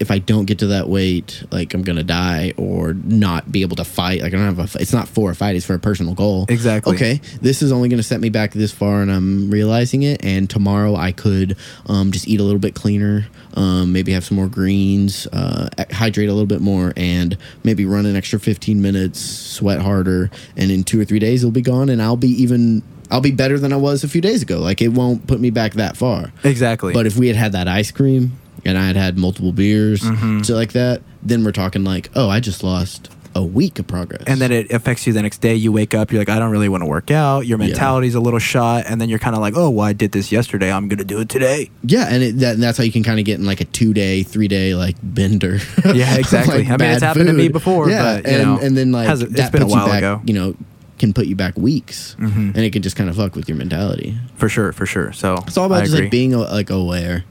if 0.00 0.10
I 0.10 0.18
don't 0.18 0.46
get 0.46 0.58
to 0.60 0.68
that 0.68 0.88
weight, 0.88 1.44
like 1.50 1.74
I'm 1.74 1.82
gonna 1.82 2.02
die 2.02 2.54
or 2.56 2.94
not 2.94 3.52
be 3.52 3.60
able 3.60 3.76
to 3.76 3.84
fight. 3.84 4.22
Like 4.22 4.32
I 4.32 4.36
don't 4.36 4.56
have 4.56 4.74
a. 4.74 4.80
It's 4.80 4.94
not 4.94 5.08
for 5.08 5.30
a 5.30 5.34
fight. 5.34 5.56
It's 5.56 5.66
for 5.66 5.74
a 5.74 5.78
personal 5.78 6.14
goal. 6.14 6.46
Exactly. 6.48 6.94
Okay. 6.96 7.20
This 7.42 7.60
is 7.60 7.70
only 7.70 7.90
gonna 7.90 8.02
set 8.02 8.18
me 8.18 8.30
back 8.30 8.52
this 8.52 8.72
far, 8.72 9.02
and 9.02 9.12
I'm 9.12 9.50
realizing 9.50 10.02
it. 10.02 10.24
And 10.24 10.48
tomorrow 10.48 10.96
I 10.96 11.12
could 11.12 11.56
um, 11.86 12.12
just 12.12 12.26
eat 12.26 12.40
a 12.40 12.42
little 12.42 12.58
bit 12.58 12.74
cleaner. 12.74 13.26
Um, 13.54 13.92
maybe 13.92 14.12
have 14.12 14.24
some 14.24 14.38
more 14.38 14.48
greens. 14.48 15.26
Uh, 15.26 15.68
hydrate 15.92 16.30
a 16.30 16.32
little 16.32 16.46
bit 16.46 16.62
more, 16.62 16.94
and 16.96 17.36
maybe 17.62 17.84
run 17.84 18.06
an 18.06 18.16
extra 18.16 18.40
15 18.40 18.80
minutes. 18.80 19.20
Sweat 19.20 19.82
harder, 19.82 20.30
and 20.56 20.70
in 20.70 20.82
two 20.82 20.98
or 20.98 21.04
three 21.04 21.18
days 21.18 21.42
it'll 21.42 21.52
be 21.52 21.60
gone, 21.60 21.90
and 21.90 22.00
I'll 22.02 22.16
be 22.16 22.42
even. 22.42 22.82
I'll 23.12 23.20
be 23.20 23.32
better 23.32 23.58
than 23.58 23.72
I 23.72 23.76
was 23.76 24.04
a 24.04 24.08
few 24.08 24.20
days 24.20 24.40
ago. 24.40 24.60
Like 24.60 24.80
it 24.80 24.88
won't 24.88 25.26
put 25.26 25.40
me 25.40 25.50
back 25.50 25.72
that 25.72 25.96
far. 25.96 26.32
Exactly. 26.44 26.94
But 26.94 27.06
if 27.06 27.16
we 27.16 27.26
had 27.26 27.34
had 27.34 27.52
that 27.52 27.66
ice 27.66 27.90
cream 27.90 28.38
and 28.64 28.76
I 28.78 28.86
had 28.86 28.96
had 28.96 29.18
multiple 29.18 29.52
beers, 29.52 30.00
Mm-hmm. 30.02 30.42
shit 30.42 30.56
like 30.56 30.72
that, 30.72 31.02
then 31.22 31.44
we're 31.44 31.52
talking 31.52 31.84
like, 31.84 32.10
oh, 32.14 32.28
I 32.28 32.40
just 32.40 32.62
lost 32.62 33.10
a 33.36 33.42
week 33.44 33.78
of 33.78 33.86
progress. 33.86 34.24
and 34.26 34.40
then 34.40 34.50
it 34.50 34.72
affects 34.72 35.06
you 35.06 35.12
the 35.12 35.22
next 35.22 35.38
day. 35.40 35.54
You 35.54 35.70
wake 35.70 35.94
up, 35.94 36.10
you're 36.10 36.20
like, 36.20 36.28
I 36.28 36.40
don't 36.40 36.50
really 36.50 36.68
want 36.68 36.82
to 36.82 36.86
work 36.88 37.12
out. 37.12 37.46
Your 37.46 37.58
mentality's 37.58 38.16
a 38.16 38.20
little 38.20 38.40
shot, 38.40 38.86
and 38.88 39.00
then 39.00 39.08
you're 39.08 39.20
kind 39.20 39.36
of 39.36 39.40
like, 39.40 39.54
oh, 39.56 39.70
well, 39.70 39.86
I 39.86 39.92
did 39.92 40.10
this 40.10 40.32
yesterday. 40.32 40.72
I'm 40.72 40.88
gonna 40.88 41.04
do 41.04 41.20
it 41.20 41.28
today. 41.28 41.70
yeah, 41.84 42.08
and 42.10 42.22
it, 42.24 42.38
that, 42.38 42.58
that's 42.58 42.76
how 42.76 42.82
you 42.82 42.90
can 42.90 43.04
kind 43.04 43.20
of 43.20 43.24
get 43.24 43.38
in 43.38 43.46
like 43.46 43.60
a 43.60 43.66
two 43.66 43.94
day, 43.94 44.24
three 44.24 44.48
day 44.48 44.74
like 44.74 44.96
bender. 45.02 45.58
Yeah, 45.94 46.16
exactly. 46.16 46.64
Like 46.64 46.68
I 46.70 46.76
mean, 46.76 46.90
it's 46.94 47.02
happened 47.04 47.28
to 47.28 47.32
me 47.32 47.48
before, 47.48 47.88
Yeah, 47.88 48.20
but, 48.20 48.30
you 48.30 48.36
and, 48.38 48.42
know, 48.44 48.58
and 48.60 48.76
then 48.76 48.90
like 48.90 49.06
has- 49.06 49.22
it's 49.22 49.32
that 49.34 49.52
been 49.52 49.62
a 49.62 49.64
puts 49.66 49.74
you 49.74 49.80
while 49.80 49.88
back, 49.88 49.98
ago. 49.98 50.22
You 50.24 50.34
know, 50.34 50.56
can 50.98 51.12
put 51.12 51.26
you 51.26 51.36
back 51.36 51.56
weeks, 51.56 52.16
Mhm. 52.18 52.54
and 52.54 52.58
it 52.58 52.72
can 52.72 52.82
just 52.82 52.96
kind 52.96 53.08
of 53.08 53.14
fuck 53.16 53.36
with 53.36 53.48
your 53.48 53.56
mentality. 53.56 54.18
For 54.34 54.48
sure, 54.48 54.72
for 54.72 54.86
sure. 54.86 55.12
So 55.12 55.36
It's 55.46 55.56
all 55.56 55.66
about 55.66 55.78
I 55.78 55.80
just 55.82 55.92
agree. 55.94 56.06
like 56.06 56.10
being 56.10 56.34
uh, 56.34 56.50
like 56.50 56.68
aware, 56.70 57.24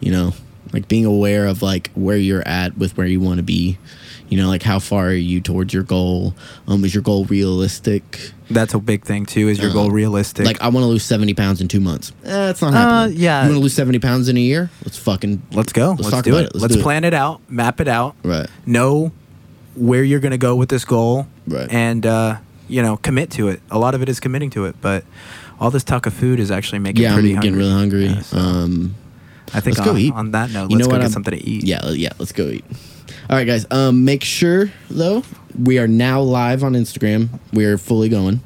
you 0.00 0.10
know, 0.10 0.34
like 0.72 0.88
being 0.88 1.04
aware 1.04 1.46
of 1.46 1.62
like 1.62 1.90
where 1.94 2.16
you're 2.16 2.46
at 2.46 2.76
with 2.78 2.96
where 2.96 3.06
you 3.06 3.20
want 3.20 3.36
to 3.38 3.42
be. 3.42 3.78
You 4.28 4.38
know, 4.38 4.48
like 4.48 4.62
how 4.62 4.78
far 4.78 5.08
are 5.08 5.12
you 5.12 5.40
towards 5.40 5.72
your 5.74 5.82
goal? 5.82 6.34
Um, 6.66 6.84
is 6.84 6.94
your 6.94 7.02
goal 7.02 7.26
realistic? 7.26 8.32
That's 8.50 8.74
a 8.74 8.78
big 8.78 9.04
thing 9.04 9.26
too. 9.26 9.48
Is 9.48 9.58
your 9.58 9.70
Uh, 9.70 9.74
goal 9.74 9.90
realistic? 9.90 10.46
Like 10.46 10.60
I 10.60 10.68
want 10.68 10.82
to 10.82 10.88
lose 10.88 11.04
seventy 11.04 11.34
pounds 11.34 11.60
in 11.60 11.68
two 11.68 11.78
months. 11.80 12.12
Eh, 12.24 12.50
it's 12.50 12.60
not 12.62 12.72
Uh, 12.74 12.76
happening. 12.76 13.18
yeah. 13.20 13.42
you 13.42 13.48
want 13.50 13.58
to 13.58 13.62
lose 13.62 13.74
seventy 13.74 13.98
pounds 13.98 14.28
in 14.28 14.36
a 14.36 14.40
year? 14.40 14.70
Let's 14.84 14.96
fucking 14.98 15.42
let's 15.52 15.72
go. 15.72 15.90
Let's, 15.90 16.00
Let's 16.02 16.10
talk 16.10 16.24
do 16.24 16.30
about 16.32 16.44
it. 16.44 16.46
it. 16.46 16.54
Let's 16.54 16.62
Let's 16.62 16.76
do 16.76 16.82
plan 16.82 17.04
it 17.04 17.14
out. 17.14 17.40
Map 17.48 17.80
it 17.80 17.88
out. 17.88 18.16
right. 18.24 18.48
Know 18.66 19.12
where 19.76 20.02
you're 20.02 20.20
gonna 20.20 20.38
go 20.38 20.56
with 20.56 20.68
this 20.70 20.84
goal. 20.84 21.26
Right. 21.46 21.68
And 21.70 22.04
uh, 22.06 22.36
you 22.68 22.80
know, 22.82 22.96
commit 22.96 23.30
to 23.32 23.48
it. 23.48 23.60
A 23.70 23.78
lot 23.78 23.94
of 23.94 24.00
it 24.02 24.08
is 24.08 24.20
committing 24.20 24.50
to 24.50 24.64
it, 24.64 24.76
but 24.80 25.04
all 25.60 25.70
this 25.70 25.84
talk 25.84 26.06
of 26.06 26.14
food 26.14 26.40
is 26.40 26.50
actually 26.50 26.78
making 26.80 27.02
Yeah, 27.02 27.10
I'm 27.10 27.14
pretty 27.16 27.34
getting 27.34 27.52
hungry. 27.52 27.58
really 27.62 27.72
hungry. 27.72 28.06
Yeah, 28.06 28.20
so 28.22 28.38
um, 28.38 28.94
I 29.54 29.60
think 29.60 29.78
let's 29.78 29.88
on, 29.88 29.94
go 29.94 29.98
eat. 29.98 30.12
on 30.12 30.30
that 30.32 30.50
note, 30.50 30.70
You 30.70 30.76
let's 30.76 30.86
know 30.88 30.90
go 30.90 30.96
what, 30.96 30.98
get 30.98 31.02
I'm- 31.04 31.12
something 31.12 31.38
to 31.38 31.44
eat. 31.48 31.64
Yeah, 31.64 31.90
yeah, 31.90 32.10
let's 32.18 32.32
go 32.32 32.48
eat. 32.48 32.64
All 33.30 33.36
right, 33.36 33.46
guys. 33.46 33.66
Um, 33.70 34.04
make 34.04 34.24
sure 34.24 34.70
though 34.90 35.22
we 35.58 35.78
are 35.78 35.86
now 35.88 36.20
live 36.20 36.62
on 36.64 36.72
Instagram. 36.74 37.28
We're 37.52 37.78
fully 37.78 38.08
going. 38.08 38.40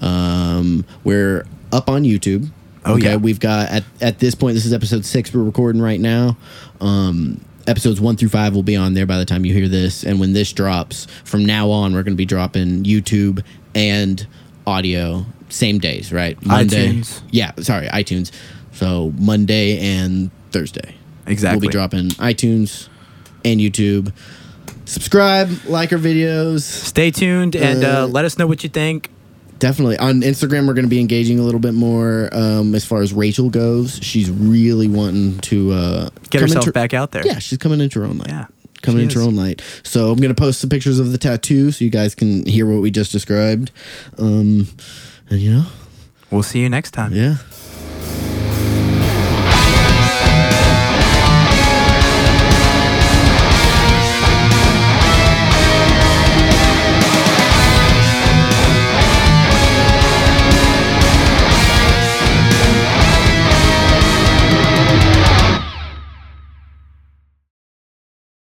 Um, 0.00 0.84
we're 1.04 1.44
up 1.72 1.88
on 1.88 2.02
YouTube. 2.04 2.50
Oh, 2.84 2.96
yeah. 2.96 3.16
we've 3.16 3.40
got 3.40 3.68
at 3.70 3.84
at 4.00 4.18
this 4.18 4.34
point. 4.34 4.54
This 4.54 4.64
is 4.64 4.72
episode 4.72 5.04
six. 5.04 5.32
We're 5.34 5.42
recording 5.42 5.82
right 5.82 6.00
now. 6.00 6.36
Um, 6.80 7.44
episodes 7.66 8.00
one 8.00 8.16
through 8.16 8.30
five 8.30 8.54
will 8.54 8.62
be 8.62 8.76
on 8.76 8.94
there 8.94 9.04
by 9.06 9.18
the 9.18 9.24
time 9.26 9.44
you 9.44 9.52
hear 9.52 9.68
this. 9.68 10.04
And 10.04 10.18
when 10.18 10.32
this 10.32 10.52
drops, 10.52 11.06
from 11.24 11.44
now 11.44 11.70
on, 11.70 11.92
we're 11.92 12.02
going 12.02 12.14
to 12.14 12.18
be 12.18 12.24
dropping 12.24 12.84
YouTube 12.84 13.44
and 13.74 14.26
audio 14.66 15.26
same 15.50 15.78
days. 15.78 16.12
Right? 16.12 16.40
iTunes. 16.42 17.20
Yeah, 17.30 17.52
sorry, 17.58 17.88
iTunes. 17.88 18.30
So 18.72 19.12
Monday 19.18 19.78
and 19.78 20.30
Thursday. 20.50 20.94
Exactly. 21.26 21.58
We'll 21.60 21.68
be 21.68 21.72
dropping 21.72 22.08
iTunes 22.10 22.88
and 23.44 23.60
YouTube. 23.60 24.12
Subscribe, 24.84 25.50
like 25.66 25.92
our 25.92 25.98
videos. 25.98 26.60
Stay 26.62 27.10
tuned 27.10 27.54
and 27.54 27.84
uh, 27.84 28.04
Uh, 28.04 28.06
let 28.06 28.24
us 28.24 28.38
know 28.38 28.46
what 28.46 28.62
you 28.62 28.68
think. 28.70 29.10
Definitely 29.58 29.98
on 29.98 30.22
Instagram, 30.22 30.66
we're 30.66 30.74
going 30.74 30.84
to 30.86 30.88
be 30.90 31.00
engaging 31.00 31.38
a 31.38 31.42
little 31.42 31.58
bit 31.60 31.74
more 31.74 32.30
um, 32.32 32.74
as 32.76 32.84
far 32.84 33.02
as 33.02 33.12
Rachel 33.12 33.50
goes. 33.50 33.98
She's 34.02 34.30
really 34.30 34.86
wanting 34.88 35.38
to 35.40 35.72
uh, 35.72 36.08
Get 36.30 36.40
herself 36.42 36.72
back 36.72 36.94
out 36.94 37.10
there. 37.10 37.26
Yeah, 37.26 37.38
she's 37.40 37.58
coming 37.58 37.80
into 37.80 37.98
her 38.00 38.06
own 38.06 38.18
light. 38.18 38.28
Yeah, 38.28 38.46
coming 38.82 39.02
into 39.02 39.18
her 39.18 39.24
own 39.26 39.34
light. 39.34 39.60
So 39.82 40.10
I'm 40.12 40.16
going 40.18 40.32
to 40.34 40.40
post 40.40 40.60
some 40.60 40.70
pictures 40.70 41.00
of 41.00 41.10
the 41.10 41.18
tattoo 41.18 41.72
so 41.72 41.84
you 41.84 41.90
guys 41.90 42.14
can 42.14 42.46
hear 42.46 42.66
what 42.66 42.80
we 42.80 42.90
just 42.92 43.10
described. 43.10 43.72
Um, 44.16 44.68
and 45.28 45.40
you 45.40 45.52
know, 45.52 45.66
We'll 46.30 46.42
see 46.44 46.60
you 46.60 46.68
next 46.70 46.92
time. 46.92 47.12
yeah. 47.12 47.38